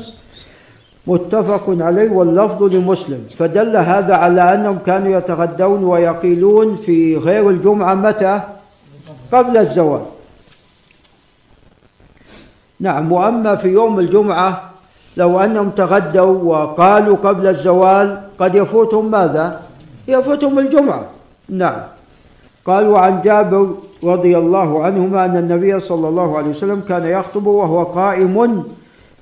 متفق 1.07 1.65
عليه 1.69 2.09
واللفظ 2.11 2.63
لمسلم. 2.63 3.21
فدل 3.37 3.77
هذا 3.77 4.15
على 4.15 4.43
أنهم 4.53 4.77
كانوا 4.77 5.17
يتغدون 5.17 5.83
ويقيلون 5.83 6.75
في 6.85 7.17
غير 7.17 7.49
الجمعة 7.49 7.93
متى؟ 7.93 8.41
قبل 9.31 9.57
الزوال. 9.57 10.05
نعم 12.79 13.11
وأما 13.11 13.55
في 13.55 13.67
يوم 13.67 13.99
الجمعة 13.99 14.74
لو 15.17 15.39
أنهم 15.39 15.69
تغدوا 15.69 16.43
وقالوا 16.43 17.17
قبل 17.17 17.47
الزوال 17.47 18.21
قد 18.39 18.55
يفوتهم 18.55 19.11
ماذا؟ 19.11 19.61
يفوتهم 20.07 20.59
الجمعة. 20.59 21.05
نعم. 21.49 21.81
قال 22.65 22.95
عن 22.95 23.21
جابر 23.21 23.75
رضي 24.03 24.37
الله 24.37 24.83
عنهما 24.83 25.25
أن 25.25 25.37
النبي 25.37 25.79
صلى 25.79 26.07
الله 26.07 26.37
عليه 26.37 26.49
وسلم 26.49 26.81
كان 26.89 27.05
يخطب 27.05 27.47
وهو 27.47 27.83
قائم 27.83 28.63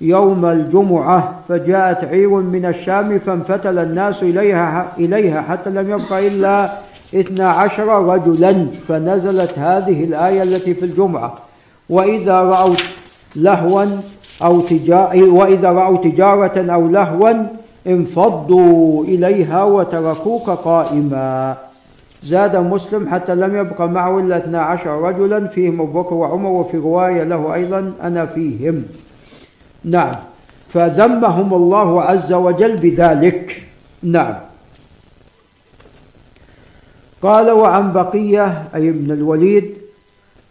يوم 0.02 0.45
الجمعة 0.45 1.40
فجاءت 1.49 2.03
عير 2.03 2.30
من 2.30 2.65
الشام 2.65 3.20
فانفتل 3.20 3.80
الناس 3.80 4.24
إليها, 4.24 4.94
إليها 4.98 5.41
حتى 5.41 5.70
لم 5.70 5.90
يبق 5.90 6.14
إلا 6.14 6.72
اثنا 7.15 7.49
عشر 7.49 8.06
رجلا 8.06 8.68
فنزلت 8.88 9.60
هذه 9.60 10.03
الآية 10.03 10.44
التي 10.44 10.74
في 10.74 10.86
الجمعة. 10.86 11.34
وإذا 11.90 12.41
رأوا 12.41 12.76
لهوا 13.36 13.86
أو 14.41 14.61
تجارة 14.61 15.30
وإذا 15.30 15.72
رأوا 15.72 15.97
تجارة 15.97 16.73
أو 16.73 16.88
لهوا 16.88 17.34
انفضوا 17.88 19.03
إليها 19.03 19.64
وتركوك 19.64 20.49
قائما. 20.49 21.57
زاد 22.23 22.55
مسلم 22.55 23.10
حتى 23.10 23.35
لم 23.35 23.55
يبق 23.55 23.81
معه 23.81 24.19
إلا 24.19 24.38
12 24.38 25.01
رجلا 25.01 25.47
فيهم 25.47 25.81
أبو 25.81 26.01
بكر 26.01 26.14
وعمر 26.14 26.49
وفي 26.49 26.77
رواية 26.77 27.23
له 27.23 27.53
أيضا 27.53 27.93
أنا 28.01 28.26
فيهم. 28.26 28.84
نعم. 29.84 30.15
فذمهم 30.73 31.53
الله 31.53 32.01
عز 32.01 32.34
وجل 32.34 32.77
بذلك. 32.77 33.64
نعم. 34.03 34.35
قال 37.22 37.51
وعن 37.51 37.91
بقية 37.91 38.64
أي 38.76 38.89
ابن 38.89 39.11
الوليد 39.11 39.82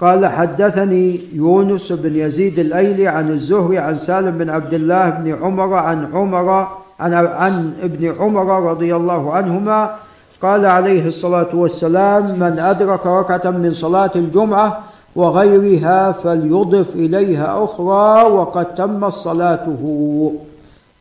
قال 0.03 0.27
حدثني 0.27 1.21
يونس 1.33 1.93
بن 1.93 2.17
يزيد 2.17 2.59
الأيلي 2.59 3.09
عن 3.09 3.31
الزهري 3.31 3.79
عن 3.79 3.99
سالم 3.99 4.39
بن 4.39 4.51
عبد 4.51 4.75
الله 4.75 5.11
بن 5.11 5.35
عمر 5.43 5.75
عن 5.75 6.13
عمر 6.15 6.69
عن 7.01 7.15
عن 7.15 7.73
ابن 7.83 8.15
عمر 8.21 8.71
رضي 8.71 8.97
الله 8.97 9.33
عنهما 9.33 9.95
قال 10.43 10.67
عليه 10.67 11.09
الصلاة 11.09 11.49
والسلام 11.55 12.39
من 12.39 12.59
أدرك 12.59 13.07
ركعة 13.07 13.51
من 13.51 13.75
صلاة 13.75 14.11
الجمعة 14.17 14.81
وغيرها 15.17 16.13
فليضف 16.13 16.95
إليها 16.95 17.65
أخرى 17.65 18.31
وقد 18.31 18.75
تمت 18.75 19.13
صلاته. 19.13 20.35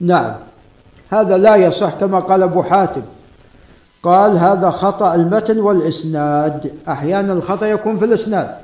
نعم. 0.01 0.33
هذا 1.09 1.37
لا 1.37 1.55
يصح 1.55 1.93
كما 1.93 2.19
قال 2.19 2.43
أبو 2.43 2.63
حاتم. 2.63 3.01
قال 4.03 4.37
هذا 4.37 4.69
خطأ 4.69 5.15
المتن 5.15 5.59
والإسناد. 5.59 6.73
أحيانا 6.87 7.33
الخطأ 7.33 7.65
يكون 7.65 7.97
في 7.97 8.05
الإسناد. 8.05 8.55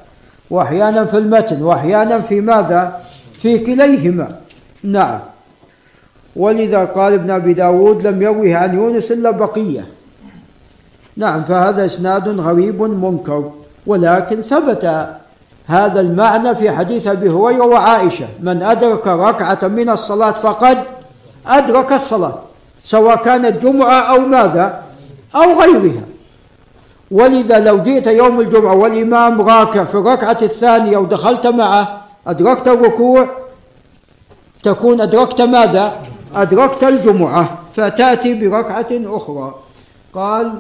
وأحيانا 0.50 1.06
في 1.06 1.18
المتن 1.18 1.64
وأحيانا 1.64 2.20
في 2.20 2.42
ماذا؟ 2.42 3.02
في 3.42 3.60
كليهما. 3.60 4.28
نعم. 4.84 5.20
ولذا 6.36 6.86
قال 6.86 7.14
ابن 7.14 7.32
أبي 7.32 7.54
داود 7.54 8.08
لم 8.08 8.22
يروه 8.22 8.56
عن 8.56 8.76
يونس 8.76 9.12
إلا 9.12 9.32
بقية. 9.32 9.86
نعم 11.18 11.44
فهذا 11.44 11.86
إسناد 11.86 12.40
غريب 12.40 12.82
منكر 12.82 13.52
ولكن 13.88 14.42
ثبت 14.42 15.08
هذا 15.68 16.02
المعنى 16.02 16.56
في 16.56 16.72
حديث 16.72 17.08
أبي 17.08 17.30
هريرة 17.30 17.66
وعائشة. 17.66 18.28
من 18.40 18.64
أدرك 18.64 19.08
ركعة 19.08 19.68
من 19.68 19.90
الصلاة 19.90 20.32
فقد 20.32 20.78
أدرك 21.48 21.92
الصلاة 21.92 22.40
سواء 22.84 23.16
كانت 23.16 23.64
جمعة 23.64 24.16
أو 24.16 24.20
ماذا؟ 24.20 24.84
أو 25.36 25.62
غيرها. 25.62 26.02
ولذا 27.12 27.60
لو 27.60 27.78
جئت 27.78 28.08
يوم 28.08 28.40
الجمعة 28.40 28.76
والإمام 28.76 29.42
راكع 29.42 29.84
في 29.84 29.96
الركعة 29.96 30.38
الثانية 30.42 30.98
ودخلت 30.98 31.48
معه 31.48 32.02
أدركت 32.28 32.68
الركوع؟ 32.68 33.30
تكون 34.64 35.02
أدركت 35.02 35.42
ماذا؟ 35.42 36.02
أدركت 36.36 36.84
الجمعة 36.84 37.58
فتأتي 37.76 38.34
بركعة 38.34 38.88
أخرى. 38.92 39.56
قال 40.14 40.54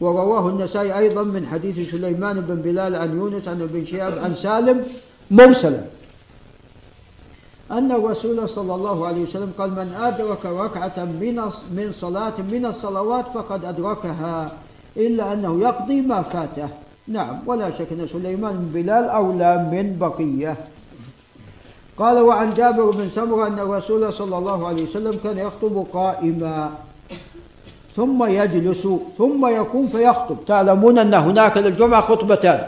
ورواه 0.00 0.48
النسائي 0.48 0.98
أيضا 0.98 1.22
من 1.22 1.46
حديث 1.46 1.90
سليمان 1.90 2.40
بن 2.40 2.54
بلال 2.54 2.94
عن 2.94 3.16
يونس 3.16 3.48
عن 3.48 3.62
ابن 3.62 3.84
شهاب 3.86 4.18
عن 4.18 4.34
سالم 4.34 4.84
مرسلا 5.30 5.80
أن 7.70 7.92
الرسول 7.92 8.48
صلى 8.48 8.74
الله 8.74 9.06
عليه 9.06 9.22
وسلم 9.22 9.52
قال 9.58 9.70
من 9.70 9.94
أدرك 10.00 10.46
ركعة 10.46 11.04
من 11.04 11.36
من 11.70 11.92
صلاة 12.00 12.32
من 12.52 12.66
الصلوات 12.66 13.24
فقد 13.34 13.64
أدركها. 13.64 14.52
إلا 14.96 15.32
أنه 15.32 15.60
يقضي 15.60 16.00
ما 16.00 16.22
فاته. 16.22 16.68
نعم 17.08 17.38
ولا 17.46 17.70
شك 17.70 17.92
أن 17.92 18.06
سليمان 18.06 18.52
بن 18.52 18.82
بلال 18.82 19.04
أولى 19.04 19.68
من 19.72 19.96
بقية. 20.00 20.56
قال 21.96 22.18
وعن 22.18 22.50
جابر 22.50 22.90
بن 22.90 23.08
سمرة 23.08 23.46
أن 23.46 23.58
الرسول 23.58 24.12
صلى 24.12 24.38
الله 24.38 24.66
عليه 24.66 24.82
وسلم 24.82 25.14
كان 25.24 25.38
يخطب 25.38 25.86
قائما. 25.92 26.70
ثم 27.96 28.24
يجلس 28.24 28.88
ثم 29.18 29.46
يقوم 29.46 29.86
فيخطب. 29.88 30.36
تعلمون 30.46 30.98
أن 30.98 31.14
هناك 31.14 31.56
للجمعة 31.56 32.00
خطبتان. 32.00 32.60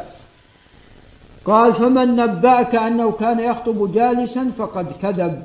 قال 1.45 1.75
فمن 1.75 2.17
نبأك 2.17 2.75
أنه 2.75 3.13
كان 3.13 3.41
يخطب 3.41 3.93
جالسا 3.93 4.51
فقد 4.59 4.87
كذب. 5.03 5.43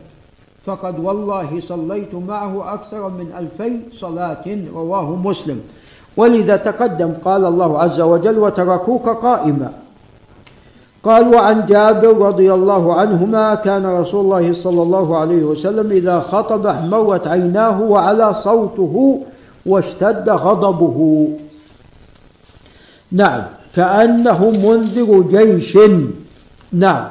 فقد 0.64 1.00
والله 1.00 1.60
صليت 1.60 2.16
معه 2.16 2.74
أكثر 2.74 3.10
من 3.10 3.28
ألفي 3.40 3.80
صلاة 3.92 4.46
رواه 4.74 5.16
مسلم. 5.16 5.62
ولذا 6.18 6.56
تقدم 6.56 7.12
قال 7.26 7.46
الله 7.46 7.80
عز 7.80 8.02
وجل 8.02 8.38
وتركوك 8.38 9.10
قائما 9.10 9.72
قال 11.04 11.36
وعن 11.36 11.66
جابر 11.66 12.18
رضي 12.18 12.54
الله 12.54 12.94
عنهما 12.94 13.56
كان 13.56 13.86
رسول 13.86 14.26
الله 14.26 14.54
صلى 14.54 14.82
الله 14.84 15.18
عليه 15.18 15.44
وسلم 15.44 15.92
إذا 15.92 16.20
خطب 16.20 16.68
احمرت 16.68 17.28
عيناه 17.28 17.82
وعلى 17.82 18.34
صوته 18.34 19.22
واشتد 19.66 20.30
غضبه 20.30 21.30
نعم 23.12 23.44
كأنه 23.76 24.50
منذر 24.50 25.22
جيش. 25.22 25.78
نعم 26.72 27.08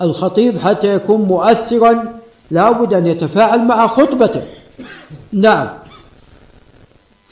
الخطيب 0.00 0.58
حتى 0.58 0.94
يكون 0.94 1.20
مؤثرا 1.22 2.04
لابد 2.50 2.94
أن 2.94 3.06
يتفاعل 3.06 3.64
مع 3.64 3.86
خطبته. 3.86 4.42
نعم 5.32 5.68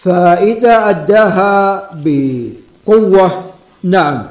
فإذا 0.03 0.91
أداها 0.91 1.91
بقوة 1.95 3.31
نعم 3.83 4.23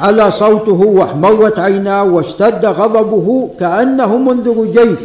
على 0.00 0.30
صوته 0.30 0.80
واحمرت 0.86 1.58
عيناه 1.58 2.04
واشتد 2.04 2.66
غضبه 2.66 3.50
كأنه 3.60 4.18
منذر 4.18 4.64
جيش 4.64 4.98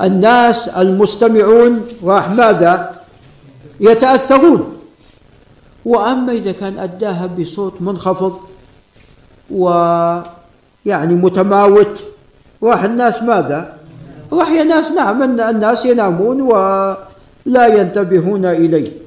الناس 0.00 0.68
المستمعون 0.68 1.86
راح 2.04 2.30
ماذا؟ 2.30 2.90
يتأثرون. 3.80 4.76
وأما 5.84 6.32
إذا 6.32 6.52
كان 6.52 6.78
أداها 6.78 7.26
بصوت 7.26 7.82
منخفض 7.82 8.34
ويعني 9.50 11.14
متماوت 11.14 12.04
راح 12.62 12.84
الناس 12.84 13.22
ماذا؟ 13.22 13.76
راح 14.32 14.48
الناس 14.50 14.92
نعم 14.92 15.22
الناس 15.40 15.86
ينامون 15.86 16.40
ولا 16.40 17.66
ينتبهون 17.66 18.44
إليه. 18.44 19.01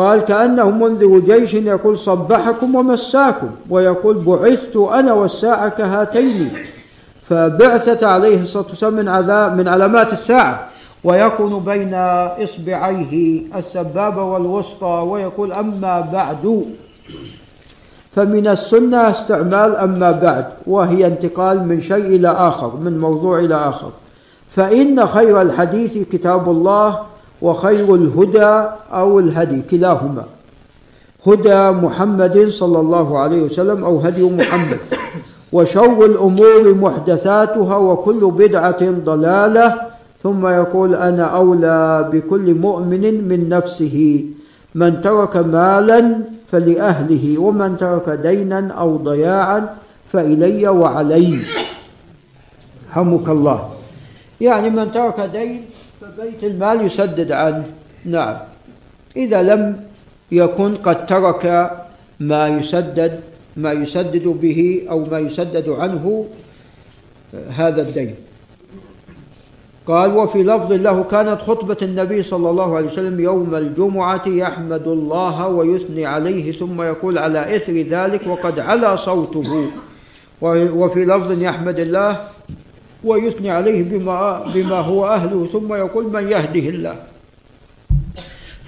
قال 0.00 0.20
كأنه 0.20 0.70
منذر 0.70 1.18
جيش 1.18 1.54
يقول 1.54 1.98
صبحكم 1.98 2.74
ومساكم 2.74 3.50
ويقول 3.70 4.18
بعثت 4.18 4.76
أنا 4.76 5.12
والساعة 5.12 5.68
كهاتين 5.68 6.52
فبعثة 7.22 8.06
عليه 8.06 8.40
الصلاة 8.40 8.66
والسلام 8.68 8.94
من, 8.94 9.04
من 9.56 9.68
علامات 9.68 10.12
الساعة 10.12 10.68
ويكون 11.04 11.58
بين 11.58 11.94
إصبعيه 12.44 13.42
السبابة 13.56 14.22
والوسطى 14.22 15.06
ويقول 15.08 15.52
أما 15.52 16.00
بعد. 16.00 16.64
فمن 18.12 18.46
السنة 18.46 19.10
استعمال 19.10 19.76
أما 19.76 20.10
بعد 20.10 20.46
وهي 20.66 21.06
انتقال 21.06 21.68
من 21.68 21.80
شيء 21.80 22.06
إلى 22.06 22.28
آخر 22.28 22.76
من 22.76 22.98
موضوع 22.98 23.38
إلى 23.38 23.54
آخر. 23.54 23.90
فإن 24.50 25.06
خير 25.06 25.42
الحديث 25.42 26.08
كتاب 26.08 26.48
الله 26.48 27.09
وخير 27.42 27.94
الهدى 27.94 28.68
أو 28.92 29.18
الهدي 29.18 29.62
كلاهما. 29.62 30.24
هدى 31.26 31.70
محمد 31.70 32.48
صلى 32.48 32.78
الله 32.80 33.18
عليه 33.18 33.40
وسلم 33.42 33.84
أو 33.84 34.00
هدي 34.00 34.24
محمد. 34.24 34.80
وشر 35.52 36.04
الأمور 36.04 36.74
محدثاتها 36.74 37.76
وكل 37.76 38.22
بدعة 38.30 38.82
ضلالة 39.04 39.66
ثم 40.22 40.46
يقول 40.46 40.94
أنا 40.94 41.24
أولى 41.24 42.10
بكل 42.12 42.54
مؤمن 42.54 43.04
من 43.28 43.48
نفسه 43.48 44.24
من 44.74 45.00
ترك 45.00 45.36
مالا 45.36 46.00
فلأهله 46.48 47.24
ومن 47.38 47.76
ترك 47.76 48.08
دينا 48.08 48.70
أو 48.78 48.96
ضياعا 48.96 49.74
فإلي 50.06 50.68
وعلي. 50.68 51.40
حمك 52.92 53.28
الله. 53.28 53.68
يعني 54.40 54.70
من 54.70 54.92
ترك 54.92 55.18
دين 55.32 55.64
فبيت 56.16 56.44
المال 56.44 56.86
يسدد 56.86 57.32
عنه. 57.32 57.64
نعم. 58.04 58.36
إذا 59.16 59.42
لم 59.42 59.80
يكن 60.32 60.74
قد 60.76 61.06
ترك 61.06 61.70
ما 62.20 62.48
يسدد 62.48 63.20
ما 63.56 63.72
يسدد 63.72 64.28
به 64.28 64.82
أو 64.90 65.04
ما 65.10 65.18
يسدد 65.18 65.68
عنه 65.68 66.26
هذا 67.50 67.82
الدين. 67.82 68.14
قال 69.86 70.16
وفي 70.16 70.42
لفظ 70.42 70.72
له 70.72 71.02
كانت 71.02 71.40
خطبة 71.40 71.76
النبي 71.82 72.22
صلى 72.22 72.50
الله 72.50 72.76
عليه 72.76 72.86
وسلم 72.86 73.20
يوم 73.20 73.54
الجمعة 73.54 74.28
يحمد 74.28 74.86
الله 74.86 75.48
ويثني 75.48 76.06
عليه 76.06 76.52
ثم 76.52 76.82
يقول 76.82 77.18
على 77.18 77.56
إثر 77.56 77.72
ذلك 77.72 78.26
وقد 78.26 78.60
علا 78.60 78.96
صوته. 78.96 79.70
وفي 80.42 81.04
لفظ 81.04 81.42
يحمد 81.42 81.78
الله 81.80 82.20
ويثني 83.04 83.50
عليه 83.50 83.82
بما, 83.82 84.44
بما 84.54 84.76
هو 84.76 85.06
أهله 85.06 85.48
ثم 85.52 85.74
يقول 85.74 86.12
من 86.12 86.28
يهده 86.28 86.68
الله. 86.68 86.94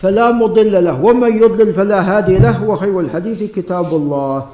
فلا 0.03 0.33
مضل 0.33 0.85
له 0.85 1.05
ومن 1.05 1.37
يضلل 1.43 1.75
فلا 1.75 2.01
هادي 2.01 2.39
له. 2.39 2.65
وخير 2.65 3.01
الحديث 3.01 3.43
كتاب 3.43 3.95
الله. 3.95 4.47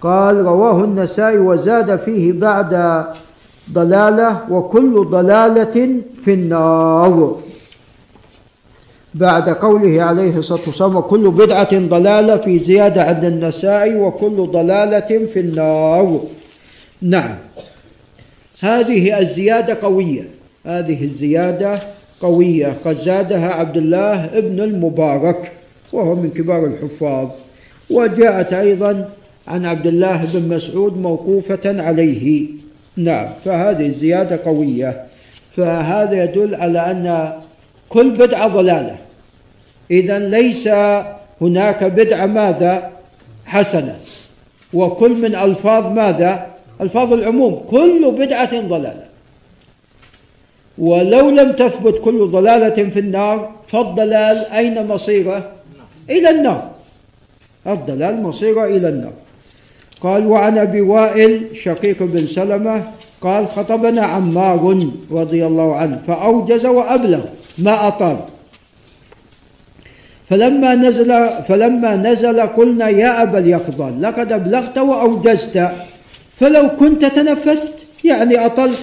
قال 0.00 0.36
رواه 0.36 0.84
النسائي 0.84 1.38
وزاد 1.38 1.96
فيه 1.96 2.32
بعد 2.32 3.04
ضلالة 3.72 4.40
وكل 4.50 5.06
ضلالة 5.10 5.76
في 6.24 6.34
النار. 6.34 7.36
بعد 9.14 9.48
قوله 9.48 10.02
عليه 10.02 10.38
الصلاة 10.38 10.60
والسلام 10.66 10.96
وكل 10.96 11.30
بدعة 11.30 11.78
ضلالة 11.88 12.36
في 12.36 12.58
زيادة 12.58 13.02
عند 13.02 13.24
النسائي 13.24 13.96
وكل 13.96 14.46
ضلالة 14.52 15.26
في 15.26 15.40
النار. 15.40 16.20
نعم. 17.02 17.36
هذه 18.60 19.18
الزيادة 19.18 19.78
قوية. 19.82 20.28
هذه 20.66 21.04
الزيادة 21.04 21.80
قوية. 22.20 22.76
قد 22.84 23.00
زادها 23.00 23.48
عبد 23.48 23.76
الله 23.76 24.24
ابن 24.24 24.60
المبارك 24.60 25.52
وهو 25.92 26.14
من 26.14 26.30
كبار 26.30 26.66
الحفاظ. 26.66 27.28
وجاءت 27.90 28.52
أيضا 28.52 29.08
عن 29.48 29.66
عبد 29.66 29.86
الله 29.86 30.24
بن 30.24 30.54
مسعود 30.54 30.96
موقوفة 30.96 31.82
عليه. 31.82 32.46
نعم 32.96 33.28
فهذه 33.44 33.86
الزيادة 33.86 34.40
قوية. 34.44 35.04
فهذا 35.52 36.24
يدل 36.24 36.54
على 36.54 36.90
أن 36.90 37.32
كل 37.88 38.10
بدعة 38.10 38.48
ضلالة. 38.48 38.96
إذا 39.90 40.18
ليس 40.18 40.68
هناك 41.40 41.84
بدعة 41.84 42.26
ماذا؟ 42.26 42.90
حسنة. 43.46 43.96
وكل 44.72 45.10
من 45.10 45.34
ألفاظ 45.34 45.86
ماذا؟ 45.86 46.49
ألفاظ 46.80 47.12
العموم 47.12 47.64
كل 47.70 48.10
بدعة 48.18 48.60
ضلالة. 48.60 49.04
ولو 50.78 51.30
لم 51.30 51.52
تثبت 51.52 52.00
كل 52.04 52.26
ضلالة 52.26 52.90
في 52.90 52.98
النار 52.98 53.50
فالضلال 53.66 54.46
أين 54.46 54.86
مصيره؟ 54.86 55.52
إلى 56.10 56.30
النار. 56.30 56.70
الضلال 57.66 58.22
مصيره 58.22 58.64
إلى 58.64 58.88
النار. 58.88 59.12
قال 60.00 60.26
وعن 60.26 60.58
أبي 60.58 60.80
وائل 60.80 61.56
شقيق 61.56 62.02
بن 62.02 62.26
سلمة 62.26 62.82
قال 63.20 63.48
خطبنا 63.48 64.02
عمار 64.02 64.88
رضي 65.12 65.46
الله 65.46 65.76
عنه 65.76 65.98
فأوجز 66.06 66.66
وأبلغ 66.66 67.24
ما 67.58 67.88
اطال 67.88 68.16
فلما 70.28 70.74
نزل 70.74 71.28
فلما 71.44 71.96
نزل 71.96 72.40
قلنا 72.40 72.88
يا 72.88 73.22
أبا 73.22 73.38
اليقظان 73.38 74.00
لقد 74.00 74.32
أبلغت 74.32 74.78
وأوجزت. 74.78 75.70
فلو 76.40 76.68
كنت 76.78 77.04
تنفست 77.04 77.72
يعني 78.04 78.46
أطلت. 78.46 78.78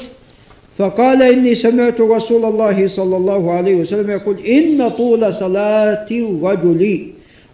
فقال 0.77 1.21
إني 1.21 1.55
سمعت 1.55 2.01
رسول 2.01 2.45
الله 2.45 2.87
صلى 2.87 3.17
الله 3.17 3.51
عليه 3.51 3.75
وسلم 3.75 4.09
يقول 4.09 4.39
إن 4.39 4.89
طول 4.89 5.33
صلاه 5.33 6.07
الرجل 6.11 7.07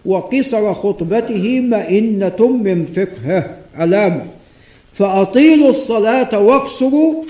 وقصر 0.05 0.73
خطبته 0.73 1.59
مئنة 1.59 2.47
من 2.47 2.85
فقهه 2.85 3.55
علامة 3.75 4.25
فأطيلوا 4.93 5.69
الصلاة 5.69 6.39
واقصروا 6.39 7.23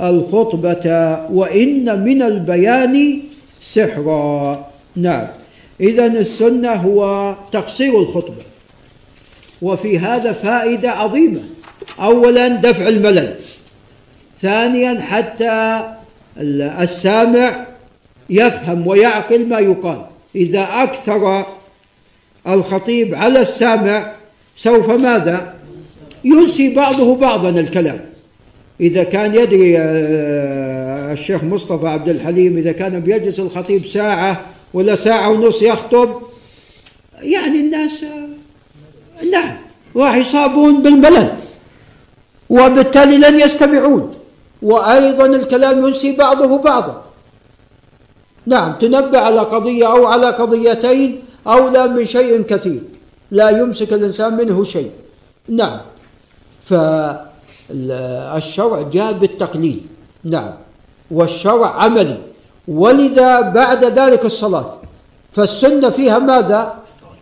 الخطبة 0.00 0.86
وإن 1.32 2.04
من 2.04 2.22
البيان 2.22 3.20
سحرا. 3.60 4.66
نعم. 4.96 5.26
إذا 5.80 6.06
السنة 6.06 6.72
هو 6.72 7.34
تقصير 7.52 7.98
الخطبة. 7.98 8.42
وفي 9.62 9.98
هذا 9.98 10.32
فائدة 10.32 10.90
عظيمة. 10.90 11.40
أولا 12.00 12.48
دفع 12.48 12.88
الملل 12.88 13.34
ثانيا 14.40 15.00
حتى 15.00 15.82
السامع 16.80 17.66
يفهم 18.30 18.86
ويعقل 18.86 19.46
ما 19.46 19.58
يقال. 19.58 20.04
إذا 20.36 20.68
أكثر 20.72 21.46
الخطيب 22.48 23.14
على 23.14 23.40
السامع 23.40 24.12
سوف 24.56 24.90
ماذا؟ 24.90 25.54
ينسي 26.24 26.74
بعضه 26.74 27.16
بعضا 27.16 27.50
الكلام. 27.50 28.00
إذا 28.80 29.02
كان 29.04 29.34
يدري 29.34 29.78
آه، 29.78 31.12
الشيخ 31.12 31.44
مصطفى 31.44 31.88
عبد 31.88 32.08
الحليم 32.08 32.56
إذا 32.56 32.72
كان 32.72 33.00
بيجلس 33.00 33.40
الخطيب 33.40 33.86
ساعة 33.86 34.46
ولا 34.74 34.94
ساعة 34.94 35.30
ونص 35.30 35.62
يخطب 35.62 36.22
يعني 37.22 37.60
الناس 37.60 38.04
آه، 38.04 39.24
نعم 39.32 39.56
راح 39.96 40.16
يصابون 40.16 40.82
بالملل. 40.82 41.43
وبالتالي 42.50 43.18
لن 43.18 43.40
يستمعون. 43.40 44.14
وأيضا 44.62 45.26
الكلام 45.26 45.86
ينسي 45.86 46.16
بعضه 46.16 46.58
بعضا. 46.58 47.02
نعم 48.46 48.72
تنبه 48.72 49.18
على 49.18 49.40
قضية 49.40 49.92
أو 49.92 50.06
على 50.06 50.26
قضيتين 50.26 51.24
أولى 51.46 51.88
من 51.88 52.04
شيء 52.04 52.42
كثير. 52.42 52.80
لا 53.30 53.50
يمسك 53.50 53.92
الإنسان 53.92 54.36
منه 54.36 54.64
شيء. 54.64 54.90
نعم. 55.48 55.80
فالشرع 56.64 58.82
جاء 58.82 59.12
بالتقليل. 59.12 59.86
نعم. 60.24 60.50
والشرع 61.10 61.82
عملي. 61.82 62.18
ولذا 62.68 63.40
بعد 63.40 63.84
ذلك 63.84 64.24
الصلاة. 64.24 64.76
فالسنة 65.32 65.90
فيها 65.90 66.18
ماذا؟ 66.18 66.76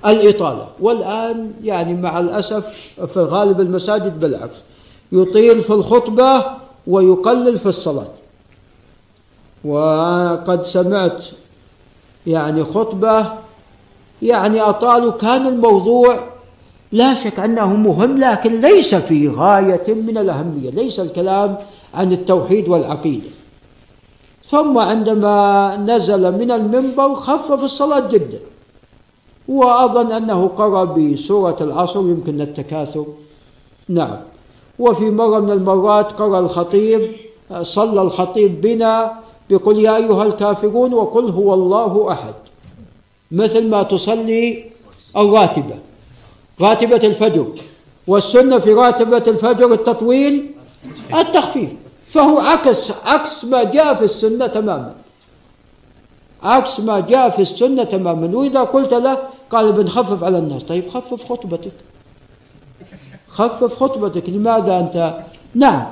الإطالة. 0.07 0.69
والآن 0.81 1.53
يعني 1.65 1.95
مع 1.95 2.21
الأسف 2.21 2.65
في 3.07 3.21
غالب 3.21 3.61
المساجد 3.61 4.21
بالعكس. 4.21 4.57
يطيل 5.13 5.63
في 5.63 5.71
الخطبة 5.71 6.45
ويقلل 6.87 7.59
في 7.59 7.67
الصلاة. 7.67 8.13
وقد 9.65 10.63
سمعت 10.65 11.25
يعني 12.27 12.65
خطبة 12.65 13.33
يعني 14.23 14.61
أطالوا 14.61 15.13
كان 15.13 15.47
الموضوع 15.47 16.29
لا 16.93 17.15
شك 17.15 17.41
أنه 17.41 17.77
مهم 17.77 18.19
لكن 18.19 18.61
ليس 18.61 18.95
في 18.95 19.29
غاية 19.29 19.83
من 19.89 20.19
الأهمية 20.19 20.71
ليس 20.71 21.01
الكلام 21.01 21.57
عن 21.95 22.13
التوحيد 22.13 22.69
والعقيدة. 22.69 23.31
ثم 24.47 24.79
عندما 24.79 25.77
نزل 25.77 26.33
من 26.39 26.51
المنبر 26.51 27.15
خفف 27.15 27.65
الصلاة 27.65 28.09
جدا. 28.09 28.39
وأظن 29.49 30.13
أنه 30.13 30.49
قرأ 30.49 30.85
بسورة 30.85 31.57
العصر 31.61 32.01
يمكن 32.01 32.41
التكاثر 32.41 33.07
نعم. 33.89 34.17
وفي 34.83 35.11
مرة 35.11 35.39
من 35.41 35.51
المرات 35.51 36.13
قرأ 36.13 36.39
الخطيب 36.41 37.03
صلى 37.63 38.03
الخطيب 38.03 38.61
بنا 38.61 39.13
بقل 39.51 39.79
يا 39.79 39.97
أيها 39.97 40.23
الكافرون 40.23 40.95
وقل 40.95 41.31
هو 41.31 41.55
الله 41.55 42.13
أحد. 42.13 42.35
مثل 43.33 43.71
ما 43.71 43.83
تصلي 43.83 44.65
الراتبة 45.17 45.75
راتبة 46.61 46.97
الفجر 46.97 47.47
والسنة 48.07 48.59
في 48.59 48.73
راتبة 48.73 49.25
الفجر 49.27 49.73
التطويل 49.73 50.51
التخفيف 51.15 51.71
فهو 52.13 52.39
عكس 52.39 52.93
عكس 53.05 53.45
ما 53.45 53.63
جاء 53.63 53.95
في 53.95 54.05
السنة 54.05 54.47
تماما. 54.47 54.95
عكس 56.43 56.81
ما 56.81 57.01
جاء 57.01 57.31
في 57.31 57.43
السنة 57.43 57.85
تماما. 57.85 58.37
وإذا 58.37 58.61
قلت 58.61 58.95
له 58.95 59.19
قال 59.51 59.73
بنخفف 59.73 60.25
على 60.25 60.39
الناس. 60.39 60.63
طيب 60.63 60.89
خفف 60.89 61.33
خطبتك. 61.33 61.73
خفف 63.33 63.77
خطبتك 63.77 64.29
لماذا 64.29 64.79
أنت؟ 64.79 65.15
نعم. 65.55 65.83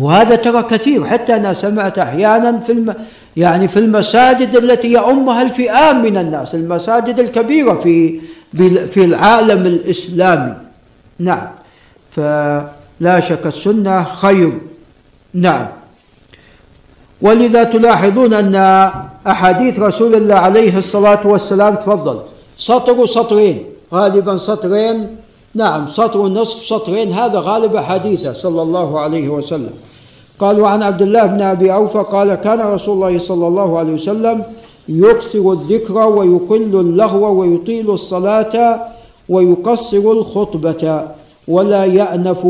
وهذا 0.00 0.36
ترى 0.36 0.62
كثير 0.62 1.04
حتى 1.04 1.36
أنا 1.36 1.52
سمعت 1.52 1.98
أحيانا 1.98 2.60
في 2.66 2.72
الم... 2.72 2.94
يعني 3.36 3.68
في 3.68 3.78
المساجد 3.78 4.56
التي 4.56 4.92
يؤمها 4.92 5.42
الفئام 5.42 6.02
من 6.02 6.16
الناس 6.16 6.54
المساجد 6.54 7.18
الكبيرة 7.18 7.74
في 7.74 8.20
في 8.92 9.04
العالم 9.04 9.66
الإسلامي. 9.66 10.54
نعم. 11.18 11.48
فلا 12.16 13.20
شك 13.20 13.46
السنة 13.46 14.04
خير. 14.04 14.52
نعم. 15.34 15.66
ولذا 17.22 17.64
تلاحظون 17.64 18.32
أن 18.34 18.54
أحاديث 19.26 19.78
رسول 19.78 20.14
الله 20.14 20.34
عليه 20.34 20.78
الصلاة 20.78 21.26
والسلام 21.26 21.74
تفضل. 21.74 22.20
سطر 22.58 23.06
سطرين 23.06 23.64
غالبا 23.92 24.36
سطرين 24.36 25.16
نعم 25.54 25.86
سطر 25.86 26.20
ونصف 26.20 26.66
سطرين 26.66 27.12
هذا 27.12 27.38
غالب 27.38 27.76
أحاديثه 27.76 28.32
صلى 28.32 28.62
الله 28.62 29.00
عليه 29.00 29.28
وسلم. 29.28 29.70
قالوا 30.38 30.68
عن 30.68 30.82
عبد 30.82 31.02
الله 31.02 31.26
بن 31.26 31.42
أبي 31.42 31.74
أوفى 31.74 32.04
قال 32.12 32.34
كان 32.34 32.60
رسول 32.60 32.94
الله 32.94 33.18
صلى 33.18 33.46
الله 33.46 33.78
عليه 33.78 33.92
وسلم 33.92 34.42
يكثر 34.88 35.52
الذكر 35.52 35.98
ويقل 36.08 36.80
اللغو 36.80 37.40
ويطيل 37.40 37.90
الصلاة 37.90 38.80
ويقصر 39.28 39.96
الخطبة 39.96 41.02
ولا 41.48 41.84
يأنف 41.84 42.46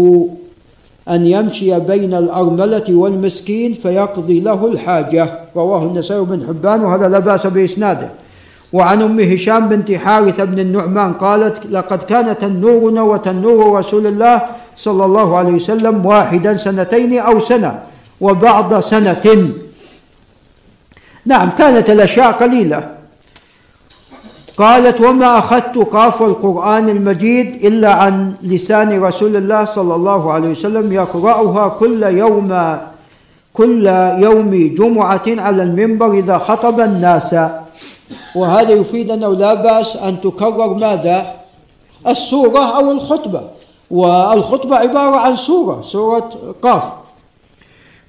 أن 1.09 1.27
يمشي 1.27 1.81
بين 1.81 2.15
الأرملة 2.15 2.85
والمسكين 2.89 3.73
فيقضي 3.73 4.41
له 4.41 4.67
الحاجة. 4.67 5.41
رواه 5.57 5.83
النسائي 5.83 6.25
بن 6.25 6.47
حبان 6.47 6.85
وهذا 6.85 7.09
لا 7.09 7.19
بأس 7.19 7.47
بإسناده. 7.47 8.09
وعن 8.75 9.03
أم 9.03 9.21
هشام 9.21 9.69
بنت 9.69 9.93
حارثة 9.93 10.45
بن 10.45 10.59
النعمان 10.59 11.13
قالت 11.13 11.67
لقد 11.71 12.03
كان 12.03 12.39
تنورنا 12.39 13.03
وتنور 13.03 13.79
رسول 13.79 14.07
الله 14.07 14.43
صلى 14.77 15.05
الله 15.05 15.29
عليه 15.39 15.53
وسلم 15.53 16.07
واحدا 16.07 16.57
سنتين 16.57 17.19
أو 17.19 17.41
سنة 17.41 17.79
وبعض 18.21 18.81
سنة. 18.81 19.27
نعم 21.27 21.49
كانت 21.59 21.91
الأشياء 21.91 22.33
قليلة. 22.33 22.81
قالت 24.57 25.01
وما 25.01 25.39
أخذت 25.39 25.79
قاف 25.79 26.23
القرآن 26.23 26.89
المجيد 26.89 27.65
إلا 27.65 27.93
عن 27.95 28.35
لسان 28.43 29.03
رسول 29.03 29.37
الله 29.37 29.65
صلى 29.65 29.95
الله 29.95 30.33
عليه 30.33 30.49
وسلم 30.49 30.93
يقرأها 30.93 31.69
كل 31.69 32.03
يوم 32.03 32.79
كل 33.55 33.87
يوم 34.19 34.75
جمعة 34.79 35.27
على 35.29 35.63
المنبر 35.63 36.11
إذا 36.13 36.39
خطب 36.39 36.81
الناس. 36.81 37.37
وهذا 38.35 38.71
يفيد 38.71 39.11
أنه 39.11 39.33
لا 39.33 39.55
بأس 39.55 39.97
أن 39.97 40.21
تكرر 40.21 40.75
ماذا؟ 40.75 41.27
السورة 42.07 42.77
أو 42.77 42.91
الخطبة. 42.91 43.43
والخطبة 43.91 44.77
عبارة 44.77 45.17
عن 45.17 45.37
سورة 45.37 45.83
سورة 45.83 46.31
قاف. 46.63 46.83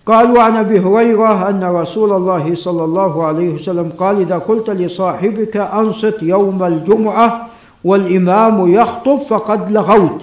قال 0.05 0.37
وعن 0.37 0.55
أبي 0.55 0.79
هريرة 0.79 1.49
أن 1.49 1.63
رسول 1.63 2.13
الله 2.13 2.55
صلى 2.55 2.83
الله 2.83 3.23
عليه 3.23 3.49
وسلم 3.49 3.91
قال 3.99 4.21
إذا 4.21 4.37
قلت 4.37 4.69
لصاحبك 4.69 5.57
أنصت 5.57 6.17
يوم 6.21 6.63
الجمعة 6.63 7.47
والإمام 7.83 8.73
يخطب 8.73 9.15
فقد 9.15 9.71
لغوت. 9.71 10.21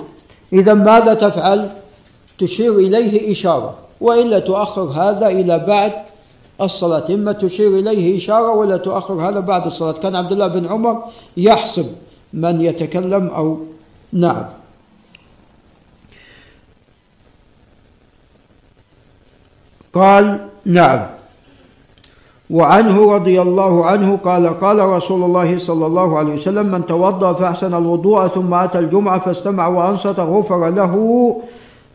إذا 0.53 0.75
ماذا 0.75 1.15
تفعل؟ 1.15 1.71
تشير 2.39 2.73
إليه 2.73 3.33
إشارة 3.33 3.75
والا 4.01 4.39
تؤخر 4.39 4.83
هذا 4.83 5.27
إلى 5.27 5.59
بعد 5.59 5.93
الصلاة. 6.61 7.05
إما 7.15 7.33
تشير 7.33 7.69
إليه 7.69 8.17
إشارة 8.17 8.51
ولا 8.51 8.77
تؤخر. 8.77 9.15
هذا 9.29 9.41
بعد 9.41 9.67
الصلاة. 9.67 9.93
كان 9.93 10.17
عبد 10.17 10.33
الله 10.33 10.47
بن 10.47 10.67
عمر 10.67 11.05
يحسب 11.37 11.87
من 12.33 12.61
يتكلم 12.61 13.27
أو 13.27 13.59
نعم. 14.13 14.45
قال 19.93 20.49
نعم. 20.65 21.07
وعنه 22.51 23.15
رضي 23.15 23.43
الله 23.43 23.87
عنه 23.87 24.17
قال 24.17 24.61
قال 24.61 24.79
رسول 24.79 25.23
الله 25.23 25.59
صلى 25.59 25.87
الله 25.87 26.19
عليه 26.19 26.33
وسلم 26.33 26.67
من 26.67 26.87
توضأ 26.87 27.33
فأحسن 27.33 27.75
الوضوء 27.75 28.27
ثم 28.27 28.55
أتى 28.55 28.79
الجمعة 28.79 29.19
فاستمع 29.19 29.67
وأنصت 29.69 30.21
غفر 30.21 30.69
له 30.69 30.95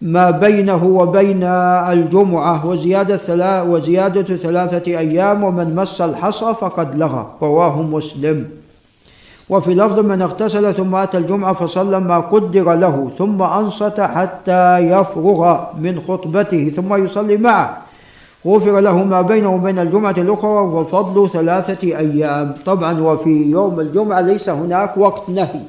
ما 0.01 0.31
بينه 0.31 0.85
وبين 0.85 1.43
الجمعة 1.43 2.65
وزيادة 2.65 3.17
ثلا 3.17 3.61
وزيادة 3.61 4.35
ثلاثة 4.37 4.97
أيام 4.97 5.43
ومن 5.43 5.75
مس 5.75 6.01
الحصى 6.01 6.53
فقد 6.61 6.95
لغى. 6.95 7.25
رواه 7.41 7.81
مسلم. 7.81 8.45
وفي 9.49 9.73
لفظ 9.73 9.99
من 9.99 10.21
اغتسل 10.21 10.73
ثم 10.73 10.95
أتى 10.95 11.17
الجمعة 11.17 11.53
فصلى 11.53 11.99
ما 11.99 12.19
قدر 12.19 12.73
له 12.73 13.09
ثم 13.17 13.41
أنصت 13.41 13.99
حتى 13.99 14.77
يفرغ 14.77 15.57
من 15.81 15.99
خطبته 16.07 16.71
ثم 16.75 17.03
يصلي 17.03 17.37
معه. 17.37 17.77
غفر 18.47 18.79
له 18.79 19.03
ما 19.03 19.21
بينه 19.21 19.55
وبين 19.55 19.79
الجمعة 19.79 20.15
الأخرى 20.17 20.61
وفضل 20.61 21.29
ثلاثة 21.29 21.87
أيام. 21.87 22.55
طبعا 22.65 23.01
وفي 23.01 23.51
يوم 23.51 23.79
الجمعة 23.79 24.21
ليس 24.21 24.49
هناك 24.49 24.97
وقت 24.97 25.29
نهي 25.29 25.61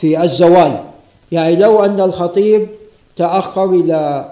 في 0.00 0.22
الزوال. 0.22 0.76
يعني 1.32 1.56
لو 1.56 1.84
أن 1.84 2.00
الخطيب 2.00 2.66
تأخر 3.16 3.64
إلى 3.64 4.30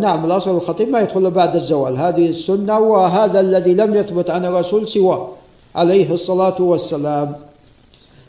نعم 0.00 0.24
الأصل 0.24 0.50
الخطيب 0.50 0.88
ما 0.88 1.00
يدخل 1.00 1.30
بعد 1.30 1.54
الزوال. 1.54 1.96
هذه 1.96 2.28
السنة 2.28 2.78
وهذا 2.78 3.40
الذي 3.40 3.74
لم 3.74 3.94
يثبت 3.94 4.30
عن 4.30 4.44
الرسول 4.44 4.88
سواه 4.88 5.28
عليه 5.74 6.14
الصلاة 6.14 6.54
والسلام. 6.60 7.36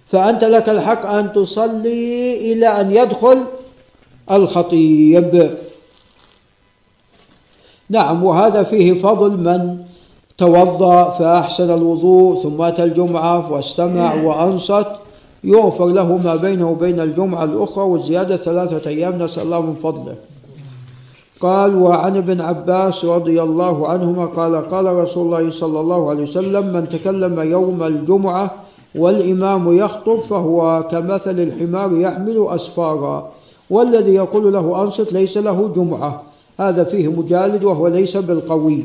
فأنت 0.07 0.44
لك 0.44 0.69
الحق 0.69 1.06
أن 1.06 1.34
تصلي 1.34 2.53
إلى 2.53 2.68
أن 2.82 2.91
يدخل 2.91 3.44
الخطيب. 4.32 5.52
نعم 7.90 8.24
وهذا 8.24 8.64
فيه 8.64 9.02
فضل 9.02 9.32
من 9.32 9.78
توضأ 10.38 11.10
فأحسن 11.10 11.74
الوضوء 11.74 12.44
ثم 12.44 12.61
أتى 12.61 12.84
الجمعة 12.84 13.52
واستمع 13.52 14.14
وأنصت. 14.14 14.88
يغفر 15.44 15.86
له 15.86 16.18
ما 16.18 16.36
بينه 16.36 16.70
وبين 16.70 17.00
الجمعة 17.00 17.44
الأخرى 17.44 17.84
والزيادة 17.84 18.38
ثلاثة 18.38 18.90
أيام. 18.90 19.24
نسأل 19.24 19.44
الله 19.44 19.62
من 19.62 19.76
فضله. 19.76 20.16
قال 21.40 21.76
وعن 21.76 22.18
ابن 22.18 22.42
عباس 22.42 23.06
رضي 23.06 23.42
الله 23.42 23.88
عنهما 23.88 24.26
قال 24.26 24.70
قال 24.70 24.86
رسول 24.86 25.26
الله 25.26 25.52
صلى 25.52 25.80
الله 25.80 26.10
عليه 26.10 26.24
وسلم 26.24 26.74
من 26.74 26.90
تكلم 26.90 27.40
يوم 27.40 27.84
الجمعة 27.84 28.52
والإمام 28.96 29.78
يخطب 29.78 30.20
فهو 30.20 30.88
كمثل 30.92 31.40
الحمار 31.40 31.94
يحمل 31.94 32.48
أسفارا 32.50 33.32
والذي 33.70 34.14
يقول 34.14 34.54
له 34.54 34.84
أنصت 34.84 35.14
ليس 35.14 35.38
له 35.38 35.72
جمعة. 35.76 36.22
هذا 36.60 36.84
فيه 36.84 37.08
مجالد 37.08 37.64
وهو 37.64 37.88
ليس 37.88 38.18
بالقوي. 38.18 38.84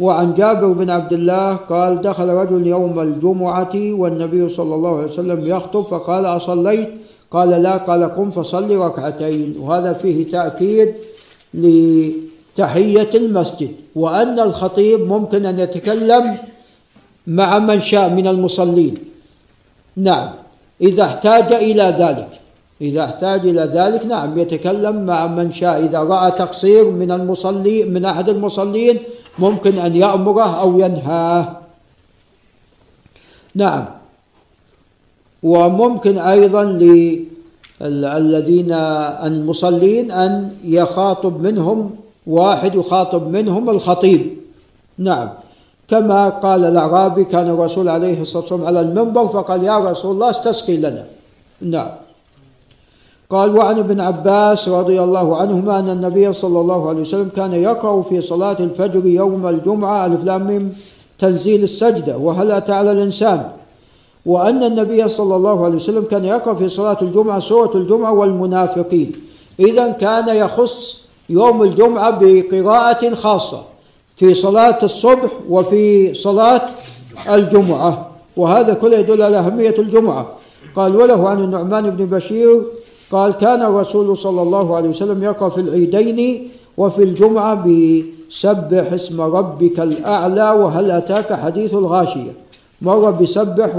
وعن 0.00 0.34
جابر 0.34 0.66
بن 0.66 0.90
عبد 0.90 1.12
الله 1.12 1.54
قال 1.56 2.00
دخل 2.00 2.28
رجل 2.28 2.66
يوم 2.66 3.00
الجمعة 3.00 3.74
والنبي 3.74 4.48
صلى 4.48 4.74
الله 4.74 4.96
عليه 4.96 5.08
وسلم 5.08 5.40
يخطب 5.46 5.82
فقال 5.82 6.26
أصليت؟ 6.26 6.90
قال 7.30 7.48
لا 7.48 7.76
قال 7.76 8.14
قم 8.14 8.30
فصلي 8.30 8.76
ركعتين. 8.76 9.56
وهذا 9.60 9.92
فيه 9.92 10.30
تأكيد 10.30 10.94
لتحية 11.54 13.10
المسجد. 13.14 13.72
وأن 13.94 14.40
الخطيب 14.40 15.00
ممكن 15.00 15.46
أن 15.46 15.58
يتكلم 15.58 16.36
مع 17.26 17.58
من 17.58 17.80
شاء 17.80 18.08
من 18.08 18.26
المصلين. 18.26 18.94
نعم. 19.96 20.28
إذا 20.80 21.02
احتاج 21.02 21.52
إلى 21.52 21.96
ذلك. 21.98 22.45
إذا 22.80 23.04
احتاج 23.04 23.40
إلى 23.46 23.62
ذلك 23.72 24.06
نعم 24.06 24.38
يتكلم 24.38 25.06
مع 25.06 25.26
من 25.26 25.52
شاء. 25.52 25.84
إذا 25.84 25.98
رأى 25.98 26.30
تقصير 26.30 26.90
من 26.90 27.10
المصلي 27.10 27.84
من 27.84 28.04
أحد 28.04 28.28
المصلين 28.28 28.98
ممكن 29.38 29.78
أن 29.78 29.96
يأمره 29.96 30.60
أو 30.60 30.78
ينهاه. 30.78 31.56
نعم. 33.54 33.84
وممكن 35.42 36.18
أيضا 36.18 36.64
للذين 37.80 38.72
المصلين 39.28 40.10
أن 40.10 40.52
يخاطب 40.64 41.40
منهم 41.40 41.96
واحد 42.26 42.74
يخاطب 42.74 43.28
منهم 43.28 43.70
الخطيب. 43.70 44.36
نعم. 44.98 45.28
كما 45.88 46.28
قال 46.28 46.64
الأعرابي 46.64 47.24
كان 47.24 47.48
الرسول 47.48 47.88
عليه 47.88 48.20
الصلاة 48.20 48.42
والسلام 48.42 48.64
على 48.64 48.80
المنبر 48.80 49.28
فقال 49.28 49.64
يا 49.64 49.78
رسول 49.78 50.14
الله 50.14 50.30
استسقي 50.30 50.76
لنا. 50.76 51.04
نعم. 51.60 51.90
قال 53.30 53.56
وعن 53.56 53.78
ابن 53.78 54.00
عباس 54.00 54.68
رضي 54.68 55.02
الله 55.02 55.36
عنهما 55.36 55.78
أن 55.78 55.90
النبي 55.90 56.32
صلى 56.32 56.60
الله 56.60 56.88
عليه 56.88 57.00
وسلم 57.00 57.28
كان 57.36 57.52
يقرأ 57.52 58.02
في 58.02 58.20
صلاة 58.20 58.56
الفجر 58.60 59.06
يوم 59.06 59.46
الجمعة 59.46 60.06
ألف 60.06 60.24
لام 60.24 60.72
تنزيل 61.18 61.62
السجدة 61.62 62.16
وهل 62.16 62.50
أتى 62.50 62.72
على 62.72 62.92
الإنسان؟ 62.92 63.50
وأن 64.26 64.62
النبي 64.62 65.08
صلى 65.08 65.36
الله 65.36 65.64
عليه 65.64 65.74
وسلم 65.74 66.04
كان 66.04 66.24
يقرأ 66.24 66.54
في 66.54 66.68
صلاة 66.68 66.96
الجمعة 67.02 67.38
سورة 67.38 67.76
الجمعة 67.76 68.12
والمنافقين. 68.12 69.12
إذا 69.60 69.88
كان 69.88 70.36
يخص 70.36 71.04
يوم 71.28 71.62
الجمعة 71.62 72.18
بقراءة 72.20 73.14
خاصة 73.14 73.62
في 74.16 74.34
صلاة 74.34 74.78
الصبح 74.82 75.30
وفي 75.48 76.14
صلاة 76.14 76.62
الجمعة 77.30 78.10
وهذا 78.36 78.74
كله 78.74 78.98
يدل 78.98 79.22
على 79.22 79.38
أهمية 79.38 79.74
الجمعة. 79.78 80.26
قال 80.76 80.96
وله 80.96 81.28
عن 81.28 81.44
النعمان 81.44 81.90
بن 81.90 82.06
بشير 82.06 82.62
قال 83.12 83.32
كان 83.32 83.62
الرسول 83.62 84.18
صلى 84.18 84.42
الله 84.42 84.76
عليه 84.76 84.88
وسلم 84.88 85.22
يقرأ 85.22 85.48
في 85.48 85.60
العيدين 85.60 86.48
وفي 86.76 87.02
الجمعة 87.02 87.54
بسبح 87.54 88.92
اسم 88.92 89.20
ربك 89.20 89.80
الأعلى 89.80 90.50
وهل 90.50 90.90
أتاك 90.90 91.32
حديث 91.32 91.74
الغاشية؟ 91.74 92.32
مرة 92.82 93.10
بسبح 93.10 93.76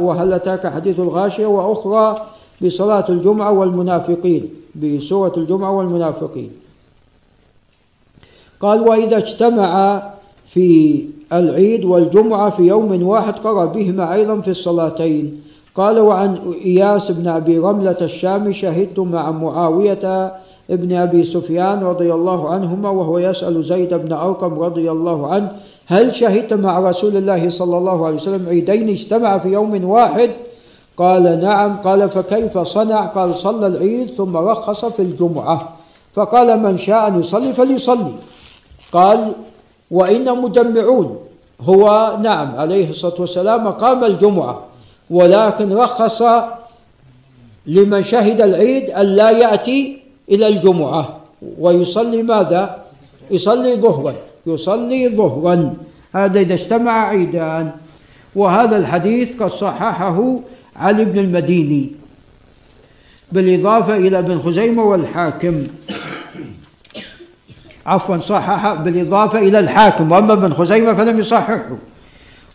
وهل 0.00 0.32
أتاك 0.32 0.66
حديث 0.66 1.00
الغاشية؟ 1.00 1.46
وأخرى 1.46 2.14
بصلاة 2.62 3.04
الجمعة 3.08 3.52
والمنافقين 3.52 4.48
بسورة 4.74 5.32
الجمعة 5.36 5.72
والمنافقين. 5.72 6.50
قال 8.60 8.80
وإذا 8.80 9.16
اجتمع 9.16 10.02
في 10.48 11.00
العيد 11.32 11.84
والجمعة 11.84 12.50
في 12.50 12.62
يوم 12.62 13.02
واحد 13.02 13.38
قرأ 13.38 13.64
بهما 13.64 14.14
أيضا 14.14 14.40
في 14.40 14.50
الصلاتين 14.50 15.42
قال 15.74 16.00
وعن 16.00 16.54
إياس 16.64 17.10
بن 17.10 17.28
أبي 17.28 17.58
رملة 17.58 17.96
الشامي 18.00 18.54
شهدت 18.54 18.98
مع 18.98 19.30
معاوية 19.30 20.32
ابن 20.70 20.96
أبي 20.96 21.24
سفيان 21.24 21.82
رضي 21.82 22.14
الله 22.14 22.48
عنهما 22.48 22.90
وهو 22.90 23.18
يسأل 23.18 23.64
زيد 23.64 23.94
بن 23.94 24.12
أرقم 24.12 24.58
رضي 24.58 24.90
الله 24.90 25.26
عنه 25.26 25.52
هل 25.86 26.14
شهدت 26.14 26.52
مع 26.52 26.78
رسول 26.78 27.16
الله 27.16 27.50
صلى 27.50 27.78
الله 27.78 28.06
عليه 28.06 28.16
وسلم 28.16 28.48
عيدين 28.48 28.88
اجتمع 28.88 29.38
في 29.38 29.48
يوم 29.48 29.84
واحد؟ 29.84 30.30
قال 30.96 31.40
نعم. 31.40 31.76
قال 31.76 32.10
فكيف 32.10 32.58
صنع؟ 32.58 33.00
قال 33.00 33.34
صلى 33.34 33.66
العيد 33.66 34.10
ثم 34.10 34.36
رخص 34.36 34.84
في 34.84 35.02
الجمعة. 35.02 35.68
فقال 36.14 36.60
من 36.62 36.78
شاء 36.78 37.08
أن 37.08 37.20
يصلي 37.20 37.52
فليصلي. 37.52 38.12
قال 38.92 39.32
وإن 39.90 40.42
مجمعون 40.42 41.16
هو 41.60 42.16
نعم 42.22 42.54
عليه 42.56 42.90
الصلاة 42.90 43.14
والسلام 43.18 43.68
قام 43.68 44.04
الجمعة. 44.04 44.73
ولكن 45.10 45.72
رخص 45.72 46.22
لمن 47.66 48.04
شهد 48.04 48.40
العيد 48.40 48.90
أن 48.90 49.06
لا 49.06 49.30
يأتي 49.30 49.98
إلى 50.30 50.48
الجمعة. 50.48 51.20
ويصلي 51.58 52.22
ماذا؟ 52.22 52.84
يصلي 53.30 53.76
ظهرا. 53.76 54.14
يصلي 54.46 55.08
ظهرا. 55.08 55.74
هذا 56.14 56.40
إذا 56.40 56.54
اجتمع 56.54 57.08
عيدان. 57.08 57.70
وهذا 58.36 58.76
الحديث 58.76 59.42
قد 59.42 59.50
صححه 59.50 60.38
علي 60.76 61.04
بن 61.04 61.18
المديني. 61.18 61.92
بالإضافة 63.32 63.96
إلى 63.96 64.18
ابن 64.18 64.38
خزيمة 64.38 64.84
والحاكم. 64.84 65.66
عفوا 67.86 68.18
صحح 68.18 68.74
بالإضافة 68.74 69.38
إلى 69.38 69.58
الحاكم. 69.58 70.12
وأما 70.12 70.32
ابن 70.32 70.54
خزيمة 70.54 70.94
فلم 70.94 71.18
يصححه. 71.18 71.76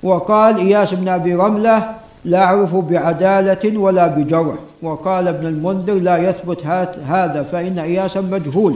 وقال 0.03 0.57
إياس 0.57 0.93
بن 0.93 1.07
أبي 1.07 1.35
رملة 1.35 1.98
لا 2.25 2.43
أعرف 2.43 2.75
بعدالة 2.75 3.77
ولا 3.79 4.07
بجرح. 4.07 4.55
وقال 4.81 5.27
ابن 5.27 5.45
المنذر 5.47 5.93
لا 5.93 6.17
يثبت 6.17 6.65
هذا 7.07 7.47
فإن 7.51 7.79
إياسا 7.79 8.21
مجهول. 8.21 8.75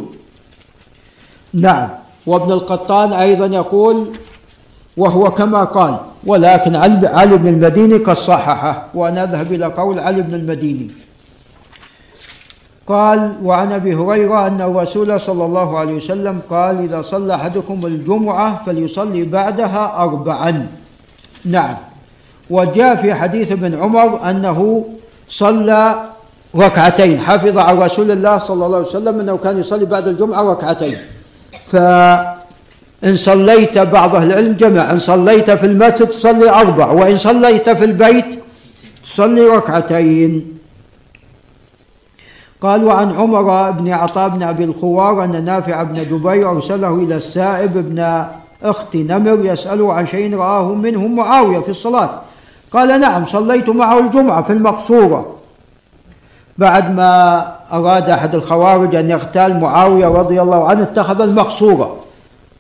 نعم. 1.53 1.89
وابن 2.27 2.51
القطان 2.51 3.13
أيضا 3.13 3.45
يقول 3.45 4.07
وهو 4.97 5.31
كما 5.31 5.63
قال 5.63 5.97
ولكن 6.25 6.75
علي 7.05 7.37
بن 7.37 7.47
المديني 7.47 7.95
قد 7.95 8.13
صححه. 8.15 8.87
وأنا 8.93 9.23
أذهب 9.23 9.53
إلى 9.53 9.65
قول 9.65 9.99
علي 9.99 10.21
بن 10.21 10.33
المديني. 10.33 10.91
قال 12.87 13.35
وعن 13.43 13.71
أبي 13.71 13.95
هريرة 13.95 14.47
أن 14.47 14.61
الرسول 14.61 15.19
صلى 15.19 15.45
الله 15.45 15.77
عليه 15.77 15.93
وسلم 15.93 16.41
قال 16.49 16.79
إذا 16.79 17.01
صلى 17.01 17.35
أحدكم 17.35 17.85
الجمعة 17.85 18.63
فليصلي 18.65 19.23
بعدها 19.23 20.03
اربعا. 20.03 20.67
نعم. 21.45 21.75
وجاء 22.53 22.95
في 22.95 23.13
حديث 23.13 23.51
ابن 23.51 23.81
عمر 23.81 24.29
أنه 24.29 24.85
صلى 25.29 25.81
ركعتين. 26.55 27.19
حفظ 27.19 27.57
عن 27.57 27.75
رسول 27.79 28.11
الله 28.11 28.37
صلى 28.37 28.65
الله 28.65 28.77
عليه 28.77 28.87
وسلم 28.87 29.19
أنه 29.19 29.37
كان 29.37 29.59
يصلي 29.59 29.85
بعد 29.85 30.07
الجمعة 30.07 30.41
ركعتين. 30.51 30.97
فإن 31.67 33.15
صليت 33.15 33.77
بعض 33.77 34.15
أهل 34.15 34.27
العلم 34.31 34.53
جمع 34.53 34.91
إن 34.91 34.99
صليت 34.99 35.51
في 35.51 35.65
المسجد 35.65 36.09
صلي 36.11 36.49
أربع 36.49 36.91
وإن 36.91 37.17
صليت 37.17 37.69
في 37.69 37.85
البيت 37.85 38.25
صلي 39.05 39.41
ركعتين. 39.41 40.57
قال 42.61 42.83
وعن 42.83 43.11
عمر 43.11 43.71
بن 43.71 43.89
عطاء 43.89 44.29
بن 44.29 44.43
أبي 44.43 44.63
الخوار 44.63 45.23
أن 45.23 45.45
نافع 45.45 45.83
بن 45.83 45.97
جبير 46.11 46.49
أرسله 46.49 46.93
إلى 46.93 47.15
السائب 47.15 47.73
بن 47.73 48.25
أخت 48.63 48.95
نمر 48.95 49.37
يساله 49.45 49.93
عن 49.93 50.07
شيء 50.07 50.35
رآه 50.35 50.73
منه 50.73 51.07
معاوية 51.07 51.59
في 51.59 51.69
الصلاة. 51.69 52.21
قال 52.73 53.01
نعم 53.01 53.25
صليت 53.25 53.69
معه 53.69 53.99
الجمعة 53.99 54.41
في 54.41 54.53
المقصورة. 54.53 55.35
بعد 56.57 56.95
ما 56.95 57.51
أراد 57.71 58.09
أحد 58.09 58.35
الخوارج 58.35 58.95
أن 58.95 59.09
يغتال 59.09 59.59
معاوية 59.59 60.07
رضي 60.07 60.41
الله 60.41 60.69
عنه 60.69 60.83
اتخذ 60.83 61.21
المقصورة. 61.21 61.99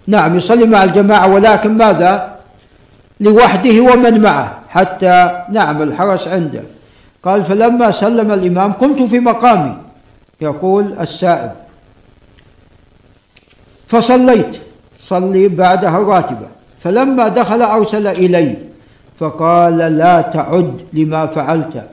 نعم 0.07 0.35
يصلي 0.35 0.65
مع 0.65 0.83
الجماعة 0.83 1.33
ولكن 1.33 1.77
ماذا؟ 1.77 2.35
لوحده 3.19 3.81
ومن 3.81 4.21
معه. 4.21 4.59
حتى 4.69 5.43
نعم 5.49 5.81
الحرس 5.81 6.27
عنده. 6.27 6.61
قال 7.23 7.43
فلما 7.43 7.91
سلم 7.91 8.31
الإمام 8.31 8.73
قمت 8.73 9.01
في 9.01 9.19
مقامي. 9.19 9.77
يقول 10.41 10.95
السائب. 10.99 11.51
فصليت. 13.87 14.57
صلي 14.99 15.47
بعدها 15.47 15.97
الراتبة 15.97 16.47
فلما 16.83 17.27
دخل 17.27 17.61
أرسل 17.61 18.07
إلي. 18.07 18.72
فقال 19.23 19.77
لا 19.77 20.21
تعد 20.21 20.73
لما 20.93 21.25
فعلت. 21.25 21.83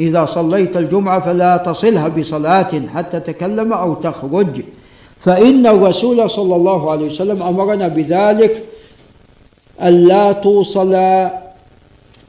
إذا 0.00 0.24
صليت 0.24 0.76
الجمعة 0.76 1.20
فلا 1.20 1.56
تصلها 1.56 2.08
بصلاة 2.08 2.72
حتى 2.94 3.20
تكلم 3.20 3.72
أو 3.72 3.94
تخرج. 3.94 4.62
فإن 5.18 5.66
الرسول 5.66 6.30
صلى 6.30 6.56
الله 6.56 6.90
عليه 6.90 7.06
وسلم 7.06 7.42
أمرنا 7.42 7.88
بذلك 7.88 8.64
ألا 9.82 10.32
توصل 10.32 10.92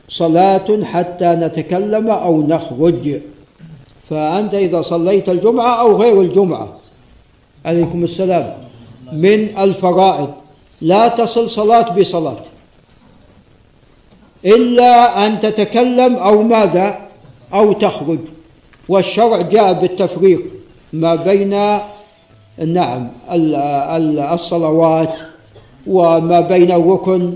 صلاة 0.09 0.83
حتى 0.83 1.25
نتكلم 1.25 2.09
أو 2.09 2.47
نخرج. 2.47 3.05
فأنت 4.09 4.53
إذا 4.53 4.81
صليت 4.81 5.29
الجمعة 5.29 5.81
أو 5.81 5.95
غير 5.95 6.21
الجمعة. 6.21 6.69
عليكم 7.65 8.03
السلام. 8.03 8.53
من 9.13 9.57
الفرائض. 9.57 10.29
لا 10.81 11.07
تصل 11.07 11.49
صلاة 11.49 11.87
بصلاة. 11.95 12.43
إلا 14.45 15.25
أن 15.27 15.39
تتكلم 15.39 16.15
أو 16.15 16.43
ماذا؟ 16.43 16.99
أو 17.53 17.73
تخرج. 17.73 18.19
والشرع 18.89 19.41
جاء 19.41 19.73
بالتفريق 19.73 20.41
ما 20.93 21.15
بين 21.15 21.49
نعم 22.65 23.07
الصلوات 24.33 25.13
وما 25.87 26.39
بين 26.41 26.71
الركن 26.71 27.33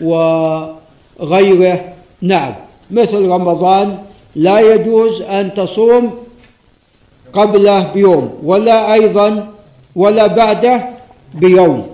وغيره. 0.00 1.92
نعم 2.22 2.54
مثل 2.90 3.28
رمضان 3.28 3.98
لا 4.36 4.60
يجوز 4.60 5.22
أن 5.22 5.54
تصوم 5.54 6.14
قبله 7.32 7.92
بيوم 7.92 8.38
ولا 8.42 8.92
أيضا 8.92 9.48
ولا 9.96 10.26
بعده 10.26 10.88
بيوم. 11.34 11.86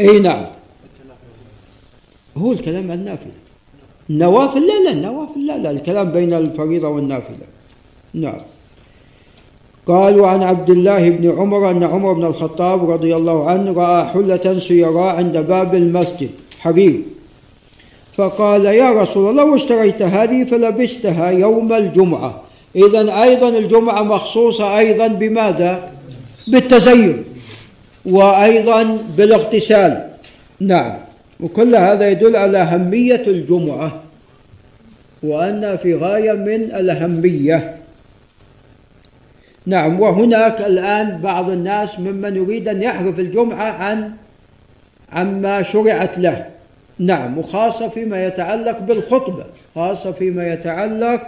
إي 0.00 0.18
نعم. 0.18 0.46
هو 2.36 2.52
الكلام 2.52 2.90
عن 2.90 2.98
النافلة. 2.98 3.32
النوافل 4.10 4.60
لا 4.60 4.84
لا 4.84 4.90
النوافل 4.90 5.46
لا 5.46 5.58
لا 5.58 5.70
الكلام 5.70 6.12
بين 6.12 6.32
الفريضة 6.32 6.88
والنافلة. 6.88 7.46
نعم. 8.14 8.38
قالوا 9.86 10.26
عن 10.26 10.42
عبد 10.42 10.70
الله 10.70 11.10
بن 11.10 11.38
عمر 11.38 11.70
أن 11.70 11.82
عمر 11.82 12.12
بن 12.12 12.24
الخطاب 12.24 12.90
رضي 12.90 13.14
الله 13.14 13.50
عنه 13.50 13.72
رأى 13.72 14.08
حلة 14.08 14.58
سيراء 14.58 15.16
عند 15.16 15.36
باب 15.36 15.74
المسجد 15.74 16.30
حرير. 16.60 17.02
فقال 18.16 18.64
يا 18.64 18.90
رسول 18.90 19.30
الله 19.30 19.44
لو 19.44 19.54
اشتريت 19.54 20.02
هذه 20.02 20.44
فلبستها 20.44 21.30
يوم 21.30 21.72
الجمعة. 21.72 22.42
إذا 22.76 23.22
أيضا 23.22 23.48
الجمعة 23.48 24.02
مخصوصة 24.02 24.78
أيضا 24.78 25.06
بماذا؟ 25.06 25.92
بالتزين 26.46 27.24
وأيضا 28.06 28.98
بالاغتسال. 29.16 30.08
نعم. 30.60 31.11
وكل 31.42 31.76
هذا 31.76 32.10
يدل 32.10 32.36
على 32.36 32.58
أهمية 32.58 33.22
الجمعة 33.26 34.02
وانها 35.22 35.76
في 35.76 35.94
غاية 35.94 36.32
من 36.32 36.62
الأهمية. 36.62 37.76
نعم 39.66 40.00
وهناك 40.00 40.60
الآن 40.60 41.18
بعض 41.18 41.50
الناس 41.50 41.98
ممن 42.00 42.36
يريد 42.36 42.68
أن 42.68 42.82
يعرف 42.82 43.18
الجمعة 43.18 43.64
عن 43.64 44.12
عما 45.12 45.62
شرعت 45.62 46.18
له. 46.18 46.46
نعم 46.98 47.38
وخاصة 47.38 47.88
فيما 47.88 48.26
يتعلق 48.26 48.78
بالخطبة 48.78 49.44
خاصة 49.74 50.12
فيما 50.12 50.52
يتعلق 50.52 51.22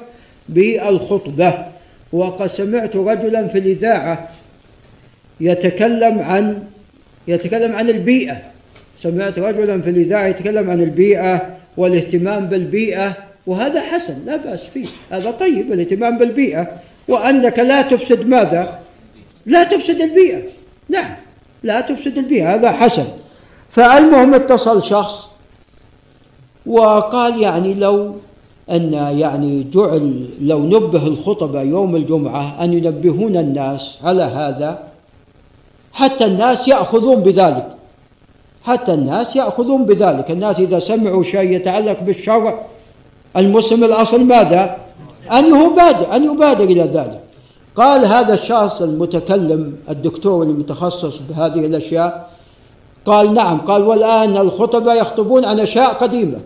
بالخطبة. 0.48 1.54
وقد 2.12 2.46
سمعت 2.46 2.96
رجلا 2.96 3.46
في 3.46 3.58
الإذاعة 3.58 4.28
يتكلم 5.40 6.18
عن 6.18 6.62
يتكلم 7.28 7.72
عن 7.76 7.88
البيئة. 7.88 8.53
سمعت 9.04 9.38
رجلا 9.38 9.80
في 9.80 9.90
الإذاعة 9.90 10.26
يتكلم 10.26 10.70
عن 10.70 10.80
البيئة 10.80 11.56
والاهتمام 11.76 12.46
بالبيئة 12.46 13.16
وهذا 13.46 13.80
حسن 13.80 14.16
لا 14.26 14.36
بأس 14.36 14.62
فيه. 14.62 14.86
هذا 15.10 15.30
طيب 15.30 15.72
الاهتمام 15.72 16.18
بالبيئة. 16.18 16.66
وأنك 17.08 17.58
لا 17.58 17.82
تفسد 17.82 18.26
ماذا؟ 18.26 18.78
لا 19.46 19.64
تفسد 19.64 20.00
البيئة. 20.00 20.42
نعم 20.88 21.14
لا 21.62 21.80
تفسد 21.80 22.18
البيئة 22.18 22.54
هذا 22.54 22.72
حسن. 22.72 23.06
فالمهم 23.70 24.34
اتصل 24.34 24.84
شخص 24.84 25.28
وقال 26.66 27.42
يعني 27.42 27.74
لو 27.74 28.16
أن 28.70 28.92
يعني 28.92 29.66
جعل 29.72 30.28
لو 30.40 30.66
نبه 30.66 31.06
الخطبة 31.06 31.62
يوم 31.62 31.96
الجمعة 31.96 32.64
أن 32.64 32.72
ينبهون 32.72 33.36
الناس 33.36 33.98
على 34.02 34.22
هذا 34.22 34.78
حتى 35.92 36.26
الناس 36.26 36.68
يأخذون 36.68 37.20
بذلك. 37.20 37.68
حتى 38.64 38.94
الناس 38.94 39.36
يأخذون 39.36 39.84
بذلك. 39.84 40.30
الناس 40.30 40.60
إذا 40.60 40.78
سمعوا 40.78 41.22
شيء 41.22 41.50
يتعلق 41.50 42.00
بالشرع 42.00 42.60
المسلم 43.36 43.84
الأصل 43.84 44.24
ماذا؟ 44.24 44.76
أن 45.32 45.44
يبادر 45.44 46.16
أن 46.16 46.24
يبادر 46.24 46.64
إلى 46.64 46.82
ذلك. 46.82 47.20
قال 47.76 48.04
هذا 48.04 48.34
الشخص 48.34 48.82
المتكلم 48.82 49.76
الدكتور 49.90 50.42
المتخصص 50.42 51.18
بهذه 51.28 51.66
الأشياء 51.66 52.30
قال 53.06 53.34
نعم 53.34 53.58
قال 53.58 53.82
والآن 53.82 54.36
الخطبة 54.36 54.94
يخطبون 54.94 55.44
عن 55.44 55.60
أشياء 55.60 55.92
قديمة. 55.92 56.38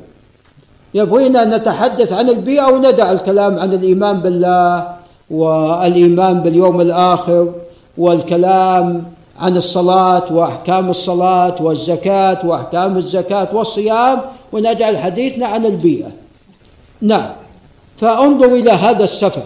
يبغينا 0.94 1.42
أن 1.42 1.54
نتحدث 1.54 2.12
عن 2.12 2.28
البيئة 2.28 2.66
وندع 2.66 3.12
الكلام 3.12 3.58
عن 3.58 3.72
الإيمان 3.72 4.20
بالله 4.20 4.88
والإيمان 5.30 6.40
باليوم 6.40 6.80
الآخر 6.80 7.52
والكلام 7.98 9.04
عن 9.38 9.56
الصلاة 9.56 10.32
وأحكام 10.32 10.90
الصلاة 10.90 11.62
والزكاة 11.62 12.46
وأحكام 12.46 12.96
الزكاة 12.96 13.48
والصيام 13.52 14.20
ونجعل 14.52 14.98
حديثنا 14.98 15.46
عن 15.46 15.66
البيئة. 15.66 16.10
نعم. 17.00 17.30
فانظر 17.96 18.54
إلى 18.54 18.70
هذا 18.70 19.04
السفر. 19.04 19.42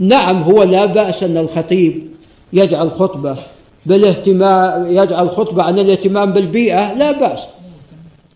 نعم 0.00 0.42
هو 0.42 0.62
لا 0.62 0.84
بأس 0.84 1.22
أن 1.22 1.36
الخطيب 1.36 2.10
يجعل 2.52 2.90
خطبة 2.90 3.36
بالاهتمام 3.86 4.86
يجعل 4.86 5.30
خطبة 5.30 5.62
عن 5.62 5.78
الاهتمام 5.78 6.32
بالبيئة 6.32 6.94
لا 6.94 7.12
بأس. 7.12 7.40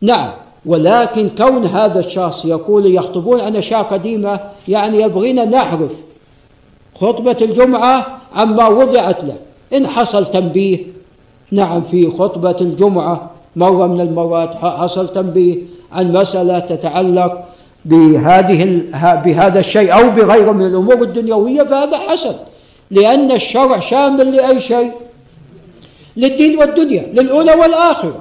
نعم. 0.00 0.30
ولكن 0.66 1.28
كون 1.38 1.66
هذا 1.66 2.00
الشخص 2.00 2.44
يقول 2.44 2.94
يخطبون 2.94 3.40
عن 3.40 3.56
أشياء 3.56 3.82
قديمة 3.82 4.40
يعني 4.68 5.00
يبغينا 5.00 5.44
نعرف 5.44 5.92
خطبة 6.94 7.36
الجمعة 7.42 8.06
عما 8.34 8.68
وضعت 8.68 9.24
له. 9.24 9.36
إن 9.76 9.86
حصل 9.86 10.26
تنبيه. 10.26 10.78
نعم 11.50 11.82
في 11.82 12.10
خطبة 12.10 12.56
الجمعة 12.60 13.30
مرة 13.56 13.86
من 13.86 14.00
المرات 14.00 14.54
حصل 14.54 15.08
تنبيه 15.08 15.58
عن 15.92 16.12
مسألة 16.12 16.58
تتعلق 16.58 17.44
بهذه 17.84 18.82
بهذا 19.24 19.58
الشيء 19.60 19.94
أو 19.94 20.10
بغيره 20.10 20.52
من 20.52 20.66
الأمور 20.66 21.02
الدنيوية 21.02 21.62
فهذا 21.62 21.96
حسن 21.96 22.34
لأن 22.90 23.32
الشرع 23.32 23.80
شامل 23.80 24.36
لأي 24.36 24.60
شيء 24.60 24.92
للدين 26.16 26.58
والدنيا 26.58 27.06
للأولى 27.12 27.52
والآخرة. 27.52 28.20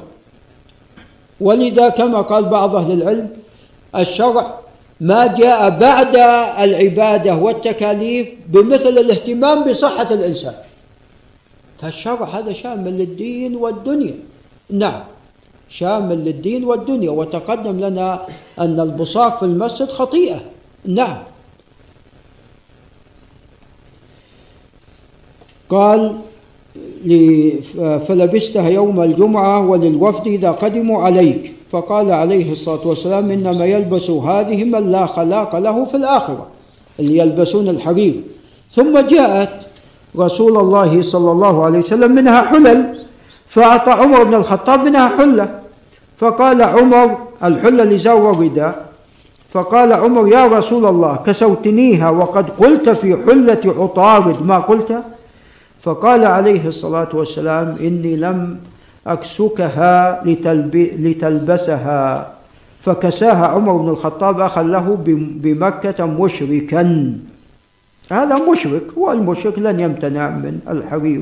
ولذا 1.41 1.89
كما 1.89 2.21
قال 2.21 2.45
بعض 2.45 2.75
أهل 2.75 2.91
العلم 2.91 3.29
الشرع 3.95 4.53
ما 5.01 5.27
جاء 5.27 5.69
بعد 5.69 6.15
العبادة 6.69 7.35
والتكاليف 7.35 8.27
بمثل 8.47 8.89
الاهتمام 8.89 9.63
بصحة 9.63 10.13
الإنسان. 10.13 10.53
فالشرع 11.83 12.39
هذا 12.39 12.53
شامل 12.53 12.97
للدين 12.97 13.55
والدنيا. 13.55 14.15
نعم 14.69 15.03
شامل 15.69 16.25
للدين 16.25 16.63
والدنيا 16.63 17.09
وتقدم 17.09 17.79
لنا 17.79 18.27
أن 18.59 18.79
البصاق 18.79 19.39
في 19.39 19.45
المسجد 19.45 19.87
خطيئة. 19.87 20.41
نعم. 20.85 21.17
قال 25.69 26.19
فلبستها 28.07 28.69
يوم 28.69 29.01
الجمعة 29.01 29.67
وللوفد 29.69 30.27
إذا 30.27 30.51
قدموا 30.51 31.03
عليك. 31.03 31.53
فقال 31.71 32.11
عليه 32.11 32.51
الصلاة 32.51 32.87
والسلام 32.87 33.31
إنما 33.31 33.65
يلبس 33.65 34.09
هذه 34.09 34.63
من 34.63 34.91
لا 34.91 35.05
خلاق 35.05 35.55
له 35.55 35.85
في 35.85 35.97
الآخرة 35.97 36.47
اللي 36.99 37.17
يلبسون 37.17 37.69
الحرير. 37.69 38.21
ثم 38.71 38.99
جاءت 38.99 39.49
رسول 40.17 40.57
الله 40.57 41.01
صلى 41.01 41.31
الله 41.31 41.65
عليه 41.65 41.79
وسلم 41.79 42.11
منها 42.15 42.41
حلل. 42.41 42.95
فأعطى 43.49 43.91
عمر 43.91 44.23
بن 44.23 44.33
الخطاب 44.33 44.85
منها 44.85 45.07
حلة. 45.17 45.59
فقال 46.17 46.63
عمر 46.63 47.17
الحلة 47.43 47.83
لزار 47.83 48.31
الرداء 48.31 48.85
فقال 49.53 49.93
عمر 49.93 50.27
يا 50.27 50.47
رسول 50.47 50.85
الله 50.85 51.19
كسوتنيها 51.25 52.09
وقد 52.09 52.49
قلت 52.49 52.89
في 52.89 53.17
حلة 53.25 53.61
عطارد. 53.65 54.45
ما 54.45 54.57
قلت؟ 54.57 55.03
فقال 55.81 56.25
عليه 56.25 56.67
الصلاة 56.67 57.09
والسلام 57.13 57.75
إني 57.81 58.15
لم 58.15 58.57
أكسكها 59.07 60.23
لتلبسها. 60.99 62.31
فكساها 62.81 63.47
عمر 63.47 63.73
بن 63.73 63.89
الخطاب 63.89 64.39
أخا 64.39 64.63
له 64.63 64.97
بمكة 65.43 66.05
مشركا. 66.05 67.13
هذا 68.13 68.35
مشرك 68.51 68.83
والمشرك 68.97 69.59
لن 69.59 69.79
يمتنع 69.79 70.29
من 70.29 70.59
الحرير 70.69 71.21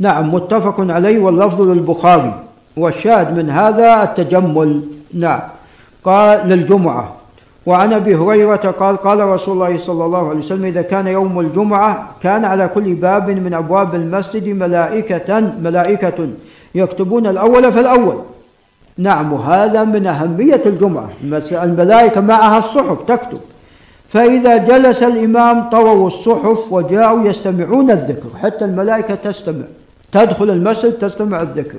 نعم 0.00 0.34
متفق 0.34 0.80
عليه 0.80 1.18
واللفظ 1.18 1.60
للبخاري. 1.60 2.34
والشاهد 2.76 3.36
من 3.36 3.50
هذا 3.50 4.02
التجمل. 4.02 4.84
نعم. 5.14 5.40
قال 6.04 6.48
للجمعة. 6.48 7.16
وعن 7.66 7.92
أبي 7.92 8.16
هريرة 8.16 8.74
قال 8.80 8.96
قال 8.96 9.18
رسول 9.20 9.54
الله 9.54 9.78
صلى 9.78 10.04
الله 10.04 10.28
عليه 10.28 10.38
وسلم 10.38 10.64
إذا 10.64 10.82
كان 10.82 11.06
يوم 11.06 11.40
الجمعة 11.40 11.90
كان 12.22 12.44
على 12.44 12.68
كل 12.68 12.94
باب 12.94 13.30
من 13.30 13.54
أبواب 13.54 13.94
المسجد 13.94 14.48
ملائكة 14.48 15.40
ملائكة 15.40 16.28
يكتبون 16.74 17.26
الأول 17.26 17.72
فالاول 17.72 18.18
نعم 18.98 19.32
وهذا 19.32 19.84
من 19.84 20.06
أهمية 20.06 20.62
الجمعة. 20.66 21.08
الملائكة 21.52 22.20
معها 22.20 22.58
الصحف 22.58 23.02
تكتب. 23.02 23.40
فإذا 24.12 24.56
جلس 24.56 25.02
الإمام 25.02 25.70
طووا 25.70 26.06
الصحف 26.06 26.72
وجاءوا 26.72 27.28
يستمعون 27.28 27.90
الذكر 27.90 28.28
حتى 28.42 28.64
الملائكة 28.64 29.14
تستمع. 29.14 29.64
تدخل 30.12 30.50
المسجد 30.50 30.92
تستمع 30.92 31.42
الذكر. 31.42 31.78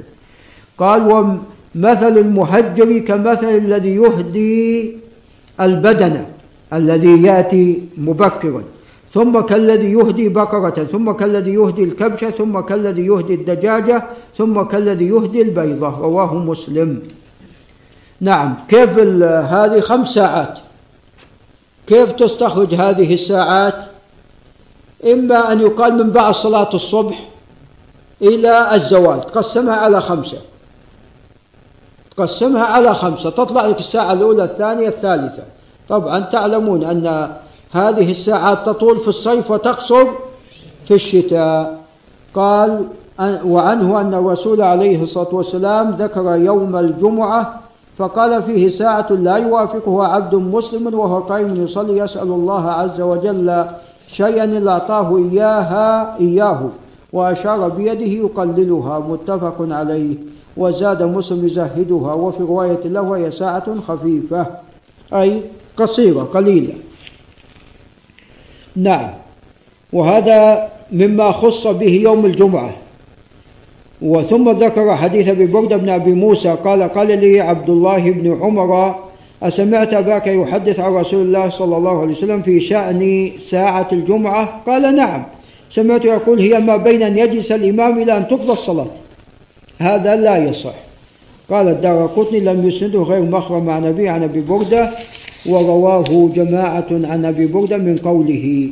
قال 0.78 1.02
ومثل 1.12 2.18
المهجر 2.18 3.00
كمثل 3.00 3.50
الذي 3.50 3.96
يهدي 3.96 4.96
البدن 5.62 6.26
الذي 6.74 7.24
يأتي 7.24 7.84
مبكرا 7.98 8.64
ثم 9.14 9.40
كالذي 9.40 9.92
يهدي 9.92 10.30
بقرة 10.30 10.84
ثم 10.92 11.12
كالذي 11.12 11.54
يهدي 11.54 11.84
الكبشة 11.84 12.30
ثم 12.30 12.60
كالذي 12.60 13.06
يهدي 13.06 13.34
الدجاجة 13.34 14.04
ثم 14.38 14.62
كالذي 14.62 15.08
يهدي 15.08 15.42
البيضة. 15.42 16.00
رواه 16.00 16.36
مسلم. 16.36 17.00
نعم 18.22 18.56
كيف 18.70 19.00
هذه 19.54 19.80
خمس 19.80 20.08
ساعات؟ 20.08 20.60
كيف 21.88 22.12
تستخرج 22.12 22.74
هذه 22.74 23.14
الساعات؟ 23.14 23.76
إما 25.06 25.52
أن 25.52 25.62
يقال 25.62 25.94
من 25.94 26.10
بعد 26.12 26.34
صلاة 26.34 26.70
الصبح 26.74 27.28
إلى 28.22 28.76
الزوال 28.76 29.22
تقسمها 29.22 29.76
على 29.76 30.02
خمسة. 30.02 30.38
تقسمها 32.18 32.64
على 32.64 32.96
خمسة 32.96 33.30
تطلع 33.30 33.66
لك 33.66 33.80
الساعة 33.80 34.14
الأولى 34.14 34.44
الثانية 34.44 34.88
الثالثة. 34.88 35.44
طبعا 35.90 36.20
تعلمون 36.20 36.84
أن 36.84 37.32
هذه 37.72 38.12
الساعات 38.12 38.66
تطول 38.66 39.00
في 39.00 39.08
الصيف 39.08 39.52
وتقصر 39.52 40.08
في 40.86 40.94
الشتاء. 40.94 41.82
قال 42.34 42.88
وعنه 43.46 44.02
أن 44.02 44.14
الرسول 44.14 44.62
عليه 44.62 45.04
الصلاة 45.04 45.36
والسلام 45.36 45.92
ذكر 45.92 46.36
يوم 46.36 46.76
الجمعة 46.76 47.60
فقال 48.02 48.44
فيه 48.44 48.70
ساعة 48.70 49.08
لا 49.12 49.36
يوافقها 49.36 50.08
عبد 50.08 50.36
مسلم 50.36 50.94
وهو 50.94 51.20
قائم 51.20 51.64
يصلي 51.64 51.98
يسأل 51.98 52.28
الله 52.28 52.72
عز 52.72 53.02
وجل 53.02 53.66
شيئا 54.12 54.44
إلا 54.44 54.72
أعطاه 54.72 55.18
إياها 55.18 56.18
إياه 56.20 56.70
وأشار 57.14 57.70
بيده 57.70 58.12
يقللها 58.26 59.00
متفق 59.00 59.56
عليه. 59.60 60.16
وزاد 60.58 61.04
مسلم 61.04 61.46
يزهدها 61.46 62.14
وفي 62.14 62.44
رواية 62.44 62.84
له 62.86 63.18
هي 63.18 63.32
ساعة 63.32 63.80
خفيفة 63.88 64.46
أي 65.14 65.42
قصيرة 65.78 66.24
قليلة. 66.34 66.74
نعم. 68.76 69.10
وهذا 69.94 70.68
مما 70.92 71.32
خص 71.32 71.68
به 71.68 71.94
يوم 72.04 72.26
الجمعة. 72.26 72.74
وثم 74.02 74.50
ذكر 74.50 74.96
حديث 74.96 75.28
أبي 75.28 75.46
برده 75.46 75.78
بن 75.78 75.90
أبي 75.90 76.14
موسى 76.14 76.56
قال 76.64 76.84
قال 76.84 77.20
لي 77.20 77.40
عبد 77.40 77.70
الله 77.70 78.12
بن 78.12 78.38
عمر 78.42 78.96
أسمعت 79.44 79.94
أباك 79.94 80.28
يحدث 80.28 80.80
عن 80.80 80.94
رسول 80.94 81.22
الله 81.22 81.50
صلى 81.50 81.78
الله 81.78 82.02
عليه 82.02 82.12
وسلم 82.12 82.42
في 82.42 82.60
شأن 82.60 83.32
ساعة 83.40 83.88
الجمعة؟ 83.92 84.62
قال 84.68 84.96
نعم. 84.96 85.24
سمعت 85.70 86.06
يقول 86.06 86.40
هي 86.40 86.60
ما 86.60 86.78
بين 86.78 87.04
أن 87.04 87.18
يجلس 87.18 87.52
الإمام 87.52 88.02
إلى 88.02 88.18
أن 88.18 88.28
تقضى 88.28 88.52
الصلاة. 88.52 88.88
هذا 89.80 90.16
لا 90.16 90.38
يصح. 90.38 90.74
قال 91.50 91.68
الدار 91.68 92.06
قطني 92.06 92.40
لم 92.40 92.68
يسنده 92.68 93.02
غير 93.02 93.22
مخرم 93.22 93.70
عن 93.70 93.86
أبي 93.86 94.10
عن 94.10 94.24
أبي 94.24 94.42
بردة 94.42 94.90
ورواه 95.46 96.30
جماعة 96.36 96.88
عن 96.92 97.26
أبي 97.26 97.46
بردة 97.46 97.78
من 97.78 97.98
قوله. 97.98 98.70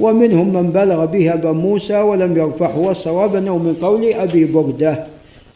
ومنهم 0.00 0.52
من 0.52 0.70
بلغ 0.70 1.04
به 1.04 1.34
أبا 1.34 1.52
موسى 1.52 2.00
ولم 2.00 2.36
يرفعه 2.36 2.78
والصواب 2.78 3.36
أنه 3.36 3.58
من 3.58 3.76
قول 3.82 4.04
أبي 4.04 4.44
بردة 4.44 5.06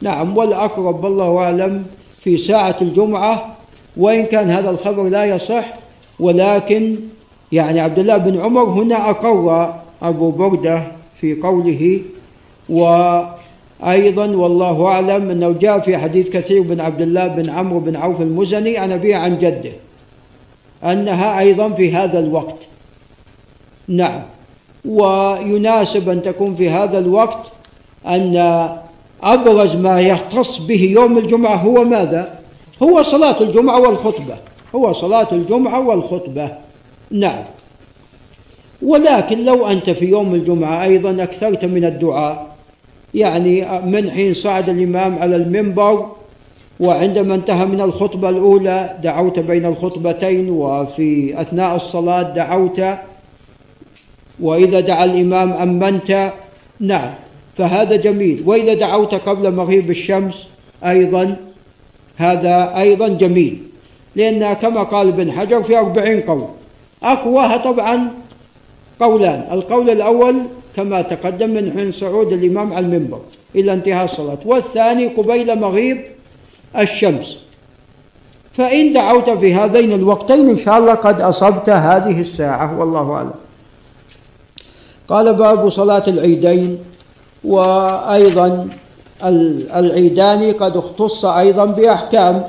نعم 0.02 0.36
والأقرب 0.36 1.04
والله 1.04 1.38
أعلم 1.38 1.86
في 2.20 2.36
ساعة 2.36 2.76
الجمعة 2.82 3.56
وإن 3.96 4.24
كان 4.24 4.50
هذا 4.50 4.70
الخبر 4.70 5.02
لا 5.02 5.24
يصح 5.24 5.74
ولكن 6.20 6.96
يعني 7.52 7.80
عبد 7.80 7.98
الله 7.98 8.16
بن 8.16 8.40
عمر 8.40 8.62
هنا 8.62 9.10
أقر 9.10 9.74
أبو 10.02 10.30
بردة 10.30 10.82
في 11.20 11.34
قوله 11.34 12.00
وأيضا 12.68 14.26
والله 14.26 14.86
أعلم 14.86 15.30
أنه 15.30 15.52
جاء 15.52 15.80
في 15.80 15.96
حديث 15.96 16.28
كثير 16.28 16.62
بن 16.62 16.80
عبد 16.80 17.00
الله 17.00 17.26
بن 17.26 17.50
عمرو 17.50 17.78
بن 17.78 17.96
عوف 17.96 18.20
المزني 18.20 18.78
عن 18.78 18.92
أبيه 18.92 19.16
عن 19.16 19.38
جده 19.38 19.72
أنها 20.84 21.38
أيضا 21.38 21.68
في 21.68 21.92
هذا 21.92 22.18
الوقت. 22.18 22.56
نعم. 23.88 24.20
ويناسب 24.84 26.08
أن 26.08 26.22
تكون 26.22 26.54
في 26.54 26.70
هذا 26.70 26.98
الوقت 26.98 27.46
أن 28.06 28.36
أبرز 29.22 29.76
ما 29.76 30.00
يختص 30.00 30.58
به 30.58 30.82
يوم 30.82 31.18
الجمعة 31.18 31.56
هو 31.56 31.84
ماذا؟ 31.84 32.38
هو 32.82 33.02
صلاة 33.02 33.40
الجمعة 33.40 33.80
والخطبة. 33.80 34.36
هو 34.74 34.92
صلاة 34.92 35.28
الجمعة 35.32 35.88
والخطبة. 35.88 36.50
نعم. 37.10 37.44
ولكن 38.82 39.44
لو 39.44 39.66
أنت 39.66 39.90
في 39.90 40.04
يوم 40.04 40.34
الجمعة 40.34 40.84
أيضا 40.84 41.22
أكثرت 41.22 41.64
من 41.64 41.84
الدعاء 41.84 42.46
يعني 43.14 43.66
من 43.84 44.10
حين 44.10 44.34
صعد 44.34 44.68
الإمام 44.68 45.18
على 45.18 45.36
المنبر 45.36 46.06
وعندما 46.80 47.34
انتهى 47.34 47.66
من 47.66 47.80
الخطبة 47.80 48.28
الأولى 48.28 48.96
دعوت 49.02 49.38
بين 49.38 49.66
الخطبتين 49.66 50.50
وفي 50.50 51.40
أثناء 51.40 51.76
الصلاة 51.76 52.22
دعوت 52.22 52.82
وإذا 54.40 54.80
دعا 54.80 55.04
الإمام 55.04 55.52
أمنت 55.52 56.32
نعم 56.80 57.10
فهذا 57.56 57.96
جميل. 57.96 58.42
وإذا 58.46 58.74
دعوت 58.74 59.14
قبل 59.14 59.52
مغيب 59.52 59.90
الشمس 59.90 60.48
أيضا 60.84 61.36
هذا 62.16 62.78
أيضا 62.78 63.08
جميل. 63.08 63.62
لأن 64.16 64.52
كما 64.52 64.82
قال 64.82 65.08
ابن 65.08 65.32
حجر 65.32 65.62
في 65.62 65.78
أربعين 65.78 66.20
قول. 66.20 66.46
أقواها 67.02 67.56
طبعا 67.56 68.08
قولان. 69.00 69.44
القول 69.52 69.90
الأول 69.90 70.36
كما 70.76 71.02
تقدم 71.02 71.50
من 71.50 71.72
حين 71.76 71.92
صعود 71.92 72.32
الإمام 72.32 72.72
على 72.72 72.86
المنبر 72.86 73.20
إلى 73.54 73.72
انتهاء 73.72 74.04
الصلاة. 74.04 74.38
والثاني 74.44 75.06
قبيل 75.06 75.60
مغيب 75.60 75.98
الشمس. 76.78 77.38
فإن 78.52 78.92
دعوت 78.92 79.30
في 79.30 79.54
هذين 79.54 79.92
الوقتين 79.92 80.48
إن 80.48 80.56
شاء 80.56 80.78
الله 80.78 80.94
قد 80.94 81.20
أصبت 81.20 81.68
هذه 81.70 82.20
الساعة 82.20 82.78
والله 82.78 83.12
أعلم. 83.12 83.47
قال 85.08 85.34
باب 85.34 85.68
صلاة 85.68 86.02
العيدين 86.08 86.78
وأيضا 87.44 88.68
العيدان 89.74 90.52
قد 90.52 90.76
اختص 90.76 91.24
أيضا 91.24 91.64
بأحكام 91.64 92.44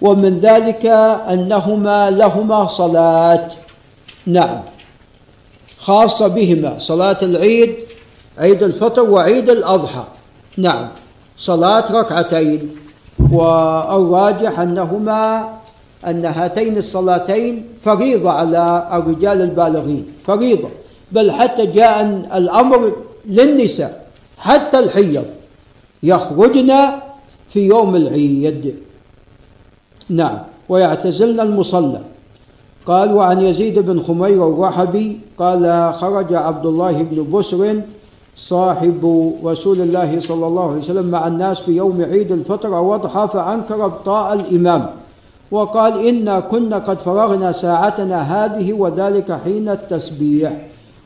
ومن 0.00 0.38
ذلك 0.38 0.86
أنهما 1.32 2.10
لهما 2.10 2.66
صلاة. 2.66 3.48
نعم. 4.26 4.60
خاصة 5.78 6.26
بهما 6.26 6.78
صلاة 6.78 7.18
العيد 7.22 7.74
عيد 8.38 8.62
الفطر 8.62 9.10
وعيد 9.10 9.50
الأضحى. 9.50 10.04
نعم. 10.56 10.88
صلاة 11.36 11.92
ركعتين. 11.92 12.76
والراجح 13.32 14.60
أنهما 14.60 15.48
أن 16.06 16.24
هاتين 16.24 16.76
الصلاتين 16.76 17.64
فريضة 17.82 18.30
على 18.30 18.88
الرجال 18.92 19.42
البالغين 19.42 20.06
فريضة. 20.26 20.68
بل 21.12 21.30
حتى 21.30 21.66
جاء 21.66 22.02
الأمر 22.34 22.92
للنساء 23.26 24.06
حتى 24.38 24.78
الحيض. 24.78 25.24
يخرجن 26.02 26.72
في 27.48 27.66
يوم 27.66 27.96
العيد. 27.96 28.76
نعم. 30.08 30.38
ويعتزلن 30.68 31.40
المصلى. 31.40 32.00
قال 32.86 33.12
وعن 33.12 33.40
يزيد 33.40 33.78
بن 33.78 34.00
خمير 34.00 34.48
الرحبي 34.48 35.20
قال 35.38 35.94
خرج 35.94 36.34
عبد 36.34 36.66
الله 36.66 37.02
بن 37.02 37.38
بسر 37.38 37.80
صاحب 38.36 39.02
رسول 39.44 39.80
الله 39.80 40.20
صلى 40.20 40.46
الله 40.46 40.66
عليه 40.68 40.78
وسلم 40.78 41.10
مع 41.10 41.26
الناس 41.26 41.60
في 41.60 41.72
يوم 41.72 42.02
عيد 42.02 42.32
الفطر 42.32 42.70
واضحى 42.70 43.28
فأنكر 43.32 43.84
إبطاء 43.84 44.34
الإمام. 44.34 44.86
وقال 45.50 46.08
إنا 46.08 46.40
كنا 46.40 46.78
قد 46.78 46.98
فرغنا 46.98 47.52
ساعتنا 47.52 48.44
هذه 48.44 48.72
وذلك 48.72 49.32
حين 49.44 49.68
التسبيح. 49.68 50.52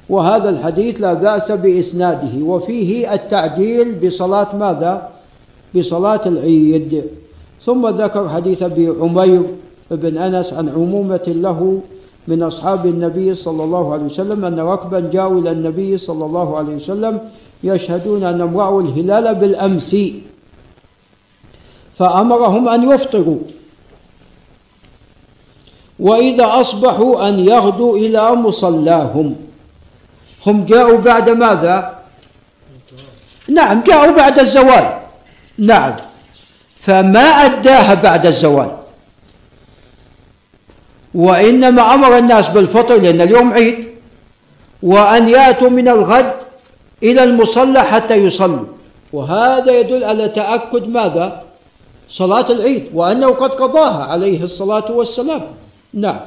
وهذا 0.09 0.49
الحديث 0.49 1.01
لا 1.01 1.12
بأس 1.12 1.53
بإسناده. 1.53 2.45
وفيه 2.45 3.15
التعجيل 3.15 3.95
بصلاة 4.07 4.57
ماذا؟ 4.57 5.09
بصلاة 5.77 6.20
العيد. 6.27 7.05
ثم 7.65 7.89
ذكر 7.89 8.29
حديث 8.29 8.62
أبي 8.62 8.89
عمير 9.01 9.43
بن 9.91 10.19
أنس 10.19 10.53
عن 10.53 10.69
عمومة 10.69 11.27
له 11.27 11.81
من 12.29 12.43
أصحاب 12.43 12.87
النبي 12.87 13.35
صلى 13.35 13.65
الله 13.65 13.93
عليه 13.93 14.05
وسلم 14.05 14.45
أن 14.45 14.61
ركبا 14.61 15.01
جاءوا 15.01 15.41
إلى 15.41 15.51
النبي 15.51 15.99
صلى 15.99 16.24
الله 16.24 16.57
عليه 16.57 16.74
وسلم 16.77 17.20
يشهدون 17.65 18.23
أنهم 18.23 18.57
رأوا 18.57 18.83
الهلال 18.83 19.35
بالأمس. 19.35 19.97
فأمرهم 21.95 22.69
أن 22.69 22.91
يفطروا. 22.91 23.39
وإذا 25.99 26.47
أصبحوا 26.61 27.29
أن 27.29 27.39
يغدوا 27.39 27.97
إلى 27.97 28.35
مصلاهم. 28.35 29.35
هم 30.47 30.64
جاءوا 30.64 30.98
بعد 30.98 31.31
ماذا؟ 31.31 31.98
نعم 33.48 33.82
جاءوا 33.82 34.16
بعد 34.16 34.39
الزوال. 34.39 34.98
نعم. 35.59 35.94
فما 36.81 37.20
أداها 37.20 37.94
بعد 37.94 38.27
الزوال. 38.27 38.70
وإنما 41.14 41.94
أمر 41.94 42.19
الناس 42.19 42.48
بالفطر 42.48 42.97
لأن 42.97 43.20
اليوم 43.20 43.52
عيد. 43.52 43.93
وأن 44.82 45.28
يأتوا 45.28 45.70
من 45.70 45.89
الغد 45.89 46.32
إلى 47.02 47.24
المصلى 47.24 47.82
حتى 47.82 48.14
يصلوا. 48.14 48.66
وهذا 49.12 49.81
يدل 49.81 50.05
على 50.05 50.28
تأكد 50.28 50.89
ماذا؟ 50.89 51.43
صلاة 52.10 52.52
العيد 52.52 52.89
وأنه 52.94 53.27
قد 53.27 53.51
قضاها 53.51 54.05
عليه 54.05 54.44
الصلاة 54.44 54.90
والسلام. 54.90 55.43
نعم. 55.94 56.20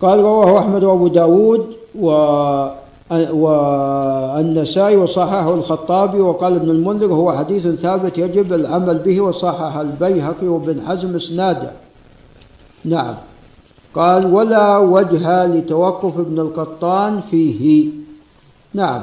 قال 0.00 0.20
رواه 0.20 0.58
أحمد 0.58 0.84
وأبو 0.84 1.08
داود 1.08 1.66
و 2.00 2.10
والنسائي 3.30 4.96
وصححه 4.96 5.54
الخطابي 5.54 6.20
وقال 6.20 6.54
ابن 6.54 6.70
المنذر 6.70 7.06
هو 7.06 7.32
حديث 7.32 7.66
ثابت 7.66 8.18
يجب 8.18 8.52
العمل 8.52 8.98
به 8.98 9.20
وصحح 9.20 9.76
البيهقي 9.76 10.46
وابن 10.46 10.86
حزم 10.86 11.14
إسناده. 11.14 11.72
نعم. 12.84 13.14
قال 13.94 14.34
ولا 14.34 14.78
وجه 14.78 15.46
لتوقف 15.46 16.18
ابن 16.18 16.38
القطان 16.38 17.20
فيه. 17.30 17.88
نعم. 18.74 19.02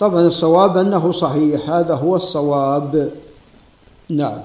طبعا 0.00 0.20
الصواب 0.20 0.76
أنه 0.76 1.12
صحيح 1.12 1.70
هذا 1.70 1.94
هو 1.94 2.16
الصواب. 2.16 3.10
نعم. 4.10 4.38